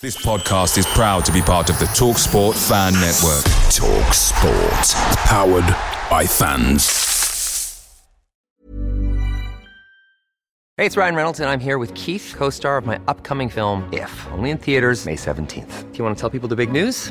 This 0.00 0.16
podcast 0.16 0.78
is 0.78 0.86
proud 0.86 1.24
to 1.24 1.32
be 1.32 1.42
part 1.42 1.70
of 1.70 1.78
the 1.80 1.86
Talk 1.86 2.18
Sport 2.18 2.56
Fan 2.56 2.92
Network. 2.92 3.42
Talk 3.68 4.14
Sport. 4.14 4.86
Powered 5.26 5.66
by 6.08 6.24
fans. 6.24 6.86
Hey, 10.76 10.86
it's 10.86 10.96
Ryan 10.96 11.16
Reynolds, 11.16 11.40
and 11.40 11.50
I'm 11.50 11.58
here 11.58 11.78
with 11.78 11.92
Keith, 11.96 12.32
co 12.38 12.48
star 12.48 12.78
of 12.78 12.86
my 12.86 13.00
upcoming 13.08 13.48
film, 13.48 13.92
If, 13.92 14.12
only 14.30 14.50
in 14.50 14.58
theaters, 14.58 15.04
May 15.04 15.16
17th. 15.16 15.90
Do 15.90 15.98
you 15.98 16.04
want 16.04 16.16
to 16.16 16.20
tell 16.20 16.30
people 16.30 16.48
the 16.48 16.54
big 16.54 16.70
news? 16.70 17.10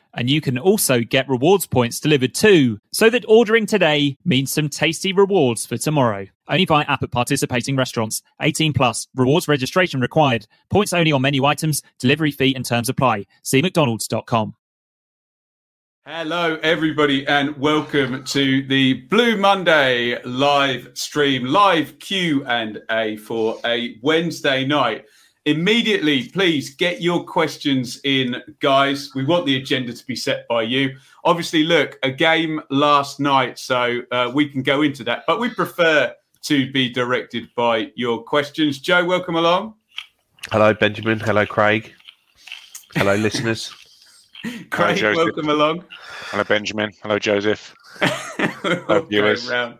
and 0.13 0.29
you 0.29 0.41
can 0.41 0.57
also 0.57 1.01
get 1.01 1.27
rewards 1.29 1.65
points 1.65 1.99
delivered 1.99 2.33
too, 2.33 2.79
so 2.91 3.09
that 3.09 3.25
ordering 3.27 3.65
today 3.65 4.17
means 4.25 4.51
some 4.51 4.69
tasty 4.69 5.13
rewards 5.13 5.65
for 5.65 5.77
tomorrow. 5.77 6.27
Only 6.47 6.65
by 6.65 6.83
app 6.83 7.03
at 7.03 7.11
participating 7.11 7.75
restaurants. 7.75 8.21
18 8.41 8.73
plus. 8.73 9.07
Rewards 9.15 9.47
registration 9.47 10.01
required. 10.01 10.47
Points 10.69 10.91
only 10.91 11.11
on 11.11 11.21
menu 11.21 11.45
items. 11.45 11.81
Delivery 11.99 12.31
fee 12.31 12.53
and 12.55 12.65
terms 12.65 12.89
apply. 12.89 13.25
See 13.43 13.61
mcdonalds.com. 13.61 14.55
Hello, 16.03 16.57
everybody, 16.63 17.27
and 17.27 17.55
welcome 17.57 18.23
to 18.23 18.65
the 18.65 18.93
Blue 18.93 19.37
Monday 19.37 20.19
live 20.23 20.89
stream, 20.95 21.45
live 21.45 21.99
Q 21.99 22.43
and 22.45 22.79
A 22.89 23.17
for 23.17 23.59
a 23.63 23.99
Wednesday 24.01 24.65
night. 24.65 25.05
Immediately, 25.45 26.29
please 26.29 26.75
get 26.75 27.01
your 27.01 27.23
questions 27.23 27.99
in, 28.03 28.35
guys. 28.59 29.09
We 29.15 29.25
want 29.25 29.47
the 29.47 29.57
agenda 29.57 29.91
to 29.91 30.05
be 30.05 30.15
set 30.15 30.47
by 30.47 30.61
you. 30.61 30.95
Obviously, 31.23 31.63
look, 31.63 31.97
a 32.03 32.11
game 32.11 32.61
last 32.69 33.19
night, 33.19 33.57
so 33.57 34.01
uh, 34.11 34.31
we 34.31 34.47
can 34.47 34.61
go 34.61 34.83
into 34.83 35.03
that, 35.05 35.23
but 35.25 35.39
we 35.39 35.49
prefer 35.49 36.13
to 36.43 36.71
be 36.71 36.89
directed 36.89 37.49
by 37.55 37.91
your 37.95 38.21
questions. 38.21 38.77
Joe, 38.77 39.03
welcome 39.03 39.35
along. 39.35 39.73
Hello, 40.51 40.75
Benjamin. 40.75 41.19
Hello, 41.19 41.45
Craig. 41.45 41.91
Hello, 42.93 43.15
listeners. 43.15 43.73
Craig, 44.69 44.99
Hello, 44.99 45.25
welcome 45.25 45.49
along. 45.49 45.85
Hello, 46.29 46.43
Benjamin. 46.43 46.91
Hello, 47.01 47.17
Joseph. 47.17 47.73
Hello, 47.99 49.01
viewers. 49.05 49.49
round, 49.49 49.79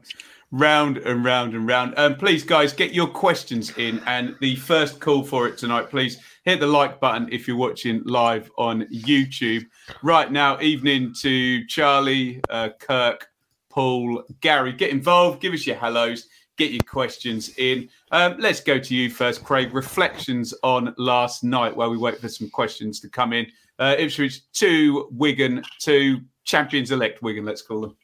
round 0.51 0.97
and 0.97 1.23
round 1.23 1.53
and 1.53 1.67
round. 1.67 1.93
Um, 1.97 2.15
please, 2.15 2.43
guys, 2.43 2.73
get 2.73 2.93
your 2.93 3.07
questions 3.07 3.75
in. 3.77 4.01
And 4.05 4.35
the 4.41 4.55
first 4.57 4.99
call 4.99 5.23
for 5.23 5.47
it 5.47 5.57
tonight, 5.57 5.89
please 5.89 6.19
hit 6.43 6.59
the 6.59 6.67
like 6.67 6.99
button 6.99 7.29
if 7.31 7.47
you're 7.47 7.57
watching 7.57 8.01
live 8.05 8.51
on 8.57 8.83
YouTube. 8.87 9.65
Right 10.03 10.31
now, 10.31 10.59
evening 10.59 11.13
to 11.21 11.65
Charlie, 11.67 12.41
uh, 12.49 12.69
Kirk, 12.79 13.27
Paul, 13.69 14.23
Gary. 14.41 14.73
Get 14.73 14.91
involved. 14.91 15.41
Give 15.41 15.53
us 15.53 15.65
your 15.65 15.77
hellos. 15.77 16.27
Get 16.57 16.71
your 16.71 16.83
questions 16.83 17.57
in. 17.57 17.89
Um, 18.11 18.35
let's 18.37 18.59
go 18.59 18.77
to 18.77 18.95
you 18.95 19.09
first, 19.09 19.43
Craig. 19.43 19.73
Reflections 19.73 20.53
on 20.63 20.93
last 20.97 21.43
night 21.43 21.75
while 21.75 21.89
we 21.89 21.97
wait 21.97 22.19
for 22.19 22.27
some 22.27 22.49
questions 22.49 22.99
to 22.99 23.09
come 23.09 23.33
in. 23.33 23.47
Uh, 23.79 23.95
Ipswich 23.97 24.41
2, 24.51 25.09
Wigan 25.11 25.63
2, 25.79 26.19
champions 26.43 26.91
elect 26.91 27.23
Wigan, 27.23 27.45
let's 27.45 27.61
call 27.61 27.81
them. 27.81 27.95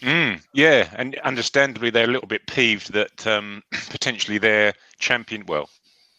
Mm, 0.00 0.42
yeah, 0.54 0.88
and 0.96 1.16
understandably, 1.18 1.90
they're 1.90 2.08
a 2.08 2.12
little 2.12 2.28
bit 2.28 2.46
peeved 2.46 2.92
that 2.92 3.26
um, 3.26 3.62
potentially 3.90 4.38
their 4.38 4.72
champion, 4.98 5.44
well, 5.46 5.68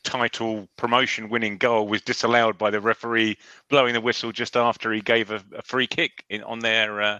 title 0.03 0.67
promotion 0.77 1.29
winning 1.29 1.57
goal 1.57 1.87
was 1.87 2.01
disallowed 2.01 2.57
by 2.57 2.69
the 2.69 2.81
referee 2.81 3.37
blowing 3.69 3.93
the 3.93 4.01
whistle 4.01 4.31
just 4.31 4.57
after 4.57 4.91
he 4.91 5.01
gave 5.01 5.31
a, 5.31 5.43
a 5.55 5.61
free 5.61 5.87
kick 5.87 6.23
in, 6.29 6.41
on 6.43 6.59
their 6.59 7.01
uh, 7.01 7.19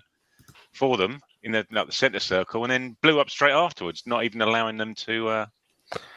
for 0.74 0.98
them 0.98 1.22
in 1.44 1.52
the, 1.52 1.66
like 1.72 1.88
the 1.88 1.94
centre 1.94 2.20
circle 2.20 2.64
and 2.64 2.72
then 2.72 2.98
blew 3.02 3.20
up 3.20 3.30
straight 3.30 3.54
afterwards, 3.54 4.04
not 4.06 4.24
even 4.24 4.42
allowing 4.42 4.78
them 4.78 4.96
to 4.96 5.28
uh, 5.28 5.46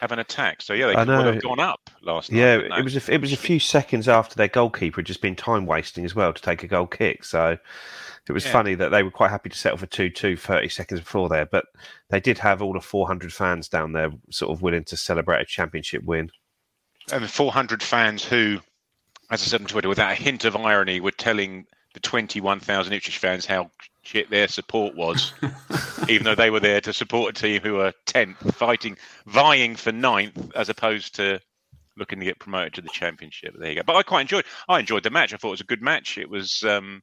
have 0.00 0.12
an 0.12 0.18
attack. 0.18 0.62
So 0.62 0.74
yeah, 0.74 0.86
they 0.86 0.94
could 0.94 1.08
have 1.08 1.42
gone 1.42 1.60
up 1.60 1.90
last 2.02 2.30
night. 2.30 2.38
Yeah, 2.38 2.78
it 2.78 2.84
was 2.84 2.96
a, 2.96 3.12
it 3.12 3.20
was 3.20 3.32
a 3.32 3.36
few 3.36 3.58
seconds 3.58 4.08
after 4.08 4.34
their 4.36 4.48
goalkeeper 4.48 5.00
had 5.00 5.06
just 5.06 5.20
been 5.20 5.36
time 5.36 5.66
wasting 5.66 6.04
as 6.04 6.14
well 6.14 6.32
to 6.32 6.42
take 6.42 6.62
a 6.62 6.66
goal 6.66 6.86
kick. 6.86 7.24
So 7.24 7.58
it 8.28 8.32
was 8.32 8.44
Yeah. 8.44 8.52
funny 8.52 8.74
that 8.74 8.90
they 8.90 9.02
were 9.02 9.10
quite 9.10 9.30
happy 9.30 9.50
to 9.50 9.56
settle 9.56 9.78
for 9.78 9.86
2 9.86 10.10
2 10.10 10.36
30 10.36 10.68
seconds 10.68 11.00
before 11.00 11.28
there. 11.28 11.46
But 11.46 11.66
they 12.10 12.20
did 12.20 12.38
have 12.38 12.62
all 12.62 12.72
the 12.72 12.80
400 12.80 13.32
fans 13.32 13.68
down 13.68 13.92
there 13.92 14.10
sort 14.30 14.50
of 14.52 14.62
willing 14.62 14.84
to 14.84 14.96
celebrate 14.96 15.40
a 15.40 15.44
championship 15.46 16.02
win. 16.04 16.30
and 17.12 17.28
400 17.30 17.82
fans 17.82 18.24
who, 18.24 18.60
as 19.30 19.42
I 19.42 19.44
said 19.46 19.60
on 19.60 19.66
Twitter, 19.66 19.88
without 19.90 20.12
a 20.12 20.14
hint 20.14 20.44
of 20.46 20.56
irony, 20.56 21.00
were 21.00 21.10
telling 21.10 21.66
the 21.92 22.00
21,000 22.00 22.92
Ipswich 22.92 23.18
fans 23.18 23.46
how 23.46 23.70
shit 24.02 24.28
their 24.30 24.48
support 24.48 24.94
was, 24.96 25.32
even 26.08 26.24
though 26.24 26.34
they 26.34 26.50
were 26.50 26.60
there 26.60 26.80
to 26.80 26.92
support 26.92 27.36
a 27.38 27.40
team 27.40 27.60
who 27.62 27.74
were 27.74 27.92
10th, 28.06 28.54
fighting, 28.54 28.96
vying 29.26 29.76
for 29.76 29.92
ninth, 29.92 30.50
as 30.56 30.68
opposed 30.68 31.14
to 31.16 31.38
looking 31.96 32.18
to 32.18 32.24
get 32.24 32.38
promoted 32.40 32.74
to 32.74 32.80
the 32.80 32.88
championship. 32.88 33.54
There 33.56 33.68
you 33.68 33.76
go. 33.76 33.82
But 33.86 33.96
I 33.96 34.02
quite 34.02 34.22
enjoyed. 34.22 34.44
I 34.68 34.80
enjoyed 34.80 35.02
the 35.04 35.10
match. 35.10 35.32
I 35.32 35.36
thought 35.36 35.48
it 35.48 35.52
was 35.52 35.60
a 35.60 35.64
good 35.64 35.82
match. 35.82 36.18
It 36.18 36.28
was 36.28 36.64
um, 36.64 37.02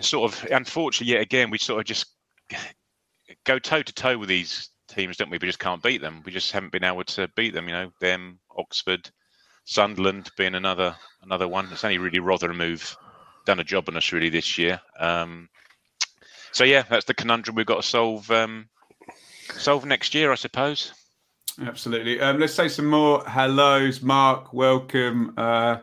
sort 0.00 0.32
of 0.32 0.50
unfortunately 0.50 1.12
yet 1.12 1.22
again 1.22 1.50
we 1.50 1.58
sort 1.58 1.78
of 1.78 1.86
just 1.86 2.06
go 3.44 3.58
toe 3.58 3.82
to 3.82 3.92
toe 3.92 4.18
with 4.18 4.28
these 4.28 4.70
teams, 4.88 5.16
don't 5.16 5.30
we? 5.30 5.38
We 5.38 5.48
just 5.48 5.58
can't 5.58 5.82
beat 5.82 6.00
them. 6.00 6.22
We 6.24 6.32
just 6.32 6.52
haven't 6.52 6.72
been 6.72 6.84
able 6.84 7.04
to 7.04 7.28
beat 7.36 7.54
them. 7.54 7.68
You 7.68 7.74
know, 7.74 7.92
them, 8.00 8.38
Oxford, 8.56 9.10
Sunderland 9.64 10.30
being 10.36 10.54
another 10.54 10.96
another 11.22 11.48
one. 11.48 11.68
It's 11.70 11.84
only 11.84 11.98
really 11.98 12.18
Rotherham 12.18 12.60
who've 12.60 12.96
done 13.46 13.60
a 13.60 13.64
job 13.64 13.88
on 13.88 13.96
us 13.96 14.12
really 14.12 14.30
this 14.30 14.58
year. 14.58 14.80
Um, 14.98 15.48
so 16.52 16.64
yeah, 16.64 16.82
that's 16.88 17.06
the 17.06 17.14
conundrum 17.14 17.56
we've 17.56 17.66
got 17.66 17.82
to 17.82 17.88
solve 17.88 18.30
um, 18.30 18.68
solve 19.54 19.84
next 19.84 20.14
year, 20.14 20.32
I 20.32 20.36
suppose. 20.36 20.92
Absolutely. 21.60 22.20
Um, 22.20 22.38
let's 22.40 22.54
say 22.54 22.68
some 22.68 22.86
more 22.86 23.24
hellos. 23.24 24.02
Mark, 24.02 24.52
welcome. 24.52 25.34
Uh, 25.36 25.78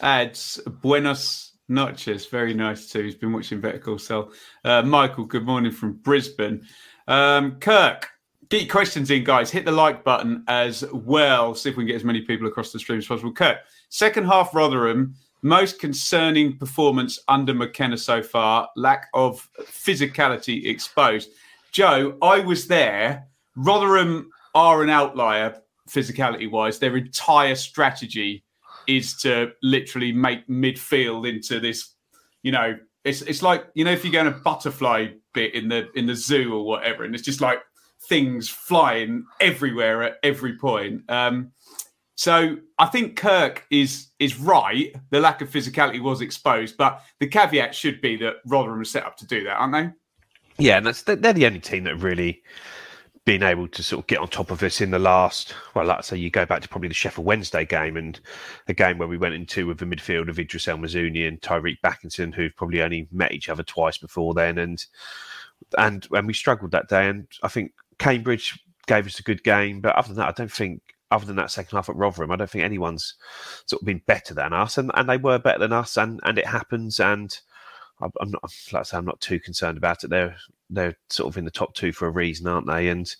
ads, 0.00 0.60
buenos 0.66 1.53
noches. 1.68 2.26
Very 2.26 2.54
nice 2.54 2.88
too. 2.88 3.02
He's 3.02 3.14
been 3.14 3.32
watching 3.32 3.60
Better 3.60 3.78
Call 3.78 3.98
Saul. 3.98 4.32
Uh, 4.64 4.82
Michael, 4.82 5.24
good 5.24 5.44
morning 5.44 5.72
from 5.72 5.94
Brisbane. 5.94 6.62
Um, 7.08 7.58
Kirk, 7.60 8.10
get 8.48 8.70
questions 8.70 9.10
in, 9.10 9.24
guys. 9.24 9.50
Hit 9.50 9.64
the 9.64 9.72
like 9.72 10.04
button 10.04 10.44
as 10.48 10.84
well. 10.92 11.54
See 11.54 11.70
if 11.70 11.76
we 11.76 11.84
can 11.84 11.88
get 11.88 11.96
as 11.96 12.04
many 12.04 12.22
people 12.22 12.46
across 12.46 12.72
the 12.72 12.78
stream 12.78 12.98
as 12.98 13.06
possible. 13.06 13.32
Kirk, 13.32 13.58
second 13.88 14.26
half 14.26 14.54
Rotherham, 14.54 15.14
most 15.42 15.78
concerning 15.78 16.56
performance 16.56 17.18
under 17.28 17.54
McKenna 17.54 17.98
so 17.98 18.22
far. 18.22 18.68
Lack 18.76 19.08
of 19.14 19.48
physicality 19.62 20.66
exposed. 20.66 21.30
Joe, 21.72 22.16
I 22.22 22.40
was 22.40 22.66
there. 22.66 23.28
Rotherham 23.56 24.30
are 24.54 24.82
an 24.82 24.90
outlier 24.90 25.60
physicality 25.88 26.50
wise. 26.50 26.78
Their 26.78 26.96
entire 26.96 27.54
strategy 27.54 28.44
is 28.86 29.14
to 29.18 29.52
literally 29.62 30.12
make 30.12 30.46
midfield 30.48 31.28
into 31.28 31.60
this, 31.60 31.94
you 32.42 32.52
know, 32.52 32.76
it's 33.04 33.22
it's 33.22 33.42
like, 33.42 33.66
you 33.74 33.84
know, 33.84 33.92
if 33.92 34.04
you 34.04 34.10
go 34.10 34.20
on 34.20 34.26
a 34.26 34.32
butterfly 34.32 35.08
bit 35.32 35.54
in 35.54 35.68
the 35.68 35.90
in 35.94 36.06
the 36.06 36.14
zoo 36.14 36.54
or 36.54 36.64
whatever, 36.64 37.04
and 37.04 37.14
it's 37.14 37.24
just 37.24 37.40
like 37.40 37.60
things 38.08 38.48
flying 38.48 39.24
everywhere 39.40 40.02
at 40.02 40.16
every 40.22 40.56
point. 40.56 41.02
Um, 41.10 41.52
so 42.16 42.58
I 42.78 42.86
think 42.86 43.16
Kirk 43.16 43.66
is 43.70 44.08
is 44.18 44.38
right. 44.38 44.94
The 45.10 45.20
lack 45.20 45.42
of 45.42 45.50
physicality 45.50 46.00
was 46.00 46.20
exposed, 46.20 46.76
but 46.76 47.02
the 47.20 47.26
caveat 47.26 47.74
should 47.74 48.00
be 48.00 48.16
that 48.16 48.36
Rotherham 48.46 48.80
are 48.80 48.84
set 48.84 49.04
up 49.04 49.16
to 49.18 49.26
do 49.26 49.44
that, 49.44 49.56
aren't 49.56 49.72
they? 49.72 50.64
Yeah, 50.64 50.78
and 50.78 50.86
that's 50.86 51.02
they're 51.02 51.16
the 51.16 51.46
only 51.46 51.60
team 51.60 51.84
that 51.84 51.96
really 51.96 52.42
been 53.24 53.42
able 53.42 53.66
to 53.68 53.82
sort 53.82 54.02
of 54.02 54.06
get 54.06 54.18
on 54.18 54.28
top 54.28 54.50
of 54.50 54.62
us 54.62 54.80
in 54.80 54.90
the 54.90 54.98
last. 54.98 55.54
Well, 55.74 55.86
like 55.86 55.98
I 55.98 56.02
say, 56.02 56.16
you 56.18 56.30
go 56.30 56.44
back 56.44 56.60
to 56.62 56.68
probably 56.68 56.88
the 56.88 56.94
Sheffield 56.94 57.26
Wednesday 57.26 57.64
game 57.64 57.96
and 57.96 58.20
a 58.68 58.74
game 58.74 58.98
where 58.98 59.08
we 59.08 59.16
went 59.16 59.34
into 59.34 59.66
with 59.66 59.78
the 59.78 59.86
midfield 59.86 60.28
of 60.28 60.38
Idris 60.38 60.68
El 60.68 60.78
Mizouni 60.78 61.26
and 61.26 61.40
Tyreeq 61.40 61.78
Bakinson, 61.82 62.34
who've 62.34 62.54
probably 62.54 62.82
only 62.82 63.08
met 63.10 63.32
each 63.32 63.48
other 63.48 63.62
twice 63.62 63.96
before 63.96 64.34
then, 64.34 64.58
and 64.58 64.84
and 65.78 66.06
and 66.12 66.26
we 66.26 66.34
struggled 66.34 66.72
that 66.72 66.88
day. 66.88 67.08
And 67.08 67.26
I 67.42 67.48
think 67.48 67.72
Cambridge 67.98 68.58
gave 68.86 69.06
us 69.06 69.18
a 69.18 69.22
good 69.22 69.42
game, 69.42 69.80
but 69.80 69.96
other 69.96 70.08
than 70.08 70.16
that, 70.16 70.28
I 70.28 70.32
don't 70.32 70.52
think 70.52 70.82
other 71.10 71.24
than 71.24 71.36
that 71.36 71.50
second 71.50 71.76
half 71.76 71.88
at 71.88 71.96
Rotherham, 71.96 72.30
I 72.30 72.36
don't 72.36 72.50
think 72.50 72.64
anyone's 72.64 73.14
sort 73.66 73.80
of 73.80 73.86
been 73.86 74.02
better 74.06 74.34
than 74.34 74.52
us, 74.52 74.76
and, 74.76 74.90
and 74.94 75.08
they 75.08 75.16
were 75.16 75.38
better 75.38 75.60
than 75.60 75.72
us, 75.72 75.96
and, 75.96 76.20
and 76.24 76.38
it 76.38 76.46
happens. 76.46 77.00
And 77.00 77.38
I'm, 78.20 78.30
not, 78.30 78.42
like 78.72 78.80
I 78.80 78.82
say, 78.82 78.96
I'm 78.96 79.04
not 79.04 79.20
too 79.20 79.40
concerned 79.40 79.78
about 79.78 80.04
it. 80.04 80.10
They're 80.10 80.36
they're 80.70 80.96
sort 81.10 81.32
of 81.32 81.38
in 81.38 81.44
the 81.44 81.50
top 81.50 81.74
two 81.74 81.92
for 81.92 82.06
a 82.06 82.10
reason, 82.10 82.46
aren't 82.46 82.66
they? 82.66 82.88
And 82.88 83.14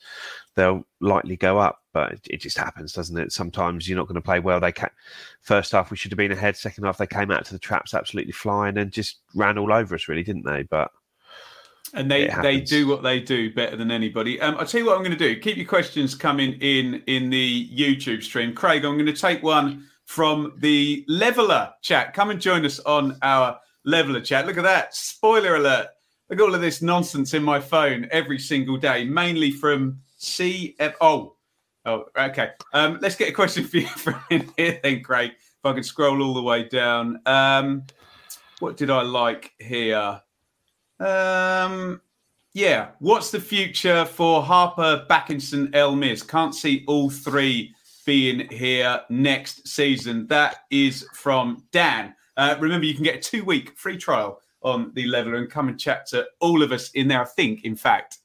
they'll 0.55 0.85
likely 1.01 1.37
go 1.37 1.59
up, 1.59 1.83
but 1.93 2.19
it, 2.29 2.41
just 2.41 2.59
happens, 2.59 2.93
doesn't 2.93 3.17
it? 3.17 3.33
Sometimes 3.33 3.89
you're 3.89 3.99
not 3.99 4.09
going 4.09 4.15
to 4.17 4.21
play 4.21 4.41
well. 4.41 4.61
They 4.61 4.73
ca- 4.73 4.89
first 5.41 5.73
half 5.73 5.91
we 5.91 5.97
should 5.97 6.11
have 6.11 6.17
been 6.17 6.33
ahead. 6.33 6.57
Second 6.57 6.85
half 6.85 6.99
they 6.99 7.07
came 7.07 7.31
out 7.31 7.45
to 7.47 7.53
the 7.53 7.59
traps 7.59 7.95
absolutely 7.95 8.33
flying 8.33 8.79
and 8.79 8.91
just 8.91 9.19
ran 9.35 9.59
all 9.59 9.73
over 9.73 9.95
us, 9.95 10.09
really, 10.09 10.23
didn't 10.23 10.45
they? 10.45 10.63
But 10.63 10.91
and 11.93 12.11
they 12.11 12.29
they 12.43 12.61
do 12.61 12.89
what 12.89 13.03
they 13.03 13.21
do 13.21 13.53
better 13.53 13.77
than 13.77 13.91
anybody. 13.91 14.41
Um, 14.41 14.57
I'll 14.59 14.67
tell 14.67 14.81
you 14.81 14.87
what 14.87 14.97
I'm 14.97 15.05
going 15.05 15.17
to 15.17 15.35
do. 15.35 15.39
Keep 15.39 15.57
your 15.57 15.67
questions 15.67 16.15
coming 16.15 16.55
in 16.61 17.03
in 17.07 17.31
the 17.31 17.69
YouTube 17.69 18.23
stream. 18.23 18.55
Craig, 18.55 18.85
I'm 18.85 18.95
going 18.95 19.07
to 19.07 19.13
take 19.13 19.43
one 19.43 19.87
from 20.05 20.53
the 20.59 21.05
Leveler 21.09 21.73
chat. 21.83 22.13
Come 22.13 22.31
and 22.31 22.41
join 22.41 22.65
us 22.65 22.81
on 22.81 23.17
our 23.23 23.59
Leveler 23.85 24.21
chat. 24.21 24.47
Look 24.47 24.57
at 24.57 24.65
that. 24.65 24.95
Spoiler 24.95 25.57
alert. 25.57 25.89
Look 26.29 26.41
at 26.41 26.43
all 26.43 26.55
of 26.55 26.61
this 26.61 26.83
nonsense 26.83 27.35
in 27.35 27.43
my 27.43 27.61
phone 27.61 28.09
every 28.11 28.39
single 28.39 28.77
day, 28.77 29.05
mainly 29.05 29.51
from 29.51 30.01
CF. 30.19 30.95
Oh, 31.01 31.37
oh, 31.85 32.07
okay. 32.19 32.51
Um, 32.73 32.99
let's 33.03 33.17
get 33.17 33.29
a 33.29 33.33
question 33.33 33.65
for 33.65 33.79
you 33.79 33.87
from 33.89 34.17
in 34.31 34.51
here 34.57 34.81
then, 34.83 35.03
Craig. 35.03 35.33
If 35.33 35.65
I 35.65 35.73
can 35.73 35.83
scroll 35.83 36.23
all 36.23 36.35
the 36.35 36.43
way 36.43 36.69
down. 36.69 37.21
Um, 37.27 37.85
what 38.61 38.77
did 38.77 38.91
I 38.91 39.03
like 39.03 39.53
here? 39.59 40.21
Um, 41.01 42.01
yeah. 42.53 42.89
What's 43.01 43.31
the 43.31 43.41
future 43.41 44.05
for 44.05 44.43
Harper, 44.43 45.07
Bakinson, 45.11 45.75
El 45.75 45.99
Can't 46.27 46.55
see 46.55 46.85
all 46.87 47.11
three 47.11 47.75
being 48.05 48.49
here 48.51 49.01
next 49.09 49.67
season. 49.67 50.27
That 50.29 50.57
is 50.71 51.07
from 51.15 51.65
Dan. 51.73 52.15
Uh, 52.37 52.57
remember, 52.59 52.87
you 52.87 52.95
can 52.95 53.05
get 53.05 53.17
a 53.17 53.21
two 53.21 53.45
week 53.45 53.77
free 53.77 53.97
trial 53.97 54.41
on 54.63 54.93
the 54.95 55.07
leveler 55.07 55.37
and 55.37 55.51
come 55.51 55.69
and 55.69 55.79
chat 55.79 56.07
to 56.07 56.27
all 56.41 56.63
of 56.63 56.73
us 56.73 56.91
in 56.91 57.09
there. 57.09 57.21
I 57.21 57.27
think, 57.27 57.65
in 57.65 57.77
fact, 57.77 58.19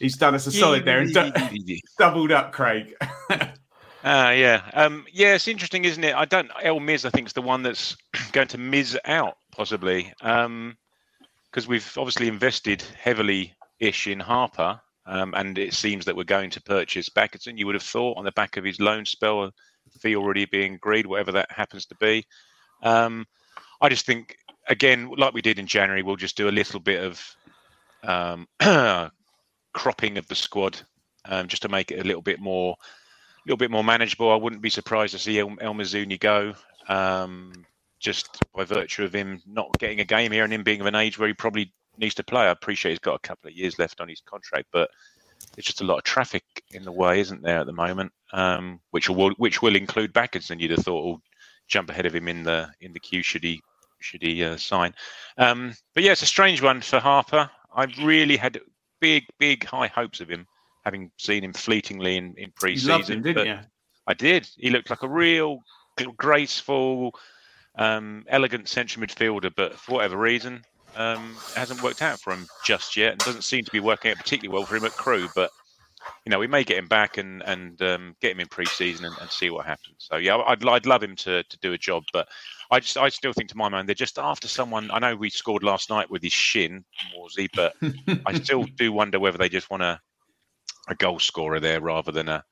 he's 0.00 0.16
done 0.16 0.34
us 0.34 0.46
a 0.46 0.52
solid 0.52 0.84
there 0.84 1.00
and 1.00 1.14
doubled 1.98 2.32
up, 2.32 2.52
Craig. 2.52 2.94
uh, 3.30 3.38
yeah, 4.04 4.62
um, 4.74 5.06
yeah, 5.12 5.34
it's 5.34 5.48
interesting, 5.48 5.84
isn't 5.84 6.04
it? 6.04 6.14
I 6.14 6.24
don't. 6.24 6.50
El 6.62 6.80
Miz, 6.80 7.04
I 7.04 7.10
think, 7.10 7.28
is 7.28 7.32
the 7.32 7.42
one 7.42 7.62
that's 7.62 7.96
going 8.32 8.48
to 8.48 8.58
miz 8.58 8.98
out 9.04 9.38
possibly. 9.52 10.12
Um, 10.20 10.76
because 11.50 11.68
we've 11.68 11.96
obviously 11.96 12.26
invested 12.26 12.82
heavily 13.00 13.54
ish 13.78 14.08
in 14.08 14.18
Harper, 14.18 14.80
um, 15.06 15.34
and 15.36 15.56
it 15.56 15.72
seems 15.72 16.04
that 16.04 16.16
we're 16.16 16.24
going 16.24 16.50
to 16.50 16.60
purchase 16.60 17.08
Bakinson. 17.08 17.56
You 17.56 17.66
would 17.66 17.76
have 17.76 17.82
thought 17.84 18.18
on 18.18 18.24
the 18.24 18.32
back 18.32 18.56
of 18.56 18.64
his 18.64 18.80
loan 18.80 19.04
spell, 19.06 19.52
fee 20.00 20.16
already 20.16 20.46
being 20.46 20.74
agreed, 20.74 21.06
whatever 21.06 21.30
that 21.30 21.52
happens 21.52 21.86
to 21.86 21.94
be. 21.96 22.26
Um, 22.84 23.26
I 23.80 23.88
just 23.88 24.06
think, 24.06 24.36
again, 24.68 25.10
like 25.16 25.34
we 25.34 25.42
did 25.42 25.58
in 25.58 25.66
January, 25.66 26.02
we'll 26.02 26.16
just 26.16 26.36
do 26.36 26.48
a 26.48 26.50
little 26.50 26.80
bit 26.80 27.02
of 27.02 27.36
um, 28.02 28.46
cropping 29.72 30.18
of 30.18 30.28
the 30.28 30.34
squad 30.34 30.80
um, 31.24 31.48
just 31.48 31.62
to 31.62 31.68
make 31.68 31.90
it 31.90 32.00
a 32.00 32.04
little 32.04 32.22
bit 32.22 32.40
more, 32.40 32.76
a 32.78 33.42
little 33.46 33.56
bit 33.56 33.70
more 33.70 33.84
manageable. 33.84 34.30
I 34.30 34.36
wouldn't 34.36 34.62
be 34.62 34.70
surprised 34.70 35.12
to 35.12 35.18
see 35.18 35.38
El, 35.38 35.56
El 35.60 35.74
Mizouni 35.74 36.20
go. 36.20 36.54
Um, 36.88 37.64
just 38.04 38.38
by 38.54 38.64
virtue 38.64 39.02
of 39.02 39.14
him 39.14 39.40
not 39.46 39.66
getting 39.78 40.00
a 40.00 40.04
game 40.04 40.30
here 40.30 40.44
and 40.44 40.52
him 40.52 40.62
being 40.62 40.80
of 40.80 40.86
an 40.86 40.94
age 40.94 41.18
where 41.18 41.26
he 41.26 41.32
probably 41.32 41.72
needs 41.96 42.14
to 42.14 42.22
play. 42.22 42.42
I 42.42 42.50
appreciate 42.50 42.92
he's 42.92 42.98
got 42.98 43.14
a 43.14 43.26
couple 43.26 43.48
of 43.48 43.56
years 43.56 43.78
left 43.78 44.00
on 44.00 44.08
his 44.08 44.20
contract, 44.20 44.66
but 44.72 44.90
there's 45.54 45.64
just 45.64 45.80
a 45.80 45.84
lot 45.84 45.98
of 45.98 46.04
traffic 46.04 46.44
in 46.72 46.82
the 46.82 46.92
way, 46.92 47.20
isn't 47.20 47.42
there, 47.42 47.60
at 47.60 47.66
the 47.66 47.72
moment? 47.72 48.12
Um, 48.32 48.80
which 48.90 49.08
will 49.08 49.30
which 49.38 49.62
will 49.62 49.76
include 49.76 50.12
Bakinson. 50.12 50.60
You'd 50.60 50.72
have 50.72 50.84
thought 50.84 51.20
jump 51.68 51.90
ahead 51.90 52.06
of 52.06 52.14
him 52.14 52.28
in 52.28 52.42
the 52.42 52.68
in 52.80 52.92
the 52.92 53.00
queue 53.00 53.22
should 53.22 53.44
he 53.44 53.62
should 54.00 54.22
he 54.22 54.44
uh, 54.44 54.56
sign. 54.56 54.94
Um, 55.38 55.74
but 55.94 56.02
yeah, 56.02 56.12
it's 56.12 56.22
a 56.22 56.26
strange 56.26 56.62
one 56.62 56.80
for 56.80 57.00
Harper. 57.00 57.50
I 57.74 57.84
really 58.02 58.36
had 58.36 58.60
big 59.00 59.24
big 59.38 59.64
high 59.64 59.88
hopes 59.88 60.20
of 60.20 60.28
him, 60.28 60.46
having 60.84 61.10
seen 61.18 61.44
him 61.44 61.52
fleetingly 61.52 62.16
in 62.16 62.34
in 62.36 62.52
pre-season. 62.54 63.18
Him, 63.18 63.22
didn't 63.22 63.46
you? 63.46 63.58
I 64.06 64.14
did. 64.14 64.48
He 64.56 64.70
looked 64.70 64.90
like 64.90 65.02
a 65.02 65.08
real 65.08 65.60
graceful 66.16 67.14
um, 67.76 68.24
elegant 68.28 68.68
central 68.68 69.04
midfielder, 69.04 69.52
but 69.56 69.74
for 69.74 69.92
whatever 69.92 70.16
reason, 70.16 70.62
um, 70.96 71.36
hasn't 71.54 71.82
worked 71.82 72.02
out 72.02 72.20
for 72.20 72.32
him 72.32 72.46
just 72.64 72.96
yet, 72.96 73.12
and 73.12 73.20
doesn't 73.20 73.42
seem 73.42 73.64
to 73.64 73.70
be 73.70 73.80
working 73.80 74.10
out 74.10 74.18
particularly 74.18 74.54
well 74.54 74.66
for 74.66 74.76
him 74.76 74.84
at 74.84 74.92
Crewe. 74.92 75.28
But 75.34 75.50
you 76.24 76.30
know, 76.30 76.38
we 76.38 76.46
may 76.46 76.64
get 76.64 76.78
him 76.78 76.86
back 76.86 77.18
and 77.18 77.42
and 77.42 77.80
um, 77.82 78.16
get 78.20 78.32
him 78.32 78.40
in 78.40 78.48
pre-season 78.48 79.06
and, 79.06 79.14
and, 79.20 79.30
see 79.30 79.50
what 79.50 79.66
happens. 79.66 79.96
So 79.98 80.16
yeah, 80.16 80.36
I'd 80.36 80.66
I'd 80.66 80.86
love 80.86 81.02
him 81.02 81.16
to 81.16 81.42
to 81.42 81.58
do 81.58 81.72
a 81.72 81.78
job, 81.78 82.04
but 82.12 82.28
I 82.70 82.80
just 82.80 82.96
I 82.96 83.08
still 83.08 83.32
think 83.32 83.50
to 83.50 83.56
my 83.56 83.68
mind 83.68 83.88
they're 83.88 83.94
just 83.94 84.18
after 84.18 84.48
someone. 84.48 84.90
I 84.90 84.98
know 84.98 85.16
we 85.16 85.30
scored 85.30 85.62
last 85.62 85.90
night 85.90 86.10
with 86.10 86.22
his 86.22 86.32
shin, 86.32 86.84
Morsy, 87.16 87.48
but 87.54 87.74
I 88.26 88.34
still 88.42 88.64
do 88.76 88.92
wonder 88.92 89.18
whether 89.20 89.38
they 89.38 89.48
just 89.48 89.70
want 89.70 89.82
a 89.82 90.00
a 90.88 90.94
goal 90.94 91.18
scorer 91.18 91.60
there 91.60 91.80
rather 91.80 92.12
than 92.12 92.28
a 92.28 92.44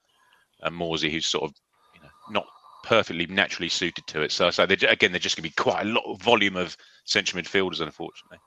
a 0.62 0.70
Morsy 0.70 1.10
who's 1.10 1.26
sort 1.26 1.44
of 1.44 1.54
you 1.94 2.00
know 2.02 2.10
not 2.30 2.46
perfectly 2.82 3.26
naturally 3.26 3.68
suited 3.68 4.06
to 4.08 4.22
it. 4.22 4.32
So, 4.32 4.50
so 4.50 4.66
they're, 4.66 4.90
again, 4.90 5.12
they're 5.12 5.20
just 5.20 5.36
going 5.36 5.48
to 5.48 5.56
be 5.56 5.62
quite 5.62 5.82
a 5.82 5.88
lot 5.88 6.04
of 6.04 6.20
volume 6.20 6.56
of 6.56 6.76
central 7.04 7.40
midfielders, 7.40 7.80
unfortunately. 7.80 8.38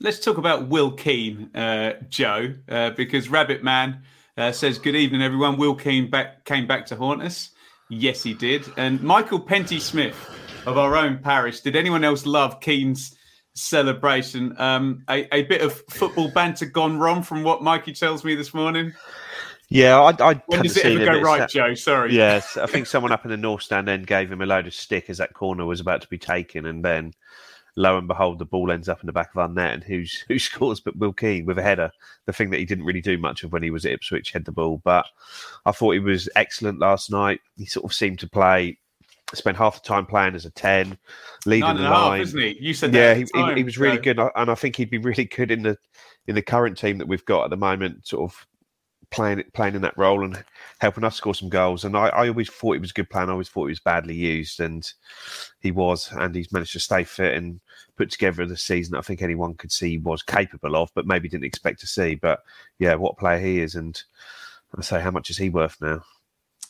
Let's 0.00 0.20
talk 0.20 0.38
about 0.38 0.68
Will 0.68 0.92
Keane, 0.92 1.54
uh, 1.54 1.94
Joe, 2.08 2.54
uh, 2.68 2.90
because 2.90 3.28
Rabbit 3.28 3.62
Man 3.62 4.02
uh, 4.38 4.52
says, 4.52 4.78
"Good 4.78 4.96
evening, 4.96 5.20
everyone." 5.20 5.58
Will 5.58 5.74
Keane 5.74 6.08
back 6.08 6.44
came 6.44 6.66
back 6.66 6.86
to 6.86 6.96
haunt 6.96 7.22
us. 7.22 7.50
Yes, 7.90 8.22
he 8.22 8.34
did. 8.34 8.64
And 8.76 9.02
Michael 9.02 9.40
Penty 9.40 9.80
Smith 9.80 10.16
of 10.66 10.78
our 10.78 10.96
own 10.96 11.18
parish. 11.18 11.60
Did 11.60 11.76
anyone 11.76 12.04
else 12.04 12.26
love 12.26 12.60
Keane's 12.60 13.16
celebration? 13.54 14.54
Um, 14.58 15.04
a, 15.08 15.34
a 15.34 15.42
bit 15.44 15.62
of 15.62 15.82
football 15.90 16.30
banter 16.30 16.66
gone 16.66 16.98
wrong 16.98 17.22
from 17.22 17.42
what 17.42 17.62
Mikey 17.62 17.92
tells 17.92 18.24
me 18.24 18.34
this 18.34 18.54
morning. 18.54 18.92
Yeah, 19.70 20.00
I, 20.00 20.30
I 20.30 20.42
when 20.46 20.62
does 20.62 20.78
it 20.78 20.86
ever 20.86 21.04
go 21.04 21.20
right, 21.20 21.48
Joe? 21.48 21.74
Sorry. 21.74 22.14
Yes, 22.14 22.56
I 22.56 22.66
think 22.66 22.86
someone 22.86 23.12
up 23.12 23.24
in 23.24 23.30
the 23.30 23.36
north 23.36 23.62
stand 23.62 23.86
then 23.86 24.02
gave 24.02 24.32
him 24.32 24.40
a 24.40 24.46
load 24.46 24.66
of 24.66 24.72
stick 24.72 25.10
as 25.10 25.18
that 25.18 25.34
corner 25.34 25.66
was 25.66 25.80
about 25.80 26.00
to 26.02 26.08
be 26.08 26.16
taken, 26.16 26.64
and 26.64 26.82
then 26.82 27.12
lo 27.78 27.96
and 27.96 28.08
behold, 28.08 28.40
the 28.40 28.44
ball 28.44 28.72
ends 28.72 28.88
up 28.88 29.00
in 29.00 29.06
the 29.06 29.12
back 29.12 29.30
of 29.30 29.38
our 29.38 29.48
net, 29.48 29.72
and 29.72 29.84
who's 29.84 30.24
who 30.28 30.38
scores 30.38 30.80
but 30.80 30.96
Will 30.96 31.12
Keane 31.12 31.46
with 31.46 31.58
a 31.58 31.62
header, 31.62 31.90
the 32.26 32.32
thing 32.32 32.50
that 32.50 32.58
he 32.58 32.66
didn't 32.66 32.84
really 32.84 33.00
do 33.00 33.16
much 33.16 33.44
of 33.44 33.52
when 33.52 33.62
he 33.62 33.70
was 33.70 33.86
at 33.86 33.92
Ipswich, 33.92 34.32
had 34.32 34.44
the 34.44 34.52
ball. 34.52 34.82
But 34.84 35.06
I 35.64 35.72
thought 35.72 35.92
he 35.92 36.00
was 36.00 36.28
excellent 36.36 36.80
last 36.80 37.10
night. 37.10 37.40
He 37.56 37.64
sort 37.64 37.84
of 37.84 37.94
seemed 37.94 38.18
to 38.18 38.28
play. 38.28 38.78
Spent 39.34 39.58
half 39.58 39.82
the 39.82 39.86
time 39.86 40.06
playing 40.06 40.34
as 40.34 40.46
a 40.46 40.50
ten, 40.50 40.96
leading 41.44 41.60
Nine 41.60 41.76
the 41.76 41.82
and 41.82 41.90
line. 41.90 42.18
Half, 42.18 42.28
isn't 42.28 42.40
he? 42.40 42.58
You 42.60 42.72
said 42.72 42.94
yeah, 42.94 43.12
he, 43.12 43.26
he, 43.34 43.54
he, 43.56 43.62
was 43.62 43.76
really 43.76 43.98
good, 43.98 44.18
and 44.18 44.50
I 44.50 44.54
think 44.54 44.76
he'd 44.76 44.88
be 44.88 44.96
really 44.96 45.26
good 45.26 45.50
in 45.50 45.62
the 45.62 45.76
in 46.26 46.34
the 46.34 46.40
current 46.40 46.78
team 46.78 46.96
that 46.96 47.08
we've 47.08 47.24
got 47.26 47.44
at 47.44 47.50
the 47.50 47.56
moment. 47.56 48.06
Sort 48.06 48.30
of 48.30 48.46
playing 49.10 49.42
playing 49.54 49.74
in 49.74 49.82
that 49.82 49.96
role 49.96 50.24
and 50.24 50.42
helping 50.78 51.04
us 51.04 51.16
score 51.16 51.34
some 51.34 51.48
goals. 51.48 51.84
And 51.84 51.96
I, 51.96 52.08
I 52.08 52.28
always 52.28 52.50
thought 52.50 52.76
it 52.76 52.80
was 52.80 52.90
a 52.90 52.94
good 52.94 53.10
plan. 53.10 53.28
I 53.28 53.32
always 53.32 53.48
thought 53.48 53.66
he 53.66 53.72
was 53.72 53.80
badly 53.80 54.14
used, 54.14 54.60
and 54.60 54.90
he 55.60 55.70
was. 55.70 56.10
And 56.12 56.34
he's 56.34 56.52
managed 56.52 56.72
to 56.72 56.80
stay 56.80 57.04
fit 57.04 57.34
and 57.34 57.60
put 57.96 58.10
together 58.10 58.46
the 58.46 58.56
season 58.56 58.94
I 58.96 59.00
think 59.00 59.22
anyone 59.22 59.54
could 59.54 59.72
see 59.72 59.90
he 59.90 59.98
was 59.98 60.22
capable 60.22 60.76
of, 60.76 60.90
but 60.94 61.06
maybe 61.06 61.28
didn't 61.28 61.44
expect 61.44 61.80
to 61.80 61.86
see. 61.86 62.14
But 62.14 62.42
yeah, 62.78 62.94
what 62.94 63.18
player 63.18 63.38
he 63.38 63.60
is, 63.60 63.74
and 63.74 64.00
I 64.76 64.82
say, 64.82 65.00
how 65.00 65.10
much 65.10 65.30
is 65.30 65.38
he 65.38 65.50
worth 65.50 65.76
now? 65.80 66.02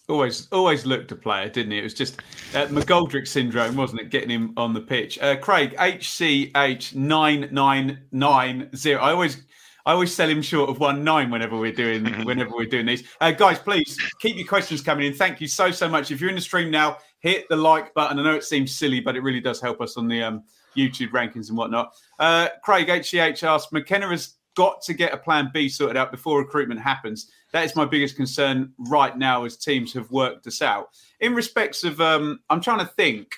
Always, 0.09 0.49
always 0.53 0.87
looked 0.87 1.13
a 1.13 1.17
player, 1.17 1.51
didn't 1.51 1.73
he? 1.73 1.79
It 1.81 1.83
was 1.83 1.93
just 1.93 2.23
uh, 2.55 2.67
McGoldrick 2.69 3.29
syndrome, 3.29 3.77
wasn't 3.77 4.01
it? 4.01 4.09
Getting 4.09 4.31
him 4.31 4.55
on 4.57 4.73
the 4.73 4.81
pitch. 4.81 5.19
Uh, 5.19 5.37
Craig 5.37 5.77
HCH 5.77 6.95
nine 6.95 7.51
nine 7.53 7.99
nine 8.11 8.75
zero. 8.75 9.03
I 9.03 9.11
always 9.11 9.43
I 9.89 9.93
always 9.93 10.15
sell 10.15 10.29
him 10.29 10.43
short 10.43 10.69
of 10.69 10.81
one 10.81 11.03
nine 11.03 11.31
whenever 11.31 11.57
we're 11.57 11.73
doing 11.73 12.05
whenever 12.27 12.51
we're 12.51 12.67
doing 12.67 12.85
these. 12.85 13.05
Uh, 13.23 13.31
guys, 13.31 13.59
please 13.59 13.97
keep 14.21 14.37
your 14.37 14.47
questions 14.47 14.83
coming 14.83 15.07
in. 15.07 15.15
Thank 15.15 15.41
you 15.41 15.49
so 15.49 15.71
so 15.71 15.89
much. 15.89 16.11
If 16.11 16.21
you're 16.21 16.29
in 16.29 16.37
the 16.37 16.43
stream 16.43 16.71
now, 16.71 16.99
hit 17.21 17.49
the 17.49 17.57
like 17.57 17.95
button. 17.95 18.19
I 18.19 18.23
know 18.23 18.35
it 18.35 18.45
seems 18.45 18.77
silly, 18.77 19.01
but 19.01 19.17
it 19.17 19.23
really 19.23 19.41
does 19.41 19.63
help 19.63 19.81
us 19.81 19.97
on 19.97 20.07
the 20.07 20.23
um, 20.23 20.43
YouTube 20.77 21.09
rankings 21.09 21.49
and 21.49 21.57
whatnot. 21.57 21.95
Uh, 22.19 22.49
Craig 22.63 22.89
HCH 22.89 23.43
asked, 23.43 23.73
McKenna 23.73 24.09
has 24.11 24.35
got 24.57 24.83
to 24.83 24.93
get 24.93 25.15
a 25.15 25.17
plan 25.17 25.51
B 25.55 25.71
sorted 25.71 25.97
out 25.97 26.11
before 26.11 26.39
recruitment 26.39 26.83
happens. 26.83 27.31
That 27.55 27.65
is 27.65 27.75
my 27.75 27.87
biggest 27.87 28.15
concern 28.15 28.75
right 28.91 29.17
now 29.17 29.47
as 29.47 29.57
teams 29.57 29.95
have 29.95 30.11
worked 30.11 30.47
us 30.47 30.61
out. 30.61 30.89
In 31.21 31.35
respects 31.35 31.83
of, 31.83 31.99
um, 32.03 32.41
I'm 32.51 32.61
trying 32.61 32.81
to 32.81 32.93
think 32.93 33.31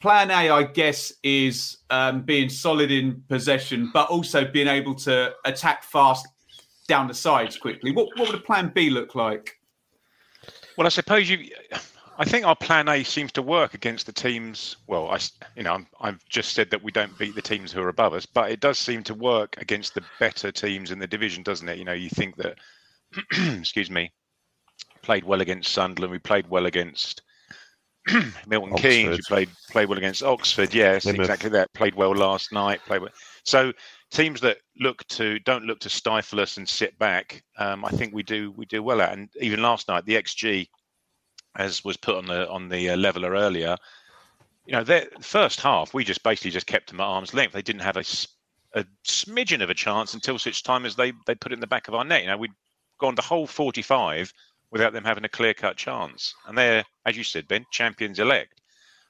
plan 0.00 0.30
A, 0.30 0.50
I 0.50 0.62
guess, 0.64 1.12
is 1.22 1.78
um, 1.90 2.22
being 2.22 2.48
solid 2.48 2.90
in 2.90 3.22
possession, 3.28 3.90
but 3.92 4.08
also 4.08 4.44
being 4.44 4.68
able 4.68 4.94
to 4.96 5.34
attack 5.44 5.84
fast 5.84 6.26
down 6.88 7.06
the 7.06 7.14
sides 7.14 7.56
quickly. 7.56 7.92
What, 7.92 8.08
what 8.16 8.28
would 8.28 8.40
a 8.40 8.42
plan 8.42 8.72
B 8.74 8.90
look 8.90 9.14
like? 9.14 9.56
Well, 10.76 10.86
I 10.86 10.90
suppose 10.90 11.28
you. 11.28 11.50
I 12.18 12.24
think 12.24 12.44
our 12.44 12.56
plan 12.56 12.88
A 12.88 13.02
seems 13.02 13.32
to 13.32 13.42
work 13.42 13.72
against 13.72 14.04
the 14.04 14.12
teams. 14.12 14.76
Well, 14.86 15.08
I, 15.08 15.18
you 15.56 15.62
know, 15.62 15.78
i 16.00 16.06
have 16.06 16.24
just 16.28 16.52
said 16.52 16.70
that 16.70 16.82
we 16.82 16.92
don't 16.92 17.16
beat 17.18 17.34
the 17.34 17.42
teams 17.42 17.72
who 17.72 17.80
are 17.80 17.88
above 17.88 18.12
us, 18.12 18.26
but 18.26 18.50
it 18.50 18.60
does 18.60 18.78
seem 18.78 19.02
to 19.04 19.14
work 19.14 19.54
against 19.58 19.94
the 19.94 20.02
better 20.18 20.52
teams 20.52 20.90
in 20.90 20.98
the 20.98 21.06
division, 21.06 21.42
doesn't 21.42 21.68
it? 21.68 21.78
You 21.78 21.84
know, 21.84 21.94
you 21.94 22.10
think 22.10 22.36
that, 22.36 22.58
excuse 23.58 23.90
me, 23.90 24.12
played 25.02 25.24
well 25.24 25.40
against 25.40 25.72
Sunderland. 25.72 26.12
We 26.12 26.18
played 26.18 26.48
well 26.48 26.66
against 26.66 27.22
Milton 28.46 28.76
Keynes. 28.76 29.08
We 29.08 29.14
Oxford. 29.14 29.26
played 29.26 29.50
played 29.70 29.88
well 29.88 29.98
against 29.98 30.22
Oxford. 30.22 30.74
Yes, 30.74 31.02
Plymouth. 31.02 31.20
exactly 31.20 31.50
that. 31.50 31.72
Played 31.74 31.94
well 31.94 32.14
last 32.14 32.52
night. 32.52 32.80
Played 32.86 33.02
well. 33.02 33.10
So 33.44 33.72
teams 34.10 34.40
that 34.40 34.58
look 34.78 35.06
to 35.08 35.38
don't 35.40 35.64
look 35.64 35.80
to 35.80 35.88
stifle 35.90 36.40
us 36.40 36.56
and 36.56 36.68
sit 36.68 36.98
back, 36.98 37.42
um, 37.58 37.84
I 37.84 37.90
think 37.90 38.14
we 38.14 38.22
do 38.22 38.52
we 38.52 38.66
do 38.66 38.82
well 38.82 39.00
at. 39.00 39.12
And 39.12 39.28
even 39.40 39.62
last 39.62 39.88
night, 39.88 40.06
the 40.06 40.16
XG, 40.16 40.68
as 41.56 41.84
was 41.84 41.96
put 41.96 42.16
on 42.16 42.26
the 42.26 42.48
on 42.48 42.68
the 42.68 42.90
uh, 42.90 42.96
leveler 42.96 43.32
earlier, 43.32 43.76
you 44.66 44.72
know, 44.72 44.84
their 44.84 45.06
first 45.20 45.60
half 45.60 45.92
we 45.92 46.04
just 46.04 46.22
basically 46.22 46.50
just 46.50 46.66
kept 46.66 46.90
them 46.90 47.00
at 47.00 47.04
arm's 47.04 47.34
length. 47.34 47.52
They 47.52 47.62
didn't 47.62 47.82
have 47.82 47.96
a 47.96 48.84
smidgen 49.06 49.62
of 49.62 49.70
a 49.70 49.74
chance 49.74 50.14
until 50.14 50.38
such 50.38 50.62
time 50.62 50.86
as 50.86 50.96
they 50.96 51.12
they 51.26 51.34
put 51.34 51.52
it 51.52 51.54
in 51.56 51.60
the 51.60 51.66
back 51.66 51.88
of 51.88 51.94
our 51.94 52.04
net. 52.04 52.22
You 52.22 52.28
know, 52.28 52.38
we'd 52.38 52.52
gone 52.98 53.14
the 53.14 53.22
whole 53.22 53.46
forty 53.46 53.82
five 53.82 54.32
without 54.70 54.92
them 54.92 55.04
having 55.04 55.24
a 55.24 55.28
clear 55.28 55.54
cut 55.54 55.76
chance, 55.76 56.34
and 56.46 56.56
they're, 56.56 56.84
as 57.06 57.16
you 57.16 57.24
said, 57.24 57.48
Ben, 57.48 57.66
champions 57.70 58.18
elect. 58.18 58.60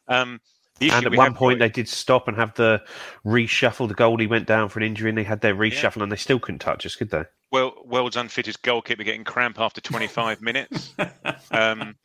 Um, 0.09 0.41
the 0.79 0.87
issue 0.87 0.97
And 0.97 1.07
at 1.07 1.15
one 1.17 1.35
point, 1.35 1.59
they 1.59 1.69
did 1.69 1.89
stop 1.89 2.27
and 2.27 2.37
have 2.39 2.55
the 2.55 2.83
reshuffle. 3.25 3.87
The 3.87 3.95
goalie 3.95 4.29
went 4.29 4.47
down 4.47 4.71
for 4.71 4.79
an 4.79 4.87
injury, 4.87 5.11
and 5.11 5.19
they 5.19 5.25
had 5.25 5.43
their 5.43 5.55
reshuffle, 5.55 6.03
and 6.03 6.11
they 6.11 6.17
still 6.17 6.39
couldn't 6.41 6.61
touch 6.61 6.87
us, 6.87 6.97
could 6.97 7.11
they? 7.11 7.25
well, 7.53 7.75
world's 7.85 8.17
unfittest 8.17 8.63
goalkeeper 8.63 9.03
getting 9.03 9.25
cramp 9.25 9.59
after 9.59 9.81
25 9.81 10.41
minutes. 10.41 10.95
Um, 11.51 11.97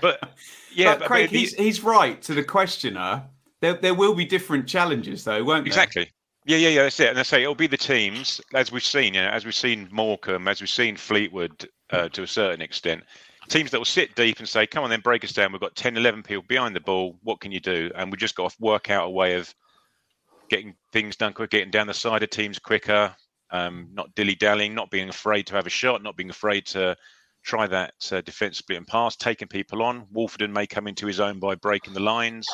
but 0.00 0.18
yeah, 0.74 0.92
but 0.92 1.00
but- 1.00 1.06
Craig, 1.06 1.26
but 1.26 1.32
the- 1.32 1.38
he's, 1.38 1.54
he's 1.54 1.82
right 1.82 2.20
to 2.22 2.34
the 2.34 2.42
questioner. 2.42 3.24
There, 3.60 3.74
there 3.74 3.94
will 3.94 4.14
be 4.14 4.24
different 4.24 4.66
challenges, 4.66 5.24
though, 5.24 5.44
won't 5.44 5.64
there? 5.64 5.68
exactly. 5.68 6.10
Yeah, 6.46 6.56
yeah, 6.56 6.70
yeah. 6.70 6.82
That's 6.84 6.98
it. 6.98 7.10
And 7.10 7.18
I 7.18 7.22
say 7.22 7.42
it'll 7.42 7.54
be 7.54 7.66
the 7.66 7.76
teams 7.76 8.40
as 8.54 8.72
we've 8.72 8.82
seen. 8.82 9.12
You 9.12 9.20
know, 9.20 9.28
as 9.28 9.44
we've 9.44 9.54
seen 9.54 9.86
Morecambe, 9.92 10.48
as 10.48 10.62
we've 10.62 10.70
seen 10.70 10.96
Fleetwood 10.96 11.68
uh, 11.92 12.08
to 12.10 12.22
a 12.22 12.26
certain 12.26 12.60
extent. 12.60 13.04
Teams 13.48 13.70
that 13.70 13.78
will 13.78 13.84
sit 13.84 14.14
deep 14.14 14.38
and 14.38 14.48
say, 14.48 14.66
"Come 14.66 14.84
on, 14.84 14.90
then 14.90 15.00
break 15.00 15.24
us 15.24 15.32
down. 15.32 15.52
We've 15.52 15.60
got 15.60 15.74
10, 15.74 15.96
11 15.96 16.22
people 16.22 16.44
behind 16.46 16.76
the 16.76 16.80
ball. 16.80 17.18
What 17.22 17.40
can 17.40 17.52
you 17.52 17.60
do?" 17.60 17.90
And 17.94 18.10
we've 18.10 18.20
just 18.20 18.36
got 18.36 18.50
to 18.50 18.56
work 18.60 18.90
out 18.90 19.06
a 19.06 19.10
way 19.10 19.34
of 19.34 19.52
getting 20.48 20.74
things 20.92 21.16
done 21.16 21.32
quicker, 21.32 21.58
getting 21.58 21.70
down 21.70 21.86
the 21.86 21.94
side 21.94 22.22
of 22.22 22.30
teams 22.30 22.58
quicker, 22.58 23.14
um, 23.50 23.88
not 23.92 24.14
dilly 24.14 24.34
dallying, 24.34 24.74
not 24.74 24.90
being 24.90 25.08
afraid 25.08 25.46
to 25.46 25.54
have 25.54 25.66
a 25.66 25.70
shot, 25.70 26.02
not 26.02 26.16
being 26.16 26.30
afraid 26.30 26.66
to 26.66 26.96
try 27.42 27.66
that 27.66 27.94
uh, 28.12 28.20
defence 28.20 28.58
split 28.58 28.78
and 28.78 28.86
pass, 28.86 29.16
taking 29.16 29.48
people 29.48 29.82
on. 29.82 30.06
Woolfenden 30.14 30.52
may 30.52 30.66
come 30.66 30.86
into 30.86 31.06
his 31.06 31.20
own 31.20 31.38
by 31.38 31.54
breaking 31.54 31.94
the 31.94 32.00
lines. 32.00 32.46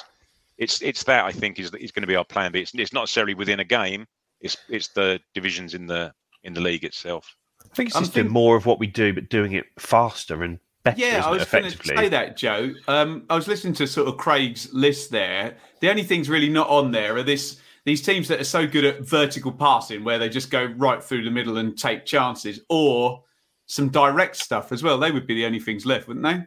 It's 0.59 0.81
it's 0.81 1.05
that 1.05 1.25
I 1.25 1.33
think 1.33 1.59
is 1.59 1.75
is 1.75 1.93
going 1.93 2.03
to 2.03 2.07
be 2.07 2.17
our 2.17 2.25
plan. 2.25 2.53
But 2.53 2.63
it's 2.63 2.73
it's 2.75 2.93
not 2.93 3.03
necessarily 3.03 3.35
within 3.35 3.61
a 3.61 3.65
game. 3.65 4.07
It's 4.41 4.57
it's 4.69 4.89
the 4.89 5.21
divisions 5.35 5.75
in 5.75 5.87
the 5.87 6.13
in 6.45 6.55
the 6.55 6.61
league 6.61 6.85
itself. 6.85 7.37
I 7.73 7.75
think 7.75 7.89
it's 7.91 7.99
just 7.99 8.15
doing 8.15 8.27
think- 8.27 8.33
more 8.33 8.57
of 8.57 8.67
what 8.67 8.79
we 8.79 8.87
do, 8.87 9.13
but 9.13 9.29
doing 9.29 9.53
it 9.53 9.67
faster 9.79 10.43
and 10.43 10.59
better, 10.83 10.99
Yeah, 11.01 11.19
isn't 11.19 11.25
I 11.25 11.31
was 11.31 11.45
going 11.45 11.65
to 11.71 11.85
say 11.85 12.09
that, 12.09 12.37
Joe. 12.37 12.73
Um, 12.89 13.25
I 13.29 13.35
was 13.37 13.49
listening 13.49 13.75
to 13.75 13.87
sort 13.87 14.09
of 14.09 14.17
Craig's 14.17 14.73
list 14.73 15.11
there. 15.11 15.57
The 15.81 15.91
only 15.91 16.03
things 16.05 16.29
really 16.29 16.49
not 16.49 16.69
on 16.69 16.91
there 16.93 17.17
are 17.17 17.23
this 17.23 17.61
these 17.85 18.03
teams 18.03 18.27
that 18.29 18.41
are 18.41 18.45
so 18.45 18.67
good 18.67 18.85
at 18.85 19.03
vertical 19.03 19.53
passing, 19.53 20.03
where 20.03 20.19
they 20.19 20.29
just 20.29 20.51
go 20.51 20.65
right 20.77 21.03
through 21.03 21.23
the 21.23 21.31
middle 21.31 21.59
and 21.59 21.79
take 21.79 22.05
chances, 22.05 22.61
or 22.69 23.23
some 23.67 23.91
direct 23.91 24.37
stuff 24.37 24.73
as 24.73 24.83
well. 24.83 24.99
They 24.99 25.11
would 25.13 25.27
be 25.27 25.35
the 25.35 25.47
only 25.47 25.61
things 25.61 25.87
left, 25.87 26.09
wouldn't 26.09 26.25
they? 26.25 26.45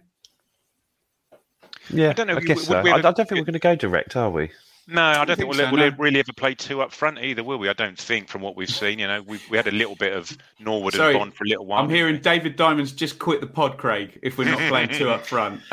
Yeah, 1.92 2.10
I 2.10 2.14
don't 2.14 2.28
know, 2.28 2.36
I 2.36 2.42
guess 2.42 2.58
would 2.58 2.66
so. 2.66 2.82
we 2.82 2.92
I, 2.92 2.98
I 2.98 3.02
don't 3.02 3.16
think 3.16 3.32
we're 3.32 3.44
going 3.46 3.54
to 3.54 3.60
go 3.60 3.76
direct, 3.76 4.16
are 4.16 4.30
we? 4.30 4.52
No, 4.92 5.02
I 5.04 5.14
don't 5.18 5.28
think 5.28 5.38
think, 5.38 5.50
we'll, 5.50 5.60
so, 5.60 5.72
we'll 5.72 5.92
no. 5.92 5.96
really 5.98 6.20
ever 6.20 6.34
play 6.34 6.56
two 6.56 6.82
up 6.82 6.92
front 6.92 7.20
either, 7.20 7.44
will 7.44 7.60
we? 7.60 7.70
I 7.70 7.74
don't 7.74 7.98
think 7.98 8.28
from 8.28 8.42
what 8.42 8.56
we've 8.56 8.70
seen. 8.70 8.98
You 8.98 9.08
know, 9.08 9.22
we 9.22 9.40
we 9.50 9.56
had 9.56 9.68
a 9.68 9.72
little 9.72 9.96
bit 9.96 10.14
of 10.14 10.36
Norwood 10.60 10.96
Sorry, 10.96 11.14
and 11.14 11.20
Bond 11.20 11.34
for 11.36 11.44
a 11.44 11.48
little 11.48 11.66
while. 11.66 11.84
I'm 11.84 11.90
hearing 11.90 12.20
David 12.20 12.56
Diamond's 12.56 12.92
just 12.92 13.20
quit 13.20 13.40
the 13.40 13.48
pod, 13.48 13.78
Craig. 13.78 14.20
If 14.24 14.38
we're 14.38 14.46
not 14.46 14.58
playing 14.70 14.90
two 14.90 15.10
up 15.10 15.26
front. 15.26 15.62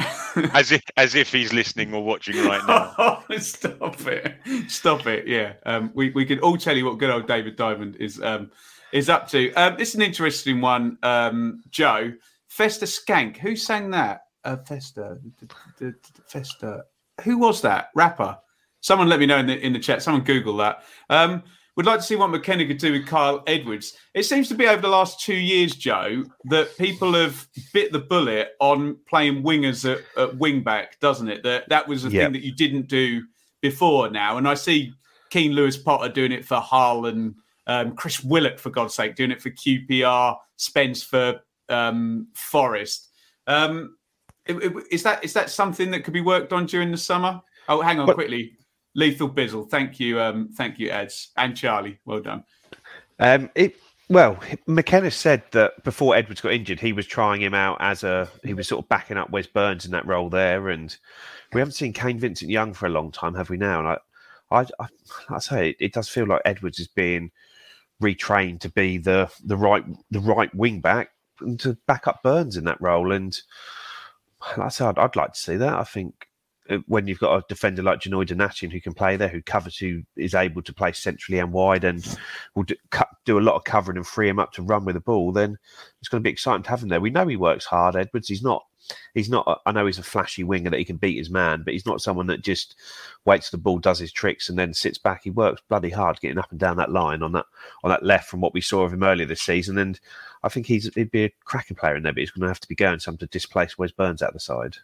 as 0.52 0.70
if 0.70 0.82
as 0.98 1.14
if 1.14 1.32
he's 1.32 1.52
listening 1.52 1.94
or 1.94 2.04
watching 2.04 2.36
right 2.44 2.62
now. 2.66 3.24
Stop 3.38 4.06
it! 4.06 4.34
Stop 4.68 5.06
it! 5.06 5.26
Yeah, 5.26 5.54
um, 5.64 5.90
we 5.94 6.10
we 6.10 6.26
can 6.26 6.38
all 6.40 6.58
tell 6.58 6.76
you 6.76 6.84
what 6.84 6.98
good 6.98 7.10
old 7.10 7.26
David 7.26 7.56
Diamond 7.56 7.96
is 7.96 8.20
um, 8.20 8.50
is 8.92 9.08
up 9.08 9.28
to. 9.30 9.52
Um, 9.54 9.76
this 9.78 9.90
is 9.90 9.94
an 9.94 10.02
interesting 10.02 10.60
one, 10.60 10.98
um, 11.02 11.62
Joe. 11.70 12.12
Fester 12.48 12.86
Skank. 12.86 13.38
Who 13.38 13.56
sang 13.56 13.90
that? 13.90 14.22
Uh, 14.44 14.56
Festa. 14.56 15.18
Festa. 16.26 16.84
Who 17.22 17.38
was 17.38 17.62
that 17.62 17.88
rapper? 17.94 18.38
Someone 18.86 19.08
let 19.08 19.18
me 19.18 19.26
know 19.26 19.38
in 19.38 19.48
the 19.48 19.58
in 19.58 19.72
the 19.72 19.80
chat. 19.80 20.00
Someone 20.00 20.22
Google 20.22 20.56
that. 20.58 20.84
Um, 21.10 21.42
would 21.76 21.86
like 21.86 21.98
to 21.98 22.06
see 22.06 22.14
what 22.14 22.30
McKenna 22.30 22.64
could 22.64 22.78
do 22.78 22.92
with 22.92 23.04
Kyle 23.04 23.42
Edwards. 23.48 23.96
It 24.14 24.22
seems 24.22 24.46
to 24.48 24.54
be 24.54 24.68
over 24.68 24.80
the 24.80 24.86
last 24.88 25.18
two 25.20 25.34
years, 25.34 25.74
Joe, 25.74 26.22
that 26.44 26.78
people 26.78 27.12
have 27.14 27.48
bit 27.74 27.90
the 27.90 27.98
bullet 27.98 28.50
on 28.60 28.96
playing 29.08 29.42
wingers 29.42 29.84
at, 29.92 29.98
at 30.16 30.38
wing 30.38 30.62
back, 30.62 31.00
doesn't 31.00 31.26
it? 31.28 31.42
That 31.42 31.68
that 31.68 31.88
was 31.88 32.04
a 32.04 32.10
Yeah. 32.10 32.26
thing 32.26 32.34
that 32.34 32.44
you 32.44 32.54
didn't 32.54 32.86
do 32.86 33.24
before 33.60 34.08
now. 34.08 34.36
And 34.38 34.46
I 34.46 34.54
see 34.54 34.92
Keane 35.30 35.50
Lewis 35.52 35.76
Potter 35.76 36.08
doing 36.08 36.30
it 36.30 36.44
for 36.44 36.60
Hull 36.60 37.06
and 37.06 37.34
um, 37.66 37.96
Chris 37.96 38.22
Willock, 38.22 38.60
for 38.60 38.70
God's 38.70 38.94
sake, 38.94 39.16
doing 39.16 39.32
it 39.32 39.42
for 39.42 39.50
QPR, 39.50 40.36
Spence 40.58 41.02
for 41.02 41.40
um, 41.68 42.28
Forest. 42.36 43.08
Um, 43.48 43.96
is 44.46 45.02
that 45.02 45.24
is 45.24 45.32
that 45.32 45.50
something 45.50 45.90
that 45.90 46.04
could 46.04 46.14
be 46.14 46.20
worked 46.20 46.52
on 46.52 46.66
during 46.66 46.92
the 46.92 46.96
summer? 46.96 47.40
Oh, 47.68 47.80
hang 47.82 47.98
on 47.98 48.06
Well- 48.06 48.14
quickly. 48.14 48.52
Lethal 48.96 49.28
Bizzle, 49.28 49.68
thank 49.70 50.00
you, 50.00 50.20
um, 50.20 50.48
thank 50.54 50.78
you, 50.78 50.90
Eds 50.90 51.30
and 51.36 51.56
Charlie. 51.56 52.00
Well 52.04 52.20
done. 52.20 52.44
Um, 53.20 53.50
it 53.54 53.76
well, 54.08 54.38
McKenna 54.66 55.10
said 55.10 55.42
that 55.50 55.82
before 55.82 56.14
Edwards 56.14 56.40
got 56.40 56.52
injured, 56.52 56.78
he 56.78 56.92
was 56.92 57.06
trying 57.06 57.42
him 57.42 57.54
out 57.54 57.76
as 57.80 58.04
a 58.04 58.28
he 58.42 58.54
was 58.54 58.68
sort 58.68 58.84
of 58.84 58.88
backing 58.88 59.16
up 59.16 59.30
Wes 59.30 59.46
Burns 59.46 59.84
in 59.84 59.90
that 59.92 60.06
role 60.06 60.30
there, 60.30 60.68
and 60.68 60.96
we 61.52 61.60
haven't 61.60 61.72
seen 61.72 61.92
Kane 61.92 62.18
Vincent 62.18 62.50
Young 62.50 62.72
for 62.72 62.86
a 62.86 62.90
long 62.90 63.10
time, 63.10 63.34
have 63.34 63.50
we? 63.50 63.56
Now, 63.56 63.80
and 63.80 63.88
I, 63.88 63.98
I, 64.50 64.66
I, 64.80 64.88
I 65.28 65.38
say 65.38 65.70
it, 65.70 65.76
it 65.80 65.92
does 65.92 66.08
feel 66.08 66.26
like 66.26 66.42
Edwards 66.44 66.78
is 66.78 66.88
being 66.88 67.32
retrained 68.02 68.60
to 68.60 68.70
be 68.70 68.96
the 68.96 69.30
the 69.44 69.56
right 69.56 69.84
the 70.10 70.20
right 70.20 70.54
wing 70.54 70.80
back 70.80 71.10
and 71.40 71.58
to 71.60 71.76
back 71.86 72.06
up 72.06 72.22
Burns 72.22 72.56
in 72.56 72.64
that 72.64 72.80
role, 72.80 73.12
and 73.12 73.36
like 74.56 74.58
I 74.58 74.68
said, 74.68 74.90
I'd, 74.90 74.98
I'd 74.98 75.16
like 75.16 75.32
to 75.32 75.38
see 75.38 75.56
that. 75.56 75.74
I 75.74 75.84
think 75.84 76.28
Uh, 76.68 76.78
when 76.86 77.06
you've 77.06 77.18
got 77.18 77.36
a 77.36 77.44
defender 77.48 77.82
like 77.82 78.00
Janoi 78.00 78.26
Donacien 78.26 78.72
who 78.72 78.80
can 78.80 78.92
play 78.92 79.16
there, 79.16 79.28
who 79.28 79.42
covers, 79.42 79.76
who 79.76 80.02
is 80.16 80.34
able 80.34 80.62
to 80.62 80.74
play 80.74 80.92
centrally 80.92 81.38
and 81.38 81.52
wide, 81.52 81.84
and 81.84 82.16
will 82.54 82.64
do, 82.64 82.74
do 83.24 83.38
a 83.38 83.40
lot 83.40 83.56
of 83.56 83.64
covering 83.64 83.96
and 83.96 84.06
free 84.06 84.28
him 84.28 84.38
up 84.38 84.52
to 84.52 84.62
run 84.62 84.84
with 84.84 84.94
the 84.94 85.00
ball, 85.00 85.32
then 85.32 85.56
it's 86.00 86.08
going 86.08 86.22
to 86.22 86.26
be 86.26 86.32
exciting 86.32 86.62
to 86.62 86.70
have 86.70 86.82
him 86.82 86.88
there. 86.88 87.00
We 87.00 87.10
know 87.10 87.26
he 87.26 87.36
works 87.36 87.64
hard, 87.64 87.96
Edwards. 87.96 88.28
He's 88.28 88.42
not. 88.42 88.64
He's 89.14 89.28
not. 89.28 89.62
I 89.66 89.72
know 89.72 89.86
he's 89.86 89.98
a 89.98 90.04
flashy 90.04 90.44
winger 90.44 90.70
that 90.70 90.78
he 90.78 90.84
can 90.84 90.96
beat 90.96 91.18
his 91.18 91.30
man, 91.30 91.62
but 91.64 91.72
he's 91.72 91.86
not 91.86 92.00
someone 92.00 92.28
that 92.28 92.44
just 92.44 92.76
waits 93.24 93.50
the 93.50 93.58
ball, 93.58 93.78
does 93.78 93.98
his 93.98 94.12
tricks, 94.12 94.48
and 94.48 94.58
then 94.58 94.74
sits 94.74 94.98
back. 94.98 95.22
He 95.24 95.30
works 95.30 95.62
bloody 95.68 95.90
hard 95.90 96.20
getting 96.20 96.38
up 96.38 96.50
and 96.50 96.60
down 96.60 96.76
that 96.76 96.92
line 96.92 97.22
on 97.22 97.32
that 97.32 97.46
on 97.82 97.90
that 97.90 98.04
left 98.04 98.28
from 98.28 98.40
what 98.40 98.54
we 98.54 98.60
saw 98.60 98.82
of 98.82 98.92
him 98.92 99.02
earlier 99.02 99.26
this 99.26 99.42
season. 99.42 99.78
And 99.78 99.98
I 100.42 100.48
think 100.48 100.66
he's 100.66 100.92
he'd 100.94 101.10
be 101.10 101.24
a 101.24 101.32
cracking 101.44 101.76
player 101.76 101.96
in 101.96 102.04
there, 102.04 102.12
but 102.12 102.20
he's 102.20 102.30
going 102.30 102.42
to 102.42 102.48
have 102.48 102.60
to 102.60 102.68
be 102.68 102.76
going 102.76 103.00
some 103.00 103.16
to 103.18 103.26
displace 103.26 103.76
Wes 103.76 103.90
Burns 103.92 104.22
out 104.22 104.32
the 104.32 104.40
side. 104.40 104.76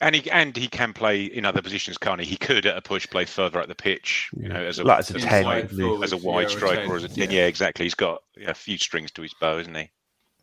And 0.00 0.14
he 0.14 0.30
and 0.30 0.56
he 0.56 0.66
can 0.68 0.92
play 0.92 1.24
in 1.24 1.44
other 1.44 1.62
positions, 1.62 1.96
can't 1.98 2.20
he? 2.20 2.26
He 2.26 2.36
could 2.36 2.66
at 2.66 2.76
a 2.76 2.80
push 2.82 3.08
play 3.08 3.24
further 3.24 3.60
up 3.60 3.68
the 3.68 3.74
pitch, 3.74 4.28
you 4.36 4.48
know, 4.48 4.56
as 4.56 4.78
a 4.78 4.84
Like 4.84 4.98
as 5.00 5.10
a 5.10 5.14
Inside 5.14 5.30
10, 5.30 5.42
forward. 5.68 5.72
really. 5.72 6.04
as 6.04 6.12
a 6.12 6.16
Yeah, 6.16 6.22
wide 6.22 6.44
or 6.44 6.46
a 6.46 6.50
striker 6.50 6.76
10, 6.82 6.90
or 6.90 6.96
as 6.96 7.04
a 7.04 7.08
ten. 7.08 7.30
yeah. 7.30 7.40
Yeah. 7.40 7.46
exactly. 7.46 7.84
He's 7.84 7.94
got 7.94 8.22
a 8.46 8.54
few 8.54 8.76
strings 8.78 9.10
to 9.12 9.22
his 9.22 9.34
bow, 9.40 9.58
isn't 9.58 9.74
he? 9.74 9.90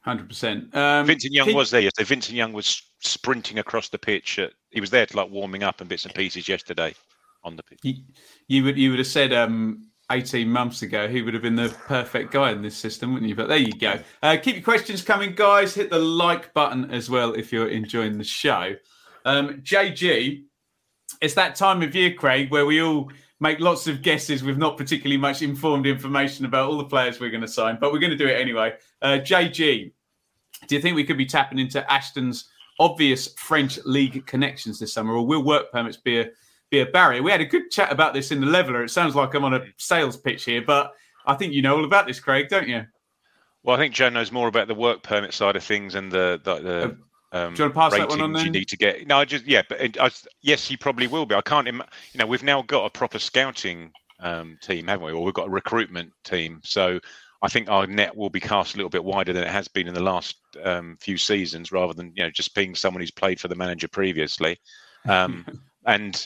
Hundred 0.02 0.28
percent. 0.30 0.76
Um, 0.76 1.06
Vincent 1.06 1.34
Young 1.34 1.48
can- 1.48 1.56
was 1.56 1.70
there 1.70 1.82
yesterday. 1.82 2.08
Vincent 2.08 2.36
Young 2.36 2.54
was 2.54 2.82
sprinting 3.02 3.60
across 3.60 3.90
the 3.90 4.00
pitch. 4.00 4.40
At, 4.40 4.54
he 4.72 4.82
was 4.82 4.90
there 4.90 5.06
to 5.06 5.18
like 5.18 5.30
warming 5.30 5.62
up 5.64 5.80
and 5.80 5.90
bits 5.90 6.06
and 6.06 6.16
pieces 6.16 6.48
yesterday 6.48 6.96
on 7.44 7.56
the 7.56 7.64
pitch. 7.64 7.80
You, 7.84 7.96
you 8.48 8.64
would 8.64 8.78
you 8.78 8.90
would 8.92 9.00
have 9.00 9.08
said 9.08 9.32
um, 9.32 9.90
18 10.12 10.50
months 10.50 10.82
ago 10.82 11.08
he 11.08 11.22
would 11.22 11.34
have 11.36 11.44
been 11.44 11.56
the 11.56 11.70
perfect 11.88 12.32
guy 12.32 12.52
in 12.52 12.62
this 12.64 12.76
system, 12.76 13.14
wouldn't 13.14 13.30
you? 13.30 13.36
But 13.36 13.48
there 13.50 13.58
you 13.60 13.74
go. 13.74 14.00
Uh, 14.24 14.38
keep 14.42 14.56
your 14.56 14.64
questions 14.64 15.04
coming, 15.04 15.36
guys. 15.36 15.76
Hit 15.76 15.90
the 15.92 16.00
like 16.00 16.52
button 16.56 16.90
as 16.90 17.10
well 17.10 17.34
if 17.34 17.52
you're 17.54 17.68
enjoying 17.68 18.18
the 18.18 18.24
show. 18.24 18.76
Um, 19.26 19.62
JG, 19.62 20.44
it's 21.22 21.34
that 21.36 21.56
time 21.56 21.82
of 21.82 21.94
year, 21.96 22.14
Craig, 22.14 22.52
where 22.52 22.66
we 22.66 22.82
all 22.82 23.12
make 23.40 23.60
lots 23.60 23.88
of 23.88 24.02
guesses 24.02 24.44
with 24.44 24.58
not 24.58 24.78
particularly 24.78 25.18
much 25.18 25.42
informed 25.42 25.88
information 25.88 26.46
about 26.46 26.70
all 26.70 26.78
the 26.78 26.86
players 26.86 27.20
we're 27.20 27.32
going 27.32 27.42
to 27.42 27.48
sign, 27.48 27.78
but 27.82 27.92
we're 27.92 28.00
going 28.00 28.12
to 28.12 28.18
do 28.18 28.28
it 28.28 28.40
anyway. 28.40 28.74
Uh, 29.02 29.20
JG, 29.22 29.92
do 30.68 30.76
you 30.76 30.82
think 30.82 30.96
we 30.96 31.04
could 31.04 31.18
be 31.18 31.26
tapping 31.26 31.60
into 31.60 31.90
Ashton's 31.92 32.50
obvious 32.80 33.34
French 33.36 33.80
league 33.86 34.26
connections 34.26 34.80
this 34.80 34.94
summer, 34.94 35.14
or 35.14 35.26
will 35.26 35.44
work 35.44 35.72
permits 35.72 35.98
be 35.98 36.20
a 36.20 36.30
be 36.70 36.80
a 36.80 36.86
barrier? 36.86 37.24
We 37.24 37.32
had 37.32 37.42
a 37.42 37.46
good 37.46 37.72
chat 37.72 37.92
about 37.92 38.14
this 38.14 38.32
in 38.32 38.42
the 38.42 38.48
leveler. 38.48 38.84
It 38.84 38.90
sounds 38.90 39.16
like 39.16 39.34
I'm 39.34 39.44
on 39.44 39.56
a 39.56 39.66
sales 39.78 40.18
pitch 40.18 40.46
here, 40.46 40.62
but 40.62 40.94
I 41.26 41.36
think 41.36 41.54
you 41.54 41.62
know 41.62 41.78
all 41.78 41.86
about 41.86 42.08
this, 42.08 42.20
Craig, 42.20 42.48
don't 42.48 42.68
you? 42.68 42.86
Well, 43.64 43.76
I 43.76 43.80
think 43.80 43.94
Joe 43.94 44.10
knows 44.10 44.32
more 44.32 44.48
about 44.48 44.68
the 44.68 44.76
work 44.76 45.04
permit 45.04 45.34
side 45.34 45.56
of 45.56 45.64
things 45.64 45.96
and 45.96 46.12
the 46.12 46.40
the. 46.44 46.56
the 46.56 46.98
um, 47.32 47.54
do 47.54 47.64
you 47.64 47.70
wanna 47.70 47.90
pass 47.90 47.98
that 47.98 48.10
one 48.10 48.22
on 48.22 48.46
you 48.46 48.52
need 48.52 48.68
to 48.68 48.78
get? 48.78 49.08
No, 49.08 49.18
I 49.18 49.26
just 49.26 49.46
yeah, 49.46 49.62
but 49.68 49.80
it, 49.80 50.00
I, 50.00 50.10
yes, 50.42 50.68
he 50.68 50.76
probably 50.76 51.08
will 51.08 51.26
be. 51.26 51.36
I 51.36 51.42
can't. 51.42 51.68
Im- 51.68 51.84
you 52.14 52.18
know, 52.18 52.26
we've 52.26 52.44
now 52.44 52.62
got 52.62 52.86
a 52.86 52.90
proper 52.90 53.20
scouting 53.20 53.92
um, 54.20 54.58
team, 54.62 54.88
haven't 54.88 55.06
we? 55.06 55.14
Or 55.14 55.24
we've 55.24 55.34
got 55.34 55.48
a 55.48 55.52
recruitment 55.52 56.12
team. 56.24 56.60
So 56.64 57.00
I 57.42 57.48
think 57.48 57.70
our 57.70 57.88
net 57.88 58.16
will 58.16 58.30
be 58.30 58.40
cast 58.40 58.74
a 58.74 58.78
little 58.78 58.90
bit 58.90 59.04
wider 59.04 59.34
than 59.34 59.44
it 59.44 59.50
has 59.50 59.68
been 59.68 59.88
in 59.88 59.94
the 59.94 60.04
last 60.04 60.36
um, 60.64 60.98
few 61.00 61.18
seasons, 61.18 61.72
rather 61.72 61.94
than 61.94 62.12
you 62.16 62.24
know 62.24 62.30
just 62.30 62.54
being 62.54 62.76
someone 62.76 63.02
who's 63.02 63.12
played 63.12 63.40
for 63.40 63.48
the 63.48 63.56
manager 63.56 63.88
previously. 63.88 64.60
Um, 65.08 65.46
and 65.86 66.26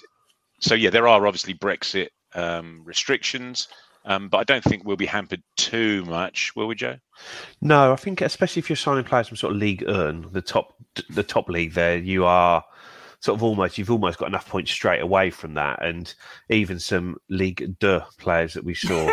so 0.60 0.74
yeah, 0.74 0.90
there 0.90 1.08
are 1.08 1.28
obviously 1.28 1.54
Brexit 1.54 2.10
um, 2.34 2.82
restrictions, 2.84 3.68
um, 4.06 4.30
but 4.30 4.38
I 4.38 4.44
don't 4.44 4.64
think 4.64 4.86
we'll 4.86 4.96
be 4.96 5.08
hampered 5.08 5.44
too 5.58 6.06
much, 6.06 6.56
will 6.56 6.68
we, 6.68 6.76
Joe? 6.76 6.98
No, 7.62 7.92
I 7.92 7.96
think 7.96 8.22
especially 8.22 8.60
if 8.60 8.70
you're 8.70 8.78
signing 8.78 9.04
players 9.04 9.28
from 9.28 9.38
sort 9.38 9.54
of 9.54 9.60
League 9.60 9.84
Earn, 9.88 10.28
the 10.32 10.42
top 10.42 10.76
the 11.10 11.24
top 11.24 11.50
league 11.50 11.74
there, 11.74 11.98
you 11.98 12.26
are 12.26 12.64
sort 13.20 13.38
of 13.38 13.44
almost 13.44 13.78
you've 13.78 13.92
almost 13.92 14.20
got 14.20 14.28
enough 14.28 14.48
points 14.48 14.72
straight 14.72 15.02
away 15.02 15.32
from 15.32 15.56
that, 15.56 15.84
and 15.84 16.14
even 16.50 16.80
some 16.80 17.18
League 17.30 17.78
De 17.80 18.06
players 18.20 18.54
that 18.54 18.64
we 18.64 18.76
saw. 18.76 19.06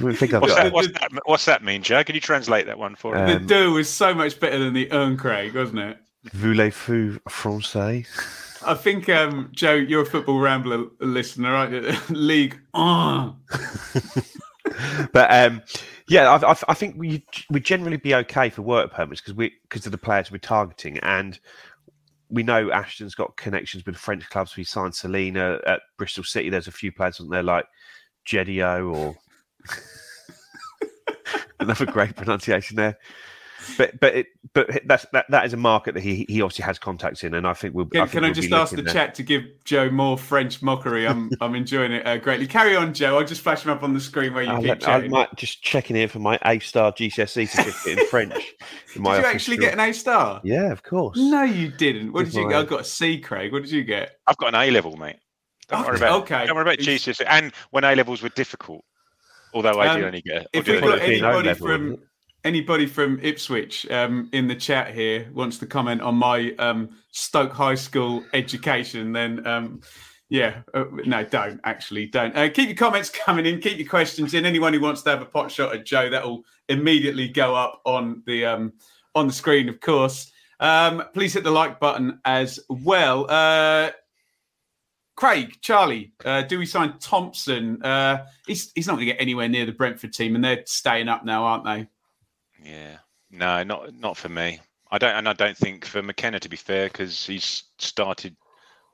what's, 0.00 0.20
that, 0.20 0.72
what's, 0.72 0.88
that, 0.88 1.10
what's, 1.24 1.44
that, 1.46 1.64
mean, 1.64 1.82
Joe? 1.82 2.04
Can 2.04 2.14
you 2.14 2.20
translate 2.20 2.66
that 2.66 2.78
one 2.78 2.94
for 2.94 3.16
um, 3.16 3.26
The 3.26 3.38
do 3.40 3.72
was 3.72 3.88
so 3.88 4.14
much 4.14 4.38
better 4.38 4.58
than 4.58 4.74
the 4.74 4.92
earn, 4.92 5.16
Craig, 5.16 5.54
wasn't 5.54 5.78
it? 5.78 5.98
Voulez-vous 6.34 7.20
français? 7.28 8.06
I 8.66 8.74
think, 8.74 9.08
um, 9.08 9.50
Joe, 9.52 9.74
you're 9.74 10.02
a 10.02 10.06
football 10.06 10.40
rambler 10.40 10.86
listener, 11.00 11.52
right? 11.52 12.10
League. 12.10 12.58
Oh. 12.74 13.36
but 15.12 15.30
um, 15.32 15.62
yeah, 16.08 16.30
I, 16.30 16.52
I, 16.52 16.56
I 16.68 16.74
think 16.74 16.96
we 16.98 17.24
would 17.50 17.64
generally 17.64 17.96
be 17.96 18.14
okay 18.14 18.50
for 18.50 18.62
work 18.62 18.92
permits 18.92 19.20
because 19.20 19.34
we 19.34 19.52
because 19.62 19.86
of 19.86 19.92
the 19.92 19.98
players 19.98 20.30
we're 20.30 20.38
targeting, 20.38 20.98
and 20.98 21.38
we 22.28 22.42
know 22.42 22.70
Ashton's 22.70 23.14
got 23.14 23.36
connections 23.36 23.86
with 23.86 23.96
French 23.96 24.28
clubs. 24.30 24.56
We 24.56 24.64
signed 24.64 24.94
Selena 24.94 25.60
at 25.66 25.82
Bristol 25.96 26.24
City. 26.24 26.50
There's 26.50 26.68
a 26.68 26.72
few 26.72 26.90
players 26.90 27.20
on 27.20 27.28
there 27.28 27.44
like 27.44 27.66
Jedio 28.26 28.94
or 28.94 29.16
another 31.60 31.86
great 31.86 32.16
pronunciation 32.16 32.76
there 32.76 32.98
but 33.76 33.98
but 34.00 34.14
it, 34.14 34.26
but 34.52 34.82
that's 34.86 35.06
that, 35.12 35.26
that 35.30 35.46
is 35.46 35.52
a 35.52 35.56
market 35.56 35.94
that 35.94 36.02
he 36.02 36.26
he 36.28 36.42
obviously 36.42 36.64
has 36.64 36.78
contacts 36.78 37.24
in, 37.24 37.34
and 37.34 37.46
I 37.46 37.54
think 37.54 37.74
we'll. 37.74 37.86
Can 37.86 38.02
I, 38.02 38.04
think 38.04 38.12
can 38.12 38.22
we'll 38.22 38.30
I 38.30 38.34
just 38.34 38.52
ask 38.52 38.74
the 38.74 38.82
there. 38.82 38.92
chat 38.92 39.14
to 39.16 39.22
give 39.22 39.44
Joe 39.64 39.90
more 39.90 40.16
French 40.16 40.62
mockery? 40.62 41.06
I'm 41.06 41.30
I'm 41.40 41.54
enjoying 41.54 41.92
it 41.92 42.06
uh, 42.06 42.18
greatly. 42.18 42.46
Carry 42.46 42.76
on, 42.76 42.94
Joe. 42.94 43.18
I'll 43.18 43.24
just 43.24 43.42
flash 43.42 43.64
him 43.64 43.70
up 43.70 43.82
on 43.82 43.94
the 43.94 44.00
screen 44.00 44.34
where 44.34 44.42
you 44.42 44.50
I'll 44.50 44.60
keep 44.60 44.86
let, 44.86 44.88
I 44.88 45.08
might 45.08 45.34
just 45.36 45.62
checking 45.62 45.96
here 45.96 46.08
for 46.08 46.18
my 46.18 46.38
A 46.44 46.58
star 46.58 46.92
GCSE 46.92 47.48
certificate 47.48 47.98
in 47.98 48.06
French. 48.06 48.34
did 48.94 49.04
you 49.04 49.10
actually 49.10 49.56
get 49.56 49.72
an 49.72 49.80
A 49.80 49.92
star? 49.92 50.40
Yeah, 50.44 50.70
of 50.72 50.82
course. 50.82 51.18
No, 51.18 51.42
you 51.42 51.68
didn't. 51.68 52.12
What 52.12 52.26
did 52.26 52.34
you 52.34 52.48
get? 52.48 52.58
I 52.58 52.64
got 52.64 52.80
a 52.80 52.84
C, 52.84 53.20
Craig. 53.20 53.52
What 53.52 53.62
did 53.62 53.70
you 53.70 53.84
get? 53.84 54.18
I've 54.26 54.36
got 54.36 54.48
an 54.48 54.54
A 54.56 54.70
level, 54.70 54.96
mate. 54.96 55.16
Don't 55.68 55.80
okay. 55.80 55.88
worry 55.88 55.96
about 55.96 56.22
okay. 56.22 56.46
Don't 56.46 56.56
worry 56.56 56.62
about 56.62 56.78
GCSE. 56.78 57.24
And 57.28 57.52
when 57.70 57.84
A 57.84 57.94
levels 57.94 58.22
were 58.22 58.28
difficult, 58.30 58.84
although 59.52 59.80
I 59.80 59.88
um, 59.88 59.96
did 59.96 60.06
only 60.06 60.22
get. 60.22 60.46
If 60.52 60.66
we've 60.66 60.80
got 60.80 61.00
anybody 61.00 61.54
from 61.54 61.98
anybody 62.46 62.86
from 62.86 63.18
Ipswich 63.22 63.90
um, 63.90 64.30
in 64.32 64.46
the 64.46 64.54
chat 64.54 64.94
here 64.94 65.28
wants 65.34 65.58
to 65.58 65.66
comment 65.66 66.00
on 66.00 66.14
my 66.14 66.54
um, 66.58 66.90
Stoke 67.10 67.52
High 67.52 67.74
School 67.74 68.24
education, 68.32 69.12
then 69.12 69.44
um, 69.46 69.80
yeah, 70.28 70.62
uh, 70.72 70.84
no, 71.04 71.24
don't 71.24 71.60
actually 71.64 72.06
don't. 72.06 72.36
Uh, 72.36 72.48
keep 72.48 72.68
your 72.68 72.76
comments 72.76 73.10
coming 73.10 73.46
in. 73.46 73.60
Keep 73.60 73.78
your 73.78 73.88
questions 73.88 74.32
in. 74.32 74.46
Anyone 74.46 74.72
who 74.72 74.80
wants 74.80 75.02
to 75.02 75.10
have 75.10 75.22
a 75.22 75.26
pot 75.26 75.50
shot 75.50 75.74
at 75.74 75.84
Joe, 75.84 76.08
that 76.08 76.24
will 76.24 76.42
immediately 76.68 77.28
go 77.28 77.54
up 77.54 77.80
on 77.84 78.22
the 78.26 78.46
um, 78.46 78.72
on 79.14 79.26
the 79.26 79.32
screen, 79.32 79.68
of 79.68 79.80
course. 79.80 80.30
Um, 80.60 81.02
please 81.12 81.34
hit 81.34 81.44
the 81.44 81.50
like 81.50 81.80
button 81.80 82.20
as 82.24 82.60
well. 82.68 83.28
Uh, 83.28 83.90
Craig, 85.16 85.56
Charlie, 85.62 86.12
uh, 86.24 86.42
do 86.42 86.58
we 86.58 86.66
sign 86.66 86.98
Thompson? 87.00 87.82
Uh, 87.82 88.26
he's 88.46 88.70
he's 88.74 88.86
not 88.86 88.94
going 88.94 89.06
to 89.06 89.12
get 89.12 89.20
anywhere 89.20 89.48
near 89.48 89.66
the 89.66 89.72
Brentford 89.72 90.12
team, 90.12 90.36
and 90.36 90.44
they're 90.44 90.62
staying 90.64 91.08
up 91.08 91.24
now, 91.24 91.44
aren't 91.44 91.64
they? 91.64 91.88
Yeah, 92.66 92.96
no, 93.30 93.62
not 93.62 93.94
not 93.94 94.16
for 94.16 94.28
me. 94.28 94.60
I 94.90 94.98
don't, 94.98 95.14
and 95.14 95.28
I 95.28 95.32
don't 95.32 95.56
think 95.56 95.84
for 95.84 96.02
McKenna 96.02 96.40
to 96.40 96.48
be 96.48 96.56
fair, 96.56 96.86
because 96.86 97.24
he's 97.24 97.64
started. 97.78 98.36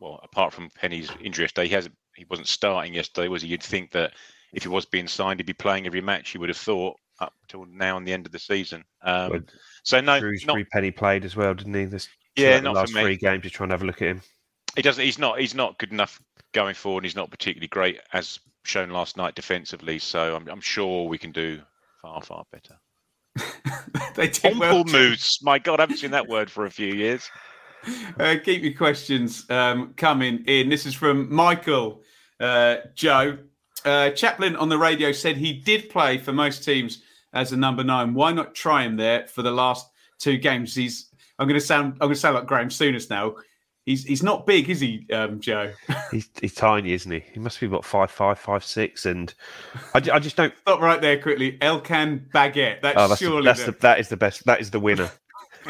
Well, 0.00 0.20
apart 0.22 0.52
from 0.52 0.70
Penny's 0.70 1.10
injury 1.20 1.44
yesterday, 1.44 1.68
he 1.68 1.74
hasn't. 1.74 1.96
He 2.16 2.26
wasn't 2.28 2.48
starting 2.48 2.94
yesterday, 2.94 3.28
was 3.28 3.42
he? 3.42 3.48
You'd 3.48 3.62
think 3.62 3.92
that 3.92 4.12
if 4.52 4.64
he 4.64 4.68
was 4.68 4.84
being 4.84 5.08
signed, 5.08 5.40
he'd 5.40 5.46
be 5.46 5.54
playing 5.54 5.86
every 5.86 6.00
match. 6.00 6.34
You 6.34 6.40
would 6.40 6.50
have 6.50 6.58
thought 6.58 6.96
up 7.20 7.32
till 7.48 7.64
now 7.66 7.96
and 7.96 8.06
the 8.06 8.12
end 8.12 8.26
of 8.26 8.32
the 8.32 8.38
season. 8.38 8.84
Um, 9.02 9.30
well, 9.30 9.40
so 9.82 10.00
no, 10.00 10.18
Shrewsbury 10.18 10.62
not, 10.62 10.70
Penny 10.70 10.90
played 10.90 11.24
as 11.24 11.36
well, 11.36 11.54
didn't 11.54 11.74
he? 11.74 11.84
This 11.84 12.08
yeah, 12.36 12.60
not 12.60 12.74
last 12.74 12.92
for 12.92 12.98
me. 12.98 13.04
three 13.04 13.16
games. 13.16 13.42
Just 13.42 13.54
trying 13.54 13.70
to 13.70 13.74
have 13.74 13.82
a 13.82 13.86
look 13.86 14.02
at 14.02 14.08
him. 14.08 14.22
He 14.76 14.82
doesn't. 14.82 15.02
He's 15.02 15.18
not. 15.18 15.38
He's 15.38 15.54
not 15.54 15.78
good 15.78 15.92
enough 15.92 16.20
going 16.52 16.74
forward. 16.74 17.04
He's 17.04 17.16
not 17.16 17.30
particularly 17.30 17.68
great 17.68 18.00
as 18.12 18.38
shown 18.64 18.90
last 18.90 19.16
night 19.16 19.34
defensively. 19.34 19.98
So 19.98 20.36
I'm, 20.36 20.48
I'm 20.48 20.60
sure 20.60 21.08
we 21.08 21.18
can 21.18 21.32
do 21.32 21.60
far 22.00 22.22
far 22.22 22.44
better. 22.50 22.78
they 24.14 24.28
did 24.28 24.58
well 24.58 24.84
moves. 24.84 25.38
My 25.42 25.58
God, 25.58 25.80
I 25.80 25.84
haven't 25.84 25.98
seen 25.98 26.10
that 26.10 26.28
word 26.28 26.50
for 26.50 26.66
a 26.66 26.70
few 26.70 26.92
years. 26.92 27.30
Uh, 28.18 28.36
keep 28.42 28.62
your 28.62 28.74
questions 28.74 29.48
um, 29.50 29.94
coming 29.96 30.44
in. 30.46 30.68
This 30.68 30.86
is 30.86 30.94
from 30.94 31.32
Michael 31.34 32.02
uh, 32.40 32.76
Joe. 32.94 33.38
Uh, 33.84 34.10
Chaplin 34.10 34.54
on 34.56 34.68
the 34.68 34.78
radio 34.78 35.10
said 35.10 35.36
he 35.36 35.52
did 35.52 35.90
play 35.90 36.18
for 36.18 36.32
most 36.32 36.64
teams 36.64 37.02
as 37.32 37.52
a 37.52 37.56
number 37.56 37.82
nine. 37.82 38.14
Why 38.14 38.32
not 38.32 38.54
try 38.54 38.84
him 38.84 38.96
there 38.96 39.26
for 39.26 39.42
the 39.42 39.50
last 39.50 39.88
two 40.18 40.36
games? 40.36 40.74
He's. 40.74 41.08
I'm 41.38 41.48
going 41.48 41.58
to 41.58 41.66
sound. 41.66 41.94
I'm 41.94 42.06
going 42.06 42.14
to 42.14 42.20
sound 42.20 42.36
like 42.36 42.46
Graham 42.46 42.68
Souness 42.68 43.10
now. 43.10 43.34
He's 43.84 44.04
he's 44.04 44.22
not 44.22 44.46
big, 44.46 44.70
is 44.70 44.78
he, 44.78 45.06
um, 45.12 45.40
Joe? 45.40 45.72
he's 46.12 46.28
he's 46.40 46.54
tiny, 46.54 46.92
isn't 46.92 47.10
he? 47.10 47.24
He 47.32 47.40
must 47.40 47.58
be 47.58 47.66
about 47.66 47.84
five 47.84 48.12
five, 48.12 48.38
five 48.38 48.64
six, 48.64 49.06
and 49.06 49.34
I, 49.92 49.98
I 50.12 50.18
just 50.20 50.36
don't 50.36 50.54
stop 50.60 50.80
right 50.80 51.00
there 51.00 51.20
quickly. 51.20 51.58
Elkan 51.58 52.30
Baguette. 52.30 52.80
That's, 52.80 52.96
oh, 52.96 53.08
that's 53.08 53.20
surely 53.20 53.38
the, 53.38 53.42
that's 53.42 53.64
the... 53.64 53.72
the, 53.72 53.78
that 53.78 53.98
is 53.98 54.08
the 54.08 54.16
best. 54.16 54.46
That 54.46 54.60
is 54.60 54.70
the 54.70 54.78
winner. 54.78 55.10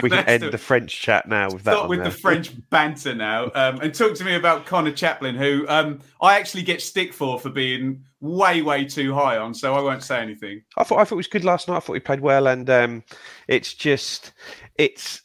We 0.02 0.10
can 0.10 0.18
end 0.28 0.42
the... 0.42 0.58
French 0.58 1.00
chat 1.00 1.26
now 1.26 1.46
with 1.50 1.64
that. 1.64 1.72
Stop 1.72 1.88
with 1.88 2.00
there. 2.00 2.10
the 2.10 2.14
French 2.14 2.52
banter 2.68 3.14
now, 3.14 3.50
um, 3.54 3.80
and 3.80 3.94
talk 3.94 4.14
to 4.16 4.24
me 4.24 4.34
about 4.34 4.66
Conor 4.66 4.92
Chaplin, 4.92 5.34
who 5.34 5.64
um, 5.68 6.00
I 6.20 6.38
actually 6.38 6.64
get 6.64 6.82
stick 6.82 7.14
for 7.14 7.40
for 7.40 7.48
being 7.48 8.04
way 8.20 8.60
way 8.60 8.84
too 8.84 9.14
high 9.14 9.38
on. 9.38 9.54
So 9.54 9.74
I 9.74 9.80
won't 9.80 10.02
say 10.02 10.20
anything. 10.20 10.62
I 10.76 10.84
thought 10.84 10.98
I 10.98 11.04
thought 11.04 11.14
it 11.14 11.16
was 11.16 11.28
good 11.28 11.44
last 11.44 11.66
night. 11.66 11.78
I 11.78 11.80
thought 11.80 11.94
he 11.94 12.00
played 12.00 12.20
well, 12.20 12.46
and 12.46 12.68
um, 12.68 13.04
it's 13.48 13.72
just 13.72 14.34
it's 14.76 15.22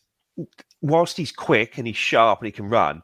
whilst 0.81 1.17
he's 1.17 1.31
quick 1.31 1.77
and 1.77 1.87
he's 1.87 1.97
sharp 1.97 2.39
and 2.39 2.47
he 2.47 2.51
can 2.51 2.69
run, 2.69 3.01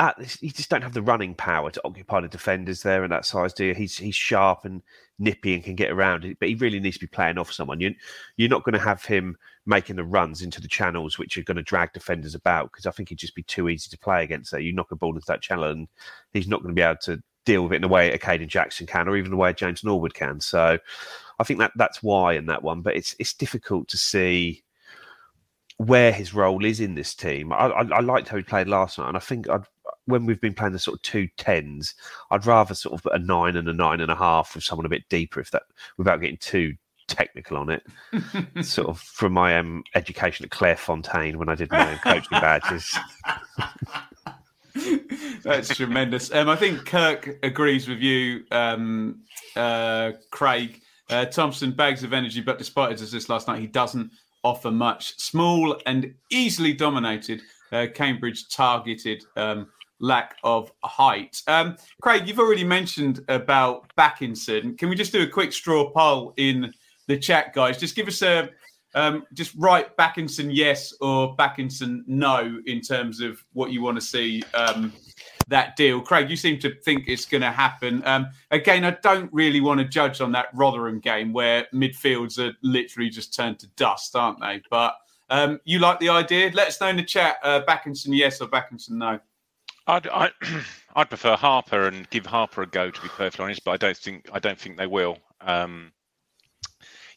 at 0.00 0.18
this, 0.18 0.34
he 0.40 0.50
just 0.50 0.70
don't 0.70 0.82
have 0.82 0.94
the 0.94 1.02
running 1.02 1.34
power 1.34 1.70
to 1.70 1.80
occupy 1.84 2.20
the 2.20 2.28
defenders 2.28 2.82
there 2.82 3.04
in 3.04 3.10
that 3.10 3.24
size. 3.24 3.52
Do 3.52 3.64
you? 3.66 3.74
He's 3.74 3.96
he's 3.96 4.14
sharp 4.14 4.64
and 4.64 4.82
nippy 5.18 5.54
and 5.54 5.62
can 5.62 5.76
get 5.76 5.90
around, 5.90 6.24
it, 6.24 6.38
but 6.40 6.48
he 6.48 6.56
really 6.56 6.80
needs 6.80 6.96
to 6.96 7.06
be 7.06 7.10
playing 7.10 7.38
off 7.38 7.52
someone. 7.52 7.80
You 7.80 7.94
you're 8.36 8.48
not 8.48 8.64
going 8.64 8.72
to 8.72 8.80
have 8.80 9.04
him 9.04 9.36
making 9.66 9.96
the 9.96 10.04
runs 10.04 10.42
into 10.42 10.60
the 10.60 10.68
channels 10.68 11.18
which 11.18 11.38
are 11.38 11.44
going 11.44 11.56
to 11.56 11.62
drag 11.62 11.92
defenders 11.92 12.34
about 12.34 12.72
because 12.72 12.86
I 12.86 12.90
think 12.90 13.08
he'd 13.08 13.18
just 13.18 13.36
be 13.36 13.44
too 13.44 13.68
easy 13.68 13.88
to 13.90 13.98
play 13.98 14.24
against. 14.24 14.50
There, 14.50 14.60
you 14.60 14.72
knock 14.72 14.90
a 14.90 14.96
ball 14.96 15.14
into 15.14 15.26
that 15.28 15.42
channel 15.42 15.64
and 15.64 15.88
he's 16.32 16.48
not 16.48 16.62
going 16.62 16.74
to 16.74 16.78
be 16.78 16.84
able 16.84 16.98
to 17.02 17.22
deal 17.44 17.62
with 17.62 17.72
it 17.72 17.76
in 17.76 17.82
the 17.82 17.88
way 17.88 18.10
a 18.10 18.18
Kayden 18.18 18.48
Jackson 18.48 18.86
can, 18.86 19.08
or 19.08 19.16
even 19.16 19.30
the 19.30 19.36
way 19.36 19.52
James 19.52 19.84
Norwood 19.84 20.14
can. 20.14 20.40
So 20.40 20.78
I 21.38 21.44
think 21.44 21.60
that 21.60 21.72
that's 21.76 22.02
why 22.02 22.34
in 22.34 22.46
that 22.46 22.64
one. 22.64 22.82
But 22.82 22.96
it's 22.96 23.14
it's 23.20 23.32
difficult 23.32 23.88
to 23.88 23.96
see 23.96 24.64
where 25.76 26.12
his 26.12 26.34
role 26.34 26.64
is 26.64 26.80
in 26.80 26.94
this 26.94 27.14
team. 27.14 27.52
I, 27.52 27.66
I, 27.66 27.82
I, 27.96 28.00
liked 28.00 28.28
how 28.28 28.36
he 28.36 28.42
played 28.42 28.68
last 28.68 28.98
night, 28.98 29.08
and 29.08 29.16
I 29.16 29.20
think 29.20 29.48
I'd, 29.48 29.64
when 30.06 30.26
we've 30.26 30.40
been 30.40 30.54
playing 30.54 30.72
the 30.72 30.78
sort 30.78 30.96
of 30.98 31.02
two 31.02 31.28
tens, 31.36 31.94
I'd 32.30 32.46
rather 32.46 32.74
sort 32.74 32.94
of 32.94 33.02
put 33.02 33.14
a 33.14 33.18
nine 33.18 33.56
and 33.56 33.68
a 33.68 33.72
nine 33.72 34.00
and 34.00 34.10
a 34.10 34.16
half 34.16 34.54
with 34.54 34.64
someone 34.64 34.86
a 34.86 34.90
bit 34.90 35.08
deeper, 35.08 35.40
if 35.40 35.50
that 35.50 35.64
without 35.98 36.20
getting 36.20 36.36
too 36.36 36.74
technical 37.08 37.56
on 37.56 37.70
it. 37.70 37.82
sort 38.64 38.88
of 38.88 39.00
from 39.00 39.32
my 39.32 39.58
um, 39.58 39.82
education 39.94 40.44
at 40.44 40.50
Clairefontaine 40.50 41.36
when 41.36 41.48
I 41.48 41.54
did 41.54 41.70
my 41.70 41.96
coaching 41.96 42.40
badges. 42.40 42.96
That's 45.42 45.76
tremendous. 45.76 46.32
Um, 46.32 46.48
I 46.48 46.56
think 46.56 46.86
Kirk 46.86 47.38
agrees 47.42 47.88
with 47.88 47.98
you, 47.98 48.44
um, 48.50 49.22
uh, 49.56 50.12
Craig. 50.30 50.80
Uh, 51.10 51.26
Thompson 51.26 51.72
bags 51.72 52.02
of 52.02 52.14
energy, 52.14 52.40
but 52.40 52.56
despite 52.56 52.92
his 52.92 53.02
assist 53.02 53.28
last 53.28 53.46
night, 53.46 53.60
he 53.60 53.66
doesn't 53.66 54.10
offer 54.44 54.70
much. 54.70 55.18
Small 55.18 55.80
and 55.86 56.14
easily 56.30 56.72
dominated. 56.72 57.42
Uh, 57.72 57.86
Cambridge 57.92 58.48
targeted 58.48 59.24
um, 59.36 59.66
lack 59.98 60.36
of 60.44 60.70
height. 60.84 61.42
Um, 61.48 61.76
Craig, 62.00 62.28
you've 62.28 62.38
already 62.38 62.64
mentioned 62.64 63.24
about 63.28 63.90
Bakinson. 63.96 64.78
Can 64.78 64.88
we 64.88 64.94
just 64.94 65.12
do 65.12 65.22
a 65.22 65.26
quick 65.26 65.52
straw 65.52 65.90
poll 65.90 66.34
in 66.36 66.72
the 67.08 67.18
chat, 67.18 67.52
guys? 67.52 67.78
Just 67.78 67.96
give 67.96 68.06
us 68.06 68.22
a 68.22 68.50
um, 68.94 69.24
just 69.32 69.54
write 69.56 69.96
Bakinson 69.96 70.50
yes 70.52 70.94
or 71.00 71.34
Bakinson 71.36 72.04
no 72.06 72.60
in 72.66 72.80
terms 72.80 73.20
of 73.20 73.42
what 73.52 73.72
you 73.72 73.82
want 73.82 73.96
to 73.96 74.00
see 74.00 74.42
um, 74.54 74.92
that 75.48 75.76
deal. 75.76 76.00
Craig, 76.00 76.30
you 76.30 76.36
seem 76.36 76.58
to 76.60 76.74
think 76.82 77.04
it's 77.06 77.24
going 77.24 77.42
to 77.42 77.50
happen. 77.50 78.02
Um, 78.06 78.28
again, 78.50 78.84
I 78.84 78.92
don't 79.02 79.32
really 79.32 79.60
want 79.60 79.80
to 79.80 79.86
judge 79.86 80.20
on 80.20 80.32
that 80.32 80.48
Rotherham 80.54 81.00
game 81.00 81.32
where 81.32 81.66
midfields 81.72 82.38
are 82.38 82.54
literally 82.62 83.10
just 83.10 83.34
turned 83.34 83.58
to 83.60 83.66
dust, 83.76 84.16
aren't 84.16 84.40
they? 84.40 84.62
But 84.70 84.96
um, 85.30 85.60
you 85.64 85.78
like 85.78 86.00
the 86.00 86.08
idea? 86.08 86.50
Let 86.52 86.68
us 86.68 86.80
know 86.80 86.88
in 86.88 86.96
the 86.96 87.02
chat. 87.02 87.36
Uh, 87.42 87.62
Bakinson, 87.66 88.16
yes 88.16 88.40
or 88.40 88.48
Bakinson, 88.48 88.90
no. 88.90 89.18
I'd, 89.86 90.06
I, 90.08 90.30
I'd 90.96 91.08
prefer 91.08 91.36
Harper 91.36 91.88
and 91.88 92.08
give 92.10 92.26
Harper 92.26 92.62
a 92.62 92.66
go, 92.66 92.90
to 92.90 93.02
be 93.02 93.08
perfectly 93.08 93.44
honest. 93.44 93.64
But 93.64 93.72
I 93.72 93.76
don't 93.76 93.96
think 93.96 94.28
I 94.32 94.38
don't 94.38 94.58
think 94.58 94.76
they 94.76 94.86
will. 94.86 95.18
Um, 95.40 95.92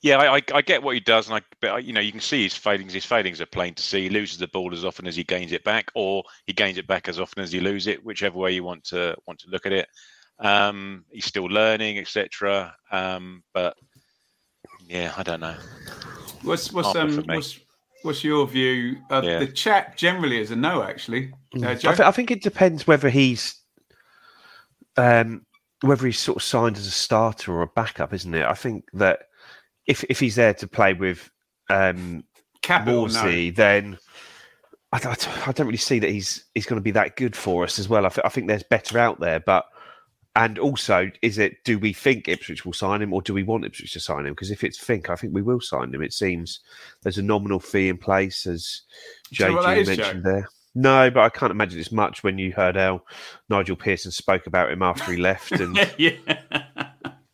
yeah, 0.02 0.18
I, 0.18 0.38
I, 0.38 0.42
I 0.56 0.62
get 0.62 0.84
what 0.84 0.94
he 0.94 1.00
does, 1.00 1.28
and 1.28 1.36
I, 1.38 1.42
but 1.62 1.84
you 1.84 1.94
know, 1.94 2.02
you 2.02 2.12
can 2.12 2.22
see 2.22 2.44
his 2.44 2.56
failings. 2.56 2.94
His 2.94 3.06
failings 3.06 3.42
are 3.42 3.46
plain 3.48 3.74
to 3.76 3.84
see. 3.84 4.04
He 4.04 4.10
loses 4.10 4.38
the 4.38 4.48
ball 4.48 4.74
as 4.74 4.86
often 4.86 5.08
as 5.08 5.16
he 5.16 5.24
gains 5.24 5.52
it 5.52 5.64
back, 5.64 5.92
or 5.96 6.24
he 6.46 6.54
gains 6.54 6.78
it 6.78 6.88
back 6.88 7.08
as 7.08 7.20
often 7.20 7.44
as 7.44 7.52
he 7.52 7.60
loses 7.60 7.88
it, 7.88 8.06
whichever 8.06 8.38
way 8.38 8.52
you 8.52 8.64
want 8.64 8.84
to 8.86 9.16
want 9.28 9.40
to 9.40 9.50
look 9.50 9.66
at 9.66 9.74
it. 9.74 9.88
Um, 10.40 11.06
he's 11.10 11.26
still 11.26 11.46
learning, 11.46 11.98
etc. 11.98 12.76
Um, 12.92 13.44
but 13.54 13.76
yeah, 14.88 15.14
I 15.18 15.24
don't 15.24 15.40
know. 15.40 15.56
What's 16.44 16.72
what's 16.72 16.96
um 16.96 17.24
what's 17.26 17.60
what's 18.04 18.24
your 18.24 18.48
view? 18.48 18.98
Uh, 19.10 19.22
Yeah. 19.24 19.40
The 19.40 19.48
chat 19.48 19.98
generally 19.98 20.40
is 20.40 20.52
a 20.52 20.56
no, 20.56 20.84
actually. 20.84 21.34
Uh, 21.56 21.70
I, 21.70 21.76
th- 21.76 22.00
I 22.00 22.12
think 22.12 22.32
it 22.32 22.44
depends 22.44 22.86
whether 22.86 23.10
he's 23.10 23.60
um, 24.96 25.46
whether 25.82 26.06
he's 26.06 26.20
sort 26.20 26.38
of 26.38 26.44
signed 26.44 26.78
as 26.78 26.88
a 26.88 26.92
starter 26.92 27.54
or 27.54 27.62
a 27.62 27.68
backup, 27.68 28.14
isn't 28.14 28.34
it? 28.34 28.46
I 28.46 28.54
think 28.54 28.86
that 28.94 29.27
if 29.88 30.04
if 30.10 30.20
he's 30.20 30.36
there 30.36 30.54
to 30.56 30.68
play 30.68 30.94
with 30.94 31.30
um, 31.70 32.24
Capital, 32.62 33.08
no. 33.08 33.52
Then 33.52 33.98
I, 34.92 35.00
don't- 35.00 35.48
I 35.48 35.52
don't 35.52 35.68
really 35.68 35.78
see 35.78 36.00
that 36.00 36.10
he's 36.10 36.46
he's 36.54 36.66
going 36.66 36.80
to 36.80 36.84
be 36.84 36.92
that 36.92 37.16
good 37.16 37.36
for 37.36 37.64
us 37.64 37.80
as 37.80 37.90
well. 37.90 38.06
I, 38.06 38.10
th- 38.10 38.26
I 38.26 38.30
think 38.30 38.48
there's 38.48 38.64
better 38.64 38.98
out 39.00 39.20
there, 39.20 39.40
but 39.40 39.66
and 40.36 40.60
also, 40.60 41.10
is 41.24 41.40
it 41.40 41.64
do 41.66 41.80
we 41.80 41.94
think 41.94 42.28
Ipswich 42.28 42.64
will 42.64 42.74
sign 42.74 43.02
him 43.02 43.12
or 43.14 43.22
do 43.24 43.34
we 43.34 43.44
want 43.44 43.66
Ipswich 43.66 43.94
to 43.94 44.00
sign 44.00 44.26
him? 44.28 44.34
Because 44.34 44.52
if 44.52 44.64
it's 44.64 44.78
think, 44.80 45.10
I 45.10 45.16
think 45.16 45.34
we 45.34 45.42
will 45.42 45.60
sign 45.62 45.94
him. 45.94 46.04
It 46.04 46.14
seems 46.14 46.60
there's 47.02 47.18
a 47.18 47.24
nominal 47.24 47.60
fee 47.60 47.90
in 47.90 47.98
place, 47.98 48.46
as 48.46 48.82
Do 49.32 49.44
you 49.44 49.50
know 49.50 49.56
what 49.58 49.66
that 49.66 49.78
JG 49.80 49.84
Joe? 49.86 50.04
mentioned 50.04 50.24
there. 50.24 50.48
No, 50.76 51.10
but 51.10 51.22
I 51.22 51.30
can't 51.30 51.50
imagine 51.52 51.80
it's 51.80 51.92
much 51.92 52.24
when 52.24 52.38
you 52.38 52.52
heard 52.54 52.76
how 52.76 53.02
Nigel 53.50 53.76
Pearson 53.76 54.12
spoke 54.12 54.46
about 54.46 54.70
him 54.72 54.84
after 54.84 55.12
he 55.12 55.18
left, 55.18 55.52
and 55.54 55.76
yeah. 55.98 56.12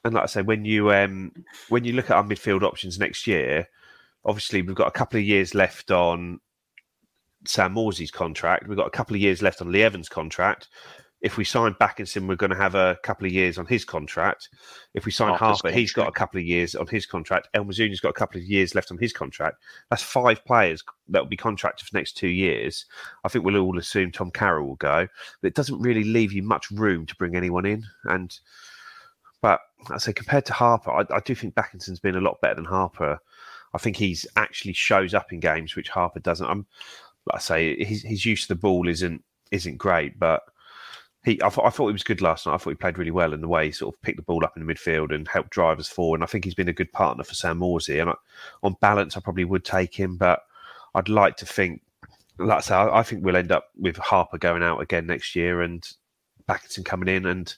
And 0.04 0.14
like 0.14 0.24
I 0.24 0.28
say, 0.28 0.42
when 0.42 0.66
you 0.66 0.92
um 0.92 1.32
when 1.70 1.84
you 1.84 1.94
look 1.94 2.10
at 2.10 2.18
our 2.18 2.24
midfield 2.24 2.64
options 2.64 3.00
next 3.00 3.26
year, 3.28 3.68
obviously 4.26 4.62
we've 4.62 4.76
got 4.76 4.88
a 4.88 4.92
couple 4.92 5.20
of 5.20 5.26
years 5.26 5.56
left 5.56 5.92
on 5.92 6.40
Sam 7.46 7.76
Morsy's 7.76 8.12
contract. 8.12 8.68
We've 8.68 8.78
got 8.78 8.88
a 8.88 8.92
couple 8.92 9.16
of 9.16 9.22
years 9.22 9.42
left 9.42 9.62
on 9.62 9.72
Lee 9.72 9.84
Evans' 9.84 10.10
contract. 10.10 10.70
If 11.22 11.38
we 11.38 11.46
sign 11.46 11.74
Bakinson, 11.76 12.28
we're 12.28 12.36
going 12.36 12.52
to 12.52 12.58
have 12.58 12.76
a 12.76 12.98
couple 13.02 13.26
of 13.26 13.32
years 13.32 13.58
on 13.58 13.66
his 13.66 13.86
contract. 13.86 14.50
If 14.94 15.06
we 15.06 15.12
sign 15.12 15.30
Harper's 15.30 15.62
Harper, 15.62 15.72
he's 15.72 15.94
got 15.94 16.10
a 16.10 16.12
couple 16.12 16.38
of 16.38 16.46
years 16.46 16.76
on 16.76 16.86
his 16.88 17.06
contract. 17.06 17.48
El 17.54 17.64
Mizouni's 17.64 18.02
got 18.02 18.10
a 18.10 18.14
couple 18.14 18.42
of 18.42 18.46
years 18.46 18.76
left 18.76 18.92
on 18.92 18.98
his 18.98 19.14
contract. 19.14 19.56
That's 19.90 20.04
five 20.04 20.44
players 20.44 20.84
that 21.08 21.22
will 21.22 21.30
be 21.30 21.38
contracted 21.38 21.88
for 21.88 21.94
the 21.94 21.98
next 21.98 22.18
two 22.18 22.28
years. 22.28 22.86
I 23.24 23.30
think 23.30 23.46
we'll 23.46 23.56
all 23.56 23.80
assume 23.80 24.12
Tom 24.12 24.32
Carroll 24.32 24.68
will 24.68 24.76
go, 24.76 25.08
but 25.42 25.48
it 25.48 25.56
doesn't 25.56 25.80
really 25.80 26.04
leave 26.04 26.34
you 26.34 26.44
much 26.44 26.70
room 26.72 27.06
to 27.06 27.16
bring 27.16 27.38
anyone 27.38 27.66
in. 27.66 27.86
And 28.04 28.38
I 29.90 29.98
say 29.98 30.14
compared 30.14 30.46
to 30.46 30.54
Harper, 30.54 30.92
I, 30.92 31.06
I 31.14 31.20
do 31.20 31.36
think 31.36 31.56
Bakinson's 31.56 32.00
been 32.00 32.16
a 32.16 32.22
lot 32.22 32.42
better 32.42 32.56
than 32.56 32.66
Harper. 32.66 33.20
I 33.74 33.78
think 33.78 33.98
he's 33.98 34.26
actually 34.36 34.74
shows 34.74 35.14
up 35.14 35.34
in 35.34 35.40
games 35.40 35.76
which 35.76 35.90
Harper 35.90 36.20
doesn't. 36.20 36.48
I'm 36.48 36.66
like 37.26 37.38
I 37.38 37.40
say 37.40 37.84
his 37.84 38.04
his 38.04 38.26
use 38.26 38.44
of 38.44 38.50
the 38.50 38.56
ball 38.56 38.88
isn't 38.88 39.24
isn't 39.52 39.78
great, 39.78 40.20
but 40.20 40.44
he 41.24 41.42
I, 41.42 41.50
thought 41.50 41.66
I 41.66 41.70
thought 41.70 41.88
he 41.88 41.94
was 41.94 42.04
good 42.04 42.22
last 42.22 42.46
night. 42.46 42.54
I 42.54 42.58
thought 42.58 42.72
he 42.72 42.76
played 42.76 42.98
really 42.98 43.12
well 43.12 43.34
in 43.34 43.42
the 43.42 43.48
way 43.48 43.66
he 43.66 43.72
sort 43.72 43.96
of 43.96 44.02
picked 44.02 44.18
the 44.18 44.24
ball 44.24 44.44
up 44.44 44.58
in 44.58 44.66
the 44.66 44.74
midfield 44.74 45.14
and 45.14 45.28
helped 45.28 45.52
drive 45.52 45.80
us 45.80 45.88
forward. 45.88 46.18
And 46.18 46.24
I 46.24 46.28
think 46.28 46.46
he's 46.46 46.56
been 46.56 46.70
a 46.70 46.74
good 46.74 46.92
partner 46.92 47.24
for 47.24 47.34
Sam 47.34 47.60
Morsy. 47.60 48.02
And 48.02 48.10
I, 48.10 48.14
on 48.62 48.76
balance, 48.82 49.16
I 49.16 49.22
probably 49.22 49.46
would 49.46 49.66
take 49.66 49.96
him, 49.96 50.18
but 50.18 50.42
I'd 50.96 51.10
like 51.10 51.38
to 51.38 51.46
think, 51.46 51.82
like 52.38 52.58
I 52.58 52.62
say, 52.62 52.76
I, 52.76 53.00
I 53.00 53.04
think 53.04 53.24
we'll 53.24 53.38
end 53.38 53.52
up 53.52 53.70
with 53.78 53.98
Harper 53.98 54.38
going 54.38 54.64
out 54.64 54.82
again 54.82 55.08
next 55.08 55.36
year 55.36 55.62
and 55.62 55.88
Bakinson 56.48 56.84
coming 56.84 57.14
in 57.14 57.26
and 57.26 57.56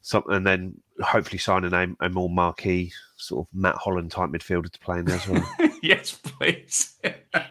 some, 0.00 0.22
and 0.28 0.46
then 0.46 0.74
hopefully 1.00 1.38
signing 1.38 1.72
a, 1.72 2.06
a 2.06 2.08
more 2.08 2.30
marquee 2.30 2.92
sort 3.16 3.46
of 3.46 3.54
Matt 3.54 3.74
Holland 3.76 4.10
type 4.10 4.30
midfielder 4.30 4.70
to 4.70 4.78
play 4.78 4.98
in 4.98 5.04
there 5.04 5.16
as 5.16 5.28
well. 5.28 5.54
yes, 5.82 6.12
please. 6.12 6.96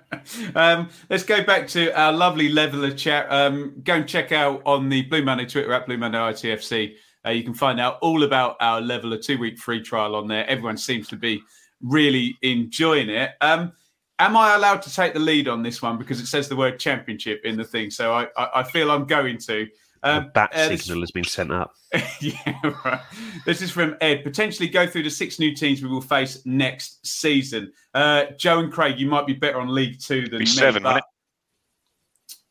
um, 0.56 0.90
let's 1.10 1.24
go 1.24 1.44
back 1.44 1.68
to 1.70 1.92
our 2.00 2.12
lovely 2.12 2.50
leveler 2.50 2.92
chat. 2.92 3.32
Um, 3.32 3.82
go 3.84 3.96
and 3.96 4.08
check 4.08 4.32
out 4.32 4.62
on 4.66 4.90
the 4.90 5.04
Blue 5.04 5.24
Monday 5.24 5.46
Twitter 5.46 5.72
at 5.74 5.86
Blue 5.86 5.98
Monday 5.98 6.18
ITFC. 6.18 6.96
Uh, 7.26 7.32
you 7.32 7.44
can 7.44 7.54
find 7.54 7.80
out 7.80 7.98
all 8.02 8.24
about 8.24 8.56
our 8.62 8.80
leveler 8.80 9.18
two 9.18 9.38
week 9.38 9.58
free 9.58 9.82
trial 9.82 10.16
on 10.16 10.28
there. 10.28 10.48
Everyone 10.48 10.78
seems 10.78 11.08
to 11.10 11.16
be 11.16 11.42
really 11.82 12.38
enjoying 12.42 13.10
it. 13.10 13.32
Um, 13.42 13.74
am 14.20 14.38
I 14.38 14.56
allowed 14.56 14.82
to 14.84 14.94
take 14.94 15.14
the 15.14 15.20
lead 15.20 15.48
on 15.48 15.64
this 15.64 15.82
one 15.82 15.98
because 15.98 16.20
it 16.20 16.28
says 16.28 16.48
the 16.48 16.56
word 16.56 16.80
championship 16.80 17.42
in 17.44 17.58
the 17.58 17.66
thing? 17.66 17.92
So 17.92 18.14
I, 18.14 18.28
I, 18.38 18.50
I 18.56 18.64
feel 18.64 18.92
I'm 18.92 19.06
going 19.06 19.38
to. 19.40 19.68
A 20.04 20.10
Um, 20.18 20.32
bat 20.34 20.52
uh, 20.54 20.68
this- 20.70 20.84
signal 20.84 21.02
has 21.02 21.12
been 21.12 21.24
sent 21.24 21.52
up. 21.52 21.74
yeah, 22.22 22.54
right. 22.86 23.02
This 23.46 23.62
is 23.62 23.72
from 23.72 23.96
Ed. 24.02 24.24
Potentially 24.24 24.68
go 24.68 24.86
through 24.86 25.04
the 25.04 25.10
six 25.10 25.40
new 25.40 25.56
teams 25.56 25.82
we 25.82 25.88
will 25.90 26.02
face 26.02 26.42
next 26.46 27.06
season. 27.08 27.72
Uh, 27.94 28.26
Joe 28.38 28.60
and 28.60 28.72
Craig, 28.72 29.00
you 29.00 29.08
might 29.08 29.26
be 29.26 29.34
better 29.34 29.60
on 29.60 29.74
League 29.74 30.00
Two 30.00 30.22
than 30.24 30.40
Be 30.40 30.46
me. 30.46 30.46
seven, 30.46 30.84
but- 30.84 30.90
wouldn't 30.90 31.06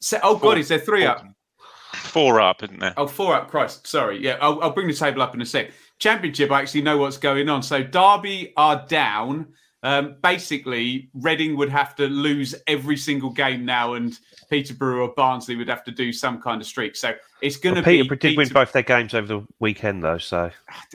Se- 0.01 0.21
oh 0.23 0.37
God, 0.37 0.59
is 0.59 0.69
there 0.69 0.79
three 0.79 1.05
up? 1.05 1.25
Four 1.95 2.41
up, 2.41 2.63
isn't 2.63 2.79
there? 2.81 2.95
Oh, 2.97 3.07
four 3.07 3.35
up. 3.35 3.49
Christ, 3.51 3.87
sorry. 3.87 4.23
Yeah, 4.23 4.39
I'll, 4.41 4.61
I'll 4.63 4.71
bring 4.73 4.87
the 4.87 4.93
table 4.95 5.23
up 5.23 5.35
in 5.35 5.41
a 5.41 5.47
sec. 5.47 5.71
Championship, 5.99 6.51
I 6.51 6.61
actually 6.61 6.83
know 6.83 6.99
what's 6.99 7.17
going 7.17 7.49
on. 7.49 7.63
So 7.63 7.83
Derby 7.83 8.53
are 8.57 8.85
down. 8.87 9.49
Um, 9.87 10.17
basically, 10.21 11.11
Reading 11.15 11.57
would 11.57 11.69
have 11.69 11.95
to 11.95 12.07
lose 12.09 12.57
every 12.67 12.97
single 12.97 13.31
game 13.31 13.65
now, 13.65 13.95
and 13.95 14.19
Peterborough 14.51 15.07
or 15.07 15.15
Barnsley 15.15 15.55
would 15.55 15.69
have 15.69 15.85
to 15.85 15.93
do 15.93 16.13
some 16.13 16.43
kind 16.43 16.61
of 16.61 16.67
streak. 16.67 16.97
So 16.97 17.15
it's 17.41 17.57
going 17.57 17.77
to 17.77 17.83
Well, 17.83 17.85
be 17.85 18.03
Peter 18.03 18.17
did 18.17 18.37
win 18.37 18.49
both 18.49 18.73
their 18.73 18.83
games 18.83 19.15
over 19.15 19.29
the 19.29 19.47
weekend, 19.61 20.03
though. 20.03 20.19
So 20.19 20.51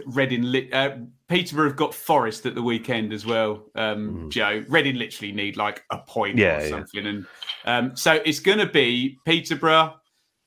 Reading, 0.07 0.41
li- 0.43 0.69
uh, 0.73 0.97
Peterborough 1.29 1.69
have 1.69 1.77
got 1.77 1.93
Forest 1.93 2.45
at 2.45 2.53
the 2.53 2.61
weekend 2.61 3.13
as 3.13 3.25
well. 3.25 3.63
Um, 3.75 4.29
Joe, 4.29 4.65
Reading 4.67 4.97
literally 4.97 5.31
need 5.31 5.55
like 5.55 5.85
a 5.89 5.99
point 5.99 6.35
Mm. 6.35 6.39
Yeah, 6.39 6.57
or 6.57 6.61
yeah. 6.61 6.69
something, 6.69 7.07
and 7.07 7.25
um, 7.63 7.95
so 7.95 8.21
it's 8.25 8.41
going 8.41 8.59
to 8.59 8.67
be 8.67 9.19
Peterborough. 9.25 9.95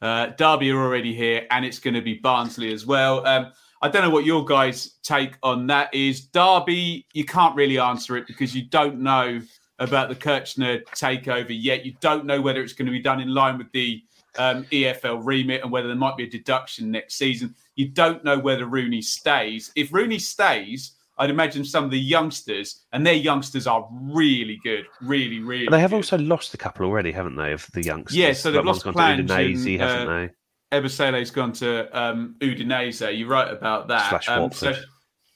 Uh, 0.03 0.27
Derby 0.37 0.71
are 0.71 0.83
already 0.83 1.15
here, 1.15 1.47
and 1.51 1.65
it's 1.65 1.79
going 1.79 1.95
to 1.95 2.03
be 2.03 2.15
Barnsley 2.15 2.75
as 2.75 2.85
well. 2.85 3.27
Um, 3.27 3.53
I 3.85 3.89
don't 3.89 4.01
know 4.01 4.09
what 4.09 4.25
your 4.25 4.47
guys' 4.47 4.95
take 5.03 5.35
on 5.43 5.67
that 5.67 5.93
is. 5.93 6.23
Derby, 6.23 7.07
you 7.13 7.27
can't 7.27 7.55
really 7.55 7.79
answer 7.79 8.17
it 8.17 8.27
because 8.27 8.57
you 8.57 8.63
don't 8.63 8.99
know 8.99 9.43
about 9.79 10.09
the 10.09 10.15
Kirchner 10.15 10.79
takeover 10.95 11.51
yet. 11.51 11.85
You 11.85 11.93
don't 12.01 12.25
know 12.25 12.41
whether 12.41 12.63
it's 12.63 12.73
going 12.73 12.87
to 12.87 12.93
be 12.93 13.03
done 13.03 13.21
in 13.21 13.29
line 13.29 13.59
with 13.59 13.71
the 13.73 14.03
um, 14.39 14.65
EFL 14.73 15.21
remit 15.23 15.63
and 15.63 15.71
whether 15.71 15.87
there 15.87 15.99
might 15.99 16.17
be 16.17 16.25
a 16.25 16.31
deduction 16.31 16.91
next 16.91 17.17
season. 17.17 17.55
You 17.75 17.89
don't 17.89 18.25
know 18.25 18.39
whether 18.39 18.65
Rooney 18.65 19.03
stays. 19.03 19.71
If 19.77 19.93
Rooney 19.93 20.19
stays, 20.19 20.93
I'd 21.19 21.29
imagine 21.29 21.63
some 21.63 21.85
of 21.85 21.91
the 21.91 22.01
youngsters, 22.01 22.87
and 22.95 23.07
their 23.07 23.13
youngsters 23.13 23.67
are 23.67 23.87
really 23.93 24.59
good, 24.65 24.87
really, 25.03 25.41
really. 25.41 25.67
But 25.67 25.73
they 25.73 25.81
have 25.81 25.91
good. 25.91 25.97
also 25.97 26.17
lost 26.17 26.55
a 26.55 26.57
couple 26.57 26.87
already, 26.87 27.13
haven't 27.13 27.37
they? 27.37 27.53
Of 27.53 27.71
the 27.75 27.83
youngsters. 27.83 28.17
Yeah, 28.17 28.33
so 28.33 28.51
they've 28.51 28.65
lost 28.65 28.87
one's 28.87 28.97
gone 28.97 29.19
to 29.19 29.25
Plange 29.25 29.57
Udinese, 29.57 29.73
and, 29.73 29.81
haven't 29.83 30.09
uh, 30.09 30.21
they? 30.21 30.31
Ebosele's 30.75 31.31
gone 31.31 31.53
to 31.55 31.99
um, 31.99 32.37
Udinese. 32.41 33.17
You're 33.17 33.29
right 33.29 33.51
about 33.51 33.89
that. 33.89 34.09
Slash 34.11 34.29
Um, 34.29 34.43
Watford. 34.43 34.77
so 34.77 34.83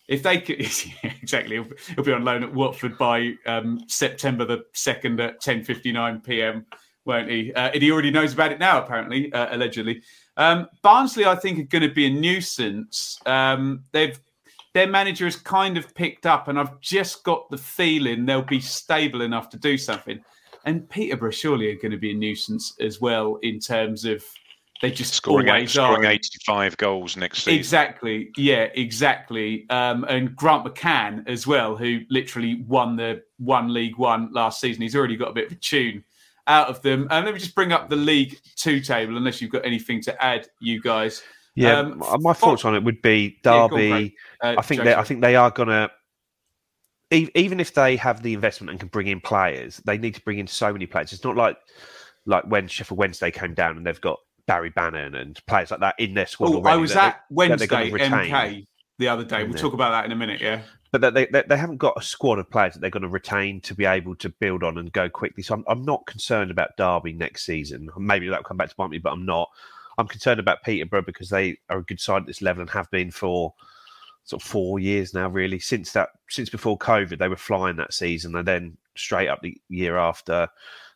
if 0.08 0.22
they 0.22 0.40
could, 0.40 0.58
yeah, 1.04 1.12
exactly, 1.22 1.56
he'll, 1.56 1.68
he'll 1.94 2.04
be 2.04 2.12
on 2.12 2.24
loan 2.24 2.42
at 2.42 2.52
Watford 2.52 2.96
by 2.98 3.34
um, 3.46 3.80
September 3.86 4.44
the 4.44 4.64
second 4.74 5.20
at 5.20 5.40
10:59 5.42 6.24
p.m. 6.24 6.66
Won't 7.04 7.30
he? 7.30 7.52
Uh, 7.54 7.70
and 7.72 7.82
he 7.82 7.90
already 7.90 8.10
knows 8.10 8.34
about 8.34 8.52
it 8.52 8.58
now, 8.58 8.82
apparently, 8.82 9.32
uh, 9.32 9.54
allegedly. 9.54 10.02
Um, 10.36 10.68
Barnsley, 10.82 11.24
I 11.24 11.36
think, 11.36 11.58
are 11.58 11.62
going 11.78 11.88
to 11.88 11.94
be 11.94 12.06
a 12.06 12.10
nuisance. 12.10 13.18
Um, 13.26 13.84
they've 13.92 14.18
their 14.74 14.86
manager 14.86 15.24
has 15.24 15.36
kind 15.36 15.78
of 15.78 15.94
picked 15.94 16.26
up, 16.26 16.48
and 16.48 16.58
I've 16.58 16.78
just 16.80 17.24
got 17.24 17.48
the 17.50 17.56
feeling 17.58 18.26
they'll 18.26 18.42
be 18.42 18.60
stable 18.60 19.22
enough 19.22 19.48
to 19.50 19.58
do 19.58 19.78
something. 19.78 20.20
And 20.66 20.88
Peterborough 20.90 21.30
surely 21.30 21.70
are 21.70 21.76
going 21.80 21.92
to 21.92 21.96
be 21.96 22.10
a 22.10 22.14
nuisance 22.14 22.74
as 22.80 23.00
well 23.00 23.36
in 23.42 23.58
terms 23.58 24.04
of 24.04 24.22
they 24.80 24.90
just 24.90 25.14
Scoring, 25.14 25.48
eight, 25.48 25.68
scoring 25.70 26.06
are. 26.06 26.10
85 26.12 26.76
goals 26.76 27.16
next 27.16 27.38
season. 27.42 27.58
Exactly. 27.58 28.30
Yeah, 28.36 28.68
exactly. 28.74 29.68
Um, 29.70 30.04
and 30.04 30.36
Grant 30.36 30.64
McCann 30.64 31.28
as 31.28 31.46
well, 31.46 31.76
who 31.76 32.00
literally 32.10 32.62
won 32.66 32.96
the 32.96 33.22
one 33.38 33.72
League 33.72 33.96
One 33.98 34.30
last 34.32 34.60
season. 34.60 34.82
He's 34.82 34.94
already 34.94 35.16
got 35.16 35.30
a 35.30 35.32
bit 35.32 35.46
of 35.46 35.52
a 35.52 35.56
tune 35.56 36.04
out 36.46 36.68
of 36.68 36.80
them. 36.82 37.08
And 37.10 37.24
let 37.24 37.34
me 37.34 37.40
just 37.40 37.54
bring 37.56 37.72
up 37.72 37.88
the 37.90 37.96
League 37.96 38.38
Two 38.56 38.80
table, 38.80 39.16
unless 39.16 39.40
you've 39.40 39.50
got 39.50 39.64
anything 39.66 40.00
to 40.02 40.24
add, 40.24 40.48
you 40.60 40.80
guys. 40.80 41.22
Yeah, 41.56 41.80
Um, 41.80 42.00
m- 42.02 42.22
my 42.22 42.32
thoughts 42.32 42.64
on 42.64 42.76
it 42.76 42.84
would 42.84 43.02
be 43.02 43.38
Yeah, 43.44 43.52
on, 43.64 43.70
Derby. 43.70 44.14
Uh, 44.40 44.54
I 44.58 44.62
think 44.62 44.84
they, 44.84 44.94
I 44.94 45.02
think 45.02 45.22
they 45.22 45.34
are 45.34 45.50
gonna. 45.50 45.90
e- 47.12 47.30
Even 47.34 47.58
if 47.58 47.74
they 47.74 47.96
have 47.96 48.22
the 48.22 48.32
investment 48.32 48.70
and 48.70 48.78
can 48.78 48.88
bring 48.90 49.08
in 49.08 49.20
players, 49.20 49.78
they 49.78 49.98
need 49.98 50.14
to 50.14 50.20
bring 50.20 50.38
in 50.38 50.46
so 50.46 50.72
many 50.72 50.86
players. 50.86 51.12
It's 51.12 51.24
not 51.24 51.34
like 51.36 51.56
like 52.26 52.44
when 52.44 52.68
Sheffield 52.68 52.98
Wednesday 52.98 53.30
came 53.32 53.54
down 53.54 53.76
and 53.76 53.84
they've 53.84 54.00
got 54.00 54.18
Barry 54.48 54.70
Bannan 54.70 55.14
and 55.14 55.40
players 55.46 55.70
like 55.70 55.78
that 55.80 55.94
in 56.00 56.14
their 56.14 56.26
squad 56.26 56.52
Oh. 56.54 56.62
I 56.64 56.74
was 56.74 56.94
that 56.94 57.04
at 57.06 57.24
they- 57.30 57.34
Wednesday. 57.36 57.90
MK 57.92 58.66
the 58.98 59.06
other 59.08 59.22
day. 59.24 59.44
We'll 59.44 59.52
Yeah. 59.54 59.62
talk 59.62 59.74
about 59.74 59.90
that 59.90 60.04
in 60.06 60.10
a 60.10 60.16
minute. 60.16 60.40
Yeah. 60.40 60.62
but 60.90 61.02
they, 61.14 61.26
they 61.26 61.42
they 61.46 61.56
haven't 61.58 61.76
got 61.76 61.92
a 61.98 62.02
squad 62.02 62.38
of 62.38 62.50
players 62.50 62.72
that 62.72 62.80
they're 62.80 62.88
going 62.90 63.02
to 63.02 63.08
retain 63.10 63.60
to 63.60 63.74
be 63.74 63.84
able 63.84 64.16
to 64.16 64.30
build 64.30 64.62
on 64.64 64.78
and 64.78 64.90
go 64.90 65.06
quickly. 65.08 65.42
So 65.42 65.54
I'm, 65.54 65.64
I'm 65.68 65.82
not 65.82 66.06
concerned 66.06 66.50
about 66.50 66.76
Derby 66.78 67.12
next 67.12 67.44
season. 67.44 67.90
Maybe 67.98 68.26
that'll 68.26 68.42
come 68.42 68.56
back 68.56 68.70
to 68.70 68.74
bite 68.76 68.88
me, 68.90 68.98
but 68.98 69.12
I'm 69.12 69.26
not. 69.26 69.50
I'm 69.98 70.08
concerned 70.08 70.40
about 70.40 70.62
Peterborough 70.62 71.02
because 71.02 71.28
they 71.28 71.58
are 71.68 71.78
a 71.78 71.84
good 71.84 72.00
side 72.00 72.22
at 72.22 72.26
this 72.26 72.40
level 72.40 72.62
and 72.62 72.70
have 72.70 72.90
been 72.90 73.10
for 73.10 73.52
sort 74.24 74.42
of 74.42 74.48
four 74.48 74.78
years 74.78 75.12
now, 75.12 75.28
really. 75.28 75.58
Since 75.58 75.92
that, 75.92 76.08
since 76.30 76.48
before 76.48 76.78
COVID, 76.78 77.18
they 77.18 77.28
were 77.28 77.36
flying 77.36 77.76
that 77.76 77.92
season, 77.92 78.34
and 78.36 78.46
then 78.48 78.76
straight 78.96 79.28
up 79.28 79.42
the 79.42 79.60
year 79.68 79.98
after, 79.98 80.48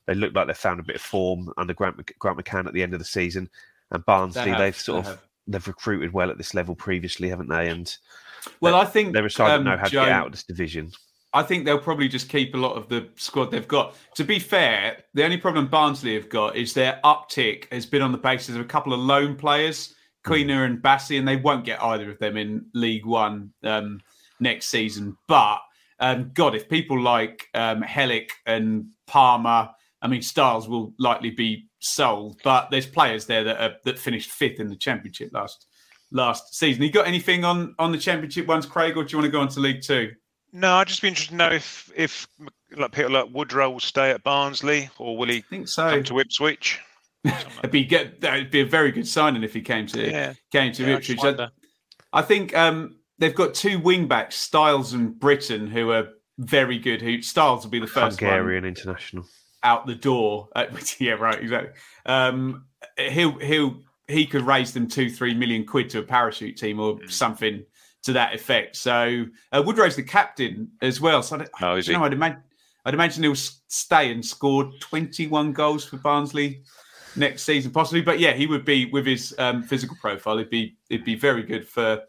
they 0.06 0.14
look 0.14 0.34
like 0.34 0.46
they've 0.46 0.56
found 0.56 0.80
a 0.80 0.84
bit 0.84 0.96
of 0.96 1.02
form 1.02 1.52
under 1.56 1.74
Grant, 1.74 2.10
Grant 2.18 2.38
McCann 2.38 2.66
at 2.66 2.72
the 2.72 2.82
end 2.82 2.92
of 2.92 2.98
the 2.98 3.04
season. 3.04 3.48
And 3.90 4.04
Barnsley, 4.04 4.44
They 4.44 4.50
have, 4.50 4.58
they've 4.58 4.76
sort 4.76 5.04
they 5.04 5.10
of 5.10 5.16
have. 5.16 5.26
they've 5.46 5.68
recruited 5.68 6.12
well 6.12 6.30
at 6.30 6.38
this 6.38 6.54
level 6.54 6.74
previously, 6.74 7.28
haven't 7.28 7.48
they? 7.48 7.68
And 7.68 7.94
Well, 8.60 8.74
I 8.74 8.84
think 8.84 9.12
they're 9.12 9.26
a 9.26 9.30
side 9.30 9.50
um, 9.50 9.64
that 9.64 9.70
know 9.70 9.76
how 9.76 9.84
to 9.84 9.90
Joe, 9.90 10.04
get 10.04 10.12
out 10.12 10.26
of 10.26 10.32
this 10.32 10.44
division. 10.44 10.92
I 11.34 11.42
think 11.42 11.64
they'll 11.64 11.78
probably 11.78 12.08
just 12.08 12.28
keep 12.28 12.54
a 12.54 12.58
lot 12.58 12.76
of 12.76 12.88
the 12.88 13.08
squad 13.16 13.50
they've 13.50 13.66
got. 13.66 13.96
To 14.16 14.24
be 14.24 14.38
fair, 14.38 14.98
the 15.14 15.24
only 15.24 15.38
problem 15.38 15.66
Barnsley 15.66 16.14
have 16.14 16.28
got 16.28 16.56
is 16.56 16.74
their 16.74 17.00
uptick 17.04 17.72
has 17.72 17.86
been 17.86 18.02
on 18.02 18.12
the 18.12 18.18
basis 18.18 18.54
of 18.54 18.60
a 18.60 18.66
couple 18.66 18.92
of 18.92 19.00
loan 19.00 19.36
players, 19.36 19.94
Quina 20.26 20.66
and 20.66 20.82
Bassi, 20.82 21.16
and 21.16 21.26
they 21.26 21.36
won't 21.36 21.64
get 21.64 21.82
either 21.82 22.10
of 22.10 22.18
them 22.18 22.36
in 22.36 22.66
League 22.74 23.06
One 23.06 23.52
um, 23.62 24.00
next 24.40 24.66
season. 24.66 25.16
But 25.26 25.60
um, 26.00 26.32
God, 26.34 26.54
if 26.54 26.68
people 26.68 27.00
like 27.00 27.48
um, 27.54 27.82
Helik 27.82 28.30
and 28.44 28.86
Palmer, 29.06 29.70
I 30.02 30.08
mean, 30.08 30.20
Styles 30.22 30.68
will 30.68 30.92
likely 30.98 31.30
be 31.30 31.68
sold. 31.80 32.40
But 32.44 32.70
there's 32.70 32.86
players 32.86 33.26
there 33.26 33.44
that 33.44 33.60
are, 33.60 33.74
that 33.84 33.98
finished 33.98 34.30
fifth 34.30 34.60
in 34.60 34.68
the 34.68 34.76
Championship 34.76 35.30
last 35.32 35.66
last 36.10 36.54
season. 36.54 36.82
You 36.82 36.90
got 36.90 37.06
anything 37.06 37.44
on 37.44 37.74
on 37.78 37.92
the 37.92 37.98
Championship 37.98 38.46
ones, 38.46 38.66
Craig, 38.66 38.96
or 38.96 39.04
do 39.04 39.12
you 39.12 39.18
want 39.18 39.26
to 39.26 39.32
go 39.32 39.40
on 39.40 39.48
to 39.48 39.60
League 39.60 39.82
Two? 39.82 40.10
No, 40.52 40.74
I'd 40.74 40.88
just 40.88 41.00
be 41.00 41.08
interested 41.08 41.30
to 41.30 41.36
know 41.36 41.50
if 41.50 41.90
if 41.96 42.26
like 42.76 42.92
people 42.92 43.12
like 43.12 43.28
Woodrow 43.32 43.70
will 43.70 43.80
stay 43.80 44.10
at 44.10 44.22
Barnsley 44.22 44.90
or 44.98 45.16
will 45.16 45.28
he 45.28 45.40
think 45.40 45.68
so. 45.68 45.90
come 45.90 46.02
to 46.04 46.18
Ipswich? 46.18 46.80
It'd 47.24 47.70
be 47.70 47.84
good. 47.84 48.20
That'd 48.20 48.50
be 48.50 48.60
a 48.60 48.66
very 48.66 48.90
good 48.90 49.06
signing 49.06 49.44
if 49.44 49.54
he 49.54 49.60
came 49.60 49.86
to 49.88 50.10
Yeah. 50.10 50.34
came 50.50 50.72
to 50.72 50.82
Yeah, 50.82 50.94
I 50.94 50.96
Ipswich. 50.96 51.18
I, 51.20 51.26
wonder. 51.26 51.50
I 52.12 52.22
think 52.22 52.54
um, 52.56 52.96
they've 53.18 53.34
got 53.34 53.54
two 53.54 53.78
wing 53.78 54.08
backs, 54.08 54.36
Styles 54.36 54.92
and 54.92 55.14
Brittain, 55.14 55.68
who 55.68 55.90
are 55.92 56.08
very 56.38 56.78
good. 56.78 57.00
Who 57.00 57.22
Styles 57.22 57.64
will 57.64 57.70
be 57.70 57.78
the 57.78 57.86
first 57.86 58.20
one 58.20 58.30
Hungarian 58.30 58.64
international. 58.64 59.24
Out 59.64 59.86
the 59.86 59.94
door. 59.94 60.48
Yeah, 60.98 61.12
right, 61.12 61.38
exactly. 61.40 61.70
Um, 62.06 62.66
he'll 62.98 63.38
he'll 63.38 63.76
he 64.08 64.26
could 64.26 64.42
raise 64.42 64.72
them 64.72 64.88
two 64.88 65.08
three 65.10 65.34
million 65.34 65.64
quid 65.64 65.90
to 65.90 66.00
a 66.00 66.02
parachute 66.02 66.56
team 66.56 66.80
or 66.80 66.94
Mm. 66.96 67.10
something 67.10 67.64
to 68.04 68.12
that 68.14 68.34
effect. 68.34 68.76
So 68.76 69.26
uh, 69.52 69.62
Woodrow's 69.64 69.96
the 69.96 70.02
captain 70.02 70.70
as 70.82 71.00
well. 71.00 71.22
So 71.22 71.44
Oh, 71.60 71.76
is 71.76 71.86
he? 71.86 71.92
know, 71.92 72.04
I'd 72.04 72.12
imagine 72.12 72.42
I'd 72.84 72.94
imagine 72.94 73.22
he'll 73.22 73.34
stay 73.36 74.10
and 74.12 74.24
score 74.24 74.72
twenty 74.80 75.28
one 75.28 75.52
goals 75.52 75.84
for 75.84 75.98
Barnsley 75.98 76.62
next 77.14 77.44
season 77.44 77.70
possibly. 77.70 78.02
But 78.02 78.18
yeah, 78.18 78.32
he 78.32 78.46
would 78.46 78.64
be 78.64 78.86
with 78.86 79.06
his 79.06 79.34
um, 79.38 79.62
physical 79.62 79.96
profile. 80.00 80.38
It'd 80.38 80.50
be 80.50 80.76
it'd 80.90 81.04
be 81.06 81.14
very 81.14 81.42
good 81.44 81.68
for 81.68 82.00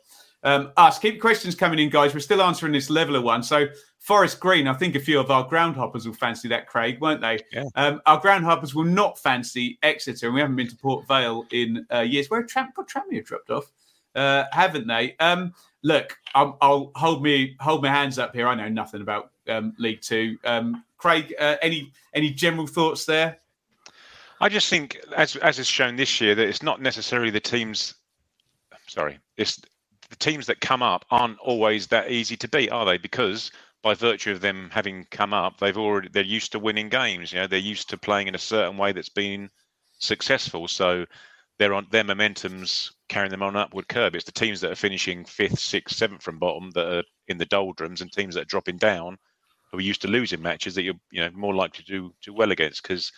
um, 0.43 0.71
us. 0.77 0.99
Keep 0.99 1.21
questions 1.21 1.55
coming 1.55 1.79
in, 1.79 1.89
guys. 1.89 2.13
We're 2.13 2.19
still 2.19 2.41
answering 2.41 2.73
this 2.73 2.89
leveler 2.89 3.21
one. 3.21 3.43
So 3.43 3.67
Forest 3.99 4.39
Green, 4.39 4.67
I 4.67 4.73
think 4.73 4.95
a 4.95 4.99
few 4.99 5.19
of 5.19 5.31
our 5.31 5.47
groundhoppers 5.47 6.05
will 6.05 6.13
fancy 6.13 6.47
that, 6.49 6.67
Craig, 6.67 6.99
won't 6.99 7.21
they? 7.21 7.39
Yeah. 7.51 7.63
Um, 7.75 8.01
our 8.05 8.19
groundhoppers 8.19 8.73
will 8.73 8.83
not 8.83 9.17
fancy 9.17 9.77
Exeter, 9.81 10.27
and 10.27 10.35
we 10.35 10.41
haven't 10.41 10.57
been 10.57 10.67
to 10.67 10.75
Port 10.75 11.07
Vale 11.07 11.45
in 11.51 11.85
uh, 11.93 12.01
years. 12.01 12.29
Where 12.29 12.43
Tram, 12.43 12.73
Tranmere 12.77 13.23
dropped 13.23 13.49
off, 13.49 13.71
uh, 14.15 14.43
haven't 14.51 14.87
they? 14.87 15.15
Um, 15.19 15.53
look, 15.83 16.17
I'll, 16.35 16.57
I'll 16.61 16.91
hold 16.95 17.23
me 17.23 17.55
hold 17.59 17.81
my 17.81 17.89
hands 17.89 18.19
up 18.19 18.35
here. 18.35 18.47
I 18.47 18.55
know 18.55 18.67
nothing 18.67 19.01
about 19.01 19.31
um, 19.47 19.73
League 19.77 20.01
Two. 20.01 20.37
Um, 20.43 20.83
Craig, 20.97 21.33
uh, 21.39 21.55
any 21.61 21.91
any 22.13 22.29
general 22.29 22.67
thoughts 22.67 23.05
there? 23.05 23.39
I 24.41 24.49
just 24.49 24.69
think, 24.69 24.99
as 25.15 25.37
as 25.37 25.59
is 25.59 25.67
shown 25.67 25.95
this 25.95 26.19
year, 26.19 26.35
that 26.35 26.47
it's 26.47 26.61
not 26.61 26.81
necessarily 26.81 27.29
the 27.29 27.39
teams. 27.39 27.95
Sorry, 28.87 29.17
it's 29.37 29.61
the 30.09 30.15
teams 30.15 30.45
that 30.47 30.61
come 30.61 30.81
up 30.81 31.05
aren't 31.11 31.39
always 31.39 31.87
that 31.87 32.11
easy 32.11 32.35
to 32.37 32.47
beat, 32.47 32.69
are 32.69 32.85
they? 32.85 32.97
Because 32.97 33.51
by 33.81 33.93
virtue 33.93 34.31
of 34.31 34.41
them 34.41 34.69
having 34.71 35.05
come 35.11 35.33
up, 35.33 35.59
they've 35.59 35.77
already 35.77 36.09
they're 36.09 36.23
used 36.23 36.51
to 36.53 36.59
winning 36.59 36.89
games. 36.89 37.31
You 37.31 37.39
know, 37.39 37.47
they're 37.47 37.59
used 37.59 37.89
to 37.89 37.97
playing 37.97 38.27
in 38.27 38.35
a 38.35 38.39
certain 38.39 38.77
way 38.77 38.91
that's 38.91 39.09
been 39.09 39.49
successful. 39.99 40.67
So 40.67 41.05
they're 41.59 41.73
on 41.73 41.87
their 41.91 42.03
momentum's 42.03 42.93
carrying 43.09 43.31
them 43.31 43.43
on 43.43 43.55
an 43.55 43.61
upward 43.61 43.87
curve. 43.87 44.15
It's 44.15 44.25
the 44.25 44.31
teams 44.31 44.61
that 44.61 44.71
are 44.71 44.75
finishing 44.75 45.25
fifth, 45.25 45.59
sixth, 45.59 45.95
seventh 45.97 46.23
from 46.23 46.39
bottom 46.39 46.71
that 46.71 46.97
are 46.97 47.03
in 47.27 47.37
the 47.37 47.45
doldrums, 47.45 48.01
and 48.01 48.11
teams 48.11 48.35
that 48.35 48.41
are 48.41 48.45
dropping 48.45 48.77
down 48.77 49.17
who 49.71 49.77
are 49.79 49.81
used 49.81 50.01
to 50.03 50.07
losing 50.07 50.41
matches 50.41 50.75
that 50.75 50.83
you're 50.83 50.99
you 51.11 51.19
know 51.19 51.29
more 51.33 51.53
likely 51.53 51.83
to 51.83 51.91
do 51.91 52.13
do 52.23 52.33
well 52.33 52.51
against 52.51 52.83
because 52.83 53.11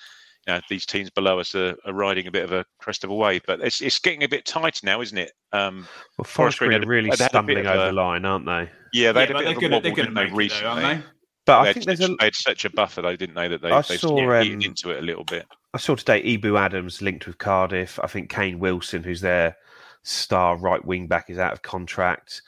you 0.48 0.54
know, 0.54 0.62
these 0.70 0.86
teams 0.86 1.10
below 1.10 1.40
us 1.40 1.56
are, 1.56 1.76
are 1.86 1.94
riding 1.94 2.28
a 2.28 2.32
bit 2.32 2.44
of 2.44 2.52
a 2.52 2.66
crest 2.80 3.04
of 3.04 3.10
a 3.10 3.16
wave. 3.16 3.42
But 3.48 3.62
it's 3.62 3.82
it's 3.82 4.00
getting 4.00 4.24
a 4.24 4.28
bit 4.28 4.46
tight 4.46 4.80
now, 4.84 5.02
isn't 5.02 5.18
it? 5.18 5.32
Um, 5.52 5.88
Well, 6.18 6.26
Forest 6.26 6.60
Green 6.60 6.74
are 6.74 6.86
really 6.86 7.10
they 7.10 7.24
had 7.24 7.30
stumbling 7.32 7.60
of 7.60 7.66
over 7.68 7.86
the 7.88 7.92
line, 7.94 8.26
aren't 8.26 8.46
they? 8.46 8.70
yeah, 8.94 9.12
they 9.12 9.22
Yeah, 9.22 9.26
had 9.28 9.32
a 9.32 9.34
but 9.34 9.40
bit 9.40 9.46
they're 9.46 9.52
of 9.52 9.58
a 9.58 9.62
gonna- 9.62 9.76
wobble, 9.76 9.82
they're 9.82 9.92
gonna 9.96 10.04
didn't 10.04 10.14
they, 10.16 10.22
make 10.22 10.28
it 10.28 10.32
though, 10.32 10.38
recently? 10.38 10.84
aren't 10.84 11.02
they? 11.04 11.10
But 11.46 11.64
they, 11.64 11.70
I 11.70 11.74
think 11.74 11.88
had, 11.90 11.98
there's 11.98 12.10
a. 12.10 12.16
they 12.16 12.26
had 12.26 12.36
such 12.36 12.66
a 12.66 12.70
buffer, 12.72 13.02
though, 13.04 13.16
didn't 13.16 13.36
they? 13.36 13.48
That 13.48 13.62
they 13.62 13.70
I 13.72 13.82
they 13.82 13.98
saw, 13.98 14.18
yeah, 14.18 14.42
eaten 14.42 14.58
um, 14.60 14.62
into 14.64 14.90
it 14.92 14.98
a 14.98 15.06
little 15.06 15.24
bit. 15.26 15.46
I 15.74 15.78
saw 15.78 15.96
today 15.96 16.24
Ebou 16.24 16.60
Adams 16.60 17.02
linked 17.02 17.28
with 17.28 17.38
Cardiff. 17.38 18.00
I 18.02 18.08
think 18.08 18.30
Kane 18.30 18.58
Wilson, 18.60 19.04
who's 19.04 19.22
their 19.22 19.56
star 20.04 20.58
right 20.58 20.84
wing 20.84 21.08
back, 21.08 21.30
is 21.30 21.38
out 21.38 21.54
of 21.54 21.62
contract. 21.62 22.42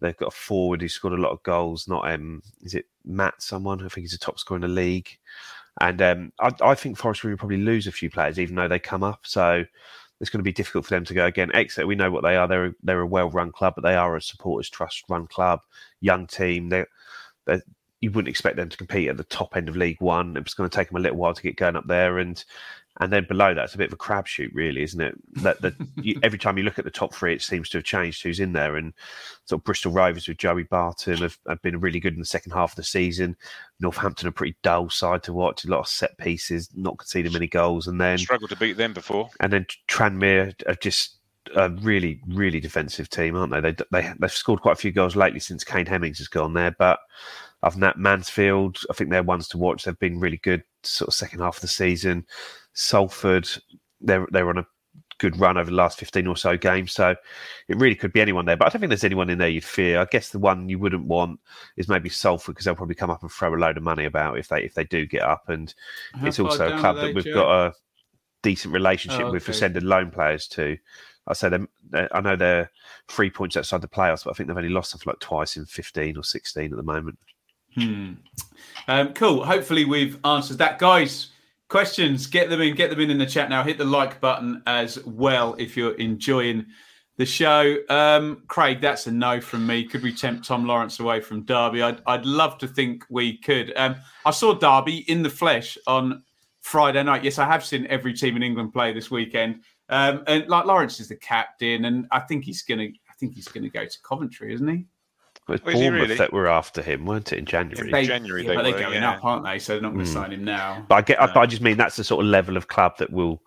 They've 0.00 0.16
got 0.16 0.28
a 0.28 0.32
forward 0.32 0.82
who 0.82 0.88
scored 0.88 1.14
a 1.18 1.22
lot 1.22 1.30
of 1.32 1.42
goals. 1.44 1.86
Not 1.88 2.10
um, 2.12 2.42
is 2.62 2.74
it 2.74 2.86
Matt? 3.04 3.40
Someone 3.40 3.78
I 3.78 3.88
think 3.88 4.04
he's 4.04 4.14
a 4.14 4.18
top 4.18 4.38
scorer 4.38 4.56
in 4.56 4.62
the 4.62 4.68
league. 4.68 5.08
And 5.80 6.02
um, 6.02 6.32
I, 6.40 6.50
I 6.62 6.74
think 6.74 6.98
Forest 6.98 7.22
Green 7.22 7.32
will 7.32 7.38
probably 7.38 7.58
lose 7.58 7.86
a 7.86 7.92
few 7.92 8.10
players, 8.10 8.38
even 8.38 8.56
though 8.56 8.68
they 8.68 8.78
come 8.78 9.02
up. 9.02 9.20
So 9.24 9.64
it's 10.20 10.30
going 10.30 10.38
to 10.38 10.44
be 10.44 10.52
difficult 10.52 10.84
for 10.86 10.94
them 10.94 11.04
to 11.04 11.14
go 11.14 11.26
again. 11.26 11.50
Exeter, 11.52 11.86
we 11.86 11.94
know 11.94 12.10
what 12.10 12.22
they 12.22 12.36
are. 12.36 12.46
They're 12.46 12.74
they're 12.82 13.00
a 13.00 13.06
well 13.06 13.30
run 13.30 13.52
club, 13.52 13.74
but 13.74 13.82
they 13.82 13.96
are 13.96 14.16
a 14.16 14.22
supporters 14.22 14.70
trust 14.70 15.04
run 15.08 15.26
club, 15.26 15.60
young 16.00 16.26
team. 16.26 16.68
They 16.68 16.84
they 17.46 17.60
you 18.02 18.10
wouldn't 18.10 18.28
expect 18.28 18.56
them 18.56 18.68
to 18.68 18.76
compete 18.76 19.08
at 19.08 19.16
the 19.16 19.24
top 19.24 19.56
end 19.56 19.68
of 19.68 19.76
League 19.76 20.00
One. 20.00 20.36
It's 20.36 20.54
going 20.54 20.68
to 20.68 20.76
take 20.76 20.88
them 20.88 20.96
a 20.96 21.00
little 21.00 21.16
while 21.16 21.32
to 21.32 21.42
get 21.42 21.56
going 21.56 21.76
up 21.76 21.86
there, 21.86 22.18
and 22.18 22.44
and 23.00 23.10
then 23.10 23.24
below 23.26 23.54
that, 23.54 23.64
it's 23.64 23.74
a 23.74 23.78
bit 23.78 23.86
of 23.86 23.94
a 23.94 23.96
crapshoot, 23.96 24.50
really, 24.52 24.82
isn't 24.82 25.00
it? 25.00 25.14
That 25.42 25.62
that 25.62 25.74
you, 25.96 26.18
every 26.22 26.38
time 26.38 26.58
you 26.58 26.64
look 26.64 26.78
at 26.78 26.84
the 26.84 26.90
top 26.90 27.14
three, 27.14 27.32
it 27.32 27.40
seems 27.40 27.68
to 27.70 27.78
have 27.78 27.84
changed 27.84 28.22
who's 28.22 28.40
in 28.40 28.52
there. 28.52 28.76
And 28.76 28.92
sort 29.46 29.60
of 29.60 29.64
Bristol 29.64 29.92
Rovers 29.92 30.28
with 30.28 30.36
Joey 30.36 30.64
Barton 30.64 31.18
have, 31.18 31.38
have 31.48 31.62
been 31.62 31.80
really 31.80 32.00
good 32.00 32.12
in 32.12 32.18
the 32.18 32.26
second 32.26 32.52
half 32.52 32.72
of 32.72 32.76
the 32.76 32.82
season. 32.82 33.36
Northampton 33.80 34.26
are 34.26 34.30
a 34.30 34.32
pretty 34.32 34.56
dull 34.62 34.90
side 34.90 35.22
to 35.22 35.32
watch, 35.32 35.64
a 35.64 35.68
lot 35.68 35.80
of 35.80 35.88
set 35.88 36.18
pieces, 36.18 36.68
not 36.74 36.98
conceding 36.98 37.32
many 37.32 37.46
goals, 37.46 37.86
and 37.86 38.00
then 38.00 38.18
Struggled 38.18 38.50
to 38.50 38.56
beat 38.56 38.76
them 38.76 38.92
before. 38.92 39.30
and 39.40 39.52
then 39.52 39.64
Tranmere 39.88 40.52
are 40.66 40.74
just 40.74 41.18
a 41.56 41.70
really, 41.70 42.20
really 42.28 42.60
defensive 42.60 43.08
team, 43.08 43.36
aren't 43.36 43.52
they? 43.52 43.60
They, 43.60 43.76
they 43.90 44.12
they've 44.18 44.30
scored 44.30 44.60
quite 44.60 44.72
a 44.72 44.80
few 44.80 44.92
goals 44.92 45.16
lately 45.16 45.40
since 45.40 45.64
Kane 45.64 45.86
Hemmings 45.86 46.18
has 46.18 46.28
gone 46.28 46.52
there, 46.52 46.74
but 46.78 46.98
other 47.62 47.74
than 47.74 47.80
that, 47.80 47.98
Mansfield, 47.98 48.78
I 48.90 48.94
think 48.94 49.10
they're 49.10 49.22
ones 49.22 49.48
to 49.48 49.58
watch. 49.58 49.84
They've 49.84 49.98
been 49.98 50.18
really 50.18 50.38
good, 50.38 50.64
sort 50.82 51.08
of 51.08 51.14
second 51.14 51.40
half 51.40 51.56
of 51.56 51.62
the 51.62 51.68
season. 51.68 52.26
Salford, 52.74 53.48
they're 54.00 54.26
they're 54.30 54.48
on 54.48 54.58
a 54.58 54.66
good 55.18 55.38
run 55.38 55.56
over 55.56 55.70
the 55.70 55.76
last 55.76 55.98
fifteen 55.98 56.26
or 56.26 56.36
so 56.36 56.56
games, 56.56 56.92
so 56.92 57.14
it 57.68 57.76
really 57.76 57.94
could 57.94 58.12
be 58.12 58.20
anyone 58.20 58.44
there. 58.44 58.56
But 58.56 58.66
I 58.66 58.68
don't 58.70 58.80
think 58.80 58.90
there's 58.90 59.04
anyone 59.04 59.30
in 59.30 59.38
there 59.38 59.48
you'd 59.48 59.62
fear. 59.62 60.00
I 60.00 60.06
guess 60.10 60.30
the 60.30 60.40
one 60.40 60.68
you 60.68 60.78
wouldn't 60.80 61.06
want 61.06 61.38
is 61.76 61.88
maybe 61.88 62.08
Salford 62.08 62.54
because 62.54 62.64
they'll 62.64 62.74
probably 62.74 62.96
come 62.96 63.10
up 63.10 63.22
and 63.22 63.30
throw 63.30 63.54
a 63.54 63.56
load 63.56 63.76
of 63.76 63.84
money 63.84 64.04
about 64.06 64.38
if 64.38 64.48
they 64.48 64.64
if 64.64 64.74
they 64.74 64.84
do 64.84 65.06
get 65.06 65.22
up, 65.22 65.48
and 65.48 65.72
How 66.14 66.26
it's 66.26 66.40
also 66.40 66.74
a 66.74 66.78
club 66.80 66.96
that 66.96 67.14
we've 67.14 67.24
Joe? 67.24 67.34
got 67.34 67.66
a 67.66 67.74
decent 68.42 68.74
relationship 68.74 69.26
Oh, 69.26 69.30
with 69.30 69.44
for 69.44 69.52
sending 69.52 69.84
loan 69.84 70.10
players 70.10 70.48
to. 70.48 70.76
I 71.28 71.34
say 71.34 71.50
them. 71.50 71.68
Um, 71.94 72.02
uh, 72.02 72.08
I 72.10 72.20
know 72.20 72.34
they're 72.34 72.68
three 73.06 73.30
points 73.30 73.56
outside 73.56 73.80
the 73.80 73.86
playoffs, 73.86 74.24
but 74.24 74.30
I 74.30 74.34
think 74.34 74.48
they've 74.48 74.56
only 74.56 74.68
lost 74.68 74.90
them 74.90 74.98
for 74.98 75.10
like 75.10 75.20
twice 75.20 75.56
in 75.56 75.66
fifteen 75.66 76.16
or 76.16 76.24
sixteen 76.24 76.72
at 76.72 76.76
the 76.76 76.82
moment. 76.82 77.16
Hmm. 77.74 78.14
Um, 78.88 79.12
cool. 79.14 79.44
Hopefully, 79.44 79.84
we've 79.84 80.18
answered 80.24 80.58
that, 80.58 80.78
guys. 80.78 81.28
Questions? 81.68 82.26
Get 82.26 82.50
them 82.50 82.60
in. 82.60 82.74
Get 82.74 82.90
them 82.90 83.00
in 83.00 83.10
in 83.10 83.18
the 83.18 83.26
chat 83.26 83.48
now. 83.48 83.62
Hit 83.62 83.78
the 83.78 83.84
like 83.84 84.20
button 84.20 84.62
as 84.66 85.02
well 85.04 85.54
if 85.58 85.76
you're 85.76 85.94
enjoying 85.94 86.66
the 87.16 87.26
show. 87.26 87.76
Um, 87.88 88.42
Craig, 88.48 88.80
that's 88.80 89.06
a 89.06 89.12
no 89.12 89.40
from 89.40 89.66
me. 89.66 89.84
Could 89.84 90.02
we 90.02 90.12
tempt 90.12 90.44
Tom 90.44 90.66
Lawrence 90.66 91.00
away 91.00 91.20
from 91.20 91.44
Derby? 91.44 91.82
I'd, 91.82 92.02
I'd 92.06 92.26
love 92.26 92.58
to 92.58 92.68
think 92.68 93.04
we 93.08 93.38
could. 93.38 93.72
Um, 93.76 93.96
I 94.24 94.30
saw 94.30 94.54
Derby 94.54 95.10
in 95.10 95.22
the 95.22 95.30
flesh 95.30 95.78
on 95.86 96.22
Friday 96.60 97.02
night. 97.02 97.24
Yes, 97.24 97.38
I 97.38 97.46
have 97.46 97.64
seen 97.64 97.86
every 97.86 98.12
team 98.12 98.36
in 98.36 98.42
England 98.42 98.72
play 98.72 98.92
this 98.92 99.10
weekend. 99.10 99.62
Um, 99.88 100.24
and 100.26 100.48
like 100.48 100.64
Lawrence 100.64 101.00
is 101.00 101.08
the 101.08 101.16
captain, 101.16 101.84
and 101.84 102.06
I 102.10 102.20
think 102.20 102.44
he's 102.44 102.62
gonna. 102.62 102.84
I 102.84 103.14
think 103.18 103.34
he's 103.34 103.48
gonna 103.48 103.68
go 103.68 103.84
to 103.84 104.02
Coventry, 104.02 104.54
isn't 104.54 104.68
he? 104.68 104.86
It 105.48 105.52
was 105.52 105.60
Oh, 105.64 105.72
Bournemouth 105.72 106.02
really? 106.02 106.14
that 106.16 106.32
were 106.32 106.46
after 106.46 106.82
him, 106.82 107.04
weren't 107.04 107.32
it, 107.32 107.38
in 107.38 107.46
January? 107.46 107.90
They- 107.90 108.06
January 108.06 108.42
yeah, 108.44 108.48
they 108.50 108.54
but 108.56 108.62
they're 108.62 108.72
were, 108.74 108.78
going 108.78 109.02
yeah. 109.02 109.10
up, 109.12 109.24
aren't 109.24 109.44
they? 109.44 109.58
So 109.58 109.72
they're 109.72 109.82
not 109.82 109.92
going 109.92 110.04
to 110.04 110.10
Hmm. 110.10 110.14
sign 110.14 110.32
him 110.32 110.44
now. 110.44 110.84
But 110.88 110.94
I 110.94 111.02
get, 111.02 111.18
but 111.18 111.36
I 111.36 111.46
just 111.46 111.62
mean 111.62 111.76
that's 111.76 111.96
the 111.96 112.04
sort 112.04 112.24
of 112.24 112.30
level 112.30 112.56
of 112.56 112.68
club 112.68 112.98
that 112.98 113.10
will 113.12 113.42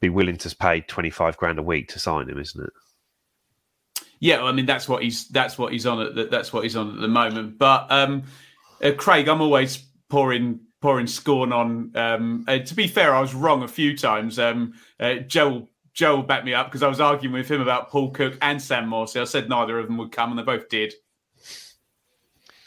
be 0.00 0.08
willing 0.08 0.36
to 0.38 0.56
pay 0.56 0.80
twenty 0.82 1.10
five 1.10 1.36
grand 1.36 1.58
a 1.58 1.62
week 1.62 1.88
to 1.88 1.98
sign 1.98 2.28
him, 2.28 2.38
isn't 2.38 2.64
it? 2.64 2.72
Yeah, 4.20 4.38
well, 4.38 4.46
I 4.46 4.52
mean 4.52 4.66
that's 4.66 4.88
what 4.88 5.02
he's 5.02 5.28
that's 5.28 5.58
what 5.58 5.72
he's 5.72 5.86
on 5.86 6.00
at 6.00 6.14
the, 6.14 6.24
that's 6.26 6.52
what 6.52 6.62
he's 6.62 6.76
on 6.76 6.94
at 6.94 7.00
the 7.00 7.08
moment. 7.08 7.58
But 7.58 7.90
um, 7.90 8.22
uh, 8.82 8.92
Craig, 8.96 9.28
I'm 9.28 9.40
always 9.40 9.84
pouring 10.08 10.60
pouring 10.80 11.06
scorn 11.06 11.52
on. 11.52 11.90
Um, 11.96 12.44
uh, 12.46 12.58
to 12.58 12.74
be 12.74 12.86
fair, 12.86 13.14
I 13.14 13.20
was 13.20 13.34
wrong 13.34 13.62
a 13.62 13.68
few 13.68 13.96
times. 13.96 14.38
Um, 14.38 14.74
uh, 15.00 15.14
Joe 15.16 15.48
will 15.50 15.68
Joe 15.94 16.20
will 16.20 16.42
me 16.42 16.54
up 16.54 16.66
because 16.66 16.82
I 16.82 16.88
was 16.88 17.00
arguing 17.00 17.34
with 17.34 17.50
him 17.50 17.60
about 17.60 17.90
Paul 17.90 18.10
Cook 18.10 18.38
and 18.40 18.60
Sam 18.60 18.88
Morsy. 18.88 19.20
I 19.20 19.24
said 19.24 19.48
neither 19.48 19.78
of 19.78 19.86
them 19.86 19.96
would 19.98 20.12
come, 20.12 20.30
and 20.30 20.38
they 20.38 20.42
both 20.42 20.68
did. 20.68 20.94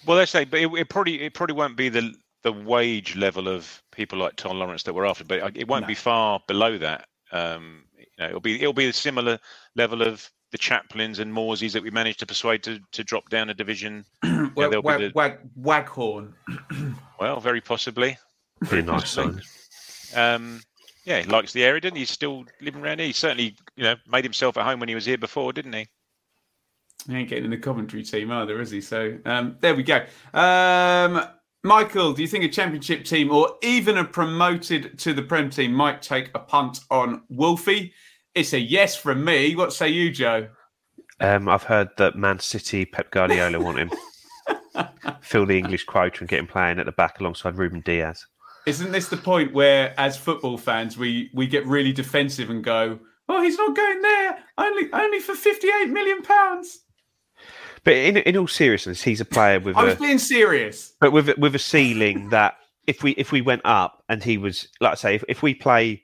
Well, 0.08 0.18
let's 0.18 0.32
say, 0.32 0.46
but 0.46 0.60
it, 0.60 0.68
it 0.74 0.90
probably 0.90 1.22
it 1.22 1.34
probably 1.34 1.56
won't 1.56 1.76
be 1.78 1.90
the 1.90 2.14
the 2.44 2.52
wage 2.54 3.16
level 3.16 3.48
of 3.48 3.84
people 3.92 4.18
like 4.20 4.36
Tom 4.38 4.58
Lawrence 4.58 4.84
that 4.84 4.94
we're 4.94 5.06
after, 5.06 5.26
but 5.26 5.56
it 5.56 5.68
won't 5.68 5.84
No. 5.84 5.88
be 5.88 5.96
far 5.96 6.40
below 6.48 6.78
that. 6.78 7.08
Um, 7.32 7.84
you 7.98 8.06
know, 8.20 8.28
it'll 8.28 8.40
be 8.40 8.56
it'll 8.62 8.74
be 8.74 8.88
a 8.88 8.94
similar 8.94 9.38
level 9.76 10.02
of 10.02 10.30
the 10.52 10.58
Chaplins 10.58 11.20
and 11.20 11.34
Morsys 11.34 11.74
that 11.74 11.84
we 11.84 11.90
managed 11.92 12.20
to 12.20 12.26
persuade 12.26 12.64
to, 12.64 12.80
to 12.94 13.04
drop 13.04 13.30
down 13.30 13.50
a 13.50 13.54
division. 13.54 14.06
Yeah, 14.24 14.48
Well, 14.56 14.70
they'll 14.70 14.82
be 14.82 14.86
wag, 14.86 15.00
the- 15.02 15.12
wag, 15.14 15.40
Waghorn. 15.58 16.34
Well, 17.20 17.40
very 17.42 17.60
possibly. 17.62 18.18
Pretty 18.64 18.86
nice 18.88 19.10
sign. 19.18 19.42
Um, 20.16 20.62
yeah, 21.04 21.20
he 21.20 21.26
likes 21.26 21.52
the 21.52 21.64
area, 21.66 21.82
didn't 21.82 21.96
he? 21.96 22.02
He's 22.04 22.12
still 22.12 22.46
living 22.62 22.82
around 22.82 23.00
here. 23.00 23.08
He 23.08 23.14
certainly, 23.14 23.56
you 23.76 23.84
know, 23.84 23.96
made 24.08 24.24
himself 24.24 24.56
at 24.56 24.64
home 24.66 24.80
when 24.80 24.88
he 24.88 24.96
was 24.96 25.06
here 25.06 25.18
before, 25.18 25.52
didn't 25.52 25.74
he? 25.74 25.88
He 27.08 27.16
ain't 27.16 27.30
getting 27.30 27.46
in 27.46 27.52
the 27.52 27.58
Coventry 27.58 28.04
team 28.04 28.32
either, 28.32 28.60
is 28.60 28.72
he? 28.72 28.82
So 28.82 29.18
um, 29.26 29.56
there 29.62 29.76
we 29.76 29.84
go. 29.84 30.06
Um, 30.34 31.24
Michael, 31.64 32.14
do 32.14 32.22
you 32.22 32.28
think 32.28 32.44
a 32.44 32.50
championship 32.50 33.06
team 33.06 33.32
or 33.32 33.56
even 33.64 33.98
a 33.98 34.04
promoted 34.04 35.00
to 35.00 35.14
the 35.14 35.22
Prem 35.22 35.50
team 35.50 35.74
might 35.74 36.02
take 36.02 36.30
a 36.36 36.40
punt 36.40 36.82
on 36.92 37.24
Wolfie? 37.30 37.94
It's 38.36 38.54
a 38.54 38.60
yes 38.60 38.96
from 38.96 39.24
me. 39.24 39.56
What 39.56 39.74
say 39.74 39.90
you, 39.90 40.12
Joe? 40.12 40.50
Um, 41.20 41.50
I've 41.50 41.64
heard 41.64 41.90
that 41.98 42.16
Man 42.16 42.40
City, 42.40 42.86
Pep 42.86 43.10
Guardiola 43.12 43.60
want 43.60 43.80
him. 43.80 43.92
Fill 45.22 45.46
the 45.46 45.58
English 45.58 45.86
quota 45.86 46.20
and 46.20 46.30
get 46.30 46.40
him 46.40 46.48
playing 46.48 46.80
at 46.80 46.86
the 46.86 46.92
back 46.92 47.20
alongside 47.20 47.56
Rúben 47.56 47.84
Dias. 47.84 48.26
Isn't 48.68 48.92
this 48.92 49.08
the 49.08 49.18
point 49.18 49.54
where, 49.54 49.94
as 50.00 50.18
football 50.18 50.58
fans, 50.58 50.98
we 50.98 51.32
we 51.34 51.48
get 51.48 51.66
really 51.66 51.94
defensive 51.94 52.50
and 52.50 52.64
go, 52.64 53.00
"Oh, 53.28 53.42
he's 53.42 53.58
not 53.58 53.76
going 53.76 54.02
there. 54.02 54.40
Only 54.58 54.90
only 54.94 55.20
for 55.20 55.34
fifty-eight 55.34 55.90
million 55.90 56.22
pounds." 56.22 56.82
But 57.88 57.96
in, 57.96 58.18
in 58.18 58.36
all 58.36 58.50
seriousness, 58.50 59.02
he's 59.02 59.22
a 59.22 59.26
player 59.26 59.62
with 59.62 59.78
I 59.78 59.86
was 59.86 59.94
a 59.94 59.98
being 59.98 60.20
serious. 60.20 60.94
but 61.00 61.14
with 61.14 61.30
a- 61.30 61.36
with 61.38 61.56
a 61.56 61.60
ceiling 61.60 62.28
that 62.32 62.58
if 62.86 63.02
we 63.02 63.12
if 63.12 63.32
we 63.32 63.40
went 63.40 63.62
up 63.64 64.04
and 64.10 64.22
he 64.22 64.38
was 64.38 64.68
like 64.82 64.92
I 64.92 64.96
say 64.96 65.16
if, 65.16 65.24
if 65.30 65.42
we 65.42 65.54
play 65.54 66.04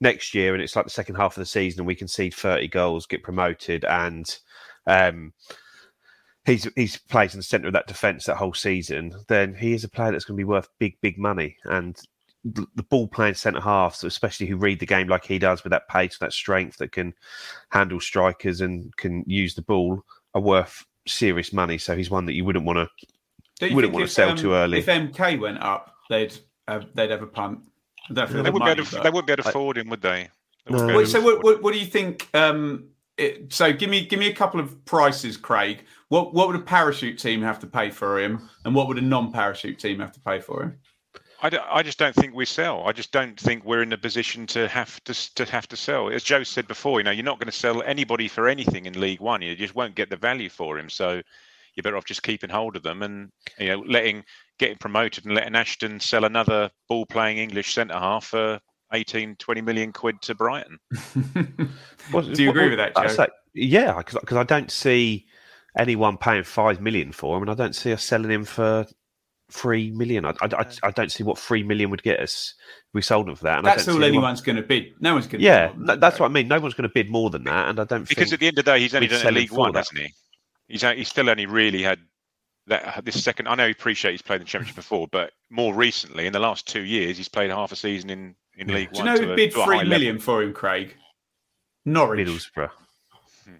next 0.00 0.34
year 0.34 0.54
and 0.54 0.60
it's 0.60 0.74
like 0.74 0.86
the 0.86 0.90
second 0.90 1.14
half 1.14 1.36
of 1.36 1.40
the 1.40 1.46
season 1.46 1.82
and 1.82 1.86
we 1.86 1.94
concede 1.94 2.34
30 2.34 2.66
goals 2.66 3.06
get 3.06 3.22
promoted 3.22 3.84
and 3.84 4.38
um 4.88 5.32
he's 6.46 6.66
he's 6.74 6.96
plays 6.96 7.32
in 7.32 7.38
the 7.38 7.44
centre 7.44 7.68
of 7.68 7.74
that 7.74 7.86
defence 7.86 8.24
that 8.24 8.36
whole 8.36 8.54
season 8.54 9.14
then 9.28 9.54
he 9.54 9.72
is 9.72 9.84
a 9.84 9.88
player 9.88 10.10
that's 10.10 10.24
going 10.24 10.36
to 10.36 10.40
be 10.40 10.42
worth 10.42 10.68
big 10.80 11.00
big 11.00 11.16
money 11.16 11.56
and 11.66 12.00
the 12.44 12.66
the 12.74 12.82
ball 12.82 13.06
playing 13.06 13.34
centre 13.34 13.60
halves, 13.60 14.02
especially 14.02 14.46
who 14.46 14.56
read 14.56 14.80
the 14.80 14.86
game 14.86 15.08
like 15.08 15.24
he 15.24 15.38
does 15.38 15.62
with 15.62 15.70
that 15.72 15.88
pace, 15.88 16.18
that 16.18 16.32
strength 16.32 16.78
that 16.78 16.90
can 16.90 17.12
handle 17.70 18.00
strikers 18.00 18.62
and 18.62 18.96
can 18.96 19.22
use 19.26 19.54
the 19.54 19.62
ball, 19.62 20.02
are 20.34 20.40
worth 20.40 20.86
serious 21.10 21.52
money. 21.52 21.78
So 21.78 21.96
he's 21.96 22.10
one 22.10 22.26
that 22.26 22.34
you 22.34 22.44
wouldn't 22.44 22.64
want 22.64 22.78
to 23.60 23.66
You 23.66 23.74
wouldn't 23.74 23.92
want 23.92 24.06
to 24.06 24.12
sell 24.12 24.30
um, 24.30 24.36
too 24.36 24.52
early. 24.52 24.78
If 24.78 24.86
MK 24.86 25.40
went 25.40 25.62
up, 25.62 25.94
they'd 26.08 26.36
have, 26.68 26.86
they'd 26.94 27.10
have 27.10 27.22
a 27.22 27.26
punt. 27.26 27.60
I 28.08 28.14
don't 28.14 28.16
know 28.16 28.22
if 28.22 28.30
They 28.30 28.34
they've 28.36 28.52
wouldn't, 28.52 28.76
be 28.76 28.82
money, 28.82 28.84
to, 28.84 29.00
they 29.02 29.10
wouldn't 29.10 29.26
be 29.26 29.32
able 29.32 29.42
to 29.42 29.48
afford 29.48 29.78
him, 29.78 29.88
would 29.88 30.02
they? 30.02 30.28
They 30.66 30.74
No. 30.74 30.96
Wait, 30.96 31.08
so 31.08 31.20
what, 31.20 31.42
what, 31.42 31.62
what 31.62 31.72
do 31.72 31.78
you 31.78 31.86
think? 31.86 32.28
Um, 32.34 32.88
it, 33.20 33.52
so 33.52 33.72
give 33.72 33.90
me 33.90 34.06
give 34.06 34.18
me 34.18 34.28
a 34.28 34.34
couple 34.34 34.60
of 34.60 34.82
prices, 34.86 35.36
Craig. 35.36 35.84
What 36.08 36.32
what 36.32 36.48
would 36.48 36.56
a 36.56 36.60
parachute 36.62 37.18
team 37.18 37.42
have 37.42 37.58
to 37.60 37.66
pay 37.66 37.90
for 37.90 38.18
him, 38.18 38.48
and 38.64 38.74
what 38.74 38.88
would 38.88 38.96
a 38.96 39.02
non-parachute 39.02 39.78
team 39.78 40.00
have 40.00 40.12
to 40.12 40.20
pay 40.20 40.40
for 40.40 40.62
him? 40.62 40.78
I, 41.42 41.50
I 41.70 41.82
just 41.82 41.98
don't 41.98 42.14
think 42.14 42.34
we 42.34 42.44
sell. 42.44 42.86
I 42.86 42.92
just 42.92 43.12
don't 43.12 43.38
think 43.38 43.64
we're 43.64 43.82
in 43.82 43.92
a 43.92 43.98
position 43.98 44.46
to 44.48 44.68
have 44.68 45.02
to 45.04 45.34
to 45.36 45.44
have 45.46 45.66
to 45.68 45.76
sell. 45.76 46.10
As 46.10 46.22
Joe 46.22 46.42
said 46.42 46.68
before, 46.68 47.00
you 47.00 47.04
know, 47.04 47.10
you're 47.10 47.24
not 47.24 47.38
going 47.38 47.50
to 47.50 47.56
sell 47.58 47.82
anybody 47.82 48.28
for 48.28 48.48
anything 48.48 48.86
in 48.86 48.98
League 49.00 49.20
One. 49.20 49.42
You 49.42 49.54
just 49.56 49.74
won't 49.74 49.94
get 49.94 50.10
the 50.10 50.16
value 50.16 50.50
for 50.50 50.78
him. 50.78 50.90
So 50.90 51.22
you're 51.74 51.82
better 51.82 51.96
off 51.96 52.04
just 52.04 52.22
keeping 52.22 52.50
hold 52.50 52.76
of 52.76 52.82
them 52.82 53.02
and 53.02 53.30
you 53.58 53.68
know 53.68 53.84
letting 53.86 54.24
getting 54.58 54.76
promoted 54.76 55.24
and 55.24 55.34
letting 55.34 55.54
Ashton 55.56 56.00
sell 56.00 56.24
another 56.24 56.70
ball 56.88 57.06
playing 57.06 57.38
English 57.38 57.72
centre 57.74 57.94
half 57.94 58.26
for 58.26 58.60
18, 58.92 59.36
20 59.36 59.60
million 59.62 59.92
quid 59.92 60.20
to 60.22 60.34
Brighton. 60.34 60.78
Do 61.14 61.22
you 61.62 61.68
what- 62.10 62.26
agree 62.28 62.68
with 62.70 62.78
that, 62.78 62.92
I 62.96 63.06
Joe? 63.06 63.14
say- 63.14 63.28
yeah, 63.54 63.96
because 63.98 64.36
I 64.36 64.42
don't 64.44 64.70
see 64.70 65.26
anyone 65.78 66.18
paying 66.18 66.42
five 66.44 66.80
million 66.80 67.12
for 67.12 67.36
him, 67.36 67.42
and 67.44 67.50
I 67.50 67.54
don't 67.54 67.74
see 67.74 67.92
us 67.92 68.02
selling 68.04 68.30
him 68.30 68.44
for 68.44 68.84
three 69.50 69.90
million. 69.90 70.24
I, 70.24 70.30
I, 70.40 70.46
I, 70.52 70.66
I 70.84 70.90
don't 70.90 71.10
see 71.12 71.22
what 71.24 71.38
three 71.38 71.62
million 71.62 71.90
would 71.90 72.02
get 72.02 72.20
us 72.20 72.54
we 72.92 73.02
sold 73.02 73.28
him 73.28 73.36
for 73.36 73.44
that. 73.44 73.58
And 73.58 73.66
I 73.68 73.70
That's 73.70 73.86
don't 73.86 73.94
all 73.96 74.00
see 74.00 74.06
anyone- 74.08 74.24
anyone's 74.24 74.40
going 74.40 74.56
to 74.56 74.62
bid. 74.62 74.94
No 75.00 75.14
one's 75.14 75.26
going 75.28 75.40
to. 75.40 75.46
Yeah, 75.46 75.72
th- 75.86 76.00
that's 76.00 76.18
what 76.18 76.26
I 76.26 76.28
mean. 76.32 76.48
No 76.48 76.58
one's 76.58 76.74
going 76.74 76.88
to 76.88 76.92
bid 76.92 77.08
more 77.10 77.30
than 77.30 77.44
that, 77.44 77.68
and 77.68 77.78
I 77.78 77.84
don't 77.84 78.08
Because 78.08 78.30
think 78.30 78.32
at 78.34 78.40
the 78.40 78.46
end 78.48 78.58
of 78.58 78.64
the 78.64 78.70
day, 78.72 78.80
he's 78.80 78.94
only 78.94 79.06
done 79.06 79.16
it 79.18 79.20
sell 79.20 79.28
in 79.28 79.34
him 79.36 79.40
League 79.42 79.52
One, 79.52 79.72
that. 79.72 79.78
hasn't 79.80 79.98
he? 80.00 80.14
He's 80.68 80.82
he's 80.82 81.08
still 81.08 81.28
only 81.30 81.46
really 81.46 81.82
had 81.82 82.00
that 82.66 83.04
this 83.04 83.22
second. 83.22 83.46
I 83.48 83.54
know 83.54 83.66
he 83.66 83.72
appreciate 83.72 84.12
he's 84.12 84.22
played 84.22 84.40
the 84.40 84.44
Championship 84.44 84.76
before, 84.84 85.06
but 85.12 85.32
more 85.50 85.74
recently, 85.74 86.26
in 86.26 86.32
the 86.32 86.38
last 86.40 86.66
two 86.66 86.82
years, 86.82 87.16
he's 87.16 87.28
played 87.28 87.50
half 87.50 87.70
a 87.72 87.76
season 87.76 88.10
in 88.10 88.34
in 88.56 88.68
League 88.68 88.92
Do 88.92 88.98
you 89.00 89.04
One. 89.04 89.14
know 89.14 89.20
to 89.20 89.26
who 89.26 89.32
a- 89.32 89.36
bid 89.36 89.52
to 89.52 89.60
a 89.60 89.64
three 89.64 89.84
level. 89.84 90.20
for 90.20 90.42
him, 90.42 90.52
Craig? 90.52 90.94
Norwich. 91.84 92.26
Middlesbrough. 92.26 92.70
Hmm. 93.44 93.54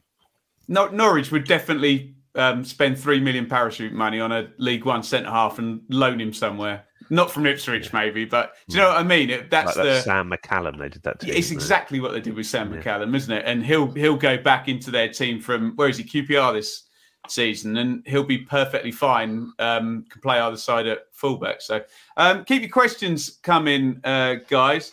No, 0.69 0.89
Norwich 0.89 1.31
would 1.31 1.45
definitely 1.47 2.15
um, 2.35 2.65
spend 2.65 2.99
three 2.99 3.21
million 3.21 3.47
parachute 3.47 3.93
money 3.93 4.21
on 4.21 4.33
a 4.33 4.49
League 4.59 4.85
One 4.85 5.03
centre 5.03 5.31
half 5.31 5.59
and 5.59 5.83
loan 5.89 6.21
him 6.21 6.33
somewhere. 6.33 6.85
Not 7.13 7.31
from 7.31 7.45
Ipswich, 7.45 7.93
maybe, 7.93 8.25
but 8.25 8.55
do 8.69 8.77
you 8.77 8.83
know 8.83 8.91
what 8.91 8.99
I 8.99 9.03
mean? 9.03 9.31
It, 9.31 9.51
that's 9.51 9.77
like 9.77 9.77
the. 9.77 9.83
that 9.83 10.05
Sam 10.05 10.31
McCallum, 10.31 10.79
they 10.79 10.89
did 10.89 11.03
that. 11.03 11.19
To 11.21 11.27
Yeah, 11.27 11.33
him, 11.33 11.39
it's 11.39 11.51
exactly 11.51 11.99
what 11.99 12.13
they 12.13 12.21
did 12.21 12.35
with 12.35 12.47
Sam 12.47 12.73
McCallum, 12.73 13.17
isn't 13.17 13.33
it? 13.33 13.43
And 13.47 13.65
he'll 13.67 13.91
he'll 13.93 14.17
go 14.17 14.39
back 14.39 14.69
into 14.69 14.93
their 14.93 15.09
team 15.09 15.41
from 15.41 15.73
where 15.75 15.89
is 15.89 15.97
he 15.97 16.05
QPR 16.05 16.53
this 16.55 16.85
season, 17.29 17.77
and 17.79 18.03
he'll 18.07 18.23
be 18.23 18.39
perfectly 18.39 18.93
fine. 18.93 19.53
Um, 19.59 20.05
can 20.09 20.21
play 20.21 20.39
either 20.39 20.57
side 20.57 20.87
at 20.87 21.01
fullback. 21.13 21.63
So 21.63 21.83
um, 22.17 22.45
keep 22.45 22.63
your 22.63 22.71
questions 22.71 23.41
coming, 23.43 24.01
uh, 24.05 24.37
guys. 24.49 24.93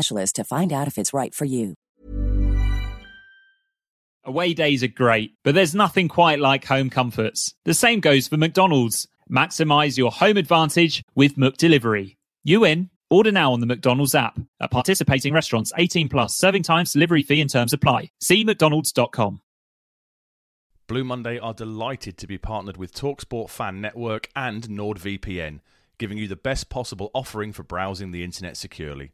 to 0.01 0.43
find 0.43 0.73
out 0.73 0.87
if 0.87 0.97
it's 0.97 1.13
right 1.13 1.33
for 1.33 1.45
you. 1.45 1.75
Away 4.23 4.53
days 4.53 4.83
are 4.83 4.87
great, 4.87 5.33
but 5.43 5.55
there's 5.55 5.73
nothing 5.73 6.07
quite 6.07 6.39
like 6.39 6.65
home 6.65 6.91
comforts. 6.91 7.55
The 7.65 7.73
same 7.73 8.01
goes 8.01 8.27
for 8.27 8.37
McDonald's. 8.37 9.07
Maximize 9.31 9.97
your 9.97 10.11
home 10.11 10.37
advantage 10.37 11.03
with 11.15 11.37
McDelivery. 11.37 12.17
You 12.43 12.63
in? 12.63 12.89
Order 13.09 13.31
now 13.31 13.51
on 13.51 13.59
the 13.59 13.65
McDonald's 13.65 14.13
app. 14.13 14.39
At 14.61 14.71
participating 14.71 15.33
restaurants, 15.33 15.73
18 15.75 16.07
plus, 16.07 16.37
serving 16.37 16.63
times, 16.63 16.93
delivery 16.93 17.23
fee 17.23 17.41
and 17.41 17.49
terms 17.49 17.73
apply. 17.73 18.11
See 18.21 18.43
McDonald's.com. 18.43 19.41
Blue 20.87 21.03
Monday 21.03 21.39
are 21.39 21.53
delighted 21.53 22.17
to 22.17 22.27
be 22.27 22.37
partnered 22.37 22.77
with 22.77 22.93
Talksport 22.93 23.49
Fan 23.49 23.81
Network 23.81 24.29
and 24.35 24.63
NordVPN, 24.63 25.61
giving 25.97 26.17
you 26.17 26.27
the 26.27 26.35
best 26.35 26.69
possible 26.69 27.09
offering 27.13 27.53
for 27.53 27.63
browsing 27.63 28.11
the 28.11 28.23
internet 28.23 28.55
securely. 28.55 29.13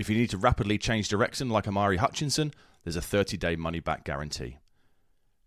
If 0.00 0.08
you 0.08 0.16
need 0.16 0.30
to 0.30 0.38
rapidly 0.38 0.78
change 0.78 1.08
direction 1.08 1.50
like 1.50 1.68
Omari 1.68 1.98
Hutchinson, 1.98 2.54
there's 2.84 2.96
a 2.96 3.02
30 3.02 3.36
day 3.36 3.54
money 3.54 3.80
back 3.80 4.02
guarantee. 4.02 4.56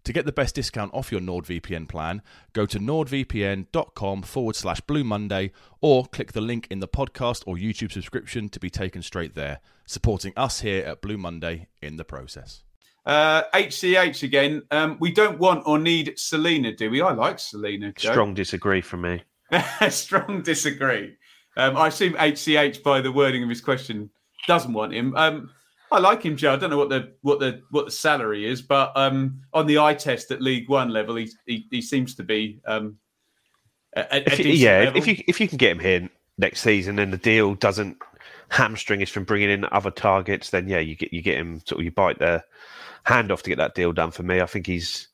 To 0.04 0.14
get 0.14 0.28
the 0.28 0.32
best 0.32 0.54
discount 0.54 0.94
off 0.94 1.12
your 1.12 1.22
NordVPN 1.22 1.90
plan, 1.90 2.22
go 2.54 2.68
to 2.68 2.78
nordvpn.com 2.78 4.22
forward 4.22 4.56
slash 4.56 4.80
Blue 4.82 5.04
Monday 5.04 5.54
or 5.82 6.06
click 6.06 6.34
the 6.34 6.42
link 6.42 6.68
in 6.70 6.82
the 6.82 6.88
podcast 6.88 7.42
or 7.48 7.56
YouTube 7.56 7.92
subscription 7.92 8.48
to 8.50 8.60
be 8.60 8.70
taken 8.70 9.02
straight 9.02 9.34
there, 9.34 9.60
supporting 9.88 10.34
us 10.38 10.60
here 10.60 10.86
at 10.86 11.02
Blue 11.02 11.18
Monday 11.18 11.68
in 11.82 11.98
the 11.98 12.06
process. 12.06 12.64
Uh, 13.08 13.42
HCH 13.56 14.22
again. 14.22 14.62
Um, 14.70 14.98
we 15.00 15.12
don't 15.12 15.40
want 15.40 15.64
or 15.66 15.80
need 15.80 16.14
Celina, 16.18 16.76
do 16.76 16.92
we? 16.92 17.02
I 17.02 17.14
like 17.14 17.40
Celina. 17.40 17.92
Joe. 17.94 18.12
Strong 18.12 18.36
disagree 18.36 18.82
from 18.82 19.02
me. 19.02 19.24
Strong 19.90 20.44
disagree. 20.44 21.16
Um, 21.58 21.76
I 21.76 21.88
assume 21.88 22.14
HCH 22.14 22.84
by 22.84 23.02
the 23.02 23.12
wording 23.12 23.42
of 23.42 23.50
his 23.50 23.62
question 23.62 24.12
doesn't 24.48 24.74
want 24.74 24.94
him. 24.94 25.16
Um, 25.16 25.50
I 25.92 26.00
like 26.00 26.24
him, 26.24 26.36
Joe. 26.36 26.54
I 26.54 26.56
don't 26.56 26.72
know 26.72 26.78
what 26.78 26.90
the 26.90 27.14
what 27.22 27.40
the 27.40 27.62
what 27.70 27.86
the 27.86 27.92
salary 27.92 28.48
is, 28.48 28.62
but 28.62 28.92
um, 28.96 29.42
on 29.54 29.68
the 29.68 29.78
eye 29.78 29.94
test 29.94 30.32
at 30.32 30.42
League 30.42 30.68
One 30.68 30.90
level, 30.90 31.16
he 31.16 31.30
he, 31.46 31.68
he 31.70 31.82
seems 31.82 32.16
to 32.16 32.24
be 32.24 32.60
um, 32.66 32.98
a, 33.96 34.02
a 34.12 34.34
if, 34.34 34.40
yeah. 34.40 34.80
Level. 34.86 34.98
If 34.98 35.08
you 35.08 35.24
if 35.28 35.40
you 35.40 35.48
can 35.48 35.58
get 35.58 35.72
him 35.72 35.80
here 35.80 36.10
next 36.40 36.62
season 36.62 36.98
and 36.98 37.14
the 37.14 37.18
deal 37.18 37.54
doesn't 37.54 37.98
hamstring 38.50 39.04
us 39.04 39.10
from 39.10 39.24
bringing 39.24 39.52
in 39.52 39.66
other 39.72 39.92
targets, 39.92 40.50
then 40.50 40.68
yeah, 40.68 40.80
you 40.80 40.96
get 40.96 41.14
you 41.14 41.22
get 41.22 41.38
him 41.38 41.62
sort 41.66 41.80
of 41.80 41.86
you 41.86 41.92
bite 41.92 42.18
the 42.18 42.44
hand 43.04 43.32
off 43.32 43.44
to 43.44 43.50
get 43.50 43.58
that 43.58 43.76
deal 43.76 43.94
done. 43.94 44.10
For 44.10 44.24
me, 44.24 44.42
I 44.42 44.48
think 44.48 44.66
he's 44.66 45.08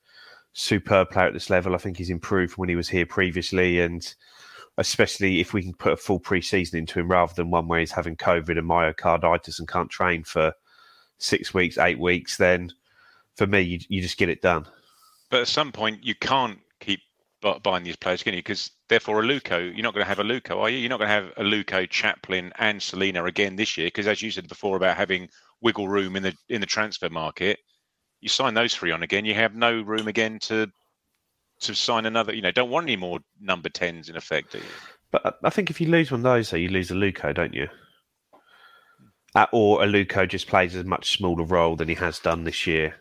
superb 0.53 1.09
player 1.09 1.27
at 1.27 1.33
this 1.33 1.49
level. 1.49 1.75
I 1.75 1.77
think 1.77 1.97
he's 1.97 2.09
improved 2.09 2.57
when 2.57 2.69
he 2.69 2.75
was 2.77 2.87
here 2.87 3.05
previously, 3.05 3.81
and 3.81 4.13
especially 4.79 5.41
if 5.41 5.53
we 5.53 5.61
can 5.61 5.73
put 5.73 5.91
a 5.91 5.97
full 5.97 6.19
pre-season 6.19 6.79
into 6.79 6.99
him 6.99 7.11
rather 7.11 7.33
than 7.33 7.51
one 7.51 7.67
where 7.67 7.81
he's 7.81 7.91
having 7.91 8.15
COVID 8.15 8.57
and 8.57 8.67
myocarditis 8.67 9.59
and 9.59 9.67
can't 9.67 9.89
train 9.89 10.23
for 10.23 10.53
six 11.17 11.53
weeks, 11.53 11.77
eight 11.77 11.99
weeks, 11.99 12.37
then 12.37 12.71
for 13.35 13.45
me, 13.45 13.59
you, 13.59 13.79
you 13.89 14.01
just 14.01 14.17
get 14.17 14.29
it 14.29 14.41
done. 14.41 14.65
But 15.29 15.41
at 15.41 15.47
some 15.49 15.73
point, 15.73 16.03
you 16.03 16.15
can't 16.15 16.59
keep 16.79 17.01
buying 17.61 17.83
these 17.83 17.97
players, 17.97 18.23
can 18.23 18.33
you? 18.33 18.39
Because 18.39 18.71
therefore, 18.87 19.21
Aluko, 19.21 19.59
you're 19.59 19.83
not 19.83 19.93
going 19.93 20.05
to 20.05 20.09
have 20.09 20.17
Aluko, 20.17 20.57
are 20.57 20.69
you? 20.69 20.77
You're 20.77 20.89
not 20.89 20.99
going 20.99 21.09
to 21.09 21.13
have 21.13 21.35
Aluko, 21.35 21.89
Chaplin, 21.89 22.53
and 22.57 22.81
Celina 22.81 23.25
again 23.25 23.57
this 23.57 23.77
year. 23.77 23.87
Because 23.87 24.07
as 24.07 24.21
you 24.21 24.31
said 24.31 24.47
before 24.47 24.77
about 24.77 24.95
having 24.95 25.27
wiggle 25.61 25.89
room 25.89 26.15
in 26.15 26.23
the 26.23 26.33
in 26.47 26.61
the 26.61 26.67
transfer 26.67 27.09
market, 27.09 27.59
you 28.21 28.29
sign 28.29 28.53
those 28.53 28.73
three 28.73 28.91
on 28.91 29.03
again, 29.03 29.25
you 29.25 29.33
have 29.35 29.55
no 29.55 29.81
room 29.81 30.07
again 30.07 30.39
to 30.39 30.71
to 31.61 31.75
sign 31.75 32.05
another. 32.05 32.33
You 32.33 32.41
know, 32.41 32.51
don't 32.51 32.69
want 32.69 32.85
any 32.85 32.95
more 32.95 33.19
number 33.39 33.69
tens 33.69 34.09
in 34.09 34.15
effect, 34.15 34.51
do 34.53 34.59
you? 34.59 34.63
But 35.11 35.39
I 35.43 35.49
think 35.49 35.69
if 35.69 35.81
you 35.81 35.87
lose 35.87 36.11
one 36.11 36.19
of 36.19 36.23
those, 36.23 36.51
though, 36.51 36.57
you 36.57 36.69
lose 36.69 36.89
Aluko, 36.89 37.33
don't 37.33 37.53
you? 37.53 37.67
Uh, 39.35 39.45
or 39.51 39.79
Aluko 39.79 40.27
just 40.27 40.47
plays 40.47 40.75
a 40.75 40.83
much 40.83 41.17
smaller 41.17 41.43
role 41.43 41.75
than 41.75 41.87
he 41.87 41.95
has 41.95 42.19
done 42.19 42.43
this 42.43 42.65
year. 42.65 42.95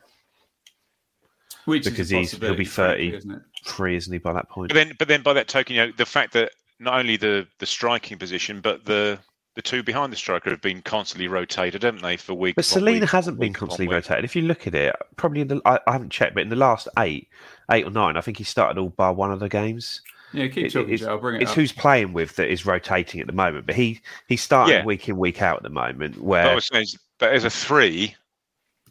Which 1.65 1.85
because 1.85 2.09
he's 2.09 2.33
he'll 2.33 2.55
be 2.55 2.65
thirty 2.65 3.15
isn't, 3.15 3.43
three, 3.67 3.97
isn't 3.97 4.13
he, 4.13 4.19
by 4.19 4.33
that 4.33 4.49
point? 4.49 4.69
But 4.69 4.75
then, 4.75 4.93
but 4.99 5.09
then 5.09 5.23
by 5.23 5.35
that 5.35 5.49
token, 5.49 5.77
you 5.77 5.87
know, 5.87 5.93
the 5.97 6.07
fact 6.07 6.33
that 6.33 6.53
not 6.81 6.99
only 6.99 7.17
the 7.17 7.47
the 7.59 7.67
striking 7.67 8.17
position, 8.17 8.61
but 8.61 8.87
the 8.87 9.19
the 9.59 9.63
two 9.63 9.83
behind 9.83 10.13
the 10.13 10.17
striker 10.17 10.51
have 10.51 10.61
been 10.61 10.81
constantly 10.83 11.27
rotated, 11.27 11.83
haven't 11.83 12.01
they, 12.01 12.17
for 12.17 12.33
weeks? 12.33 12.55
But 12.55 12.65
Celina 12.65 13.01
week, 13.01 13.11
hasn't 13.11 13.41
been 13.41 13.53
constantly 13.53 13.93
rotated. 13.93 14.25
If 14.25 14.37
you 14.37 14.43
look 14.43 14.69
at 14.69 14.75
it, 14.77 14.95
probably 15.17 15.41
in 15.41 15.49
the 15.49 15.61
I, 15.65 15.81
I, 15.85 15.93
haven't 15.95 16.11
checked, 16.11 16.35
but 16.35 16.45
in 16.45 16.49
the 16.49 16.55
last 16.55 16.87
eight, 16.97 17.27
eight 17.69 17.85
or 17.85 17.91
nine, 17.91 18.17
I 18.17 18.21
think 18.21 18.39
he 18.39 18.45
started 18.45 18.81
all 18.81 18.91
bar 18.91 19.13
one 19.13 19.33
of 19.33 19.41
the 19.41 19.49
games. 19.49 20.01
Yeah, 20.33 20.47
keep 20.47 20.67
it, 20.67 20.73
talking. 20.73 20.95
It's, 20.95 21.03
I'll 21.03 21.19
bring 21.19 21.35
it. 21.35 21.39
Up. 21.39 21.43
It's 21.43 21.51
up. 21.51 21.57
who's 21.57 21.73
playing 21.73 22.13
with 22.13 22.37
that 22.37 22.49
is 22.49 22.67
rotating 22.67 23.21
at 23.21 23.27
the 23.27 23.33
moment, 23.33 23.67
but 23.67 23.75
he 23.75 24.01
he's 24.29 24.43
starting 24.43 24.77
yeah. 24.77 24.85
week 24.85 25.09
in 25.09 25.19
week 25.19 25.43
out 25.43 25.57
at 25.57 25.63
the 25.65 25.71
moment. 25.71 26.23
Where 26.23 26.55
but, 26.55 26.63
saying, 26.63 26.87
but 27.19 27.33
as 27.33 27.43
a 27.43 27.51
three, 27.51 28.15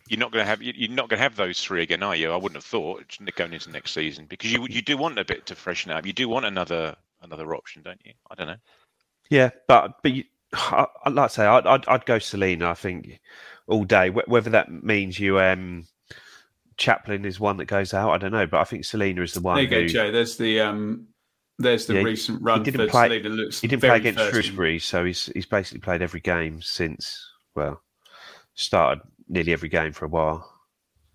you're 0.09 0.19
not 0.19 0.33
going 0.33 0.43
to 0.43 0.49
have 0.49 0.61
you're 0.61 0.89
not 0.89 1.07
going 1.07 1.17
to 1.17 1.23
have 1.23 1.37
those 1.37 1.63
three 1.63 1.81
again, 1.81 2.03
are 2.03 2.17
you? 2.17 2.29
I 2.33 2.35
wouldn't 2.35 2.57
have 2.57 2.65
thought 2.65 3.05
going 3.37 3.53
into 3.53 3.69
next 3.69 3.93
season 3.93 4.25
because 4.25 4.51
you 4.51 4.67
you 4.69 4.81
do 4.81 4.97
want 4.97 5.17
a 5.17 5.23
bit 5.23 5.45
to 5.45 5.55
freshen 5.55 5.91
up. 5.91 6.05
You 6.05 6.11
do 6.11 6.27
want 6.27 6.45
another 6.45 6.97
another 7.21 7.55
option, 7.55 7.83
don't 7.83 8.01
you? 8.03 8.11
I 8.29 8.35
don't 8.35 8.47
know. 8.47 8.57
Yeah, 9.29 9.51
but 9.69 10.03
but 10.03 10.11
you, 10.11 10.25
I, 10.53 10.87
would 11.05 11.15
like 11.15 11.29
to 11.29 11.33
say 11.35 11.45
I'd, 11.45 11.67
I'd, 11.67 11.87
I'd 11.87 12.05
go 12.05 12.19
Celina. 12.19 12.69
I 12.69 12.73
think 12.73 13.19
all 13.67 13.83
day. 13.83 14.09
Whether 14.09 14.49
that 14.51 14.71
means 14.83 15.19
you 15.19 15.39
um 15.39 15.85
Chaplin 16.77 17.25
is 17.25 17.39
one 17.39 17.57
that 17.57 17.65
goes 17.65 17.93
out, 17.93 18.11
I 18.11 18.17
don't 18.17 18.31
know. 18.31 18.47
But 18.47 18.61
I 18.61 18.63
think 18.63 18.85
Celina 18.85 19.21
is 19.21 19.33
the 19.33 19.41
one. 19.41 19.55
There 19.55 19.63
you 19.63 19.69
go, 19.69 19.87
Joe. 19.87 20.11
There's 20.11 20.37
the 20.37 20.61
um 20.61 21.07
there's 21.59 21.87
the 21.87 21.95
yeah, 21.95 22.01
recent 22.01 22.41
run 22.41 22.63
he 22.63 22.71
didn't 22.71 22.89
play, 22.89 23.19
looks 23.19 23.61
he 23.61 23.67
didn't 23.67 23.81
play 23.81 23.97
against 23.97 24.23
Shrewsbury, 24.29 24.79
so 24.79 25.05
he's 25.05 25.25
he's 25.33 25.45
basically 25.45 25.79
played 25.79 26.01
every 26.01 26.19
game 26.19 26.61
since 26.61 27.19
well 27.55 27.81
started 28.53 29.01
nearly 29.27 29.53
every 29.53 29.69
game 29.69 29.91
for 29.91 30.05
a 30.05 30.09
while. 30.09 30.51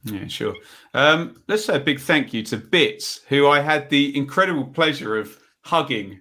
Yeah, 0.05 0.27
sure. 0.27 0.55
Um, 0.95 1.43
let's 1.47 1.65
say 1.65 1.77
a 1.77 1.81
big 1.81 2.01
thank 2.01 2.35
you 2.35 2.43
to 2.45 2.57
Bits, 2.57 3.21
who 3.29 3.47
I 3.47 3.61
had 3.61 3.89
the 3.89 4.17
incredible 4.17 4.65
pleasure 4.65 5.17
of 5.17 5.39
hugging 5.61 6.19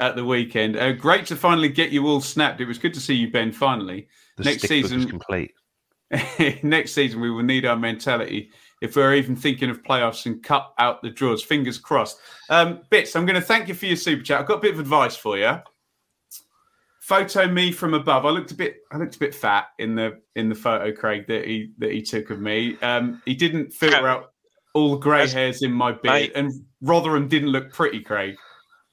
at 0.00 0.16
the 0.16 0.24
weekend. 0.24 0.76
Uh, 0.76 0.92
great 0.92 1.26
to 1.26 1.36
finally 1.36 1.68
get 1.68 1.90
you 1.90 2.06
all 2.06 2.20
snapped. 2.20 2.60
It 2.60 2.66
was 2.66 2.78
good 2.78 2.94
to 2.94 3.00
see 3.00 3.14
you, 3.14 3.30
Ben. 3.30 3.52
Finally, 3.52 4.08
the 4.36 4.44
next 4.44 4.66
season 4.66 5.06
complete. 5.06 5.52
next 6.62 6.92
season 6.92 7.20
we 7.20 7.30
will 7.30 7.44
need 7.44 7.64
our 7.64 7.76
mentality 7.76 8.50
if 8.80 8.96
we're 8.96 9.14
even 9.14 9.36
thinking 9.36 9.70
of 9.70 9.82
playoffs 9.82 10.26
and 10.26 10.42
cut 10.42 10.72
out 10.78 11.02
the 11.02 11.10
draws. 11.10 11.42
Fingers 11.42 11.78
crossed. 11.78 12.18
Um, 12.48 12.80
Bits, 12.90 13.14
I'm 13.14 13.26
going 13.26 13.40
to 13.40 13.46
thank 13.46 13.68
you 13.68 13.74
for 13.74 13.86
your 13.86 13.96
super 13.96 14.22
chat. 14.22 14.40
I've 14.40 14.46
got 14.46 14.58
a 14.58 14.62
bit 14.62 14.74
of 14.74 14.80
advice 14.80 15.14
for 15.14 15.38
you. 15.38 15.58
Photo 17.00 17.46
me 17.46 17.70
from 17.70 17.94
above. 17.94 18.24
I 18.24 18.30
looked 18.30 18.52
a 18.52 18.54
bit. 18.54 18.78
I 18.90 18.96
looked 18.96 19.16
a 19.16 19.18
bit 19.18 19.34
fat 19.34 19.68
in 19.78 19.94
the 19.94 20.20
in 20.36 20.48
the 20.48 20.54
photo, 20.54 20.92
Craig, 20.92 21.26
that 21.26 21.44
he 21.44 21.72
that 21.78 21.92
he 21.92 22.02
took 22.02 22.30
of 22.30 22.40
me. 22.40 22.78
Um, 22.82 23.20
he 23.24 23.34
didn't 23.34 23.72
filter 23.72 24.06
out 24.06 24.32
all 24.74 24.92
the 24.92 24.98
grey 24.98 25.28
hairs 25.28 25.62
in 25.62 25.72
my 25.72 25.90
beard, 25.90 26.04
mate, 26.04 26.32
and 26.36 26.52
Rotherham 26.80 27.26
didn't 27.26 27.48
look 27.48 27.72
pretty, 27.72 28.00
Craig. 28.00 28.36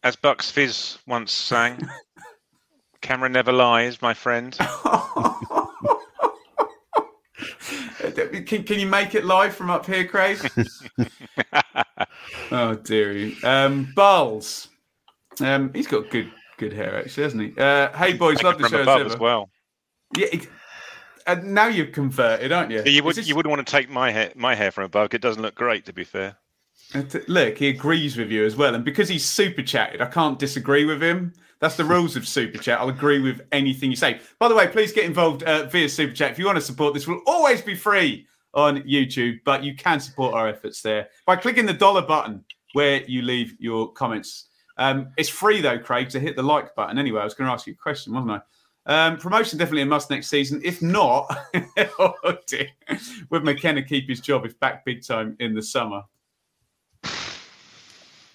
As 0.07 0.15
Bucks 0.15 0.49
Fizz 0.49 0.99
once 1.05 1.33
sang, 1.33 1.85
"Camera 3.01 3.27
never 3.27 3.51
lies, 3.51 4.01
my 4.01 4.13
friend." 4.13 4.57
Can, 8.45 8.63
can 8.63 8.79
you 8.79 8.87
make 8.87 9.15
it 9.15 9.25
live 9.25 9.53
from 9.53 9.69
up 9.69 9.85
here, 9.85 10.07
Craig? 10.07 10.39
oh 12.51 12.75
dearie. 12.75 13.35
Um, 13.43 13.91
Balls. 13.97 14.69
Um, 15.41 15.73
he's 15.73 15.87
got 15.87 16.09
good 16.09 16.31
good 16.55 16.71
hair 16.71 16.97
actually, 16.97 17.23
hasn't 17.23 17.41
he? 17.43 17.61
Uh, 17.61 17.91
hey 17.91 18.13
boys, 18.13 18.41
love 18.41 18.59
the 18.59 18.69
show 18.69 18.83
as, 18.83 19.11
as, 19.11 19.19
well. 19.19 19.49
Yeah. 20.15 20.27
It, 20.31 20.47
and 21.25 21.53
now 21.53 21.67
you've 21.67 21.91
converted, 21.91 22.53
aren't 22.53 22.71
you? 22.71 22.81
You, 22.85 23.03
would, 23.03 23.17
this... 23.17 23.27
you 23.27 23.35
wouldn't 23.35 23.51
want 23.51 23.67
to 23.67 23.69
take 23.69 23.89
my 23.89 24.11
hair 24.11 24.31
my 24.37 24.55
hair 24.55 24.71
from 24.71 24.85
above. 24.85 25.13
It 25.13 25.19
doesn't 25.19 25.41
look 25.41 25.55
great, 25.55 25.85
to 25.87 25.91
be 25.91 26.05
fair. 26.05 26.37
Look, 27.27 27.57
he 27.57 27.69
agrees 27.69 28.17
with 28.17 28.31
you 28.31 28.45
as 28.45 28.55
well, 28.55 28.75
and 28.75 28.85
because 28.85 29.09
he's 29.09 29.25
super 29.25 29.61
chatted, 29.61 30.01
I 30.01 30.05
can't 30.05 30.39
disagree 30.39 30.85
with 30.85 31.01
him. 31.01 31.33
That's 31.59 31.75
the 31.75 31.83
rules 31.83 32.15
of 32.15 32.27
Super 32.27 32.59
Chat. 32.59 32.79
I'll 32.79 32.89
agree 32.89 33.19
with 33.19 33.41
anything 33.51 33.89
you 33.89 33.95
say. 33.95 34.19
By 34.37 34.47
the 34.47 34.55
way, 34.55 34.67
please 34.67 34.91
get 34.91 35.05
involved 35.05 35.43
uh, 35.43 35.65
via 35.65 35.89
Super 35.89 36.13
Chat. 36.13 36.31
If 36.31 36.39
you 36.39 36.45
want 36.45 36.57
to 36.57 36.61
support 36.61 36.93
this, 36.93 37.07
will 37.07 37.21
always 37.25 37.61
be 37.61 37.75
free 37.75 38.27
on 38.53 38.81
YouTube, 38.83 39.39
but 39.43 39.63
you 39.63 39.75
can 39.75 39.99
support 39.99 40.33
our 40.33 40.47
efforts 40.47 40.81
there 40.81 41.09
by 41.25 41.35
clicking 41.35 41.65
the 41.65 41.73
dollar 41.73 42.01
button 42.01 42.43
where 42.73 43.03
you 43.03 43.21
leave 43.21 43.55
your 43.59 43.91
comments. 43.93 44.45
Um, 44.77 45.11
it's 45.17 45.29
free 45.29 45.61
though, 45.61 45.79
Craig, 45.79 46.09
to 46.09 46.19
hit 46.19 46.35
the 46.35 46.43
like 46.43 46.75
button. 46.75 46.99
Anyway, 46.99 47.19
I 47.19 47.23
was 47.23 47.33
going 47.33 47.47
to 47.47 47.53
ask 47.53 47.65
you 47.65 47.73
a 47.73 47.77
question, 47.77 48.13
wasn't 48.13 48.31
I? 48.31 48.41
Um, 48.87 49.17
promotion 49.17 49.59
definitely 49.59 49.81
a 49.81 49.85
must 49.85 50.09
next 50.09 50.27
season. 50.27 50.61
If 50.63 50.81
not, 50.81 51.25
oh 51.99 52.37
dear, 52.45 52.67
would 53.29 53.43
McKenna 53.43 53.83
keep 53.83 54.07
his 54.07 54.21
job 54.21 54.45
if 54.45 54.57
back 54.59 54.85
big 54.85 55.05
time 55.05 55.35
in 55.39 55.53
the 55.53 55.61
summer? 55.61 56.03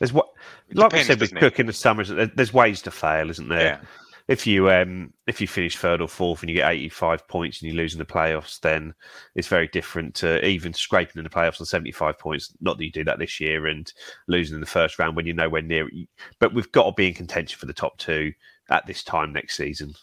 There's 0.03 0.13
what 0.13 0.31
like 0.75 0.91
Depends, 0.91 1.09
we 1.09 1.15
said 1.15 1.21
with 1.21 1.35
Cook 1.37 1.61
in 1.61 1.67
the 1.67 1.73
summers, 1.73 2.09
there's 2.35 2.53
ways 2.53 2.83
to 2.83 2.91
fail, 2.91 3.31
isn't 3.31 3.49
there? 3.49 3.61
Yeah. 3.61 3.81
If 4.27 4.49
you 4.49 4.69
um, 4.69 5.13
if 5.29 5.41
you 5.41 5.47
finish 5.47 5.77
third 5.77 6.01
or 6.01 6.09
fourth 6.09 6.41
and 6.41 6.51
you 6.51 6.57
get 6.57 6.69
85 6.69 7.29
points 7.29 7.63
and 7.63 7.71
you 7.71 7.77
lose 7.77 7.93
in 7.93 8.01
the 8.01 8.05
playoffs, 8.05 8.59
then 8.59 8.95
it's 9.37 9.47
very 9.47 9.69
different 9.69 10.17
to 10.17 10.45
even 10.45 10.73
scraping 10.73 11.21
in 11.21 11.23
the 11.23 11.31
playoffs 11.31 11.61
on 11.61 11.67
75 11.67 12.19
points. 12.19 12.53
Not 12.61 12.79
that 12.79 12.85
you 12.85 12.91
do 12.91 13.05
that 13.05 13.21
this 13.21 13.39
year 13.39 13.69
and 13.69 13.93
losing 14.27 14.57
in 14.57 14.61
the 14.61 14.67
first 14.67 14.99
round 14.99 15.15
when 15.15 15.25
you're 15.25 15.37
nowhere 15.37 15.63
near 15.63 15.87
it. 15.87 16.09
But 16.41 16.53
we've 16.53 16.73
got 16.73 16.87
to 16.87 16.93
be 16.97 17.07
in 17.07 17.15
contention 17.15 17.57
for 17.57 17.67
the 17.67 17.73
top 17.73 17.97
two 17.99 18.33
at 18.71 18.85
this 18.89 19.05
time 19.05 19.33
next 19.33 19.57
season. 19.57 19.95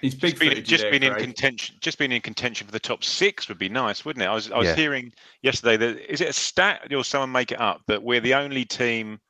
He's 0.00 0.14
big. 0.14 0.38
Just, 0.38 0.40
been, 0.40 0.64
just 0.64 0.90
been 0.90 1.02
in 1.02 1.14
contention. 1.14 1.76
Just 1.80 1.98
being 1.98 2.12
in 2.12 2.20
contention 2.20 2.66
for 2.66 2.72
the 2.72 2.80
top 2.80 3.04
six 3.04 3.48
would 3.48 3.58
be 3.58 3.68
nice, 3.68 4.04
wouldn't 4.04 4.22
it? 4.22 4.26
I 4.26 4.34
was 4.34 4.50
I 4.50 4.58
was 4.58 4.68
yeah. 4.68 4.74
hearing 4.74 5.12
yesterday 5.42 5.76
that 5.76 6.12
is 6.12 6.20
it 6.20 6.28
a 6.28 6.32
stat 6.32 6.92
or 6.92 7.04
someone 7.04 7.32
make 7.32 7.52
it 7.52 7.60
up 7.60 7.82
that 7.86 8.02
we're 8.02 8.20
the 8.20 8.34
only 8.34 8.64
team 8.64 9.20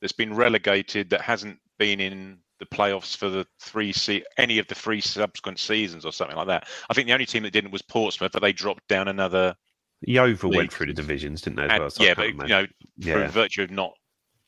that's 0.00 0.12
been 0.12 0.34
relegated 0.34 1.10
that 1.10 1.20
hasn't 1.20 1.58
been 1.78 2.00
in 2.00 2.38
the 2.58 2.66
playoffs 2.66 3.16
for 3.16 3.28
the 3.28 3.46
three 3.60 3.92
se- 3.92 4.24
any 4.36 4.58
of 4.58 4.66
the 4.66 4.74
three 4.74 5.00
subsequent 5.00 5.58
seasons 5.58 6.04
or 6.04 6.12
something 6.12 6.36
like 6.36 6.48
that. 6.48 6.68
I 6.90 6.94
think 6.94 7.06
the 7.06 7.12
only 7.12 7.26
team 7.26 7.44
that 7.44 7.52
didn't 7.52 7.70
was 7.70 7.82
Portsmouth, 7.82 8.32
but 8.32 8.42
they 8.42 8.52
dropped 8.52 8.86
down 8.88 9.08
another. 9.08 9.54
Yeovil 10.02 10.50
went 10.50 10.72
through 10.72 10.86
the 10.86 10.92
divisions, 10.92 11.42
didn't 11.42 11.56
they? 11.56 11.64
As 11.64 11.70
and- 11.70 11.80
well, 11.80 11.90
so 11.90 12.02
yeah, 12.02 12.14
can't 12.14 12.36
but 12.36 12.48
you 12.48 12.54
know, 12.54 12.66
remember. 12.98 13.28
through 13.28 13.42
virtue 13.42 13.62
of 13.62 13.70
not 13.70 13.92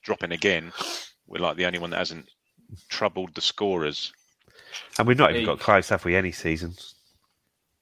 dropping 0.03 0.33
again, 0.33 0.73
we're 1.27 1.41
like 1.41 1.57
the 1.57 1.67
only 1.67 1.79
one 1.79 1.91
that 1.91 1.99
hasn't 1.99 2.29
troubled 2.89 3.35
the 3.35 3.41
scorers. 3.41 4.13
And 4.99 5.09
we've 5.09 5.19
not 5.19 5.31
even 5.31 5.47
got 5.47 5.61
close, 5.61 5.89
have 5.89 6.05
we? 6.05 6.17
Any 6.17 6.33
seasons? 6.33 6.95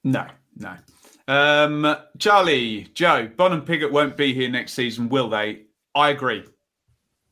No, 0.03 0.25
no. 0.55 0.75
Um, 1.27 1.95
Charlie, 2.17 2.87
Joe, 2.93 3.29
Bonne 3.35 3.53
and 3.53 3.65
Pigott 3.65 3.91
won't 3.91 4.17
be 4.17 4.33
here 4.33 4.49
next 4.49 4.73
season, 4.73 5.09
will 5.09 5.29
they? 5.29 5.63
I 5.93 6.09
agree. 6.09 6.43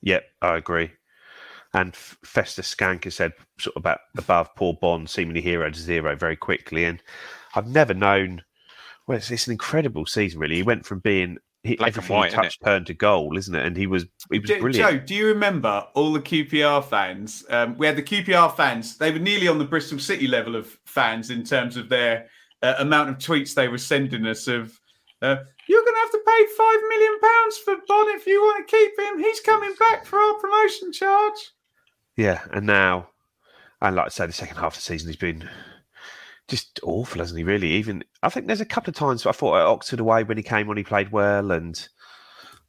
Yep, 0.02 0.24
I 0.42 0.58
agree. 0.58 0.92
And 1.74 1.94
F- 1.94 2.18
Festus 2.24 2.74
Skanker 2.74 3.12
said 3.12 3.34
sort 3.60 3.76
of 3.76 3.82
about 3.82 4.00
above 4.18 4.54
poor 4.56 4.74
Bonne, 4.74 5.08
seemingly 5.08 5.42
hero 5.42 5.70
to 5.70 5.80
zero 5.80 6.16
very 6.16 6.36
quickly. 6.36 6.86
And 6.86 7.02
I've 7.56 7.68
never 7.68 7.94
known. 7.94 8.44
Well, 9.08 9.18
it's, 9.18 9.32
it's 9.32 9.48
an 9.48 9.54
incredible 9.54 10.06
season, 10.06 10.40
really. 10.40 10.56
He 10.56 10.64
went 10.64 10.86
from 10.86 11.00
being 11.00 11.38
he, 11.68 11.76
Black 11.76 11.90
and 11.90 11.98
everything 11.98 12.16
white, 12.16 12.24
he 12.24 12.28
isn't 12.30 12.44
touched 12.44 12.64
turned 12.64 12.88
to 12.88 12.94
goal, 12.94 13.38
isn't 13.38 13.54
it? 13.54 13.66
And 13.66 13.76
he 13.76 13.88
was 13.88 14.06
he 14.32 14.40
was 14.40 14.50
Jo- 14.50 14.60
brilliant. 14.60 14.92
Joe, 14.92 15.06
do 15.06 15.16
you 15.16 15.28
remember 15.28 15.86
all 15.94 16.14
the 16.14 16.22
QPR 16.22 16.84
fans? 16.84 17.46
Um, 17.50 17.78
we 17.78 17.86
had 17.86 17.96
the 17.96 18.04
QPR 18.04 18.56
fans. 18.56 18.98
They 18.98 19.12
were 19.12 19.20
nearly 19.20 19.48
on 19.48 19.60
the 19.60 19.66
Bristol 19.66 20.00
City 20.00 20.28
level 20.28 20.56
of 20.56 20.78
fans 20.86 21.30
in 21.30 21.44
terms 21.44 21.78
of 21.78 21.90
their 21.90 22.28
uh, 22.62 22.76
amount 22.80 23.10
of 23.10 23.18
tweets 23.18 23.54
they 23.54 23.68
were 23.68 23.78
sending 23.78 24.26
us. 24.26 24.48
Of 24.48 24.80
uh, 25.22 25.38
you're 25.68 25.84
going 25.84 25.94
to 25.94 26.00
have 26.00 26.12
to 26.12 26.22
pay 26.26 26.46
five 26.58 26.80
million 26.90 27.20
pounds 27.20 27.58
for 27.58 27.76
Bonne 27.88 28.16
if 28.16 28.26
you 28.26 28.42
want 28.42 28.68
to 28.68 28.76
keep 28.76 29.00
him. 29.00 29.20
He's 29.20 29.42
coming 29.42 29.74
back 29.80 30.06
for 30.06 30.18
our 30.20 30.34
promotion 30.36 30.92
charge. 30.94 31.52
Yeah, 32.16 32.42
and 32.52 32.66
now, 32.66 33.10
and 33.82 33.96
like 33.96 34.08
I 34.08 34.10
say, 34.10 34.26
the 34.26 34.34
second 34.34 34.58
half 34.58 34.74
of 34.74 34.76
the 34.76 34.82
season 34.82 35.10
he's 35.10 35.18
been 35.18 35.48
just 36.48 36.80
awful, 36.84 37.20
hasn't 37.20 37.38
he? 37.38 37.44
Really, 37.44 37.72
even 37.74 38.04
I 38.24 38.30
think 38.30 38.48
there's 38.48 38.62
a 38.62 38.66
couple 38.66 38.90
of 38.90 38.96
times 38.96 39.26
I 39.26 39.32
thought 39.32 39.60
at 39.60 39.66
Oxford 39.66 40.00
away 40.00 40.24
when 40.24 40.38
he 40.38 40.44
came 40.44 40.70
on, 40.70 40.78
he 40.78 40.84
played 40.84 41.12
well, 41.12 41.52
and 41.52 41.88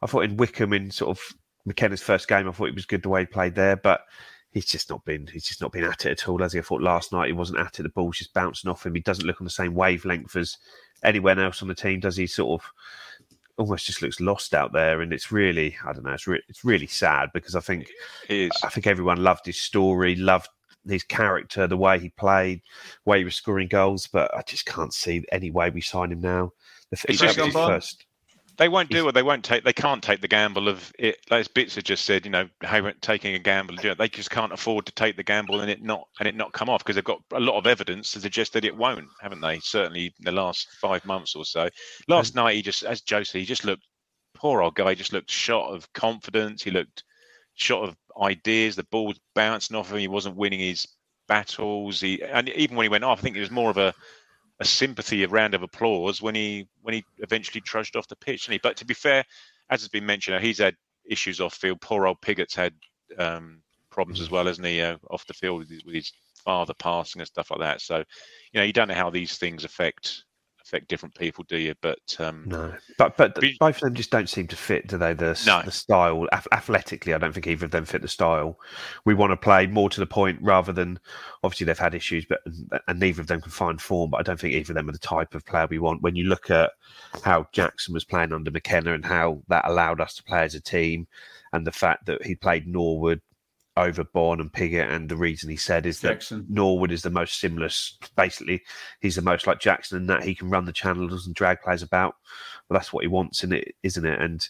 I 0.03 0.07
thought 0.07 0.25
in 0.25 0.37
Wycombe 0.37 0.73
in 0.73 0.91
sort 0.91 1.17
of 1.17 1.23
McKenna's 1.65 2.03
first 2.03 2.29
game, 2.29 2.49
I 2.49 2.53
thought 2.53 2.69
it 2.69 2.75
was 2.75 2.87
good 2.87 3.03
the 3.03 3.09
way 3.09 3.23
he 3.23 3.27
played 3.27 3.55
there, 3.55 3.77
but 3.77 4.03
he's 4.51 4.67
just 4.67 4.91
not 4.91 5.05
been 5.05 5.27
he's 5.27 5.45
just 5.45 5.61
not 5.61 5.73
been 5.73 5.85
at 5.85 6.07
it 6.07 6.13
at 6.13 6.29
all. 6.29 6.43
As 6.43 6.53
he 6.53 6.59
I 6.59 6.63
thought 6.63 6.83
last 6.83 7.13
night, 7.13 7.29
he 7.29 7.33
wasn't 7.33 7.61
at 7.61 7.79
it. 7.79 7.83
The 7.83 7.89
ball's 7.89 8.19
just 8.19 8.35
bouncing 8.35 8.71
off 8.71 8.85
him. 8.85 8.95
He 8.95 9.01
doesn't 9.01 9.27
look 9.27 9.41
on 9.41 9.45
the 9.45 9.51
same 9.51 9.75
wavelength 9.75 10.35
as 10.37 10.57
anyone 11.03 11.39
else 11.39 11.63
on 11.63 11.69
the 11.69 11.75
team. 11.75 12.01
Does 12.01 12.17
he? 12.17 12.27
Sort 12.27 12.61
of 12.61 12.71
almost 13.59 13.87
just 13.87 14.03
looks 14.03 14.21
lost 14.21 14.55
out 14.55 14.73
there, 14.73 15.01
and 15.01 15.13
it's 15.13 15.31
really 15.31 15.77
I 15.85 15.93
don't 15.93 16.05
know. 16.05 16.13
It's 16.13 16.27
re- 16.27 16.43
it's 16.49 16.65
really 16.65 16.87
sad 16.87 17.31
because 17.33 17.55
I 17.55 17.61
think. 17.61 17.89
I 18.65 18.69
think 18.71 18.87
everyone 18.87 19.23
loved 19.23 19.47
his 19.47 19.61
story, 19.61 20.17
loved 20.17 20.49
his 20.91 21.05
character, 21.05 21.67
the 21.67 21.77
way 21.77 21.99
he 21.99 22.11
played, 22.11 22.63
the 23.05 23.11
way 23.11 23.19
he 23.19 23.25
was 23.25 23.35
scoring 23.37 23.69
goals. 23.69 24.07
But 24.07 24.35
I 24.35 24.43
just 24.43 24.67
can't 24.67 24.93
see 24.95 25.25
any 25.33 25.51
way 25.51 25.71
we 25.71 25.81
sign 25.81 26.13
him 26.13 26.21
now. 26.21 26.53
The 26.91 27.05
It's 27.09 27.21
just 27.21 27.37
his 27.37 27.55
gone 27.55 27.69
by. 27.69 27.75
first. 27.75 28.05
They 28.59 28.69
won't 28.69 28.91
do 28.91 29.09
it. 29.09 29.13
They 29.13 29.23
won't 29.23 29.45
take. 29.45 29.63
They 29.63 29.73
can't 29.73 30.03
take 30.03 30.21
the 30.21 30.27
gamble 30.27 30.67
of 30.67 30.93
it. 30.99 31.19
As 31.31 31.47
Bits 31.47 31.77
have 31.77 31.85
just 31.85 32.05
said, 32.05 32.25
you 32.25 32.33
know, 32.33 32.49
taking 33.01 33.37
a 33.37 33.39
gamble. 33.39 33.77
you 33.77 33.91
know, 33.91 33.95
They 33.95 34.09
just 34.09 34.31
can't 34.31 34.53
afford 34.53 34.85
to 34.87 34.93
take 34.93 35.17
the 35.17 35.23
gamble 35.23 35.61
and 35.61 35.71
it 35.71 35.81
not 35.81 36.09
and 36.19 36.27
it 36.27 36.35
not 36.35 36.53
come 36.53 36.69
off 36.69 36.83
because 36.83 36.97
they've 36.97 37.05
got 37.05 37.23
a 37.33 37.39
lot 37.39 37.57
of 37.57 37.69
evidence 37.69 38.11
to 38.13 38.21
suggest 38.21 38.55
that 38.55 38.65
it 38.65 38.77
won't, 38.77 39.07
haven't 39.21 39.41
they? 39.41 39.61
Certainly 39.61 40.07
in 40.07 40.25
the 40.25 40.33
last 40.33 40.67
five 40.81 41.05
months 41.05 41.37
or 41.37 41.45
so. 41.45 41.69
Last 42.09 42.35
night, 42.35 42.57
he 42.57 42.63
just, 42.63 42.83
as 42.83 43.01
Joe 43.01 43.23
said, 43.23 43.39
he 43.39 43.45
just 43.45 43.65
looked 43.65 43.85
poor 44.35 44.61
old 44.61 44.75
guy. 44.75 44.91
He 44.91 44.97
just 44.97 45.13
looked 45.13 45.31
shot 45.31 45.73
of 45.73 45.93
confidence. 45.93 46.61
He 46.61 46.73
looked 46.73 47.05
shot 47.55 47.85
of 47.89 47.97
ideas. 48.21 48.77
The 48.77 48.85
ball 48.85 49.07
was 49.07 49.21
bouncing 49.35 49.77
off 49.77 49.91
him. 49.91 49.99
He 49.99 50.09
wasn't 50.09 50.37
winning 50.37 50.61
his 50.61 50.87
battles. 51.27 52.01
He 52.01 52.23
and 52.23 52.49
even 52.51 52.77
when 52.77 52.85
he 52.85 52.91
went 52.91 53.05
off, 53.05 53.19
I 53.19 53.23
think 53.23 53.37
it 53.37 53.41
was 53.41 53.51
more 53.51 53.71
of 53.71 53.79
a 53.79 53.95
a 54.61 54.65
sympathy, 54.65 55.23
a 55.23 55.29
round 55.29 55.55
of 55.55 55.63
applause 55.63 56.21
when 56.21 56.35
he 56.35 56.69
when 56.83 56.95
he 56.95 57.05
eventually 57.19 57.61
trudged 57.61 57.97
off 57.97 58.09
the 58.09 58.17
pitch. 58.17 58.51
But 58.63 58.77
to 58.77 58.85
be 58.85 58.95
fair, 58.95 59.25
as 59.71 59.83
has 59.83 59.89
been 59.89 60.07
mentioned, 60.07 60.43
he's 60.43 60.59
had 60.59 60.75
issues 61.09 61.41
off 61.41 61.55
field. 61.55 61.81
Poor 61.81 62.07
old 62.07 62.21
Pigott's 62.21 62.55
had 62.55 62.75
um, 63.19 63.63
problems 63.91 64.21
as 64.21 64.31
well, 64.31 64.47
hasn't 64.47 64.67
he? 64.67 64.81
Uh, 64.81 64.97
off 65.11 65.27
the 65.27 65.35
field 65.35 65.61
with 65.61 65.71
his, 65.71 65.85
with 65.85 65.95
his 65.95 66.13
father 66.45 66.75
passing 66.75 67.21
and 67.21 67.29
stuff 67.29 67.51
like 67.51 67.61
that. 67.61 67.81
So, 67.81 67.99
you 67.99 68.61
know, 68.61 68.63
you 68.63 68.73
don't 68.73 68.89
know 68.89 68.95
how 68.95 69.11
these 69.11 69.39
things 69.39 69.65
affect 69.65 70.25
affect 70.69 70.89
different 70.89 71.15
people, 71.15 71.45
do 71.49 71.57
you? 71.57 71.75
But 71.81 72.17
um, 72.19 72.45
No, 72.47 72.75
but 72.99 73.17
but 73.17 73.39
both 73.59 73.77
of 73.77 73.81
them 73.81 73.95
just 73.95 74.11
don't 74.11 74.29
seem 74.29 74.47
to 74.49 74.57
fit, 74.57 74.87
do 74.87 74.99
they? 74.99 75.15
The 75.15 75.41
No. 75.47 75.63
the 75.65 75.71
style 75.71 76.27
Ath- 76.33 76.47
athletically, 76.53 77.15
I 77.15 77.19
don't 77.19 77.33
think 77.33 77.47
either 77.47 77.65
of 77.65 77.71
them 77.71 77.87
fit 77.87 78.03
the 78.03 78.09
style. 78.09 78.59
We 79.05 79.15
want 79.15 79.33
to 79.33 79.37
play 79.37 79.67
more 79.67 79.89
to 79.91 80.01
the 80.01 80.07
point 80.07 80.39
rather 80.43 80.73
than 80.73 81.01
obviously 81.43 81.65
they've 81.65 81.79
had 81.79 81.95
issues, 81.95 82.27
but 82.27 82.41
and 82.87 83.01
neither 83.01 83.23
of 83.23 83.29
them 83.29 83.41
can 83.41 83.51
find 83.51 83.81
form. 83.81 84.11
But 84.11 84.19
I 84.19 84.23
don't 84.23 84.39
think 84.39 84.55
either 84.55 84.73
of 84.73 84.77
them 84.77 84.89
are 84.89 84.93
the 84.93 84.99
type 84.99 85.35
of 85.35 85.47
player 85.47 85.67
we 85.69 85.79
want. 85.79 86.03
When 86.03 86.17
you 86.17 86.25
look 86.25 86.51
at 86.51 86.73
how 87.25 87.47
Jackson 87.53 87.95
was 87.95 88.05
playing 88.05 88.33
under 88.33 88.51
McKenna 88.51 88.93
and 88.93 89.05
how 89.05 89.43
that 89.49 89.67
allowed 89.67 90.01
us 90.01 90.15
to 90.17 90.23
play 90.23 90.43
as 90.43 90.55
a 90.55 90.61
team, 90.61 91.07
and 91.53 91.67
the 91.67 91.73
fact 91.73 92.05
that 92.07 92.25
he 92.25 92.35
played 92.35 92.67
Norwood 92.67 93.23
over 93.79 94.05
Bonne 94.05 94.41
and 94.41 94.53
Pigott, 94.53 94.91
and 94.91 95.09
the 95.09 95.17
reason 95.17 95.49
he 95.51 95.57
said 95.57 95.87
is 95.87 96.01
that 96.01 96.31
Norwood 96.49 96.93
is 96.93 97.03
the 97.03 97.11
most 97.11 97.39
similar. 97.41 97.69
Basically, 98.17 98.63
he's 99.01 99.17
the 99.17 99.23
most 99.23 99.47
like 99.47 99.61
Jackson 99.61 99.99
in 99.99 100.07
that 100.07 100.25
he 100.25 100.35
can 100.35 100.51
run 100.51 100.65
the 100.65 100.73
channels 100.73 101.27
and 101.27 101.35
drag 101.35 101.61
players 101.63 101.83
about. 101.83 102.15
Well, 102.69 102.79
that's 102.79 102.93
what 102.93 103.05
he 103.05 103.09
wants 103.09 103.45
in 103.45 103.53
it, 103.53 103.75
isn't 103.83 104.05
it? 104.05 104.21
And 104.21 104.47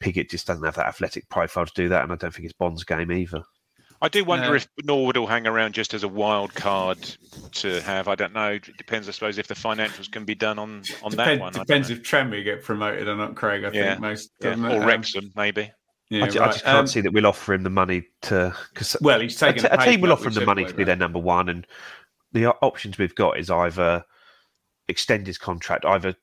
Pigott 0.00 0.30
just 0.30 0.46
doesn't 0.46 0.64
have 0.64 0.74
that 0.76 0.86
athletic 0.88 1.28
profile 1.28 1.66
to 1.66 1.72
do 1.74 1.88
that, 1.88 2.02
and 2.02 2.12
I 2.12 2.16
don't 2.16 2.34
think 2.34 2.44
it's 2.44 2.54
Bonne's 2.58 2.84
game 2.84 3.12
either. 3.12 3.42
I 4.00 4.08
do 4.08 4.24
wonder 4.24 4.48
No. 4.48 4.54
if 4.54 4.66
Norwood 4.82 5.16
will 5.16 5.28
hang 5.28 5.46
around 5.46 5.74
just 5.74 5.94
as 5.94 6.02
a 6.02 6.08
wild 6.08 6.52
card 6.56 6.98
to 7.52 7.80
have. 7.82 8.08
I 8.08 8.16
don't 8.16 8.32
know. 8.32 8.54
It 8.54 8.76
depends, 8.76 9.08
I 9.08 9.12
suppose, 9.12 9.38
if 9.38 9.46
the 9.46 9.54
financials 9.54 10.10
can 10.10 10.24
be 10.24 10.34
done 10.34 10.58
on 10.58 10.82
on 11.04 11.12
that 11.12 11.38
one. 11.38 11.52
Depends 11.52 11.88
if 11.88 12.02
Tranmere 12.02 12.42
get 12.42 12.64
promoted 12.64 13.06
or 13.06 13.14
not, 13.14 13.36
Craig. 13.36 13.62
I 13.62 13.70
Yeah. 13.70 13.90
think 13.90 14.00
most. 14.00 14.32
Yeah. 14.40 14.50
doesn't? 14.50 14.66
Or 14.66 14.80
Um, 14.82 14.86
Wrexham, 14.88 15.30
maybe. 15.36 15.70
Yeah, 16.12 16.24
I, 16.24 16.28
ju- 16.28 16.40
I 16.42 16.46
just 16.48 16.64
can't 16.64 16.76
Um, 16.78 16.86
see 16.86 17.00
that 17.00 17.12
we'll 17.12 17.26
offer 17.26 17.54
him 17.54 17.62
the 17.62 17.70
money 17.70 18.04
to 18.22 18.54
because 18.70 18.96
Well, 19.00 19.20
he's 19.20 19.36
a, 19.40 19.46
taken 19.46 19.62
t- 19.62 19.68
a 19.68 19.80
a 19.80 19.84
team 19.84 20.00
will 20.02 20.12
offer 20.12 20.28
him 20.28 20.34
the 20.34 20.44
money 20.44 20.64
to 20.66 20.74
be 20.74 20.84
their 20.84 20.96
number 20.96 21.18
one, 21.18 21.48
and 21.48 21.66
the 22.32 22.46
options 22.46 22.98
we've 22.98 23.14
got 23.14 23.38
is 23.38 23.48
either 23.50 24.04
extend 24.88 25.26
his 25.26 25.38
contract, 25.38 25.84
either 25.86 26.14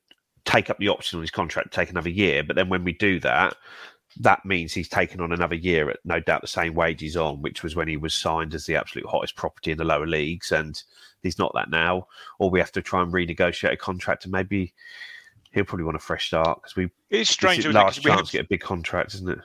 take 0.44 0.70
up 0.70 0.78
the 0.78 0.88
option 0.88 1.16
on 1.18 1.22
his 1.22 1.30
contract, 1.32 1.72
take 1.72 1.90
another 1.90 2.08
year. 2.08 2.44
But 2.44 2.54
then 2.56 2.68
when 2.68 2.84
we 2.84 2.92
do 2.92 3.18
that, 3.20 3.56
that 4.20 4.44
means 4.44 4.72
he's 4.72 4.88
taken 4.88 5.20
on 5.20 5.32
another 5.32 5.54
year 5.56 5.90
at 5.90 5.98
no 6.04 6.20
doubt 6.20 6.40
the 6.42 6.46
same 6.46 6.74
wage 6.74 7.00
he's 7.00 7.16
on, 7.16 7.42
which 7.42 7.62
was 7.64 7.74
when 7.74 7.88
he 7.88 7.96
was 7.96 8.14
signed 8.14 8.54
as 8.54 8.66
the 8.66 8.76
absolute 8.76 9.06
hottest 9.08 9.34
property 9.34 9.72
in 9.72 9.78
the 9.78 9.84
lower 9.84 10.06
leagues, 10.06 10.52
and 10.52 10.82
he's 11.22 11.38
not 11.38 11.52
that 11.54 11.68
now. 11.70 12.06
Or 12.38 12.48
we 12.48 12.60
have 12.60 12.72
to 12.72 12.82
try 12.82 13.02
and 13.02 13.12
renegotiate 13.12 13.72
a 13.72 13.76
contract, 13.76 14.24
and 14.24 14.30
maybe 14.32 14.72
he'll 15.52 15.64
probably 15.64 15.84
want 15.84 15.96
a 15.96 16.00
fresh 16.00 16.28
start 16.28 16.60
because 16.62 16.76
we. 16.76 16.90
It's 17.10 17.28
strange. 17.30 17.58
is 17.60 17.64
isn't 17.66 17.72
it? 17.72 17.74
'Cause 17.80 17.84
last 17.96 18.02
chance 18.02 18.20
have- 18.20 18.26
to 18.28 18.32
get 18.38 18.44
a 18.46 18.48
big 18.48 18.60
contract, 18.60 19.14
isn't 19.14 19.28
it? 19.30 19.38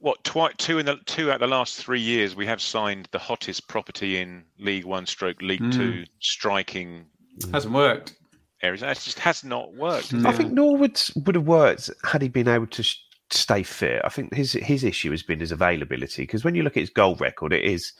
What 0.00 0.22
twi- 0.24 0.52
two 0.58 0.78
in 0.78 0.86
the 0.86 0.96
two 1.06 1.30
out 1.30 1.34
of 1.36 1.40
the 1.40 1.46
last 1.46 1.76
three 1.76 2.00
years 2.00 2.34
we 2.34 2.46
have 2.46 2.60
signed 2.60 3.08
the 3.12 3.18
hottest 3.18 3.68
property 3.68 4.18
in 4.18 4.44
League 4.58 4.84
One 4.84 5.06
stroke 5.06 5.40
League 5.42 5.60
Mm. 5.60 5.72
Two 5.72 6.04
striking 6.20 7.04
hasn't 7.52 7.74
worked. 7.74 8.16
areas. 8.62 8.82
It 8.82 8.98
just 9.00 9.18
has 9.20 9.44
not 9.44 9.74
worked. 9.74 10.12
Mm. 10.12 10.26
I 10.26 10.32
think 10.32 10.52
Norwood 10.52 11.00
would 11.24 11.34
have 11.34 11.46
worked 11.46 11.90
had 12.04 12.22
he 12.22 12.28
been 12.28 12.48
able 12.48 12.66
to 12.68 12.82
sh- 12.82 12.98
stay 13.30 13.62
fit. 13.62 14.02
I 14.04 14.08
think 14.08 14.34
his 14.34 14.52
his 14.52 14.84
issue 14.84 15.10
has 15.12 15.22
been 15.22 15.40
his 15.40 15.52
availability 15.52 16.22
because 16.22 16.44
when 16.44 16.54
you 16.54 16.62
look 16.62 16.76
at 16.76 16.80
his 16.82 16.90
goal 16.90 17.14
record, 17.16 17.52
it 17.52 17.64
is 17.64 17.92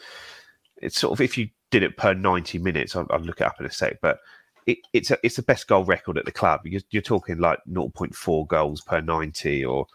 it's 0.78 0.98
sort 1.01 1.12
of 1.12 1.20
if 1.20 1.36
you 1.38 1.48
did 1.70 1.82
it 1.82 1.96
per 1.96 2.14
ninety 2.14 2.59
minutes, 2.59 2.96
I'll, 2.96 3.07
I'll 3.11 3.20
look 3.20 3.40
it 3.40 3.46
up 3.46 3.61
in 3.61 3.66
a 3.66 3.70
sec, 3.70 3.98
but. 4.03 4.18
It, 4.66 4.76
it's 4.92 5.11
a, 5.11 5.16
it's 5.24 5.36
the 5.36 5.42
best 5.42 5.66
goal 5.68 5.84
record 5.86 6.18
at 6.18 6.26
the 6.26 6.30
club. 6.30 6.61
You're, 6.64 6.82
you're 6.90 7.03
talking 7.03 7.38
like 7.38 7.59
0.4 7.72 8.46
goals 8.46 8.82
per 8.82 9.01
90 9.01 9.64
or 9.64 9.86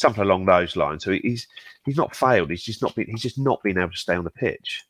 something 0.00 0.22
along 0.22 0.46
those 0.46 0.76
lines. 0.76 1.04
So 1.04 1.12
he's 1.12 1.46
he's 1.84 1.96
not 1.96 2.16
failed. 2.16 2.50
He's 2.50 2.64
just 2.64 2.82
not 2.82 2.94
been 2.94 3.06
he's 3.06 3.22
just 3.22 3.38
not 3.38 3.62
been 3.62 3.78
able 3.78 3.92
to 3.92 3.96
stay 3.96 4.14
on 4.14 4.24
the 4.24 4.30
pitch. 4.30 4.84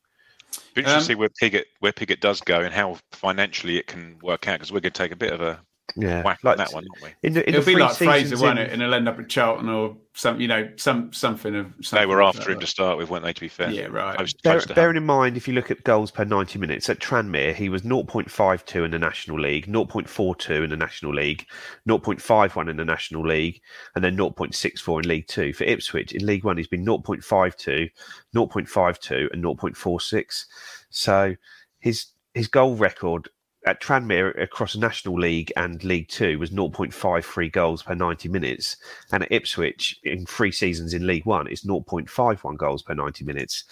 Be 0.74 0.80
interesting 0.80 0.94
Um, 0.94 1.00
to 1.00 1.04
see 1.04 1.14
where 1.14 1.28
Pigott 1.28 1.64
where 1.80 1.92
Pigott 1.92 2.20
does 2.20 2.40
go 2.40 2.60
and 2.60 2.72
how 2.72 2.98
financially 3.12 3.76
it 3.76 3.86
can 3.86 4.18
work 4.22 4.48
out 4.48 4.54
because 4.54 4.72
we're 4.72 4.80
going 4.80 4.92
to 4.92 4.98
take 4.98 5.12
a 5.12 5.16
bit 5.16 5.32
of 5.32 5.40
a 5.40 5.60
Yeah, 5.96 6.22
whack 6.22 6.40
on 6.44 6.56
that 6.56 6.72
one, 6.72 6.84
aren't 6.90 7.02
we? 7.02 7.28
In 7.28 7.34
the, 7.34 7.42
in 7.48 7.54
It'll 7.54 7.64
the 7.64 7.74
be 7.74 7.80
like 7.80 7.94
Fraser, 7.94 8.20
seasons 8.20 8.42
won't 8.42 8.58
it? 8.58 8.72
And 8.72 8.82
he'll 8.82 8.94
end 8.94 9.08
up 9.08 9.18
at 9.18 9.28
Charlton 9.28 9.68
or 9.68 9.96
some, 10.14 10.40
you 10.40 10.48
know, 10.48 10.70
some 10.76 11.12
something 11.12 11.54
of. 11.54 11.76
They 11.76 11.82
something 11.82 12.08
were 12.08 12.22
like 12.22 12.36
after 12.36 12.52
him 12.52 12.60
to 12.60 12.66
start 12.66 12.98
with, 12.98 13.10
weren't 13.10 13.24
they? 13.24 13.32
To 13.32 13.40
be 13.40 13.48
fair, 13.48 13.70
Yeah, 13.70 13.86
right. 13.86 14.16
Close, 14.16 14.32
Bear, 14.34 14.54
close 14.54 14.66
to 14.66 14.74
bearing 14.74 14.96
home. 14.96 15.02
in 15.02 15.06
mind, 15.06 15.36
if 15.36 15.46
you 15.48 15.54
look 15.54 15.70
at 15.70 15.84
goals 15.84 16.10
per 16.10 16.24
90 16.24 16.58
minutes, 16.58 16.88
at 16.88 16.98
Tranmere, 16.98 17.54
he 17.54 17.68
was 17.68 17.82
0.52 17.82 18.84
in 18.84 18.90
the 18.90 18.98
National 18.98 19.40
League, 19.40 19.66
0.42 19.66 20.64
in 20.64 20.70
the 20.70 20.76
National 20.76 21.14
League, 21.14 21.46
0.51 21.88 22.70
in 22.70 22.76
the 22.76 22.84
National 22.84 23.26
League, 23.26 23.60
and 23.94 24.04
then 24.04 24.16
0.64 24.16 25.02
in 25.02 25.08
League 25.08 25.26
Two. 25.26 25.52
For 25.52 25.64
Ipswich, 25.64 26.12
in 26.12 26.26
League 26.26 26.44
One, 26.44 26.56
he's 26.56 26.68
been 26.68 26.84
0.52, 26.84 27.90
0.52, 28.34 29.32
and 29.32 29.44
0.46. 29.44 30.44
So 30.90 31.34
his 31.78 32.06
his 32.34 32.48
goal 32.48 32.76
record 32.76 33.28
at 33.66 33.82
Tranmere 33.82 34.40
across 34.40 34.76
National 34.76 35.18
League 35.18 35.52
and 35.56 35.82
League 35.84 36.08
Two 36.08 36.38
was 36.38 36.50
0.53 36.50 37.52
goals 37.52 37.82
per 37.82 37.94
90 37.94 38.28
minutes, 38.28 38.76
and 39.12 39.22
at 39.22 39.32
Ipswich 39.32 39.98
in 40.04 40.26
three 40.26 40.52
seasons 40.52 40.94
in 40.94 41.06
League 41.06 41.26
One, 41.26 41.46
it's 41.46 41.64
0.51 41.64 42.56
goals 42.56 42.82
per 42.82 42.94
90 42.94 43.24
minutes. 43.24 43.64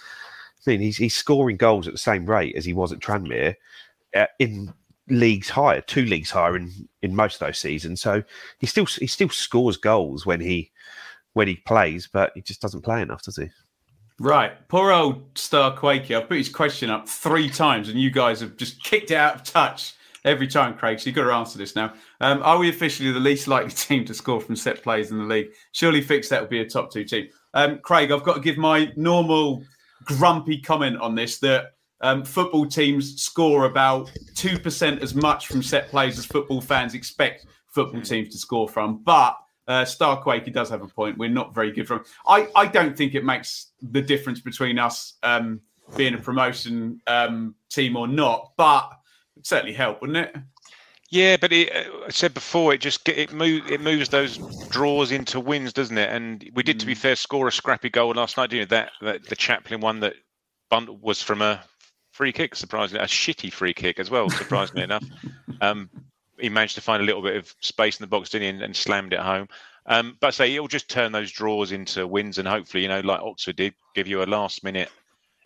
I 0.66 0.70
mean, 0.70 0.80
he's 0.80 0.97
he's 0.97 1.14
scoring 1.14 1.57
goals 1.57 1.86
at 1.86 1.95
the 1.95 1.99
same 1.99 2.26
rate 2.26 2.55
as 2.57 2.64
he 2.64 2.72
was 2.72 2.93
at 2.93 2.99
Tranmere 2.99 3.55
uh, 4.14 4.26
in 4.39 4.72
leagues 5.09 5.49
higher, 5.49 5.80
two 5.80 6.05
leagues 6.05 6.30
higher 6.30 6.57
in, 6.57 6.70
in 7.03 7.14
most 7.14 7.34
of 7.41 7.47
those 7.47 7.59
seasons. 7.59 8.01
So 8.01 8.22
he 8.59 8.66
still 8.66 8.86
he 8.86 9.07
still 9.07 9.30
scores 9.30 9.76
goals 9.76 10.26
when 10.26 10.41
he 10.41 10.70
when 11.32 11.49
he 11.49 11.57
plays, 11.57 12.09
but 12.12 12.32
he 12.34 12.43
just 12.43 12.61
doesn't 12.61 12.82
play 12.82 13.01
enough, 13.01 13.22
does 13.22 13.36
he? 13.36 13.49
Right, 14.20 14.66
poor 14.66 14.90
old 14.90 15.38
Star 15.38 15.76
Quakey. 15.76 16.16
I've 16.16 16.28
put 16.28 16.38
his 16.38 16.48
question 16.48 16.90
up 16.90 17.08
three 17.08 17.48
times, 17.48 17.88
and 17.88 18.00
you 18.00 18.10
guys 18.10 18.40
have 18.40 18.56
just 18.56 18.82
kicked 18.82 19.12
it 19.12 19.16
out 19.16 19.36
of 19.36 19.44
touch 19.44 19.94
every 20.24 20.48
time, 20.48 20.74
Craig. 20.74 20.98
So 20.98 21.06
you've 21.06 21.14
got 21.14 21.24
to 21.24 21.32
answer 21.32 21.56
this 21.56 21.76
now. 21.76 21.94
Um, 22.20 22.42
are 22.42 22.58
we 22.58 22.68
officially 22.68 23.12
the 23.12 23.20
least 23.20 23.46
likely 23.46 23.70
team 23.74 24.04
to 24.06 24.14
score 24.14 24.40
from 24.40 24.56
set 24.56 24.82
plays 24.82 25.12
in 25.12 25.18
the 25.18 25.24
league? 25.24 25.50
Surely, 25.70 26.00
fix 26.00 26.28
that 26.30 26.40
would 26.40 26.50
be 26.50 26.60
a 26.60 26.68
top 26.68 26.92
two 26.92 27.04
team. 27.04 27.28
Um, 27.54 27.78
Craig, 27.78 28.10
I've 28.10 28.24
got 28.24 28.34
to 28.34 28.40
give 28.40 28.58
my 28.58 28.92
normal 28.96 29.62
grumpy 30.04 30.60
comment 30.60 31.00
on 31.00 31.14
this 31.14 31.38
that 31.38 31.74
um, 32.00 32.24
football 32.24 32.66
teams 32.66 33.22
score 33.22 33.66
about 33.66 34.10
2% 34.34 35.00
as 35.00 35.14
much 35.14 35.46
from 35.46 35.62
set 35.62 35.88
plays 35.90 36.18
as 36.18 36.26
football 36.26 36.60
fans 36.60 36.94
expect 36.94 37.46
football 37.68 38.02
teams 38.02 38.30
to 38.30 38.38
score 38.38 38.68
from. 38.68 39.02
But 39.04 39.36
uh, 39.68 39.84
Starquake, 39.84 40.44
he 40.44 40.50
does 40.50 40.70
have 40.70 40.82
a 40.82 40.88
point. 40.88 41.18
We're 41.18 41.28
not 41.28 41.54
very 41.54 41.70
good 41.70 41.86
from. 41.86 42.04
I, 42.26 42.48
I 42.56 42.66
don't 42.66 42.96
think 42.96 43.14
it 43.14 43.24
makes 43.24 43.66
the 43.82 44.00
difference 44.00 44.40
between 44.40 44.78
us 44.78 45.14
um, 45.22 45.60
being 45.94 46.14
a 46.14 46.18
promotion 46.18 47.00
um, 47.06 47.54
team 47.68 47.96
or 47.96 48.08
not, 48.08 48.52
but 48.56 48.90
it 49.36 49.46
certainly 49.46 49.74
help, 49.74 50.00
wouldn't 50.00 50.16
it? 50.16 50.36
Yeah, 51.10 51.36
but 51.38 51.52
it, 51.52 51.74
uh, 51.74 52.06
I 52.06 52.10
said 52.10 52.34
before, 52.34 52.74
it 52.74 52.80
just 52.80 53.06
it 53.08 53.32
move 53.32 53.70
it 53.70 53.80
moves 53.80 54.08
those 54.08 54.38
draws 54.68 55.12
into 55.12 55.38
wins, 55.38 55.72
doesn't 55.72 55.96
it? 55.96 56.10
And 56.10 56.50
we 56.54 56.62
did, 56.62 56.80
to 56.80 56.86
be 56.86 56.94
fair, 56.94 57.16
score 57.16 57.46
a 57.46 57.52
scrappy 57.52 57.90
goal 57.90 58.12
last 58.12 58.36
night. 58.36 58.50
Didn't 58.50 58.70
that, 58.70 58.92
that 59.02 59.26
the 59.26 59.36
Chaplin 59.36 59.80
one 59.80 60.00
that 60.00 60.14
was 60.70 61.22
from 61.22 61.42
a 61.42 61.62
free 62.12 62.32
kick, 62.32 62.54
surprisingly, 62.54 63.02
a 63.02 63.06
shitty 63.06 63.52
free 63.52 63.74
kick 63.74 63.98
as 64.00 64.10
well, 64.10 64.28
surprisingly 64.30 64.82
enough. 64.84 65.04
Um, 65.60 65.90
he 66.41 66.49
managed 66.49 66.74
to 66.76 66.80
find 66.80 67.03
a 67.03 67.07
little 67.07 67.22
bit 67.22 67.36
of 67.36 67.55
space 67.61 67.99
in 67.99 68.05
the 68.05 68.09
box, 68.09 68.30
didn't 68.30 68.43
he, 68.43 68.49
and, 68.49 68.62
and 68.62 68.76
slammed 68.76 69.12
it 69.12 69.20
home. 69.20 69.49
Um, 69.86 70.16
but 70.20 70.28
I 70.28 70.30
say 70.30 70.55
it'll 70.55 70.68
just 70.68 70.91
turn 70.91 71.12
those 71.12 71.32
draws 71.32 71.72
into 71.72 72.07
wins, 72.07 72.39
and 72.39 72.47
hopefully, 72.47 72.82
you 72.82 72.89
know, 72.89 73.01
like 73.01 73.20
Oxford 73.20 73.57
did, 73.57 73.74
give 73.95 74.07
you 74.07 74.22
a 74.22 74.24
last 74.24 74.62
minute 74.62 74.91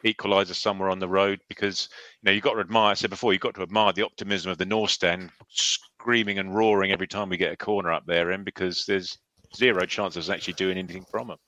equaliser 0.05 0.55
somewhere 0.55 0.91
on 0.91 0.99
the 0.99 1.09
road 1.09 1.41
because 1.49 1.89
you 2.21 2.27
know 2.27 2.33
you've 2.33 2.43
got 2.43 2.55
to 2.55 2.61
admire. 2.61 2.91
I 2.91 2.95
said 2.95 3.11
before, 3.11 3.33
you've 3.33 3.43
got 3.43 3.55
to 3.55 3.63
admire 3.63 3.93
the 3.93 4.05
optimism 4.05 4.51
of 4.51 4.59
the 4.59 4.67
North 4.67 4.91
Stand, 4.91 5.31
screaming 5.49 6.39
and 6.39 6.55
roaring 6.55 6.91
every 6.91 7.07
time 7.07 7.29
we 7.29 7.37
get 7.37 7.53
a 7.53 7.57
corner 7.57 7.93
up 7.93 8.05
there, 8.07 8.31
and 8.31 8.45
because 8.45 8.85
there's 8.87 9.19
zero 9.55 9.87
chance 9.87 10.17
of 10.17 10.21
us 10.23 10.29
actually 10.29 10.55
doing 10.55 10.79
anything 10.79 11.05
from 11.11 11.29
them. 11.29 11.39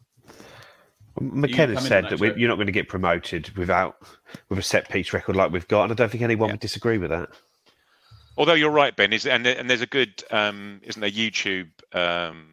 McKenna 1.20 1.80
said 1.80 2.04
that, 2.10 2.18
that 2.18 2.38
you're 2.38 2.48
not 2.48 2.56
going 2.56 2.66
to 2.66 2.72
get 2.72 2.88
promoted 2.88 3.50
without 3.56 3.96
with 4.48 4.58
a 4.58 4.62
set 4.62 4.88
piece 4.88 5.12
record 5.12 5.36
like 5.36 5.52
we've 5.52 5.68
got, 5.68 5.84
and 5.84 5.92
I 5.92 5.94
don't 5.94 6.10
think 6.10 6.22
anyone 6.22 6.48
yeah. 6.48 6.54
would 6.54 6.60
disagree 6.60 6.98
with 6.98 7.10
that. 7.10 7.28
Although 8.36 8.54
you're 8.54 8.70
right, 8.70 8.94
Ben, 8.94 9.12
is 9.12 9.26
and 9.26 9.46
and 9.46 9.70
there's 9.70 9.80
a 9.80 9.86
good 9.86 10.24
um, 10.30 10.80
isn't 10.82 11.00
there 11.00 11.10
YouTube 11.10 11.68
um, 11.92 12.46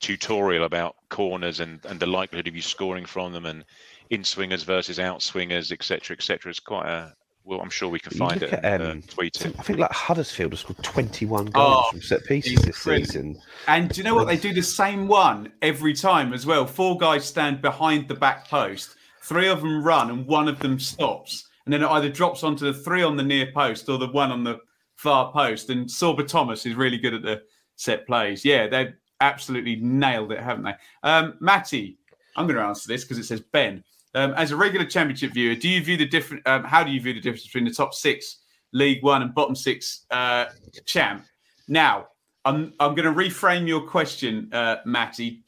tutorial 0.00 0.64
about 0.64 0.96
corners 1.08 1.60
and 1.60 1.84
and 1.86 2.00
the 2.00 2.06
likelihood 2.06 2.48
of 2.48 2.56
you 2.56 2.62
scoring 2.62 3.04
from 3.04 3.32
them 3.32 3.46
and 3.46 3.64
in 4.10 4.24
swingers 4.24 4.64
versus 4.64 4.98
out 4.98 5.22
swingers, 5.22 5.70
etc., 5.70 6.16
etc. 6.16 6.50
It's 6.50 6.58
quite 6.58 6.86
a 6.86 7.14
well, 7.44 7.60
I'm 7.60 7.70
sure 7.70 7.88
we 7.88 7.98
can 7.98 8.16
find 8.16 8.42
it. 8.42 8.52
At, 8.52 8.82
um, 8.82 9.02
tweet 9.02 9.40
it. 9.40 9.54
I 9.58 9.62
think 9.62 9.78
like 9.78 9.90
Huddersfield 9.92 10.52
has 10.52 10.60
scored 10.60 10.82
21 10.82 11.46
goals 11.46 11.84
oh, 11.86 11.90
from 11.90 12.02
set 12.02 12.24
pieces 12.24 12.62
this 12.62 12.76
season. 12.76 13.40
And 13.66 13.88
do 13.88 13.98
you 13.98 14.04
know 14.04 14.14
what? 14.14 14.26
They 14.26 14.36
do 14.36 14.52
the 14.52 14.62
same 14.62 15.08
one 15.08 15.52
every 15.62 15.94
time 15.94 16.32
as 16.32 16.44
well. 16.44 16.66
Four 16.66 16.98
guys 16.98 17.24
stand 17.24 17.62
behind 17.62 18.08
the 18.08 18.14
back 18.14 18.48
post, 18.48 18.94
three 19.22 19.48
of 19.48 19.62
them 19.62 19.82
run, 19.82 20.10
and 20.10 20.26
one 20.26 20.48
of 20.48 20.58
them 20.58 20.78
stops. 20.78 21.48
And 21.64 21.72
then 21.72 21.82
it 21.82 21.88
either 21.88 22.08
drops 22.08 22.44
onto 22.44 22.70
the 22.70 22.78
three 22.78 23.02
on 23.02 23.16
the 23.16 23.22
near 23.22 23.50
post 23.52 23.88
or 23.88 23.96
the 23.98 24.08
one 24.08 24.30
on 24.30 24.44
the 24.44 24.60
far 25.00 25.32
post. 25.32 25.70
And 25.70 25.86
Sorba 25.86 26.26
Thomas 26.26 26.66
is 26.66 26.74
really 26.74 26.98
good 26.98 27.14
at 27.14 27.22
the 27.22 27.42
set 27.76 28.06
plays. 28.06 28.44
Yeah, 28.44 28.66
they've 28.66 28.92
absolutely 29.20 29.76
nailed 29.76 30.32
it, 30.32 30.40
haven't 30.40 30.64
they? 30.64 30.74
Um, 31.02 31.36
Matty, 31.40 31.98
I'm 32.36 32.46
going 32.46 32.58
to 32.58 32.62
answer 32.62 32.86
this 32.88 33.04
because 33.04 33.18
it 33.18 33.24
says 33.24 33.40
Ben. 33.40 33.82
Um, 34.14 34.34
as 34.34 34.50
a 34.50 34.56
regular 34.56 34.84
championship 34.84 35.32
viewer, 35.32 35.54
do 35.54 35.68
you 35.68 35.82
view 35.82 35.96
the 35.96 36.06
different? 36.06 36.46
Um, 36.46 36.64
how 36.64 36.82
do 36.84 36.90
you 36.90 37.00
view 37.00 37.14
the 37.14 37.20
difference 37.20 37.44
between 37.44 37.64
the 37.64 37.72
top 37.72 37.94
six 37.94 38.40
League 38.72 39.02
One 39.02 39.22
and 39.22 39.34
bottom 39.34 39.54
six 39.54 40.04
uh, 40.10 40.46
champ? 40.84 41.24
Now, 41.68 42.08
I'm 42.44 42.74
I'm 42.80 42.94
going 42.94 43.06
to 43.06 43.18
reframe 43.18 43.68
your 43.68 43.82
question, 43.82 44.50
uh, 44.52 44.76
Matty, 44.84 45.44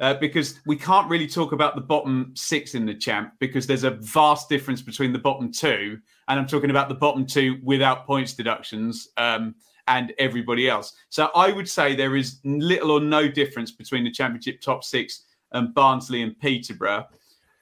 uh, 0.00 0.14
because 0.14 0.60
we 0.66 0.76
can't 0.76 1.08
really 1.08 1.26
talk 1.26 1.52
about 1.52 1.74
the 1.74 1.80
bottom 1.80 2.32
six 2.34 2.74
in 2.74 2.86
the 2.86 2.94
champ 2.94 3.34
because 3.38 3.66
there's 3.66 3.84
a 3.84 3.90
vast 3.90 4.48
difference 4.48 4.80
between 4.80 5.12
the 5.12 5.18
bottom 5.18 5.52
two, 5.52 5.98
and 6.28 6.40
I'm 6.40 6.46
talking 6.46 6.70
about 6.70 6.88
the 6.88 6.94
bottom 6.94 7.26
two 7.26 7.58
without 7.62 8.06
points 8.06 8.32
deductions 8.32 9.08
um, 9.18 9.54
and 9.88 10.12
everybody 10.18 10.68
else. 10.68 10.94
So 11.10 11.30
I 11.34 11.52
would 11.52 11.68
say 11.68 11.94
there 11.94 12.16
is 12.16 12.40
little 12.44 12.92
or 12.92 13.00
no 13.00 13.28
difference 13.28 13.70
between 13.70 14.04
the 14.04 14.10
championship 14.10 14.60
top 14.60 14.84
six 14.84 15.24
and 15.52 15.74
Barnsley 15.74 16.22
and 16.22 16.38
Peterborough. 16.38 17.06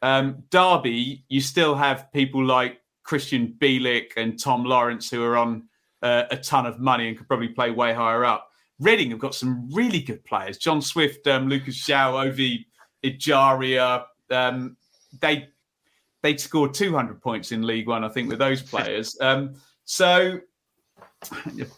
Um, 0.03 0.45
Derby, 0.51 1.24
you 1.28 1.41
still 1.41 1.74
have 1.74 2.12
people 2.12 2.45
like 2.45 2.80
Krystian 3.05 3.59
Bielik 3.59 4.12
and 4.16 4.39
Tom 4.39 4.64
Lawrence 4.64 5.11
who 5.11 5.24
are 5.24 5.36
on 5.36 5.64
uh, 6.03 6.24
a 6.30 6.36
ton 6.36 6.66
of 6.66 6.78
money 6.78 7.09
and 7.09 7.16
could 7.16 7.26
probably 7.26 7.49
play 7.49 7.70
way 7.70 7.93
higher 7.93 8.24
up. 8.24 8.51
Reading 8.81 9.11
have 9.11 9.18
got 9.18 9.35
some 9.35 9.68
really 9.72 10.01
good 10.01 10.24
players: 10.24 10.59
John 10.59 10.81
Swift, 10.81 11.26
um, 11.26 11.49
Lucas 11.49 11.76
João, 11.79 12.26
Ovie 12.26 12.66
Ejaria. 13.05 14.05
Um, 14.31 14.76
they 15.20 15.49
they'd 16.22 16.41
scored 16.41 16.74
200 16.74 17.20
points 17.20 17.53
in 17.53 17.62
League 17.62 17.89
One, 17.89 18.05
I 18.05 18.09
think, 18.09 18.29
with 18.29 18.39
those 18.39 18.62
players. 18.62 19.16
Um, 19.29 19.55
so 19.85 20.39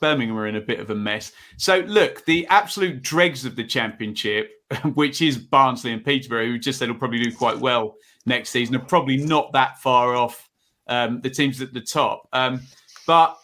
Birmingham 0.01 0.37
are 0.37 0.47
in 0.47 0.57
a 0.57 0.61
bit 0.61 0.81
of 0.81 0.91
a 0.91 0.95
mess. 0.95 1.33
So 1.57 1.79
look, 1.81 2.25
the 2.25 2.47
absolute 2.49 3.03
dregs 3.03 3.45
of 3.45 3.57
the 3.57 3.65
championship, 3.65 4.51
which 4.95 5.23
is 5.23 5.39
Barnsley 5.39 5.93
and 5.93 6.05
Peterborough, 6.05 6.47
who 6.47 6.59
just 6.59 6.79
said 6.79 6.89
will 6.89 6.97
probably 6.97 7.23
do 7.23 7.35
quite 7.35 7.59
well 7.59 7.95
next 8.27 8.51
season, 8.51 8.77
are 8.77 8.81
probably 8.81 9.17
not 9.17 9.53
that 9.53 9.81
far 9.81 10.15
off 10.15 10.49
um, 10.89 11.21
the 11.21 11.31
teams 11.31 11.63
at 11.63 11.73
the 11.73 11.81
top. 11.81 12.29
Um, 12.33 12.61
but 13.07 13.39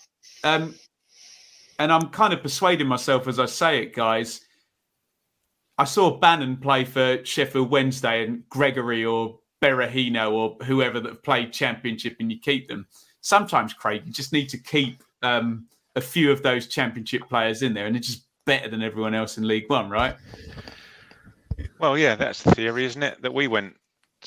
um, 0.45 0.75
and 1.79 1.93
I'm 1.93 2.09
kind 2.09 2.33
of 2.33 2.43
persuading 2.43 2.87
myself 2.87 3.29
as 3.29 3.39
I 3.39 3.47
say 3.47 3.83
it, 3.83 3.95
guys. 3.95 4.41
I 5.79 5.85
saw 5.85 6.19
Bannan 6.19 6.57
play 6.57 6.85
for 6.85 7.25
Sheffield 7.25 7.71
Wednesday 7.71 8.25
and 8.25 8.49
Gregory 8.49 9.05
or 9.05 9.39
Berahino 9.63 10.33
or 10.33 10.57
whoever 10.65 11.01
that 11.01 11.23
played 11.23 11.53
championship, 11.53 12.17
and 12.21 12.31
you 12.31 12.39
keep 12.39 12.69
them. 12.69 12.87
Sometimes, 13.21 13.75
Craig, 13.75 14.03
you 14.07 14.13
just 14.13 14.33
need 14.33 14.49
to 14.51 14.59
keep 14.59 15.03
um, 15.23 15.67
a 15.95 16.01
few 16.01 16.31
of 16.31 16.43
those 16.43 16.67
championship 16.67 17.29
players 17.29 17.63
in 17.63 17.75
there, 17.75 17.87
and 17.87 17.97
it's 17.97 18.07
just 18.07 18.27
better 18.47 18.69
than 18.69 18.83
everyone 18.83 19.15
else 19.15 19.39
in 19.39 19.47
League 19.47 19.69
One, 19.69 19.91
right? 19.91 20.17
Well, 21.79 21.99
yeah, 21.99 22.15
that's 22.15 22.43
the 22.43 22.53
theory, 22.53 22.85
isn't 22.85 23.03
it? 23.03 23.21
That 23.23 23.35
we 23.35 23.49
went, 23.49 23.75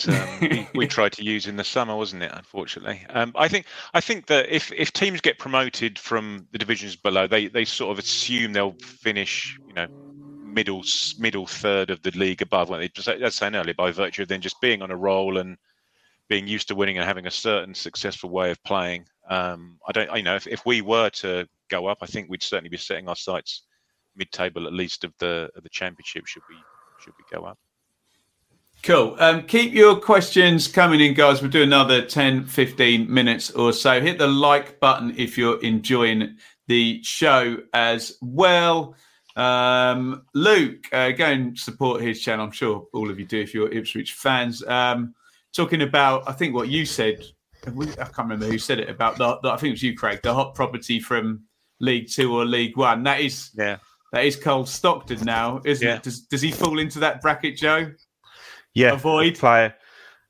um, 0.08 0.39
we, 0.41 0.68
we, 0.74 0.88
tried 0.97 1.14
to 1.14 1.24
use 1.24 1.47
in 1.47 1.56
the 1.56 1.64
summer, 1.64 1.95
wasn't 1.95 2.24
it? 2.24 2.32
Unfortunately, 2.34 3.06
um, 3.10 3.34
I 3.36 3.47
think 3.47 3.66
I 3.93 4.02
think 4.02 4.28
that 4.28 4.50
if 4.50 4.72
if 4.72 4.93
teams 4.93 5.22
get 5.22 5.39
promoted 5.39 6.00
from 6.00 6.47
the 6.52 6.58
divisions 6.58 6.95
below, 6.95 7.28
they 7.28 7.47
they 7.47 7.66
sort 7.66 7.91
of 7.91 8.00
assume 8.00 8.54
they'll 8.54 8.78
finish, 8.80 9.58
you 9.68 9.74
know, 9.74 9.88
middle 10.43 10.84
middle 11.18 11.47
third 11.47 11.89
of 11.89 12.02
the 12.02 12.12
league 12.12 12.41
above. 12.41 12.70
When 12.70 12.80
they 12.80 12.88
just 12.89 13.08
as 13.08 13.36
saying 13.36 13.56
earlier, 13.56 13.74
by 13.74 13.91
virtue 13.91 14.22
of 14.22 14.28
then 14.28 14.41
just 14.41 14.62
being 14.62 14.82
on 14.82 14.91
a 14.91 14.95
roll 14.95 15.38
and 15.38 15.58
being 16.30 16.47
used 16.47 16.68
to 16.68 16.76
winning 16.76 16.97
and 16.97 17.06
having 17.06 17.26
a 17.26 17.32
certain 17.32 17.74
successful 17.74 18.30
way 18.30 18.52
of 18.52 18.64
playing. 18.64 19.06
Um, 19.30 19.80
I 19.88 19.91
don't, 19.91 20.16
you 20.16 20.24
know, 20.24 20.36
if, 20.36 20.47
if 20.47 20.66
we 20.66 20.82
were 20.82 21.10
to 21.10 21.47
go 21.70 21.88
up, 21.88 22.00
I 22.02 22.06
think 22.06 22.30
we'd 22.30 22.43
certainly 22.43 22.70
be 22.70 22.78
setting 22.78 23.10
our 23.10 23.16
sights 23.16 23.64
mid-table 24.16 24.68
at 24.68 24.74
least 24.74 25.04
of 25.04 25.14
the 25.20 25.50
of 25.56 25.64
the 25.64 25.70
championship. 25.70 26.28
Should 26.28 26.43
we 26.50 26.56
should 27.00 27.14
we 27.18 27.26
go 27.36 27.45
up? 27.45 27.58
Cool. 28.82 29.16
Um, 29.20 29.44
keep 29.44 29.74
your 29.74 30.00
questions 30.00 30.68
coming 30.68 31.02
in, 31.02 31.14
guys. 31.14 31.42
We'll 31.42 31.52
do 31.52 31.64
another 31.64 32.04
10, 32.04 32.46
15 32.46 33.12
minutes 33.14 33.52
or 33.52 33.74
so. 33.74 34.00
Hit 34.00 34.18
the 34.18 34.28
like 34.28 34.80
button 34.80 35.14
if 35.18 35.38
you're 35.38 35.62
enjoying 35.62 36.38
the 36.68 37.04
show 37.04 37.58
as 37.74 38.18
well. 38.22 38.96
Um, 39.36 40.24
Luke, 40.34 40.88
uh, 40.94 41.12
go 41.12 41.26
and 41.26 41.58
support 41.58 42.02
his 42.02 42.22
channel. 42.22 42.46
I'm 42.46 42.52
sure 42.52 42.88
all 42.94 43.10
of 43.10 43.20
you 43.20 43.26
do 43.26 43.40
if 43.40 43.54
you're 43.54 43.72
Ipswich 43.72 44.14
fans. 44.14 44.64
Um, 44.66 45.14
talking 45.54 45.82
about, 45.82 46.28
I 46.28 46.32
think 46.32 46.56
what 46.56 46.70
you 46.70 46.86
said, 46.86 47.24
I 47.66 47.72
can't 47.72 48.18
remember 48.18 48.46
who 48.46 48.58
said 48.58 48.80
it 48.80 48.90
about 48.90 49.18
the, 49.18 49.40
the 49.44 49.50
I 49.50 49.58
think 49.58 49.70
it 49.70 49.74
was 49.74 49.84
you, 49.84 49.96
Craig, 49.96 50.22
the 50.24 50.34
hot 50.34 50.56
property 50.56 51.00
from 51.00 51.44
League 51.80 52.10
Two 52.10 52.34
or 52.34 52.46
League 52.46 52.78
One. 52.78 53.04
That 53.04 53.20
is 53.20 53.52
yeah. 53.56 53.78
That 54.12 54.26
is 54.26 54.36
Cole 54.36 54.66
Stockton 54.66 55.24
now, 55.24 55.62
isn't 55.66 55.88
yeah. 55.88 55.96
it? 55.98 56.04
Does 56.04 56.22
does 56.22 56.42
he 56.42 56.52
fall 56.52 56.80
into 56.80 57.00
that 57.00 57.22
bracket, 57.22 57.58
Joe? 57.58 57.92
Yeah. 58.74 58.93
Avoid 58.93 59.38
player. 59.38 59.76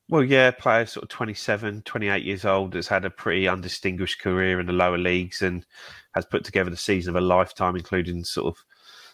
Well, 0.09 0.23
yeah, 0.23 0.49
player 0.51 0.87
sort 0.87 1.03
of 1.03 1.09
27, 1.09 1.83
28 1.83 2.23
years 2.23 2.43
old 2.43 2.73
has 2.73 2.87
had 2.87 3.05
a 3.05 3.11
pretty 3.11 3.47
undistinguished 3.47 4.19
career 4.19 4.59
in 4.59 4.65
the 4.65 4.73
lower 4.73 4.97
leagues 4.97 5.43
and 5.43 5.65
has 6.15 6.25
put 6.25 6.43
together 6.43 6.71
the 6.71 6.77
season 6.77 7.15
of 7.15 7.21
a 7.21 7.25
lifetime, 7.25 7.75
including 7.75 8.23
sort 8.23 8.47
of 8.47 8.63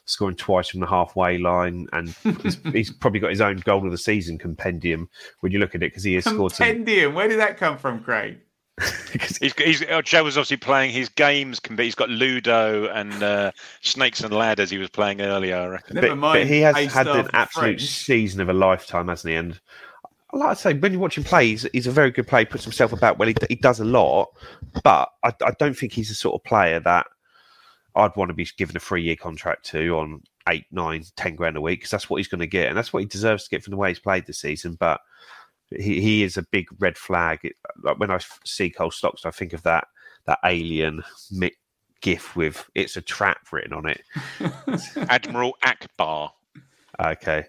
scoring 0.05 0.35
twice 0.35 0.69
from 0.69 0.79
the 0.79 0.87
halfway 0.87 1.37
line, 1.37 1.87
and 1.91 2.15
he's, 2.43 2.57
he's 2.71 2.93
probably 2.93 3.19
got 3.19 3.31
his 3.31 3.41
own 3.41 3.57
goal 3.57 3.85
of 3.85 3.91
the 3.91 3.97
season 3.97 4.37
compendium 4.37 5.09
when 5.41 5.51
you 5.51 5.59
look 5.59 5.75
at 5.75 5.83
it 5.83 5.91
because 5.91 6.03
he 6.03 6.13
has 6.13 6.23
scored 6.23 6.53
some. 6.53 6.65
Compendium. 6.65 7.13
Where 7.13 7.27
did 7.27 7.39
that 7.39 7.57
come 7.57 7.77
from, 7.77 8.01
Craig? 8.01 8.39
He's, 9.39 9.53
he's, 9.57 9.83
oh, 9.89 10.01
Joe 10.01 10.23
was 10.23 10.37
obviously 10.37 10.57
playing 10.57 10.91
his 10.91 11.07
games. 11.09 11.59
can 11.59 11.75
be- 11.75 11.85
He's 11.85 11.95
got 11.95 12.09
Ludo 12.09 12.87
and 12.89 13.23
uh, 13.23 13.51
Snakes 13.81 14.21
and 14.21 14.33
Ladders. 14.33 14.69
He 14.69 14.77
was 14.77 14.89
playing 14.89 15.21
earlier. 15.21 15.57
I 15.57 15.67
reckon. 15.67 15.95
Never 15.95 16.09
but, 16.09 16.15
mind. 16.17 16.39
but 16.41 16.47
he 16.47 16.59
has 16.61 16.75
A 16.75 16.85
had 16.87 17.07
an 17.07 17.29
absolute 17.33 17.79
French. 17.79 17.81
season 17.85 18.41
of 18.41 18.49
a 18.49 18.53
lifetime, 18.53 19.07
hasn't 19.07 19.31
he? 19.31 19.37
And 19.37 19.59
I 20.33 20.37
like 20.37 20.57
to 20.57 20.61
say, 20.61 20.73
when 20.73 20.91
you 20.91 20.99
watch 20.99 21.17
him 21.17 21.23
play, 21.23 21.47
he's, 21.47 21.65
he's 21.71 21.87
a 21.87 21.91
very 21.91 22.11
good 22.11 22.27
player. 22.27 22.41
He 22.43 22.51
puts 22.51 22.65
himself 22.65 22.91
about 22.91 23.17
well. 23.17 23.29
He, 23.29 23.35
he 23.47 23.55
does 23.55 23.79
a 23.79 23.85
lot, 23.85 24.29
but 24.83 25.09
I, 25.23 25.33
I 25.45 25.51
don't 25.57 25.77
think 25.77 25.93
he's 25.93 26.09
the 26.09 26.15
sort 26.15 26.35
of 26.35 26.43
player 26.43 26.81
that 26.81 27.07
I'd 27.95 28.15
want 28.17 28.29
to 28.29 28.35
be 28.35 28.47
given 28.57 28.75
a 28.75 28.81
three-year 28.81 29.15
contract 29.15 29.65
to 29.67 29.97
on 29.97 30.21
eight, 30.49 30.65
nine, 30.71 31.03
ten 31.15 31.35
grand 31.35 31.55
a 31.55 31.61
week 31.61 31.79
because 31.79 31.91
that's 31.91 32.09
what 32.09 32.17
he's 32.17 32.27
going 32.27 32.39
to 32.41 32.47
get, 32.47 32.67
and 32.67 32.77
that's 32.77 32.91
what 32.91 32.99
he 32.99 33.05
deserves 33.05 33.45
to 33.45 33.49
get 33.49 33.63
from 33.63 33.71
the 33.71 33.77
way 33.77 33.89
he's 33.89 33.99
played 33.99 34.25
this 34.25 34.39
season. 34.39 34.75
But 34.77 34.99
he, 35.77 36.01
he 36.01 36.23
is 36.23 36.37
a 36.37 36.43
big 36.51 36.67
red 36.79 36.97
flag. 36.97 37.39
It, 37.43 37.55
like 37.83 37.99
when 37.99 38.11
I 38.11 38.19
see 38.43 38.69
Cole 38.69 38.91
Stocks, 38.91 39.25
I 39.25 39.31
think 39.31 39.53
of 39.53 39.63
that 39.63 39.87
that 40.25 40.39
alien 40.43 41.03
Mick 41.33 41.53
gif 42.01 42.35
with 42.35 42.69
"It's 42.75 42.97
a 42.97 43.01
trap" 43.01 43.51
written 43.51 43.73
on 43.73 43.87
it. 43.87 44.01
Admiral 45.09 45.57
Ackbar. 45.63 46.31
Okay. 46.99 47.45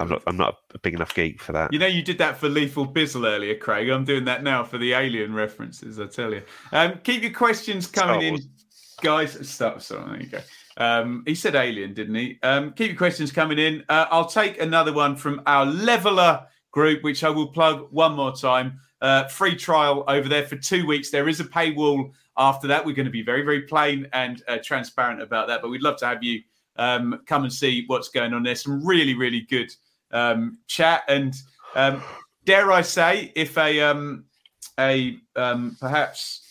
I'm 0.00 0.08
not. 0.08 0.22
I'm 0.26 0.36
not 0.36 0.56
a 0.74 0.78
big 0.78 0.94
enough 0.94 1.14
geek 1.14 1.40
for 1.40 1.52
that. 1.52 1.72
You 1.72 1.78
know, 1.78 1.86
you 1.86 2.02
did 2.02 2.18
that 2.18 2.38
for 2.38 2.48
Lethal 2.48 2.86
Bizzle 2.86 3.26
earlier, 3.26 3.54
Craig. 3.54 3.88
I'm 3.90 4.04
doing 4.04 4.24
that 4.24 4.42
now 4.42 4.64
for 4.64 4.78
the 4.78 4.94
Alien 4.94 5.34
references. 5.34 6.00
I 6.00 6.06
tell 6.06 6.32
you. 6.32 6.42
Um, 6.72 7.00
keep 7.02 7.22
your 7.22 7.32
questions 7.32 7.86
coming 7.86 8.38
Star 8.38 9.20
in, 9.20 9.26
guys. 9.26 9.48
Start. 9.48 9.82
Sorry, 9.82 10.10
there 10.10 10.20
you 10.22 10.26
go. 10.28 10.40
Um, 10.76 11.22
he 11.26 11.34
said 11.34 11.54
Alien, 11.54 11.94
didn't 11.94 12.14
he? 12.14 12.38
Um, 12.42 12.72
keep 12.72 12.88
your 12.88 12.96
questions 12.96 13.32
coming 13.32 13.58
in. 13.58 13.84
Uh, 13.88 14.06
I'll 14.10 14.28
take 14.28 14.60
another 14.60 14.92
one 14.92 15.16
from 15.16 15.42
our 15.46 15.66
Leveler 15.66 16.46
group, 16.72 17.02
which 17.02 17.22
I 17.22 17.30
will 17.30 17.48
plug 17.48 17.86
one 17.90 18.14
more 18.14 18.34
time. 18.34 18.80
Uh, 19.00 19.28
free 19.28 19.56
trial 19.56 20.04
over 20.08 20.28
there 20.28 20.46
for 20.46 20.56
two 20.56 20.86
weeks. 20.86 21.10
There 21.10 21.28
is 21.28 21.40
a 21.40 21.44
paywall 21.44 22.12
after 22.36 22.66
that. 22.68 22.84
We're 22.84 22.94
going 22.94 23.06
to 23.06 23.12
be 23.12 23.22
very, 23.22 23.42
very 23.42 23.62
plain 23.62 24.08
and 24.12 24.42
uh, 24.48 24.58
transparent 24.62 25.22
about 25.22 25.48
that. 25.48 25.62
But 25.62 25.70
we'd 25.70 25.82
love 25.82 25.96
to 25.98 26.06
have 26.06 26.22
you 26.22 26.40
um, 26.76 27.20
come 27.26 27.44
and 27.44 27.52
see 27.52 27.84
what's 27.86 28.08
going 28.08 28.32
on. 28.32 28.42
There's 28.42 28.62
some 28.62 28.84
really, 28.84 29.14
really 29.14 29.42
good 29.42 29.74
um, 30.10 30.58
chat 30.66 31.02
and 31.08 31.34
um, 31.74 32.02
dare 32.44 32.72
I 32.72 32.82
say, 32.82 33.32
if 33.34 33.56
a 33.56 33.80
um, 33.80 34.24
a 34.78 35.18
um, 35.36 35.76
perhaps 35.80 36.42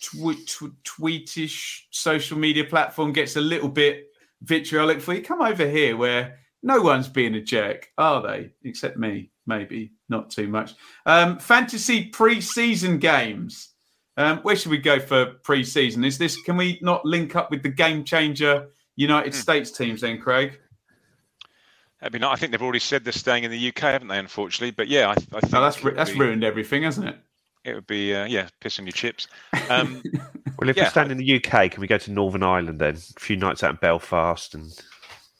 tw- 0.00 0.46
tw- 0.46 0.84
tweetish 0.84 1.82
social 1.90 2.38
media 2.38 2.64
platform 2.64 3.12
gets 3.12 3.36
a 3.36 3.40
little 3.40 3.68
bit 3.68 4.08
vitriolic 4.42 5.00
for 5.00 5.14
you, 5.14 5.22
come 5.22 5.42
over 5.42 5.66
here 5.66 5.96
where 5.96 6.38
no 6.66 6.82
one's 6.82 7.08
being 7.08 7.34
a 7.36 7.40
jerk, 7.40 7.88
are 7.96 8.20
they? 8.20 8.50
Except 8.64 8.98
me, 8.98 9.30
maybe 9.46 9.92
not 10.08 10.30
too 10.30 10.48
much. 10.48 10.74
Um, 11.06 11.38
fantasy 11.38 12.06
pre-season 12.06 12.98
games. 12.98 13.70
Um, 14.18 14.38
where 14.38 14.56
should 14.56 14.70
we 14.70 14.78
go 14.78 14.98
for 14.98 15.26
pre-season? 15.44 16.04
Is 16.04 16.18
this? 16.18 16.36
Can 16.42 16.56
we 16.56 16.78
not 16.82 17.04
link 17.04 17.36
up 17.36 17.50
with 17.50 17.62
the 17.62 17.68
game 17.68 18.02
changer 18.04 18.68
United 18.96 19.34
States 19.34 19.70
teams 19.70 20.00
then, 20.00 20.18
Craig? 20.20 20.58
I 22.02 22.08
mean, 22.10 22.24
I 22.24 22.36
think 22.36 22.52
they've 22.52 22.62
already 22.62 22.78
said 22.78 23.04
they're 23.04 23.12
staying 23.12 23.44
in 23.44 23.50
the 23.50 23.68
UK, 23.68 23.78
haven't 23.80 24.08
they? 24.08 24.18
Unfortunately, 24.18 24.70
but 24.70 24.88
yeah, 24.88 25.08
I, 25.08 25.12
I 25.12 25.40
think 25.40 25.52
No, 25.52 25.60
that's 25.62 25.78
it 25.78 25.84
ru- 25.84 25.90
would 25.92 25.98
that's 25.98 26.10
be- 26.12 26.18
ruined 26.18 26.44
everything, 26.44 26.82
hasn't 26.82 27.08
it? 27.08 27.16
It 27.64 27.74
would 27.74 27.86
be 27.86 28.14
uh, 28.14 28.26
yeah, 28.26 28.48
pissing 28.60 28.84
your 28.84 28.92
chips. 28.92 29.28
Um, 29.70 30.02
Well, 30.58 30.70
if 30.70 30.76
Yeah. 30.76 30.84
we're 30.84 30.90
staying 30.90 31.10
in 31.10 31.18
the 31.18 31.36
UK, 31.36 31.70
can 31.70 31.80
we 31.80 31.86
go 31.86 31.98
to 31.98 32.10
Northern 32.12 32.42
Ireland 32.42 32.78
then? 32.80 32.94
A 32.94 33.20
few 33.20 33.36
nights 33.36 33.62
out 33.64 33.70
in 33.72 33.76
Belfast 33.76 34.54
and 34.54 34.72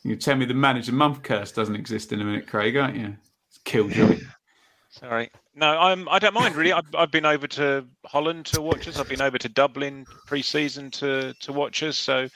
You 0.07 0.15
tell 0.15 0.37
me 0.37 0.45
the 0.45 0.55
manager 0.55 0.93
month 0.93 1.25
curse 1.25 1.51
doesn't 1.51 1.75
exist 1.75 2.13
in 2.13 2.21
a 2.21 2.25
minute, 2.25 2.47
Craig, 2.47 2.77
aren't 2.77 2.97
you? 2.97 3.17
It's 3.49 3.59
killjoy. 3.65 4.21
Sorry. 4.91 5.31
No, 5.53 5.67
I'm. 5.67 6.09
I 6.09 6.21
don't 6.21 6.33
mind 6.33 6.55
really. 6.55 6.73
I've, 6.73 6.95
I've 6.95 7.11
been 7.11 7.27
over 7.27 7.49
to 7.49 7.85
Holland 8.05 8.47
to 8.47 8.63
watch 8.63 8.87
us. 8.87 9.01
I've 9.01 9.09
been 9.09 9.21
over 9.21 9.37
to 9.37 9.49
Dublin 9.49 10.07
pre-season 10.27 10.93
to 10.93 11.35
to 11.41 11.53
watch 11.53 11.83
us. 11.83 11.97
So, 11.99 12.29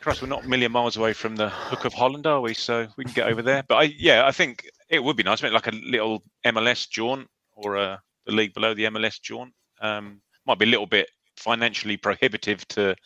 Christ, 0.00 0.22
we're 0.22 0.28
not 0.28 0.46
a 0.46 0.48
million 0.48 0.72
miles 0.72 0.96
away 0.96 1.12
from 1.12 1.36
the 1.36 1.50
Hook 1.50 1.84
of 1.84 1.92
Holland, 1.92 2.26
are 2.26 2.40
we? 2.40 2.54
So 2.54 2.88
we 2.96 3.04
can 3.04 3.12
get 3.12 3.28
over 3.28 3.42
there. 3.42 3.62
But 3.68 3.74
I, 3.74 3.82
yeah, 3.98 4.26
I 4.26 4.32
think 4.32 4.64
it 4.88 5.04
would 5.04 5.16
be 5.16 5.22
nice, 5.22 5.42
maybe 5.42 5.54
like 5.54 5.66
a 5.66 5.72
little 5.72 6.22
MLS 6.46 6.88
jaunt 6.88 7.28
or 7.54 7.76
a 7.76 8.00
the 8.24 8.32
league 8.32 8.54
below 8.54 8.72
the 8.72 8.84
MLS 8.84 9.20
jaunt. 9.20 9.52
Um, 9.82 10.22
might 10.46 10.58
be 10.58 10.64
a 10.64 10.68
little 10.68 10.86
bit 10.86 11.10
financially 11.36 11.98
prohibitive 11.98 12.66
to 12.68 12.96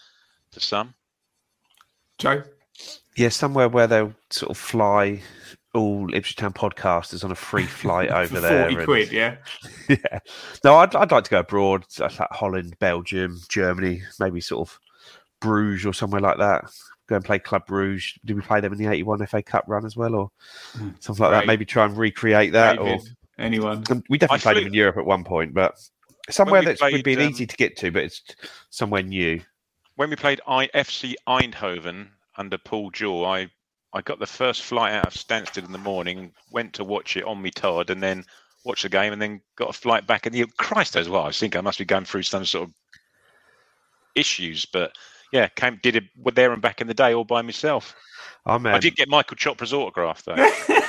to 0.52 0.60
some. 0.60 0.94
Joe? 2.18 2.44
Yeah, 3.16 3.28
somewhere 3.28 3.68
where 3.68 3.86
they'll 3.86 4.14
sort 4.30 4.50
of 4.50 4.58
fly 4.58 5.20
all 5.74 6.08
Ipswich 6.14 6.36
Town 6.36 6.52
podcasters 6.52 7.24
on 7.24 7.30
a 7.30 7.34
free 7.34 7.66
flight 7.66 8.10
over 8.10 8.26
For 8.36 8.40
there. 8.40 8.62
40 8.64 8.74
and- 8.76 8.84
quid, 8.84 9.12
yeah? 9.12 9.36
yeah. 9.88 10.18
No, 10.64 10.76
I'd, 10.76 10.94
I'd 10.94 11.10
like 11.10 11.24
to 11.24 11.30
go 11.30 11.40
abroad, 11.40 11.84
so 11.88 12.04
like 12.04 12.30
Holland, 12.30 12.76
Belgium, 12.78 13.38
Germany, 13.48 14.02
maybe 14.20 14.40
sort 14.40 14.68
of 14.68 14.78
Bruges 15.40 15.84
or 15.86 15.92
somewhere 15.92 16.20
like 16.20 16.38
that. 16.38 16.64
Go 17.08 17.16
and 17.16 17.24
play 17.24 17.38
Club 17.38 17.66
Bruges. 17.66 18.14
Did 18.24 18.36
we 18.36 18.42
play 18.42 18.60
them 18.60 18.72
in 18.72 18.78
the 18.78 18.86
81 18.86 19.24
FA 19.26 19.42
Cup 19.42 19.64
run 19.68 19.84
as 19.84 19.96
well 19.96 20.14
or 20.14 20.30
something 20.98 21.22
like 21.22 21.30
Great. 21.30 21.40
that? 21.40 21.46
Maybe 21.46 21.64
try 21.64 21.84
and 21.84 21.96
recreate 21.96 22.52
that. 22.52 22.78
Or 22.78 22.98
anyone? 23.38 23.84
Um, 23.90 24.02
We 24.08 24.18
definitely 24.18 24.40
I 24.50 24.52
played 24.54 24.56
them 24.62 24.68
in 24.68 24.74
Europe 24.74 24.96
at 24.96 25.04
one 25.06 25.22
point, 25.24 25.54
but 25.54 25.74
somewhere 26.30 26.62
that 26.62 26.78
would 26.80 27.04
be 27.04 27.16
um, 27.16 27.22
easy 27.30 27.46
to 27.46 27.56
get 27.56 27.76
to, 27.76 27.90
but 27.92 28.02
it's 28.04 28.22
somewhere 28.70 29.02
new. 29.02 29.40
when 29.94 30.10
we 30.10 30.16
played 30.16 30.40
IFC 30.48 31.14
Eindhoven 31.28 32.08
under 32.37 32.59
Paul 32.59 32.91
Jewell, 32.91 33.24
I 33.24 33.51
I 33.93 34.03
got 34.03 34.18
the 34.18 34.26
first 34.26 34.62
flight 34.62 34.93
out 34.93 35.07
of 35.07 35.14
Stansted 35.14 35.64
in 35.64 35.72
the 35.72 35.78
morning, 35.78 36.32
went 36.51 36.74
to 36.74 36.84
watch 36.84 37.16
it 37.16 37.24
on 37.24 37.41
me 37.41 37.51
Todd, 37.51 37.89
and 37.91 38.03
then 38.03 38.24
watched 38.64 38.82
the 38.82 38.89
game, 38.89 39.12
and 39.12 39.22
then 39.22 39.41
got 39.57 39.70
a 39.70 39.72
flight 39.72 40.07
back. 40.07 40.26
And 40.26 40.34
the 40.34 40.47
Christ 40.59 40.97
as 40.97 41.09
well, 41.09 41.22
I 41.22 41.30
think 41.30 41.57
I 41.57 41.61
must 41.61 41.78
be 41.78 41.84
going 41.84 42.05
through 42.05 42.24
some 42.24 42.45
sort 42.45 42.68
of 42.68 42.74
issues, 44.14 44.66
but 44.66 44.97
yeah, 45.32 45.48
came 45.48 45.78
did 45.82 45.96
it 45.96 46.04
there 46.34 46.52
and 46.52 46.62
back 46.62 46.80
in 46.80 46.86
the 46.86 46.94
day 46.94 47.14
all 47.14 47.24
by 47.24 47.42
myself. 47.42 47.94
I'm, 48.44 48.66
I 48.66 48.74
um, 48.74 48.80
did 48.80 48.96
get 48.96 49.08
Michael 49.08 49.36
Chopra's 49.36 49.72
autograph 49.72 50.24
though. 50.24 50.34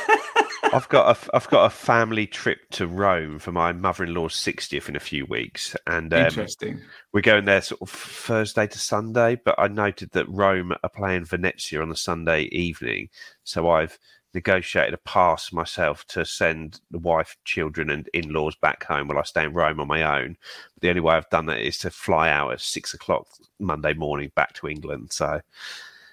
I've 0.74 0.90
got 0.90 1.16
a 1.16 1.36
I've 1.36 1.48
got 1.50 1.66
a 1.66 1.70
family 1.70 2.28
trip 2.28 2.70
to 2.72 2.88
Rome 2.88 3.40
for 3.40 3.52
my 3.52 3.72
mother-in-law's 3.72 4.34
60th 4.34 4.90
in 4.90 4.96
a 4.96 5.00
few 5.00 5.26
weeks, 5.26 5.76
and 5.86 6.14
um, 6.14 6.26
Interesting. 6.26 6.82
we're 7.14 7.22
going 7.22 7.46
there 7.46 7.62
sort 7.62 7.82
of 7.82 7.90
Thursday 7.90 8.68
to 8.68 8.80
Sunday. 8.80 9.40
But 9.44 9.56
I 9.58 9.68
noted 9.68 10.12
that 10.12 10.28
Rome 10.28 10.74
are 10.84 10.90
playing 10.90 11.26
Venezia 11.26 11.82
on 11.82 11.90
the 11.90 11.96
Sunday 11.96 12.44
evening, 12.52 13.10
so 13.44 13.70
I've 13.70 13.98
negotiated 14.34 14.94
a 14.94 14.98
pass 14.98 15.52
myself 15.52 16.06
to 16.08 16.24
send 16.26 16.80
the 16.92 17.00
wife, 17.00 17.36
children, 17.46 17.90
and 17.90 18.08
in-laws 18.14 18.56
back 18.56 18.84
home 18.84 19.08
while 19.08 19.18
I 19.20 19.24
stay 19.24 19.44
in 19.46 19.54
Rome 19.54 19.80
on 19.80 19.88
my 19.88 20.22
own. 20.22 20.38
But 20.76 20.82
the 20.82 20.90
only 20.90 21.02
way 21.02 21.16
I've 21.16 21.30
done 21.30 21.46
that 21.48 21.60
is 21.60 21.78
to 21.80 21.90
fly 21.90 22.30
out 22.30 22.52
at 22.52 22.62
six 22.62 22.94
o'clock 22.94 23.28
Monday 23.60 23.94
morning 23.94 24.32
back 24.36 24.54
to 24.54 24.68
England. 24.68 25.12
So 25.12 25.42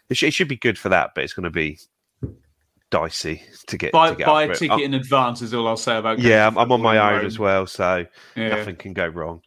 it, 0.09 0.17
sh- 0.17 0.23
it 0.25 0.33
should 0.33 0.49
be 0.49 0.57
good 0.57 0.79
for 0.79 0.89
that, 0.91 1.11
but 1.15 1.25
it's 1.25 1.35
going 1.35 1.45
to 1.45 1.51
be 1.51 1.79
dicey 2.91 3.43
to 3.67 3.77
get 3.77 3.93
Buy, 3.93 4.11
to 4.11 4.17
get 4.17 4.27
buy 4.27 4.45
a 4.45 4.55
ticket 4.55 4.71
I- 4.79 4.83
in 4.83 4.95
advance 4.95 5.43
is 5.43 5.53
all 5.53 5.67
I'll 5.67 5.77
say 5.77 5.97
about 5.99 6.19
yeah, 6.21 6.47
I'm, 6.47 6.57
I'm 6.57 6.71
on 6.71 6.81
my 6.81 6.97
own 6.99 7.27
as 7.27 7.39
well, 7.39 7.67
so 7.67 8.07
Yeah. 8.37 8.49
nothing 8.51 8.77
can 8.77 8.93
go 8.93 9.07
wrong. 9.09 9.43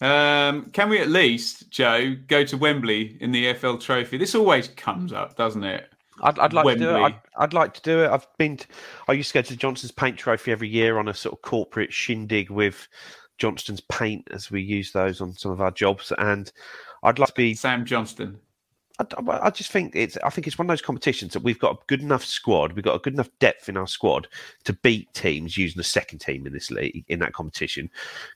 Um, 0.00 0.70
can 0.70 0.88
we 0.88 0.98
at 0.98 1.08
least, 1.08 1.68
Joe, 1.70 2.14
go 2.26 2.42
to 2.44 2.56
Wembley 2.56 3.18
in 3.20 3.32
the 3.32 3.52
EFL 3.52 3.80
Trophy? 3.80 4.16
This 4.16 4.34
always 4.34 4.68
comes 4.68 5.12
up, 5.12 5.36
doesn't 5.36 5.64
it? 5.64 5.92
I'd, 6.22 6.38
I'd 6.38 6.52
like 6.52 6.66
to 6.66 6.78
do 6.78 6.90
it. 6.90 7.00
I'd, 7.00 7.20
I'd 7.38 7.52
like 7.52 7.74
to 7.74 7.82
do 7.82 8.04
it. 8.04 8.10
I've 8.10 8.26
been. 8.38 8.56
To, 8.56 8.66
I 9.08 9.12
used 9.12 9.30
to 9.30 9.34
go 9.34 9.42
to 9.42 9.52
the 9.52 9.56
Johnstone's 9.56 9.92
Paint 9.92 10.18
Trophy 10.18 10.52
every 10.52 10.68
year 10.68 10.98
on 10.98 11.08
a 11.08 11.14
sort 11.14 11.32
of 11.32 11.42
corporate 11.42 11.92
shindig 11.92 12.50
with 12.50 12.88
Johnstone's 13.38 13.80
Paint, 13.80 14.28
as 14.32 14.50
we 14.50 14.62
use 14.62 14.92
those 14.92 15.20
on 15.20 15.32
some 15.32 15.50
of 15.50 15.60
our 15.60 15.70
jobs. 15.70 16.12
And 16.18 16.50
I'd 17.02 17.18
like 17.18 17.28
to 17.28 17.34
be. 17.34 17.54
Sam 17.54 17.84
Johnstone. 17.84 18.38
I, 19.00 19.38
I- 19.46 19.50
just 19.50 19.70
think 19.70 19.94
it's. 19.94 20.16
I 20.24 20.30
think 20.30 20.46
it's 20.46 20.58
one 20.58 20.66
of 20.66 20.68
those 20.68 20.82
competitions 20.82 21.32
that 21.32 21.42
we've 21.42 21.58
got 21.58 21.74
a 21.74 21.78
good 21.86 22.00
enough 22.02 22.24
squad. 22.24 22.72
We've 22.72 22.84
got 22.84 22.96
a 22.96 23.00
good 23.00 23.14
enough 23.14 23.30
depth 23.38 23.68
in 23.68 23.76
our 23.76 23.86
squad 23.86 24.28
to 24.64 24.72
beat 24.72 25.12
teams 25.14 25.56
using 25.56 25.76
the 25.78 25.84
second 25.84 26.20
team 26.20 26.46
in 26.46 26.52
this 26.52 26.70
league 26.70 27.04
in 27.08 27.18
that 27.20 27.32
competition. 27.32 27.90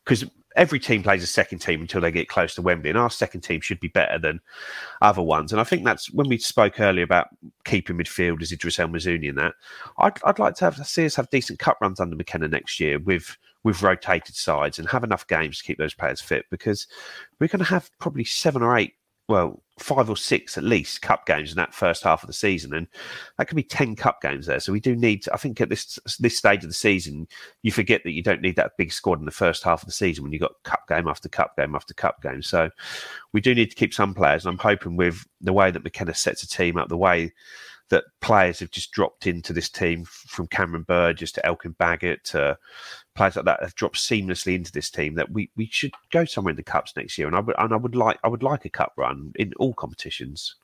Because 0.05 0.25
every 0.57 0.79
team 0.79 1.03
plays 1.03 1.23
a 1.23 1.27
second 1.27 1.59
team 1.59 1.81
until 1.81 2.01
they 2.01 2.11
get 2.11 2.29
close 2.29 2.55
to 2.55 2.63
Wembley, 2.63 2.91
and 2.91 2.99
our 2.99 3.11
second 3.11 3.41
team 3.41 3.61
should 3.61 3.81
be 3.81 3.89
better 3.89 4.19
than 4.19 4.41
other 5.03 5.23
ones. 5.23 5.53
And 5.53 5.61
I 5.61 5.65
think 5.65 5.85
that's 5.85 6.11
when 6.13 6.29
we 6.29 6.39
spoke 6.39 6.81
earlier 6.81 7.05
about 7.05 7.29
keeping 7.65 7.97
midfielders, 7.97 8.53
Idris 8.53 8.79
El 8.79 8.89
Mizouni, 8.89 9.29
and 9.29 9.39
that. 9.39 9.55
I'd, 9.99 10.19
I'd 10.25 10.39
like 10.39 10.55
to 10.57 10.65
have 10.67 10.87
see 10.87 11.05
us 11.07 11.17
have 11.17 11.31
decent 11.31 11.59
cup 11.59 11.79
runs 11.81 12.01
under 12.01 12.17
McKenna 12.17 12.49
next 12.49 12.81
year 12.81 12.99
with 12.99 13.37
with 13.65 13.83
rotated 13.83 14.37
sides 14.37 14.79
and 14.79 14.87
have 14.89 15.03
enough 15.05 15.27
games 15.27 15.59
to 15.59 15.65
keep 15.65 15.79
those 15.79 15.95
players 15.95 16.21
fit 16.21 16.45
because 16.51 16.87
we're 17.41 17.49
going 17.49 17.59
to 17.61 17.65
have 17.65 17.91
probably 17.99 18.25
seven 18.25 18.63
or 18.63 18.77
eight 18.77 18.93
well, 19.29 19.63
five 19.79 20.09
or 20.09 20.17
six 20.17 20.57
at 20.57 20.65
least 20.65 21.03
cup 21.03 21.27
games 21.27 21.51
in 21.51 21.57
that 21.57 21.75
first 21.75 22.05
half 22.05 22.23
of 22.23 22.27
the 22.27 22.33
season, 22.33 22.75
and 22.75 22.87
that 23.39 23.49
could 23.49 23.57
be 23.57 23.63
ten 23.63 23.97
cup 23.97 24.21
games 24.21 24.47
there. 24.47 24.61
So 24.61 24.73
we 24.73 24.81
do 24.81 24.95
need. 24.95 25.27
I 25.33 25.37
think 25.37 25.61
at 25.61 25.69
this 25.69 25.99
this 26.19 26.37
stage 26.37 26.63
of 26.63 26.71
the 26.71 26.75
season, 26.75 27.27
you 27.63 27.73
forget 27.73 28.03
that 28.05 28.13
you 28.13 28.23
don't 28.23 28.43
need 28.43 28.57
that 28.57 28.77
big 28.77 28.93
squad 28.93 29.19
in 29.19 29.25
the 29.25 29.31
first 29.31 29.63
half 29.63 29.83
of 29.83 29.87
the 29.87 29.93
season 29.93 30.23
when 30.23 30.33
you've 30.33 30.43
got 30.43 30.63
cup 30.63 30.87
game 30.89 31.09
after 31.09 31.29
cup 31.29 31.57
game 31.57 31.75
after 31.75 31.95
cup 31.95 32.23
game. 32.23 32.43
So 32.43 32.71
we 33.33 33.41
do 33.41 33.55
need 33.55 33.71
to 33.71 33.77
keep 33.77 33.95
some 33.95 34.15
players, 34.15 34.45
and 34.45 34.53
I'm 34.53 34.59
hoping 34.59 34.97
with 34.97 35.27
the 35.41 35.53
way 35.53 35.71
that 35.71 35.85
McKenna 35.85 36.15
sets 36.15 36.43
a 36.43 36.49
team 36.49 36.77
up, 36.77 36.89
the 36.89 36.97
way 36.97 37.33
that 37.91 38.05
players 38.21 38.61
have 38.61 38.71
just 38.71 38.93
dropped 38.93 39.27
into 39.27 39.53
this 39.53 39.69
team 39.69 40.05
from 40.05 40.47
Cameron 40.47 40.85
Burgess 40.85 41.33
to 41.33 41.43
Elkan 41.43 41.77
Baggott 41.77 42.23
to 42.25 42.57
players 43.15 43.37
like 43.37 43.45
that 43.45 43.63
have 43.63 43.75
dropped 43.75 43.97
seamlessly 43.97 44.55
into 44.55 44.73
this 44.73 44.91
team 44.91 45.15
that 45.15 45.31
we, 45.31 45.51
we 45.57 45.67
should 45.71 45.93
go 46.11 46.25
somewhere 46.25 46.51
in 46.51 46.57
the 46.57 46.63
cups 46.63 46.95
next 46.97 47.17
year 47.17 47.27
and 47.27 47.37
I 47.37 47.41
would 47.41 47.55
and 47.59 47.73
I 47.73 47.77
would 47.77 47.95
like 47.95 48.19
I 48.25 48.29
would 48.29 48.43
like 48.43 48.65
a 48.65 48.71
cup 48.71 48.93
run 48.97 49.33
in 49.37 49.53
all 49.59 49.75
competitions. 49.75 50.57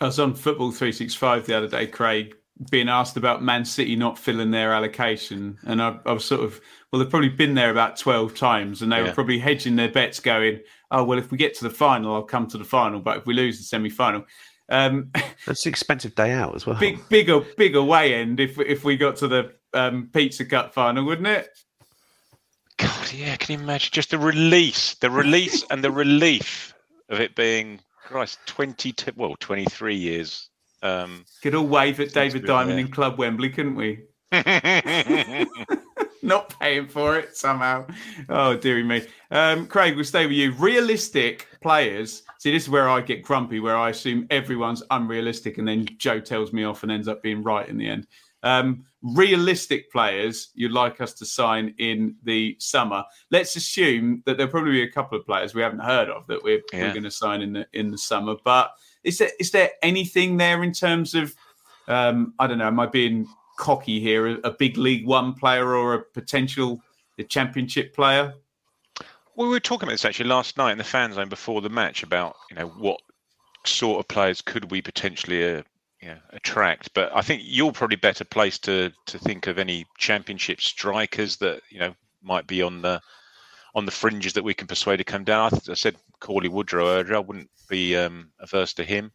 I 0.00 0.06
was 0.06 0.18
on 0.20 0.34
Football 0.34 0.70
365 0.70 1.46
the 1.46 1.56
other 1.56 1.68
day, 1.68 1.86
Craig, 1.86 2.34
being 2.70 2.88
asked 2.88 3.16
about 3.16 3.42
Man 3.42 3.64
City 3.64 3.96
not 3.96 4.16
filling 4.18 4.50
their 4.52 4.72
allocation. 4.72 5.58
And 5.64 5.82
I, 5.82 5.98
I 6.06 6.12
was 6.12 6.24
sort 6.24 6.42
of, 6.44 6.60
well, 6.92 7.00
they've 7.00 7.10
probably 7.10 7.28
been 7.30 7.54
there 7.54 7.70
about 7.70 7.96
12 7.96 8.34
times 8.36 8.80
and 8.82 8.92
they 8.92 8.96
Yeah. 8.98 9.04
were 9.04 9.12
probably 9.12 9.38
hedging 9.40 9.74
their 9.76 9.90
bets 9.90 10.20
going, 10.20 10.60
oh, 10.92 11.02
well, 11.04 11.18
if 11.18 11.30
we 11.32 11.38
get 11.38 11.54
to 11.58 11.64
the 11.64 11.70
final, 11.70 12.14
I'll 12.14 12.22
come 12.22 12.46
to 12.48 12.58
the 12.58 12.64
final. 12.64 13.00
But 13.00 13.18
if 13.18 13.26
we 13.26 13.34
lose 13.34 13.58
the 13.58 13.64
semi 13.64 13.90
final, 13.90 14.24
um, 14.70 15.10
That's 15.46 15.66
an 15.66 15.70
expensive 15.70 16.14
day 16.14 16.30
out 16.32 16.54
as 16.54 16.64
well. 16.66 16.78
big, 16.78 17.00
bigger, 17.08 17.40
big 17.56 17.74
away 17.74 18.14
end 18.14 18.38
if, 18.38 18.58
if 18.60 18.84
we 18.84 18.96
got 18.96 19.16
to 19.16 19.28
the 19.28 19.52
um, 19.74 20.10
Pizza 20.12 20.44
Cup 20.44 20.74
final, 20.74 21.04
wouldn't 21.04 21.26
it? 21.28 21.48
God, 22.78 23.12
yeah, 23.12 23.36
can 23.36 23.58
you 23.58 23.64
imagine 23.64 23.90
just 23.92 24.10
the 24.10 24.18
release, 24.18 24.94
the 24.94 25.10
release 25.10 25.64
and 25.70 25.82
the 25.82 25.90
relief 25.90 26.74
of 27.08 27.20
it 27.20 27.34
being, 27.34 27.80
Christ, 28.06 28.38
20, 28.46 28.94
well, 29.16 29.36
23 29.40 29.94
years. 29.94 30.48
Um, 30.82 31.24
Could 31.42 31.54
all 31.54 31.66
wave 31.66 32.00
at 32.00 32.12
David 32.12 32.46
Diamond 32.46 32.78
there. 32.78 32.86
in 32.86 32.90
Club 32.90 33.18
Wembley, 33.18 33.50
couldn't 33.50 33.74
we? 33.74 34.04
Not 36.22 36.54
paying 36.60 36.86
for 36.86 37.18
it 37.18 37.36
somehow. 37.36 37.86
Oh, 38.28 38.56
dearie 38.56 38.84
me. 38.84 39.06
Um, 39.30 39.66
Craig, 39.66 39.96
we'll 39.96 40.04
stay 40.04 40.26
with 40.26 40.36
you. 40.36 40.52
Realistic 40.52 41.48
players. 41.60 42.22
See, 42.38 42.52
this 42.52 42.64
is 42.64 42.70
where 42.70 42.88
I 42.88 43.00
get 43.00 43.22
grumpy, 43.22 43.58
where 43.60 43.76
I 43.76 43.90
assume 43.90 44.26
everyone's 44.30 44.82
unrealistic, 44.90 45.58
and 45.58 45.66
then 45.66 45.88
Joe 45.98 46.20
tells 46.20 46.52
me 46.52 46.64
off 46.64 46.84
and 46.84 46.92
ends 46.92 47.08
up 47.08 47.22
being 47.22 47.42
right 47.42 47.68
in 47.68 47.76
the 47.76 47.88
end. 47.88 48.06
Um, 48.42 48.84
realistic 49.02 49.90
players 49.92 50.50
you'd 50.54 50.72
like 50.72 51.00
us 51.00 51.12
to 51.14 51.24
sign 51.24 51.74
in 51.78 52.16
the 52.24 52.56
summer. 52.58 53.04
Let's 53.30 53.56
assume 53.56 54.22
that 54.26 54.36
there'll 54.36 54.50
probably 54.50 54.72
be 54.72 54.82
a 54.82 54.90
couple 54.90 55.18
of 55.18 55.24
players 55.24 55.54
we 55.54 55.62
haven't 55.62 55.80
heard 55.80 56.08
of 56.08 56.26
that 56.26 56.42
we're, 56.42 56.62
we're 56.72 56.92
going 56.92 57.04
to 57.04 57.10
sign 57.10 57.42
in 57.42 57.52
the 57.52 57.66
in 57.72 57.90
the 57.90 57.98
summer. 57.98 58.36
But 58.44 58.72
is 59.04 59.18
there 59.18 59.30
is 59.38 59.50
there 59.50 59.70
anything 59.82 60.36
there 60.36 60.62
in 60.62 60.72
terms 60.72 61.14
of 61.14 61.34
um, 61.86 62.34
I 62.38 62.46
don't 62.46 62.58
know, 62.58 62.66
am 62.66 62.80
I 62.80 62.86
being 62.86 63.26
cocky 63.58 64.00
here? 64.00 64.26
A, 64.26 64.34
a 64.44 64.50
big 64.50 64.76
League 64.76 65.06
One 65.06 65.32
player 65.32 65.74
or 65.74 65.94
a 65.94 66.02
potential 66.02 66.80
championship 67.28 67.94
player? 67.94 68.34
Well, 69.34 69.46
we 69.46 69.52
were 69.52 69.60
talking 69.60 69.86
about 69.86 69.94
this 69.94 70.04
actually 70.04 70.28
last 70.28 70.56
night 70.56 70.72
in 70.72 70.78
the 70.78 70.84
fan 70.84 71.12
zone 71.12 71.28
before 71.28 71.60
the 71.60 71.68
match 71.68 72.02
about 72.02 72.36
you 72.50 72.56
know 72.56 72.66
what 72.66 73.00
sort 73.64 74.00
of 74.00 74.08
players 74.08 74.40
could 74.40 74.70
we 74.70 74.82
potentially 74.82 75.56
uh, 75.56 75.62
you 76.00 76.08
know, 76.08 76.18
attract. 76.30 76.92
But 76.94 77.10
I 77.14 77.22
think 77.22 77.42
you're 77.44 77.72
probably 77.72 77.96
better 77.96 78.24
placed 78.24 78.64
to 78.64 78.90
to 79.06 79.18
think 79.18 79.46
of 79.46 79.58
any 79.58 79.86
championship 79.98 80.60
strikers 80.60 81.36
that 81.38 81.60
you 81.70 81.78
know 81.80 81.94
might 82.22 82.46
be 82.46 82.62
on 82.62 82.82
the 82.82 83.00
on 83.74 83.84
the 83.84 83.92
fringes 83.92 84.32
that 84.32 84.44
we 84.44 84.54
can 84.54 84.66
persuade 84.66 84.96
to 84.98 85.04
come 85.04 85.24
down. 85.24 85.52
I, 85.52 85.70
I 85.70 85.74
said 85.74 85.96
Cauley 86.20 86.48
Woodrow 86.48 86.88
earlier. 86.88 87.16
I 87.16 87.20
wouldn't 87.20 87.50
be 87.68 87.96
um, 87.96 88.30
averse 88.40 88.72
to 88.74 88.84
him. 88.84 89.12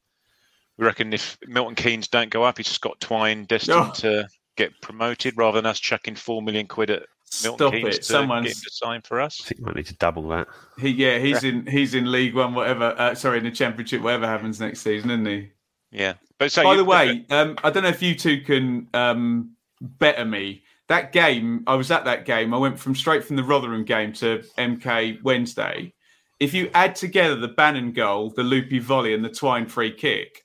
We 0.77 0.86
reckon 0.86 1.13
if 1.13 1.38
Milton 1.47 1.75
Keynes 1.75 2.07
don't 2.07 2.29
go 2.31 2.43
up, 2.43 2.59
it's 2.59 2.69
Scott 2.71 2.99
Twine 2.99 3.45
destined 3.45 3.77
Oh. 3.77 3.91
to 3.97 4.27
get 4.55 4.71
promoted 4.81 5.36
rather 5.38 5.59
than 5.59 5.65
us 5.65 5.79
chucking 5.79 6.15
four 6.15 6.41
million 6.41 6.67
quid 6.67 6.89
at 6.91 7.03
Milton 7.43 7.57
Stop 7.67 7.73
Keynes 7.73 7.95
it! 7.95 7.97
to 7.99 8.03
Someone's 8.03 8.47
get 8.47 8.55
him 8.57 8.61
to 8.63 8.69
sign 8.71 9.01
for 9.01 9.19
us. 9.21 9.41
I 9.43 9.47
think 9.47 9.59
we 9.59 9.65
might 9.65 9.75
need 9.75 9.86
to 9.88 9.95
double 9.97 10.27
that. 10.29 10.47
he, 10.79 10.89
yeah, 10.89 11.17
he's 11.19 11.43
in 11.43 11.65
he's 11.65 11.93
in 11.95 12.11
League 12.11 12.36
One, 12.36 12.53
whatever. 12.53 12.95
Uh, 12.97 13.15
sorry, 13.15 13.39
in 13.39 13.43
the 13.43 13.51
Championship, 13.51 14.01
whatever 14.01 14.27
happens 14.27 14.59
next 14.59 14.81
season, 14.81 15.09
isn't 15.11 15.25
he? 15.25 15.49
Yeah, 15.91 16.13
but 16.43 16.51
so 16.51 16.63
By 16.63 16.71
you- 16.71 16.77
the 16.77 16.85
way, 16.85 17.25
um, 17.29 17.57
I 17.63 17.69
don't 17.69 17.83
know 17.83 17.89
if 17.89 18.01
you 18.01 18.15
two 18.15 18.41
can 18.41 18.87
um, 18.93 19.51
better 19.81 20.25
me. 20.25 20.63
That 20.89 21.11
game, 21.13 21.63
I 21.67 21.75
was 21.75 21.89
at 21.91 22.03
that 22.05 22.25
game. 22.25 22.53
I 22.53 22.57
went 22.57 22.77
from 22.77 22.93
straight 22.95 23.23
from 23.23 23.37
the 23.37 23.43
Rotherham 23.43 23.83
game 23.85 24.11
to 24.13 24.43
MK 24.57 25.23
Wednesday. 25.23 25.93
If 26.39 26.53
you 26.53 26.69
add 26.73 26.95
together 26.95 27.35
the 27.37 27.47
Bannan 27.47 27.93
goal, 27.93 28.31
the 28.35 28.43
loopy 28.43 28.79
volley, 28.79 29.13
and 29.13 29.23
the 29.23 29.29
Twine 29.29 29.65
free 29.65 29.91
kick, 29.93 30.43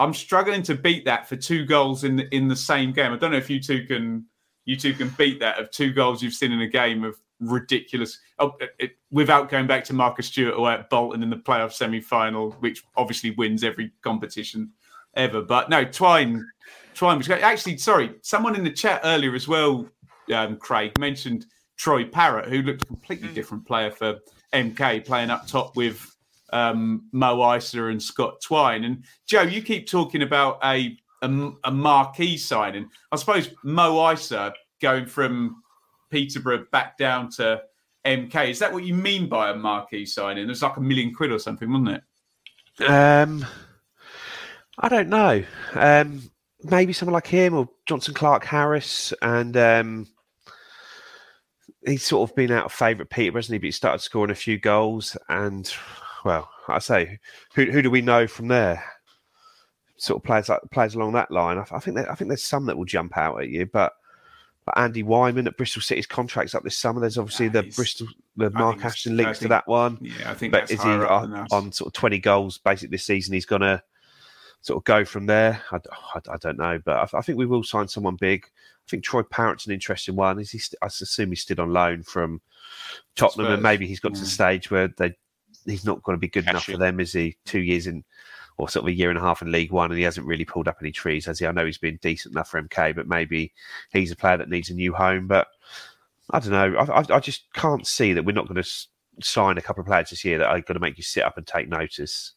I'm 0.00 0.12
struggling 0.12 0.62
to 0.64 0.74
beat 0.74 1.04
that 1.04 1.28
for 1.28 1.36
two 1.36 1.64
goals 1.64 2.02
in 2.02 2.16
the, 2.16 2.34
in 2.34 2.48
the 2.48 2.56
same 2.56 2.92
game. 2.92 3.12
I 3.12 3.16
don't 3.16 3.30
know 3.30 3.36
if 3.36 3.48
you 3.48 3.60
two 3.60 3.84
can 3.86 4.26
you 4.64 4.74
two 4.76 4.92
can 4.94 5.08
beat 5.10 5.38
that 5.40 5.58
of 5.60 5.70
two 5.70 5.92
goals 5.92 6.20
you've 6.22 6.34
seen 6.34 6.50
in 6.50 6.60
a 6.62 6.66
game 6.68 7.04
of 7.04 7.16
ridiculous. 7.38 8.18
Oh, 8.40 8.54
it, 8.60 8.74
it- 8.80 8.96
without 9.12 9.48
going 9.48 9.68
back 9.68 9.84
to 9.84 9.92
Marcus 9.94 10.26
Stewart 10.26 10.58
away 10.58 10.74
at 10.74 10.90
Bolton 10.90 11.22
in 11.22 11.30
the 11.30 11.36
playoff 11.36 11.72
semi 11.72 12.00
final, 12.00 12.50
which 12.58 12.82
obviously 12.96 13.30
wins 13.30 13.62
every 13.62 13.92
competition 14.02 14.72
ever. 15.16 15.42
But 15.42 15.70
no, 15.70 15.84
Twine, 15.84 16.44
Twine 16.94 17.18
was 17.18 17.26
great. 17.26 17.42
Actually, 17.42 17.78
sorry, 17.78 18.14
someone 18.22 18.54
in 18.54 18.64
the 18.64 18.70
chat 18.70 19.00
earlier 19.04 19.34
as 19.34 19.48
well, 19.48 19.88
um, 20.32 20.56
Craig 20.56 20.98
mentioned 20.98 21.46
Troy 21.76 22.04
Parrott, 22.04 22.48
who 22.48 22.62
looked 22.62 22.82
a 22.82 22.86
completely 22.86 23.28
different 23.28 23.66
player 23.66 23.90
for 23.90 24.18
MK, 24.52 25.04
playing 25.04 25.30
up 25.30 25.46
top 25.46 25.76
with 25.76 26.14
um, 26.52 27.08
Mo 27.12 27.38
Eisa 27.38 27.90
and 27.90 28.02
Scott 28.02 28.40
Twine. 28.40 28.84
And 28.84 29.04
Joe, 29.26 29.42
you 29.42 29.62
keep 29.62 29.88
talking 29.88 30.22
about 30.22 30.58
a 30.64 30.96
a, 31.22 31.50
a 31.64 31.70
marquee 31.70 32.36
signing. 32.36 32.88
I 33.10 33.16
suppose 33.16 33.50
Mo 33.62 33.94
Eisa 33.94 34.52
going 34.80 35.06
from 35.06 35.62
Peterborough 36.10 36.66
back 36.72 36.98
down 36.98 37.30
to 37.32 37.62
MK. 38.04 38.50
Is 38.50 38.58
that 38.58 38.72
what 38.72 38.84
you 38.84 38.94
mean 38.94 39.28
by 39.28 39.50
a 39.50 39.54
marquee 39.54 40.06
signing? 40.06 40.44
It 40.44 40.48
was 40.48 40.62
like 40.62 40.76
a 40.76 40.80
million 40.80 41.14
quid 41.14 41.32
or 41.32 41.38
something, 41.38 41.70
wasn't 41.70 42.02
it? 42.78 42.84
Um, 42.84 43.46
I 44.78 44.88
don't 44.88 45.08
know. 45.08 45.42
Um, 45.74 46.30
maybe 46.62 46.92
someone 46.92 47.14
like 47.14 47.26
him 47.26 47.54
or 47.54 47.68
Jonson 47.88 48.14
Clarke-Harris, 48.14 49.12
and 49.22 49.56
um, 49.56 50.06
he's 51.84 52.04
sort 52.04 52.28
of 52.28 52.36
been 52.36 52.50
out 52.50 52.66
of 52.66 52.72
favour 52.72 53.02
at 53.02 53.10
Peter, 53.10 53.36
hasn't 53.36 53.54
he? 53.54 53.58
But 53.58 53.66
he 53.66 53.70
started 53.70 54.00
scoring 54.00 54.30
a 54.30 54.34
few 54.34 54.58
goals, 54.58 55.16
and 55.28 55.72
well, 56.24 56.50
I 56.68 56.78
say, 56.78 57.18
who 57.54 57.66
who 57.66 57.82
do 57.82 57.90
we 57.90 58.02
know 58.02 58.26
from 58.26 58.48
there? 58.48 58.84
Sort 59.96 60.20
of 60.20 60.24
players 60.24 60.50
like 60.50 60.60
players 60.72 60.94
along 60.94 61.12
that 61.12 61.30
line. 61.30 61.56
I, 61.58 61.64
I 61.70 61.80
think 61.80 61.96
that, 61.96 62.10
I 62.10 62.14
think 62.14 62.28
there's 62.28 62.44
some 62.44 62.66
that 62.66 62.76
will 62.76 62.84
jump 62.84 63.16
out 63.16 63.40
at 63.40 63.48
you, 63.48 63.66
but. 63.66 63.92
But 64.64 64.74
Andi 64.74 65.04
Weimann 65.04 65.46
at 65.46 65.56
Bristol 65.56 65.80
City's 65.80 66.08
contract's 66.08 66.52
up 66.52 66.64
this 66.64 66.76
summer. 66.76 67.00
There's 67.00 67.18
obviously 67.18 67.46
the 67.46 67.62
Bristol, 67.76 68.08
the 68.36 68.46
I 68.46 68.58
Mark 68.58 68.84
Ashton 68.84 69.16
links 69.16 69.38
to 69.38 69.46
that 69.46 69.68
one 69.68 69.96
Yeah, 70.00 70.28
I 70.28 70.34
think 70.34 70.50
but 70.50 70.62
that's 70.62 70.72
is 70.72 70.82
he 70.82 70.88
on, 70.88 71.46
on 71.52 71.70
sort 71.70 71.86
of 71.86 71.92
20 71.92 72.18
goals 72.18 72.58
basically 72.58 72.96
this 72.96 73.04
season? 73.04 73.32
He's 73.32 73.46
going 73.46 73.62
to 73.62 73.80
sort 74.66 74.78
of 74.78 74.84
go 74.84 75.04
from 75.04 75.26
there. 75.26 75.62
I, 75.70 75.76
I- 75.76 76.32
I 76.32 76.36
don't 76.40 76.58
know, 76.58 76.80
but 76.84 77.14
I, 77.14 77.18
I 77.18 77.22
think 77.22 77.38
we 77.38 77.46
will 77.46 77.62
sign 77.62 77.86
someone 77.88 78.16
big. 78.16 78.44
I 78.46 78.88
think 78.90 79.04
Troy 79.04 79.22
Parrott's 79.22 79.66
an 79.66 79.72
interesting 79.72 80.16
one. 80.16 80.38
Is 80.40 80.50
he? 80.50 80.58
St- 80.58 80.78
I 80.82 80.86
assume 80.86 81.30
he's 81.30 81.42
still 81.42 81.60
on 81.60 81.72
loan 81.72 82.02
from 82.02 82.40
Tottenham, 83.14 83.46
and 83.54 83.62
maybe 83.62 83.86
he's 83.86 84.00
got 84.00 84.14
to 84.14 84.20
the 84.20 84.26
stage 84.26 84.70
where 84.70 84.88
they 84.88 85.14
he's 85.66 85.84
not 85.84 86.02
going 86.02 86.16
to 86.16 86.20
be 86.20 86.28
good 86.28 86.48
enough 86.48 86.64
for 86.64 86.78
them. 86.78 87.00
Is 87.00 87.12
he? 87.12 87.36
Two 87.44 87.60
years 87.60 87.86
in, 87.86 88.04
or 88.58 88.68
sort 88.68 88.84
of 88.84 88.88
a 88.88 88.92
year 88.92 89.08
and 89.10 89.18
a 89.18 89.22
half 89.22 89.42
in 89.42 89.50
League 89.52 89.72
One, 89.72 89.90
and 89.90 89.98
he 89.98 90.04
hasn't 90.04 90.26
really 90.26 90.44
pulled 90.44 90.68
up 90.68 90.78
any 90.80 90.92
trees, 90.92 91.26
has 91.26 91.38
he? 91.38 91.46
I 91.46 91.52
know 91.52 91.64
he's 91.66 91.78
been 91.78 91.98
decent 92.02 92.32
enough 92.34 92.48
for 92.50 92.60
MK, 92.62 92.94
but 92.96 93.08
maybe 93.08 93.52
he's 93.92 94.12
a 94.12 94.16
player 94.16 94.36
that 94.36 94.48
needs 94.50 94.70
a 94.70 94.74
new 94.74 94.92
home. 94.94 95.26
But 95.26 95.48
I 96.30 96.38
don't 96.40 96.50
know. 96.52 96.76
I, 96.78 97.00
I, 97.00 97.04
I 97.16 97.20
just 97.20 97.52
can't 97.54 97.86
see 97.86 98.12
that 98.12 98.24
we're 98.24 98.32
not 98.32 98.46
going 98.46 98.56
to 98.56 98.60
s- 98.60 98.88
sign 99.20 99.58
a 99.58 99.62
couple 99.62 99.80
of 99.80 99.86
players 99.86 100.10
this 100.10 100.24
year 100.24 100.38
that 100.38 100.46
are 100.48 100.60
going 100.60 100.74
to 100.74 100.80
make 100.80 100.96
you 100.96 101.02
sit 101.04 101.24
up 101.24 101.36
and 101.38 101.46
take 101.46 101.68
notice. 101.68 102.32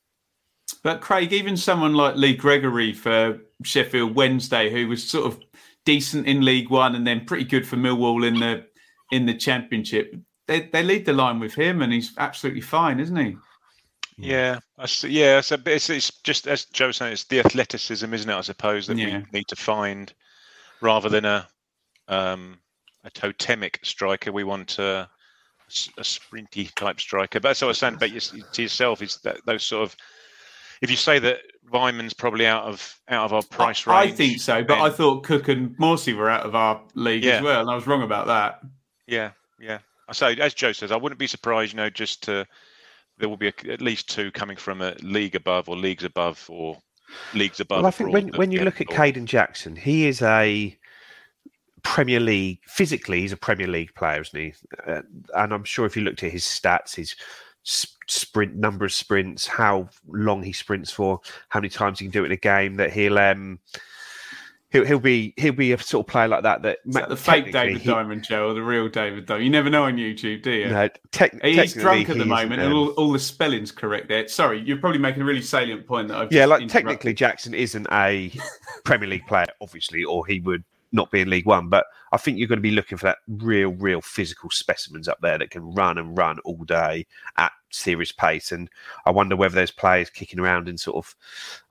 But 0.84 1.02
Craig, 1.02 1.34
even 1.34 1.58
someone 1.58 1.94
like 1.94 2.16
Lee 2.16 2.36
Gregory 2.36 2.94
for 2.94 3.40
Sheffield 3.64 4.16
Wednesday, 4.16 4.72
who 4.72 4.88
was 4.88 5.08
sort 5.08 5.26
of 5.26 5.40
decent 5.86 6.28
in 6.28 6.46
League 6.46 6.70
One 6.70 6.96
and 6.96 7.06
then 7.06 7.26
pretty 7.26 7.44
good 7.46 7.68
for 7.68 7.76
Millwall 7.76 8.26
in 8.26 8.40
the 8.40 8.66
in 9.12 9.26
the 9.26 9.34
Championship, 9.34 10.16
they 10.48 10.62
they 10.62 10.84
lead 10.84 11.06
the 11.06 11.14
line 11.14 11.40
with 11.40 11.54
him, 11.54 11.82
and 11.82 11.92
he's 11.92 12.14
absolutely 12.18 12.62
fine, 12.62 13.00
isn't 13.00 13.16
he? 13.16 13.36
Yeah, 14.18 14.60
I 14.78 14.86
yeah. 15.04 15.40
It's, 15.40 15.52
a, 15.52 15.60
it's 15.66 15.90
it's 15.90 16.12
just 16.24 16.48
as 16.48 16.66
Joe 16.66 16.88
was 16.88 16.98
saying, 16.98 17.14
it's 17.14 17.26
the 17.26 17.40
athleticism, 17.40 18.14
isn't 18.14 18.30
it? 18.30 18.36
I 18.36 18.42
suppose 18.42 18.88
that 18.88 18.98
Yeah. 18.98 19.20
we 19.20 19.40
need 19.40 19.48
to 19.48 19.56
find 19.56 20.14
rather 20.82 21.10
than 21.10 21.26
a 21.26 21.48
um, 22.08 22.60
a 23.04 23.10
totemic 23.10 23.80
striker. 23.84 24.32
We 24.32 24.44
want 24.44 24.78
a, 24.80 25.10
a 25.98 26.02
sprinty 26.02 26.74
type 26.76 27.00
striker. 27.00 27.40
But 27.40 27.50
that's 27.50 27.62
what 27.62 27.68
I 27.68 27.70
was 27.70 27.78
saying 27.78 27.98
But 28.00 28.12
to 28.54 28.62
yourself 28.62 29.02
is 29.02 29.18
that 29.24 29.38
those 29.46 29.66
sort 29.66 29.84
of. 29.84 29.96
If 30.82 30.90
you 30.90 30.96
say 30.96 31.20
that 31.20 31.40
Weimann's 31.72 32.14
probably 32.14 32.46
out 32.48 32.64
of 32.64 32.96
out 33.10 33.26
of 33.26 33.34
our 33.34 33.44
price 33.44 33.88
I, 33.88 34.02
I 34.04 34.12
think 34.12 34.40
so, 34.40 34.62
but 34.64 34.76
then- 34.76 34.82
I 34.84 34.90
thought 34.90 35.24
Cook 35.24 35.48
and 35.50 35.78
Morsy 35.78 36.16
were 36.16 36.30
out 36.30 36.46
of 36.46 36.56
our 36.56 36.82
league 36.96 37.24
Yeah. 37.24 37.38
as 37.38 37.42
well, 37.44 37.62
and 37.62 37.70
I 37.70 37.76
was 37.76 37.86
wrong 37.88 38.02
about 38.04 38.28
that. 38.28 38.62
Yeah, 39.08 39.32
yeah. 39.60 39.80
I 40.08 40.14
say, 40.14 40.36
as 40.38 40.54
Joe 40.56 40.72
says, 40.72 40.92
I 40.92 40.96
wouldn't 40.98 41.20
be 41.20 41.28
surprised, 41.28 41.74
you 41.74 41.78
know, 41.78 41.90
just 41.90 42.24
to 42.24 42.46
there 43.20 43.30
will 43.30 43.38
be 43.38 43.50
a, 43.50 43.54
at 43.72 43.82
least 43.82 44.10
two 44.10 44.32
coming 44.32 44.56
from 44.58 44.82
a 44.82 44.96
league 45.02 45.36
above 45.36 45.68
or 45.70 45.76
leagues 45.76 46.04
above 46.06 46.44
or 46.50 46.78
leagues 47.34 47.60
above. 47.60 47.80
Well, 47.80 47.88
I 47.88 47.92
think 47.92 48.12
when, 48.14 48.24
abroad 48.30 48.38
when 48.40 48.52
you 48.52 48.60
get 48.60 48.66
look 48.66 48.82
at 48.82 48.90
involved. 48.90 49.16
Kayden 49.16 49.26
Jackson, 49.26 49.76
he 49.76 50.08
is 50.08 50.22
a 50.22 50.76
Premier 51.84 52.20
League 52.20 52.60
physically. 52.66 53.22
He's 53.22 53.32
a 53.32 53.38
Premier 53.38 53.68
League 53.68 53.94
player, 53.96 54.22
isn't 54.22 54.40
he? 54.40 54.54
Uh, 54.88 55.02
and 55.36 55.54
I'm 55.54 55.64
sure 55.64 55.86
if 55.86 55.96
you 55.96 56.02
looked 56.04 56.24
at 56.24 56.32
his 56.32 56.44
stats, 56.44 56.96
his 56.96 57.16
s- 57.66 57.96
sprint 58.10 58.55
number 58.55 58.86
of 58.86 58.93
sprints, 58.93 59.47
how 59.47 59.89
long 60.07 60.43
he 60.43 60.53
sprints 60.53 60.91
for, 60.91 61.22
how 61.49 61.60
many 61.60 61.70
times 61.70 61.99
he 61.99 62.05
can 62.05 62.12
do 62.12 62.24
it 62.24 62.28
in 62.28 62.32
a 62.32 62.38
game, 62.38 62.76
that 62.76 62.91
he'll 62.91 63.18
um 63.18 63.60
he'll 64.72 64.86
he'll 64.86 64.99
be 64.99 65.34
he'll 65.38 65.53
be 65.53 65.72
a 65.72 65.78
sort 65.78 66.05
of 66.05 66.12
player 66.12 66.28
like 66.28 66.43
that. 66.43 66.62
That 66.62 66.78
Is 66.86 66.93
ma- 66.93 66.99
that 67.01 67.10
the 67.10 67.16
fake 67.16 67.51
David 67.51 67.82
he- 67.82 67.89
Diamond, 67.89 68.24
Joe, 68.24 68.49
or 68.49 68.53
the 68.53 68.62
real 68.62 68.88
David 68.89 69.26
Diamond? 69.26 69.45
You 69.45 69.51
never 69.51 69.70
know 69.70 69.84
on 69.86 69.97
YouTube, 69.97 70.43
do 70.43 70.51
you? 70.51 70.70
No, 70.70 70.89
tec- 71.12 71.43
He's 71.43 71.74
drunk 71.74 72.10
at 72.10 72.18
the 72.18 72.26
moment, 72.26 72.62
and 72.62 72.72
um, 72.72 72.78
all, 72.78 72.89
all 72.91 73.12
the 73.12 73.20
spelling's 73.20 73.72
correct 73.72 74.07
there. 74.07 74.28
Sorry, 74.28 74.62
you're 74.62 74.78
probably 74.78 74.99
making 74.99 75.22
a 75.22 75.26
really 75.26 75.41
salient 75.41 75.86
point 75.88 76.07
that 76.10 76.18
I've 76.18 76.32
Yeah, 76.32 76.45
like 76.45 76.68
technically 76.68 77.14
Jackson 77.14 77.53
isn't 77.53 77.88
a 77.91 78.32
Premier 78.86 79.07
League 79.07 79.26
player, 79.28 79.47
obviously, 79.62 80.03
or 80.03 80.26
he 80.26 80.39
would 80.41 80.64
not 80.92 81.12
be 81.12 81.22
in 81.22 81.30
League 81.30 81.46
One. 81.46 81.70
But 81.70 81.86
I 82.12 82.18
think 82.18 82.38
you're 82.38 82.48
going 82.48 82.58
to 82.58 82.64
be 82.64 82.72
looking 82.72 82.98
for 82.98 83.06
that 83.06 83.20
real, 83.28 83.72
real 83.74 84.02
physical 84.02 84.50
specimens 84.50 85.08
up 85.08 85.20
there 85.22 85.38
that 85.38 85.52
can 85.52 85.74
run 85.74 85.98
and 85.98 86.18
run 86.18 86.40
all 86.40 86.64
day 86.66 87.06
at 87.38 87.52
serious 87.72 88.12
pace. 88.12 88.52
And 88.52 88.70
I 89.06 89.12
wonder 89.12 89.36
whether 89.36 89.56
there's 89.56 89.72
players 89.72 90.10
kicking 90.10 90.40
around 90.40 90.68
in 90.68 90.78
sort 90.78 90.98
of 90.98 91.16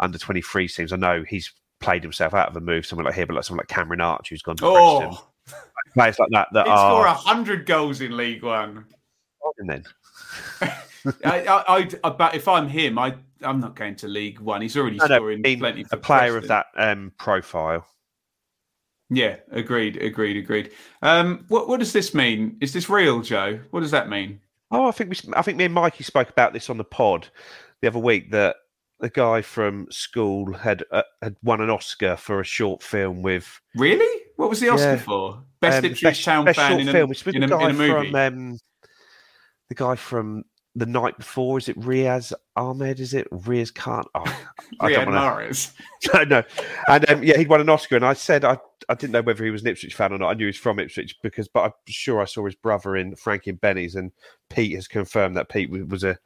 under 0.00 0.18
23 0.18 0.68
teams. 0.68 0.92
I 0.92 0.96
know 0.96 1.24
he's 1.28 1.52
played 1.80 2.02
himself 2.02 2.34
out 2.34 2.48
of 2.48 2.56
a 2.56 2.60
move, 2.60 2.86
someone 2.86 3.06
like 3.06 3.14
here, 3.14 3.26
but 3.26 3.34
like 3.34 3.44
someone 3.44 3.62
like 3.62 3.68
Cameron 3.68 4.00
Archer 4.00 4.34
who's 4.34 4.42
gone 4.42 4.56
to 4.56 4.62
Preston. 4.62 5.10
Oh, 5.12 5.28
Players 5.94 6.18
like 6.18 6.28
that 6.32 6.48
that 6.52 6.66
he'd 6.66 6.72
score 6.72 7.06
hundred 7.06 7.64
goals 7.64 8.02
in 8.02 8.14
League 8.16 8.42
One. 8.42 8.84
And 9.58 9.70
then 9.70 9.84
I, 11.24 11.46
I, 11.46 11.88
I, 12.04 12.10
but 12.10 12.34
if 12.34 12.46
I'm 12.46 12.68
him, 12.68 12.98
I, 12.98 13.14
I'm 13.42 13.60
not 13.60 13.74
going 13.74 13.96
to 13.96 14.08
League 14.08 14.40
One. 14.40 14.60
He's 14.60 14.76
already 14.76 14.96
No, 14.96 15.06
no, 15.06 15.16
scoring 15.16 15.42
being 15.42 15.58
plenty. 15.58 15.84
For 15.84 15.96
a 15.96 15.98
player 15.98 16.36
of 16.36 16.48
that 16.48 16.66
um, 16.76 17.12
profile. 17.18 17.86
Yeah, 19.10 19.36
agreed, 19.50 19.96
agreed, 19.96 20.36
agreed. 20.36 20.70
Um, 21.02 21.44
what, 21.48 21.68
what 21.68 21.80
does 21.80 21.92
this 21.92 22.14
mean? 22.14 22.58
Is 22.60 22.72
this 22.72 22.90
real, 22.90 23.20
Joe? 23.22 23.58
What 23.70 23.80
does 23.80 23.90
that 23.90 24.08
mean? 24.08 24.40
Oh, 24.70 24.86
I 24.86 24.90
think 24.90 25.10
we, 25.10 25.16
I 25.34 25.42
think 25.42 25.56
me 25.56 25.64
and 25.64 25.74
Mikey 25.74 26.04
spoke 26.04 26.28
about 26.28 26.52
this 26.52 26.68
on 26.68 26.76
the 26.76 26.84
pod 26.84 27.28
the 27.80 27.88
other 27.88 27.98
week 27.98 28.30
that 28.32 28.56
the 29.00 29.08
guy 29.08 29.40
from 29.40 29.86
school 29.90 30.52
had 30.52 30.82
uh, 30.90 31.02
had 31.22 31.36
won 31.42 31.60
an 31.60 31.70
Oscar 31.70 32.16
for 32.16 32.40
a 32.40 32.44
short 32.44 32.82
film 32.82 33.22
with 33.22 33.60
Really? 33.76 34.22
What 34.36 34.50
was 34.50 34.60
the 34.60 34.68
Oscar 34.68 34.90
Yeah. 34.92 34.96
for? 34.96 35.42
Best 35.60 35.78
um, 35.78 35.84
Ipswich 35.86 36.24
Town 36.24 36.44
best 36.44 36.58
fan 36.58 36.70
short 36.72 36.80
in 36.82 36.88
a, 36.88 36.92
film. 36.92 37.10
It's 37.10 37.24
with 37.24 37.34
in, 37.34 37.40
the 37.40 37.46
a, 37.46 37.50
guy 37.50 37.64
in 37.64 37.70
a 37.70 37.74
movie. 37.74 38.10
from 38.10 38.14
um, 38.14 38.58
the 39.68 39.74
guy 39.74 39.94
from 39.96 40.44
the 40.78 40.86
night 40.86 41.16
before. 41.18 41.58
Is 41.58 41.68
it 41.68 41.78
Riaz 41.80 42.32
Ahmed? 42.56 43.00
Is 43.00 43.12
it 43.14 43.28
Riaz 43.30 43.74
Khan? 43.74 44.04
Oh, 44.14 44.24
I 44.80 44.92
don't 44.92 45.06
wanna- 45.12 45.52
no, 46.14 46.24
no. 46.24 46.42
And 46.88 47.10
um, 47.10 47.22
yeah, 47.22 47.36
he'd 47.36 47.48
won 47.48 47.60
an 47.60 47.68
Oscar, 47.68 47.96
and 47.96 48.04
I 48.06 48.12
said 48.12 48.44
I, 48.44 48.58
I 48.88 48.94
didn't 48.94 49.12
know 49.12 49.22
whether 49.22 49.44
he 49.44 49.50
was 49.50 49.62
an 49.62 49.68
Ipswich 49.68 49.94
fan 49.94 50.12
or 50.12 50.18
not. 50.18 50.28
I 50.30 50.34
knew 50.34 50.44
he 50.44 50.46
was 50.46 50.56
from 50.56 50.78
Ipswich 50.78 51.16
because, 51.22 51.48
but 51.48 51.64
I'm 51.64 51.72
sure 51.88 52.20
I 52.20 52.24
saw 52.24 52.44
his 52.46 52.54
brother 52.54 52.96
in 52.96 53.16
Frankie 53.16 53.50
and 53.50 53.60
Benny's, 53.60 53.96
and 53.96 54.12
Pete 54.50 54.74
has 54.74 54.86
confirmed 54.88 55.36
that 55.36 55.48
Pete 55.48 55.70
was, 55.70 56.04
a 56.04 56.16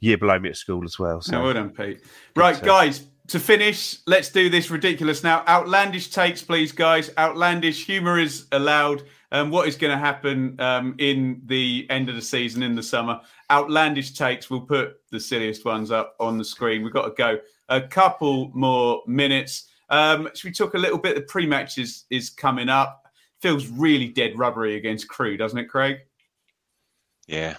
year 0.00 0.18
below 0.18 0.38
me 0.38 0.50
at 0.50 0.56
school 0.56 0.84
as 0.84 0.98
well. 0.98 1.20
So 1.20 1.32
No, 1.32 1.44
well 1.44 1.54
done, 1.54 1.70
Pete. 1.70 2.02
Right, 2.36 2.56
to- 2.56 2.64
guys, 2.64 3.06
to 3.28 3.40
finish, 3.40 3.98
let's 4.06 4.28
do 4.28 4.50
this 4.50 4.70
ridiculous 4.70 5.22
now. 5.22 5.44
Outlandish 5.48 6.10
takes, 6.10 6.42
please, 6.42 6.72
guys. 6.72 7.10
Outlandish 7.16 7.86
humour 7.86 8.18
is 8.18 8.46
allowed. 8.52 9.04
Um, 9.32 9.50
what 9.50 9.66
is 9.66 9.76
going 9.76 9.90
to 9.90 9.98
happen 9.98 10.60
um, 10.60 10.94
in 10.98 11.40
the 11.46 11.86
end 11.88 12.10
of 12.10 12.14
the 12.14 12.22
season 12.22 12.62
in 12.62 12.74
the 12.74 12.82
summer? 12.82 13.18
Outlandish 13.50 14.12
takes. 14.12 14.50
We'll 14.50 14.60
put 14.60 14.96
the 15.10 15.18
silliest 15.18 15.64
ones 15.64 15.90
up 15.90 16.14
on 16.20 16.36
the 16.36 16.44
screen. 16.44 16.84
We've 16.84 16.92
got 16.92 17.06
to 17.06 17.14
go 17.16 17.38
a 17.70 17.80
couple 17.80 18.50
more 18.54 19.02
minutes. 19.06 19.70
Um, 19.88 20.28
should 20.34 20.48
we 20.48 20.52
talk 20.52 20.74
a 20.74 20.78
little 20.78 20.98
bit? 20.98 21.16
The 21.16 21.22
pre-match 21.22 21.78
is, 21.78 22.04
is 22.10 22.28
coming 22.28 22.68
up. 22.68 23.06
Feels 23.40 23.68
really 23.68 24.08
dead 24.08 24.38
rubbery 24.38 24.76
against 24.76 25.08
Crewe, 25.08 25.38
doesn't 25.38 25.58
it, 25.58 25.68
Craig? 25.68 26.00
Yeah. 27.26 27.56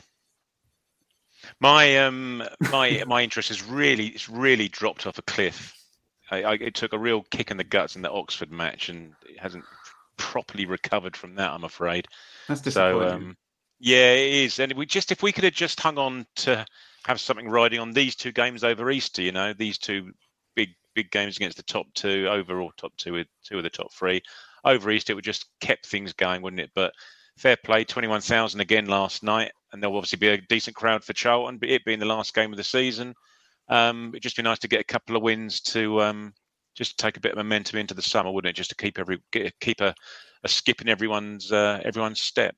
My 1.59 1.97
um 1.97 2.43
my 2.71 3.03
my 3.07 3.21
interest 3.21 3.49
has 3.49 3.63
really 3.63 4.07
it's 4.07 4.29
really 4.29 4.69
dropped 4.69 5.05
off 5.05 5.17
a 5.17 5.23
cliff. 5.23 5.73
I, 6.31 6.43
I, 6.43 6.53
it 6.53 6.73
took 6.73 6.93
a 6.93 6.97
real 6.97 7.23
kick 7.31 7.51
in 7.51 7.57
the 7.57 7.65
guts 7.65 7.97
in 7.97 8.01
the 8.01 8.11
Oxford 8.11 8.49
match, 8.49 8.87
and 8.87 9.13
it 9.27 9.37
hasn't 9.39 9.65
properly 10.17 10.65
recovered 10.65 11.15
from 11.15 11.35
that. 11.35 11.51
I'm 11.51 11.63
afraid. 11.63 12.07
That's 12.47 12.61
disappointing. 12.61 13.09
So 13.09 13.15
um, 13.15 13.37
yeah, 13.79 14.13
it 14.13 14.33
is. 14.33 14.59
And 14.59 14.73
we 14.73 14.85
just 14.85 15.11
if 15.11 15.23
we 15.23 15.31
could 15.31 15.43
have 15.43 15.53
just 15.53 15.79
hung 15.79 15.97
on 15.97 16.25
to 16.37 16.65
have 17.05 17.19
something 17.19 17.49
riding 17.49 17.79
on 17.79 17.91
these 17.91 18.15
two 18.15 18.31
games 18.31 18.63
over 18.63 18.89
Easter, 18.89 19.21
you 19.21 19.31
know, 19.31 19.53
these 19.53 19.77
two 19.77 20.11
big 20.55 20.69
big 20.95 21.11
games 21.11 21.37
against 21.37 21.57
the 21.57 21.63
top 21.63 21.87
two, 21.93 22.27
overall 22.29 22.71
top 22.77 22.93
two 22.97 23.13
with 23.13 23.27
two 23.43 23.57
of 23.57 23.63
the 23.63 23.69
top 23.69 23.91
three. 23.91 24.21
Over 24.63 24.91
Easter, 24.91 25.11
it 25.11 25.15
would 25.15 25.25
just 25.25 25.47
kept 25.59 25.85
things 25.85 26.13
going, 26.13 26.41
wouldn't 26.41 26.61
it? 26.61 26.71
But 26.73 26.93
fair 27.37 27.57
play, 27.57 27.83
twenty 27.83 28.07
one 28.07 28.21
thousand 28.21 28.61
again 28.61 28.85
last 28.85 29.23
night, 29.23 29.51
and 29.71 29.81
there'll 29.81 29.97
obviously 29.97 30.19
be 30.19 30.29
a 30.29 30.37
decent 30.37 30.75
crowd 30.75 31.03
for 31.03 31.13
Charlton. 31.13 31.57
But 31.57 31.69
it 31.69 31.83
being 31.83 31.99
the 31.99 32.05
last 32.05 32.33
game 32.33 32.51
of 32.51 32.57
the 32.57 32.63
season, 32.63 33.13
um, 33.67 34.09
it'd 34.09 34.23
just 34.23 34.37
be 34.37 34.43
nice 34.43 34.59
to 34.59 34.69
get 34.69 34.79
a 34.79 34.85
couple 34.85 35.17
of 35.17 35.23
wins 35.23 35.59
to 35.61 36.01
um, 36.01 36.33
just 36.75 36.97
take 36.97 37.17
a 37.17 37.19
bit 37.19 37.31
of 37.31 37.37
momentum 37.37 37.79
into 37.79 37.93
the 37.93 38.01
summer, 38.01 38.31
wouldn't 38.31 38.49
it? 38.49 38.55
Just 38.55 38.69
to 38.69 38.75
keep 38.75 38.99
every 38.99 39.19
keep 39.59 39.81
a, 39.81 39.93
a 40.43 40.47
skip 40.47 40.81
in 40.81 40.89
everyone's 40.89 41.51
uh, 41.51 41.79
everyone's 41.83 42.21
step. 42.21 42.55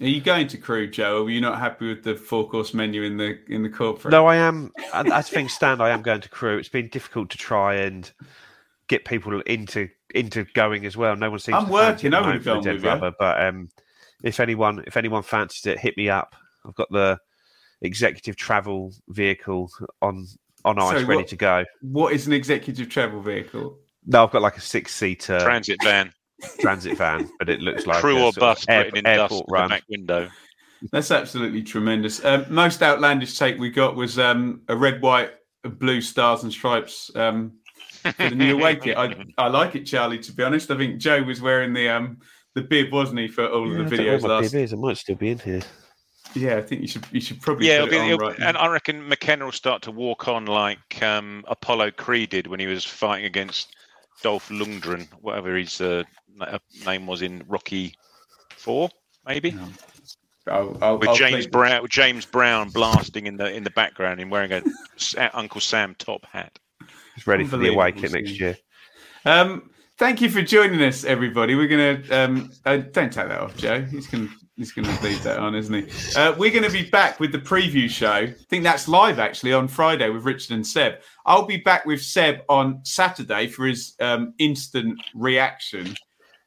Are 0.00 0.06
you 0.06 0.20
going 0.20 0.46
to 0.48 0.56
Crewe, 0.56 0.88
Joe? 0.88 1.18
Or 1.18 1.24
were 1.24 1.30
you 1.30 1.40
not 1.42 1.58
happy 1.58 1.88
with 1.88 2.02
the 2.02 2.14
four-course 2.14 2.72
menu 2.72 3.02
in 3.02 3.16
the 3.16 3.38
in 3.48 3.62
the 3.62 3.68
corporate? 3.68 4.12
No, 4.12 4.26
I 4.26 4.36
am. 4.36 4.72
As 4.94 5.28
things 5.28 5.52
stand, 5.52 5.82
I 5.82 5.90
am 5.90 6.02
going 6.02 6.22
to 6.22 6.28
Crewe. 6.28 6.58
It's 6.58 6.68
been 6.68 6.88
difficult 6.88 7.28
to 7.30 7.38
try 7.38 7.74
and 7.74 8.10
get 8.88 9.04
people 9.04 9.40
into 9.42 9.88
into 10.14 10.46
going 10.54 10.86
as 10.86 10.96
well. 10.96 11.16
No 11.16 11.30
one 11.30 11.38
seems. 11.38 11.56
I'm 11.56 11.66
to 11.66 11.72
fancy 11.72 12.08
working. 12.08 12.12
it 12.12 12.14
I 12.14 12.18
at 12.18 12.22
the 12.22 12.26
would've 12.28 12.44
moment 12.44 12.44
for 12.44 12.54
gone 12.54 12.80
Dead 12.80 13.00
with 13.00 13.02
you. 13.02 13.14
But 13.18 13.42
um, 13.42 13.68
if 14.22 14.40
anyone 14.40 14.84
if 14.86 14.96
anyone 14.96 15.22
fancies 15.22 15.66
it, 15.66 15.78
hit 15.78 15.96
me 15.96 16.08
up. 16.08 16.34
I've 16.64 16.74
got 16.74 16.90
the 16.90 17.18
executive 17.82 18.36
travel 18.36 18.92
vehicle 19.08 19.70
on 20.00 20.26
on 20.64 20.78
ice, 20.78 20.90
Sorry, 20.92 21.04
ready 21.04 21.16
what- 21.22 21.28
to 21.28 21.36
go. 21.36 21.64
What 21.82 22.12
is 22.12 22.26
an 22.26 22.32
executive 22.32 22.88
travel 22.88 23.20
vehicle? 23.20 23.78
No, 24.06 24.24
I've 24.24 24.30
got 24.30 24.42
like 24.42 24.56
a 24.56 24.60
six 24.62 24.94
seater 24.94 25.38
Transit 25.40 25.78
van, 25.82 26.12
transit 26.60 26.96
van, 26.96 27.30
but 27.38 27.48
it 27.48 27.60
looks 27.60 27.86
like 27.86 27.98
crew 28.00 28.16
a 28.18 28.26
or 28.26 28.32
bus, 28.32 28.64
air- 28.68 28.86
in 28.94 29.06
airport 29.06 29.46
in 29.48 29.52
run. 29.52 29.68
back 29.68 29.82
window. 29.88 30.28
That's 30.92 31.10
absolutely 31.10 31.62
tremendous. 31.62 32.24
Um, 32.24 32.46
most 32.48 32.82
outlandish 32.82 33.38
take 33.38 33.58
we 33.58 33.68
got 33.70 33.96
was 33.96 34.18
um, 34.18 34.62
a 34.68 34.74
red, 34.76 35.02
white, 35.02 35.32
blue 35.62 36.00
stars 36.00 36.42
and 36.42 36.50
stripes 36.50 37.10
um, 37.14 37.58
for 38.02 38.12
the 38.30 38.34
new 38.34 38.54
away 38.58 38.76
kit. 38.76 38.96
I, 38.96 39.14
I 39.38 39.48
like 39.48 39.76
it, 39.76 39.84
Charlie. 39.84 40.18
To 40.20 40.32
be 40.32 40.42
honest, 40.42 40.70
I 40.70 40.78
think 40.78 40.98
Joe 40.98 41.22
was 41.22 41.42
wearing 41.42 41.74
the 41.74 41.90
um, 41.90 42.18
the 42.54 42.62
bib, 42.62 42.90
wasn't 42.92 43.18
he, 43.20 43.28
for 43.28 43.46
all 43.46 43.70
Yeah, 43.70 43.80
of 43.82 43.90
the 43.90 43.96
don't 43.96 44.06
know 44.06 44.12
videos 44.12 44.22
where 44.22 44.28
my 44.30 44.40
last? 44.40 44.52
bib 44.52 44.62
is. 44.62 44.72
It 44.72 44.78
might 44.78 44.96
still 44.96 45.16
be 45.16 45.28
in 45.28 45.38
here. 45.38 45.60
Yeah, 46.34 46.56
I 46.56 46.62
think 46.62 46.82
you 46.82 46.86
should 46.88 47.04
you 47.10 47.20
should 47.20 47.40
probably 47.40 47.66
Yeah, 47.68 47.80
put 47.80 47.92
it'll 47.92 47.94
it 47.94 47.96
be, 47.96 47.98
on 47.98 48.06
it'll- 48.12 48.28
right 48.28 48.38
now. 48.38 48.48
and 48.48 48.56
I 48.56 48.66
reckon 48.68 49.08
McKenna 49.08 49.44
will 49.46 49.52
start 49.52 49.82
to 49.82 49.90
walk 49.90 50.28
on 50.28 50.46
like 50.46 51.02
um, 51.02 51.44
Apollo 51.48 51.92
Creed 51.92 52.30
did 52.30 52.46
when 52.46 52.60
he 52.60 52.66
was 52.66 52.84
fighting 52.84 53.24
against 53.26 53.74
Dolph 54.22 54.48
Lundgren, 54.48 55.08
whatever 55.20 55.56
his 55.56 55.80
uh, 55.80 56.04
name 56.86 57.06
was 57.06 57.22
in 57.22 57.42
Rocky 57.48 57.94
Four, 58.56 58.90
maybe. 59.26 59.56
I'll, 60.46 60.76
I'll, 60.82 60.98
With 60.98 61.08
I'll 61.10 61.14
James 61.16 61.46
play- 61.46 61.50
Brown, 61.50 61.82
with 61.82 61.90
James 61.90 62.26
Brown 62.26 62.70
blasting 62.70 63.26
in 63.26 63.36
the 63.36 63.52
in 63.52 63.62
the 63.64 63.70
background 63.70 64.20
and 64.20 64.30
wearing 64.30 64.52
a 64.52 64.62
Uncle 65.34 65.60
Sam 65.60 65.94
top 65.98 66.24
hat. 66.26 66.58
He's 67.14 67.26
ready 67.26 67.44
for 67.44 67.56
the 67.56 67.68
away 67.68 67.92
kit 67.92 68.12
next 68.12 68.38
year. 68.40 68.56
Um, 69.24 69.70
thank 69.98 70.20
you 70.20 70.30
for 70.30 70.42
joining 70.42 70.80
us, 70.82 71.04
everybody. 71.04 71.54
We're 71.54 71.68
gonna 71.68 72.02
um, 72.10 72.50
uh, 72.64 72.78
don't 72.78 73.12
take 73.12 73.28
that 73.28 73.32
off, 73.40 73.56
Joe. 73.56 73.82
He's 73.82 74.06
gonna 74.06 74.28
he's 74.60 74.72
gonna 74.72 75.00
leave 75.02 75.22
that 75.22 75.38
on, 75.38 75.54
isn't 75.54 75.74
he? 75.74 76.16
Uh, 76.16 76.34
we're 76.36 76.50
gonna 76.50 76.70
be 76.70 76.88
back 76.88 77.18
with 77.18 77.32
the 77.32 77.38
preview 77.38 77.88
show. 77.88 78.12
I 78.12 78.34
think 78.48 78.62
that's 78.62 78.86
live 78.88 79.18
actually 79.18 79.54
on 79.54 79.66
Friday 79.66 80.10
with 80.10 80.24
Richard 80.24 80.54
and 80.54 80.66
Seb. 80.66 81.00
I'll 81.24 81.46
be 81.46 81.56
back 81.56 81.86
with 81.86 82.02
Seb 82.02 82.42
on 82.48 82.84
Saturday 82.84 83.46
for 83.46 83.66
his 83.66 83.94
um, 84.00 84.34
instant 84.38 85.00
reaction, 85.14 85.96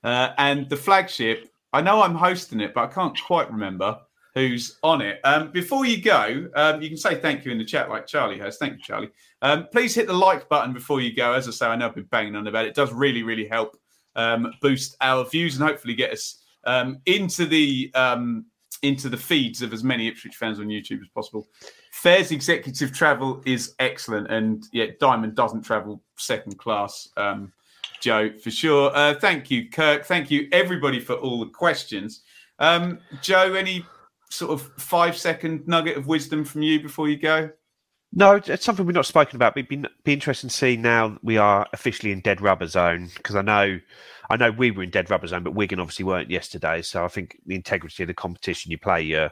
uh, 0.03 0.29
and 0.37 0.69
the 0.69 0.77
flagship. 0.77 1.49
I 1.73 1.81
know 1.81 2.03
I'm 2.03 2.13
hosting 2.13 2.61
it, 2.61 2.75
but 2.75 2.83
I 2.83 2.93
can't 2.93 3.19
quite 3.19 3.51
remember 3.51 3.99
who's 4.35 4.77
on 4.83 5.01
it. 5.01 5.19
Um, 5.23 5.51
before 5.51 5.85
you 5.85 6.01
go, 6.01 6.47
um, 6.55 6.81
you 6.81 6.89
can 6.89 6.97
say 6.97 7.15
thank 7.15 7.45
you 7.45 7.51
in 7.51 7.57
the 7.57 7.65
chat 7.65 7.89
like 7.89 8.05
Charlie 8.05 8.39
has. 8.39 8.57
Thank 8.57 8.73
you, 8.73 8.83
Charlie. 8.83 9.09
Um, 9.41 9.67
please 9.71 9.95
hit 9.95 10.05
the 10.05 10.13
like 10.13 10.47
button 10.49 10.71
before 10.71 11.01
you 11.01 11.15
go. 11.15 11.33
As 11.33 11.47
I 11.47 11.51
say, 11.51 11.65
I 11.65 11.75
know 11.75 11.87
I've 11.87 11.95
been 11.95 12.03
banging 12.05 12.35
on 12.35 12.45
about 12.45 12.65
it. 12.65 12.69
It 12.69 12.75
does 12.75 12.93
really, 12.93 13.23
really 13.23 13.47
help 13.47 13.75
um, 14.15 14.53
boost 14.61 14.95
our 15.01 15.25
views 15.25 15.55
and 15.55 15.67
hopefully 15.67 15.95
get 15.95 16.11
us 16.11 16.42
um, 16.65 16.99
into 17.05 17.45
the 17.45 17.91
um, 17.95 18.45
into 18.81 19.07
the 19.07 19.17
feeds 19.17 19.61
of 19.61 19.71
as 19.73 19.83
many 19.83 20.07
Ipswich 20.07 20.35
fans 20.35 20.59
on 20.59 20.67
YouTube 20.67 21.01
as 21.01 21.07
possible. 21.07 21.47
Fair's 21.91 22.31
executive 22.31 22.91
travel 22.91 23.41
is 23.45 23.75
excellent, 23.79 24.29
and 24.29 24.65
yet 24.73 24.99
Diamond 24.99 25.35
doesn't 25.35 25.61
travel 25.61 26.01
second 26.17 26.57
class. 26.57 27.07
Um, 27.15 27.53
Joe, 28.01 28.31
for 28.43 28.51
sure. 28.51 28.91
Uh, 28.93 29.13
thank 29.13 29.49
you, 29.49 29.69
Kirk. 29.69 30.05
Thank 30.05 30.29
you, 30.29 30.49
everybody, 30.51 30.99
for 30.99 31.15
all 31.15 31.39
the 31.39 31.49
questions. 31.51 32.23
Um, 32.59 32.99
Joe, 33.21 33.53
any 33.53 33.85
sort 34.29 34.51
of 34.51 34.69
five 34.77 35.15
second 35.15 35.65
nugget 35.67 35.97
of 35.97 36.07
wisdom 36.07 36.43
from 36.43 36.63
you 36.63 36.81
before 36.81 37.07
you 37.07 37.17
go? 37.17 37.49
No, 38.15 38.39
it's 38.45 38.63
something 38.63 38.85
we've 38.85 38.93
not 38.93 39.07
spoken 39.07 39.37
about. 39.37 39.57
It'd 39.57 39.67
be, 39.67 39.83
be 40.03 40.13
interesting 40.13 40.47
to 40.47 40.55
see 40.55 40.77
now 40.77 41.17
we 41.23 41.37
are 41.37 41.67
officially 41.73 42.11
in 42.11 42.19
dead 42.19 42.41
rubber 42.41 42.67
zone 42.67 43.09
because 43.15 43.35
I 43.35 43.41
know, 43.41 43.79
I 44.29 44.37
know 44.37 44.51
we 44.51 44.69
were 44.69 44.83
in 44.83 44.91
dead 44.91 45.09
rubber 45.09 45.25
zone, 45.25 45.41
but 45.41 45.55
Wigan 45.55 45.79
obviously 45.79 46.05
weren't 46.05 46.29
yesterday. 46.29 46.83
So 46.83 47.03
I 47.03 47.07
think 47.07 47.39
the 47.47 47.55
integrity 47.55 48.03
of 48.03 48.07
the 48.07 48.13
competition, 48.13 48.69
you 48.69 48.77
play 48.77 49.01
your 49.01 49.31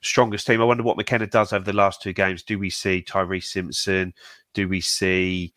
strongest 0.00 0.46
team. 0.46 0.60
I 0.60 0.64
wonder 0.64 0.84
what 0.84 0.96
McKenna 0.96 1.26
does 1.26 1.52
over 1.52 1.64
the 1.64 1.72
last 1.72 2.02
two 2.02 2.12
games. 2.12 2.44
Do 2.44 2.56
we 2.56 2.70
see 2.70 3.02
Tyreece 3.02 3.46
Simpson? 3.46 4.14
Do 4.54 4.68
we 4.68 4.80
see 4.80 5.52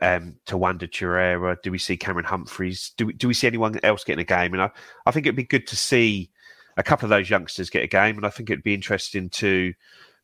um, 0.00 0.34
Tawanda 0.44 0.90
Chirewa? 0.90 1.56
Do 1.62 1.70
we 1.70 1.78
see 1.78 1.96
Cameron 1.96 2.24
Humphreys? 2.24 2.94
Do 2.96 3.06
we, 3.06 3.12
do 3.12 3.28
we 3.28 3.34
see 3.34 3.46
anyone 3.46 3.78
else 3.84 4.02
getting 4.02 4.22
a 4.22 4.24
game? 4.24 4.54
And 4.54 4.62
I, 4.62 4.70
I 5.06 5.12
think 5.12 5.26
it'd 5.26 5.36
be 5.36 5.44
good 5.44 5.68
to 5.68 5.76
see 5.76 6.30
a 6.76 6.82
couple 6.82 7.06
of 7.06 7.10
those 7.10 7.30
youngsters 7.30 7.70
get 7.70 7.84
a 7.84 7.86
game. 7.86 8.16
And 8.16 8.26
I 8.26 8.30
think 8.30 8.50
it'd 8.50 8.64
be 8.64 8.74
interesting 8.74 9.30
to 9.30 9.72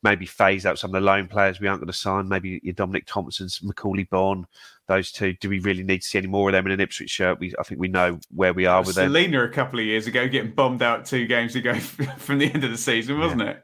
maybe 0.03 0.27
phase 0.27 0.65
out 0.65 0.79
some 0.79 0.95
of 0.95 1.01
the 1.01 1.07
loan 1.07 1.27
players 1.27 1.61
we 1.61 1.67
aren't 1.67 1.81
going 1.81 1.89
to 1.91 1.93
sign. 1.93 2.29
Maybe 2.29 2.61
your 2.63 2.75
Dominic 2.75 3.07
Thompsons, 3.07 3.61
Macauley 3.61 4.09
Bonne, 4.09 4.47
those 4.87 5.11
two. 5.11 5.35
Do 5.35 5.49
we 5.49 5.59
really 5.61 5.83
need 5.83 6.03
to 6.03 6.07
see 6.07 6.19
any 6.19 6.27
more 6.27 6.49
of 6.49 6.53
them 6.53 6.67
in 6.67 6.73
an 6.73 6.81
Ipswich 6.81 7.11
shirt? 7.11 7.39
We, 7.41 7.55
I 7.59 7.63
think 7.63 7.81
we 7.81 7.89
know 7.89 8.19
where 8.35 8.53
we 8.55 8.67
are 8.67 8.81
with 8.81 8.95
them. 8.95 9.09
Celina 9.09 9.45
a 9.45 9.49
couple 9.49 9.79
of 9.79 9.87
years 9.87 10.07
ago 10.07 10.29
getting 10.29 10.53
bombed 10.53 10.83
out 10.83 11.05
two 11.05 11.27
games 11.27 11.57
ago 11.57 11.75
from 12.19 12.39
the 12.39 12.53
end 12.53 12.65
of 12.65 12.71
the 12.71 12.79
season, 12.79 13.19
wasn't 13.19 13.43
yeah. 13.43 13.51
it? 13.51 13.63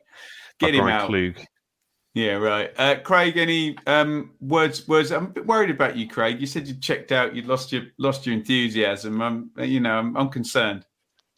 Get 0.59 0.75
him 0.75 0.87
out. 0.87 1.09
Klug. 1.09 1.37
Yeah, 2.15 2.35
right. 2.35 2.71
Uh, 2.79 3.01
Craig, 3.01 3.37
any 3.37 3.77
um, 3.89 4.31
words? 4.41 4.87
Words? 4.87 5.11
I'm 5.11 5.25
a 5.25 5.31
bit 5.31 5.47
worried 5.47 5.71
about 5.71 5.97
you, 5.97 6.09
Craig. 6.09 6.41
You 6.41 6.47
said 6.47 6.69
you 6.69 6.75
checked 6.75 7.11
out. 7.11 7.35
You 7.35 7.43
lost 7.43 7.73
your 7.73 7.83
lost 7.99 8.25
your 8.25 8.37
enthusiasm. 8.37 9.21
I'm, 9.21 9.51
you 9.59 9.81
know, 9.81 9.99
I'm, 9.99 10.17
I'm 10.17 10.29
concerned. 10.29 10.87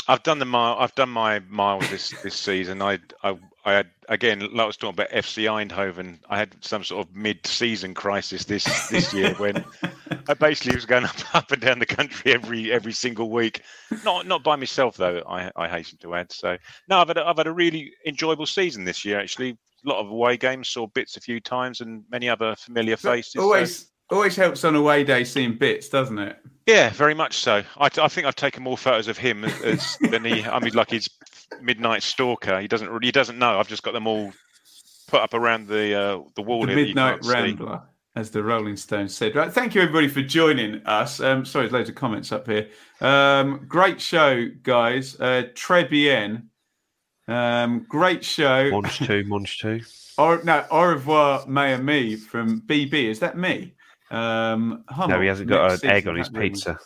I've 0.06 0.22
done 0.22 0.38
the 0.38 0.44
mile. 0.44 0.76
I've 0.78 0.94
done 0.94 1.08
my 1.08 1.40
miles 1.48 1.88
this 1.88 2.10
this 2.22 2.34
season. 2.34 2.82
I 2.82 2.98
I 3.24 3.38
I 3.66 3.72
had 3.72 3.90
again, 4.08 4.38
like 4.38 4.60
I 4.60 4.66
was 4.66 4.76
talking 4.76 4.94
about 4.94 5.10
FC 5.10 5.44
Eindhoven. 5.44 6.20
I 6.30 6.38
had 6.38 6.54
some 6.60 6.84
sort 6.84 7.04
of 7.04 7.16
mid-season 7.16 7.94
crisis 7.94 8.44
this 8.44 8.64
this 8.88 9.12
year 9.12 9.34
when 9.34 9.64
I 10.28 10.34
basically 10.34 10.76
was 10.76 10.86
going 10.86 11.04
up, 11.04 11.34
up 11.34 11.50
and 11.50 11.60
down 11.60 11.80
the 11.80 11.86
country 11.86 12.32
every 12.32 12.70
every 12.70 12.92
single 12.92 13.28
week. 13.28 13.62
Not 14.04 14.28
not 14.28 14.44
by 14.44 14.54
myself 14.54 14.96
though. 14.96 15.20
I 15.28 15.50
I 15.56 15.66
hasten 15.66 15.98
to 15.98 16.14
add. 16.14 16.30
So 16.30 16.56
no, 16.88 16.98
I've 16.98 17.08
had 17.08 17.18
a, 17.18 17.26
I've 17.26 17.38
had 17.38 17.48
a 17.48 17.52
really 17.52 17.92
enjoyable 18.06 18.46
season 18.46 18.84
this 18.84 19.04
year. 19.04 19.18
Actually, 19.18 19.58
a 19.84 19.88
lot 19.88 19.98
of 19.98 20.10
away 20.10 20.36
games, 20.36 20.68
saw 20.68 20.86
bits 20.86 21.16
a 21.16 21.20
few 21.20 21.40
times, 21.40 21.80
and 21.80 22.04
many 22.08 22.28
other 22.28 22.54
familiar 22.54 22.96
faces. 22.96 23.34
Always. 23.34 23.78
So 23.78 23.86
Always 24.10 24.36
helps 24.36 24.64
on 24.64 24.76
away 24.76 25.02
day 25.04 25.24
seeing 25.24 25.56
bits, 25.56 25.88
doesn't 25.88 26.18
it? 26.18 26.38
Yeah, 26.66 26.90
very 26.90 27.14
much 27.14 27.38
so. 27.38 27.62
I, 27.78 27.88
I 28.00 28.08
think 28.08 28.26
I've 28.26 28.36
taken 28.36 28.62
more 28.62 28.76
photos 28.76 29.08
of 29.08 29.18
him 29.18 29.44
as, 29.44 29.96
than 30.10 30.24
he. 30.24 30.44
I 30.44 30.58
mean, 30.60 30.74
like 30.74 30.90
his 30.90 31.08
midnight 31.60 32.02
stalker. 32.02 32.60
He 32.60 32.68
doesn't. 32.68 33.04
He 33.04 33.12
doesn't 33.12 33.38
know. 33.38 33.58
I've 33.58 33.68
just 33.68 33.82
got 33.82 33.92
them 33.92 34.06
all 34.06 34.32
put 35.06 35.20
up 35.20 35.34
around 35.34 35.68
the 35.68 35.94
uh, 35.94 36.22
the 36.34 36.42
wall. 36.42 36.66
The 36.66 36.74
midnight 36.74 37.24
rambler, 37.24 37.82
see. 37.84 38.20
as 38.20 38.30
the 38.30 38.42
Rolling 38.42 38.76
Stones 38.76 39.14
said. 39.14 39.34
Right. 39.34 39.52
Thank 39.52 39.74
you 39.74 39.80
everybody 39.80 40.08
for 40.08 40.22
joining 40.22 40.84
us. 40.86 41.20
Um, 41.20 41.44
sorry, 41.44 41.64
there's 41.64 41.72
loads 41.72 41.88
of 41.88 41.94
comments 41.94 42.32
up 42.32 42.46
here. 42.46 42.68
Um, 43.00 43.64
great 43.68 44.00
show, 44.00 44.48
guys. 44.62 45.18
Uh, 45.20 45.44
Trebien. 45.54 46.44
Um, 47.28 47.86
great 47.88 48.24
show. 48.24 48.70
Monch 48.70 48.98
two, 48.98 49.24
Monch 49.24 49.60
two. 49.60 49.80
Or 50.18 50.42
no, 50.44 50.64
au 50.70 50.86
revoir, 50.86 51.44
Maya 51.46 51.76
me 51.76 52.16
from 52.16 52.62
BB. 52.62 52.94
Is 52.94 53.18
that 53.18 53.36
me? 53.36 53.74
Um, 54.10 54.84
no, 54.96 55.20
he 55.20 55.28
hasn't 55.28 55.48
got 55.48 55.82
an 55.82 55.90
egg 55.90 56.06
on 56.06 56.16
his 56.16 56.28
pizza. 56.28 56.78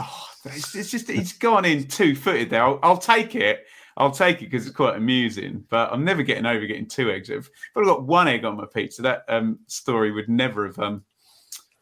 Oh, 0.00 0.26
it's, 0.46 0.74
it's, 0.74 0.90
just 0.90 1.08
he's 1.08 1.32
gone 1.32 1.64
in 1.64 1.86
two 1.86 2.14
footed 2.14 2.50
there. 2.50 2.62
I'll, 2.62 2.78
I'll, 2.82 2.98
take 2.98 3.34
it. 3.34 3.64
I'll 3.96 4.10
take 4.10 4.42
it 4.42 4.50
because 4.50 4.66
it's 4.66 4.76
quite 4.76 4.96
amusing. 4.96 5.64
But 5.70 5.92
I'm 5.92 6.04
never 6.04 6.22
getting 6.22 6.46
over 6.46 6.66
getting 6.66 6.88
two 6.88 7.10
eggs. 7.10 7.30
If 7.30 7.48
I'd 7.76 7.84
got 7.84 8.04
one 8.04 8.28
egg 8.28 8.44
on 8.44 8.56
my 8.56 8.66
pizza, 8.72 9.02
that 9.02 9.24
um, 9.28 9.60
story 9.68 10.10
would 10.12 10.28
never 10.28 10.66
have 10.66 10.78
um, 10.78 11.04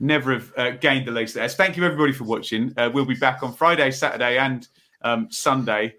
never 0.01 0.33
have 0.35 0.53
uh, 0.57 0.71
gained 0.71 1.07
the 1.07 1.13
least. 1.13 1.35
There. 1.35 1.49
Thank 1.49 1.77
you 1.77 1.85
everybody 1.85 2.13
for 2.13 2.25
watching. 2.25 2.73
Uh, 2.77 2.91
we'll 2.93 3.05
be 3.05 3.15
back 3.15 3.43
on 3.43 3.53
Friday, 3.53 3.91
Saturday, 3.91 4.39
and 4.39 4.69
um, 5.03 5.29
Sunday. 5.31 5.95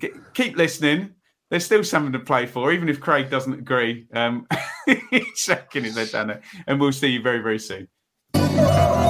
G- 0.00 0.10
keep 0.34 0.56
listening. 0.56 1.14
There's 1.50 1.66
still 1.66 1.84
something 1.84 2.12
to 2.12 2.18
play 2.18 2.46
for, 2.46 2.72
even 2.72 2.88
if 2.88 2.98
Craig 2.98 3.28
doesn't 3.28 3.52
agree. 3.52 4.06
Um, 4.14 4.46
he's 5.10 5.26
shaking 5.36 5.84
his 5.84 5.96
head 5.96 6.10
down 6.10 6.28
there. 6.28 6.40
And 6.66 6.80
we'll 6.80 6.92
see 6.92 7.08
you 7.08 7.20
very, 7.20 7.40
very 7.40 7.58
soon. 7.58 7.88
Oh! 8.34 9.01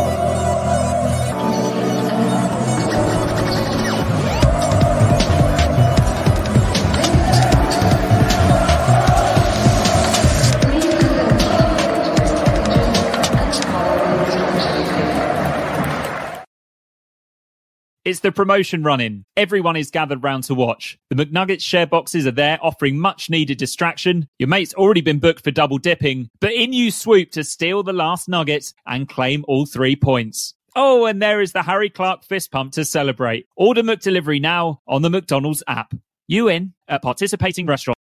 It's 18.05 18.19
the 18.19 18.33
promotion 18.33 18.83
running. 18.83 19.25
Everyone 19.37 19.77
is 19.77 19.93
gathered 19.93 20.25
round 20.25 20.43
to 20.45 20.57
watch. 20.57 20.99
The 21.09 21.15
McNuggets 21.15 21.61
share 21.61 21.87
boxes 21.87 22.27
are 22.27 22.33
there 22.33 22.59
offering 22.61 22.99
much 22.99 23.31
needed 23.31 23.59
distraction. 23.59 24.27
Your 24.41 24.49
mate's 24.49 24.75
already 24.75 25.03
been 25.03 25.21
booked 25.21 25.45
for 25.45 25.53
double 25.53 25.79
dipping, 25.79 26.29
but 26.41 26.53
in 26.53 26.73
you 26.73 26.91
swoop 26.91 27.31
to 27.31 27.45
steal 27.45 27.85
the 27.85 27.93
last 27.93 28.29
nugget 28.29 28.75
and 28.85 29.09
claim 29.09 29.45
all 29.47 29.67
three 29.67 29.95
points. 29.95 30.55
Oh, 30.75 31.07
and 31.07 31.23
there 31.23 31.41
is 31.41 31.53
the 31.53 31.63
Harry 31.63 31.91
Clarke 31.91 32.25
fist 32.25 32.51
pump 32.51 32.73
to 32.73 32.85
celebrate. 32.85 33.47
Order 33.55 33.85
McDelivery 33.85 34.41
now 34.41 34.81
on 34.89 35.03
the 35.03 35.11
McDonald's 35.11 35.63
app. 35.69 35.95
You 36.27 36.49
in 36.49 36.73
at 36.89 37.03
participating 37.03 37.67
restaurants. 37.67 38.01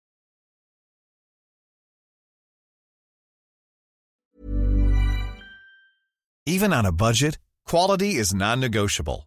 Even 6.45 6.75
on 6.75 6.85
a 6.85 6.93
budget, 6.93 7.39
quality 7.65 8.17
is 8.17 8.35
non-negotiable. 8.35 9.27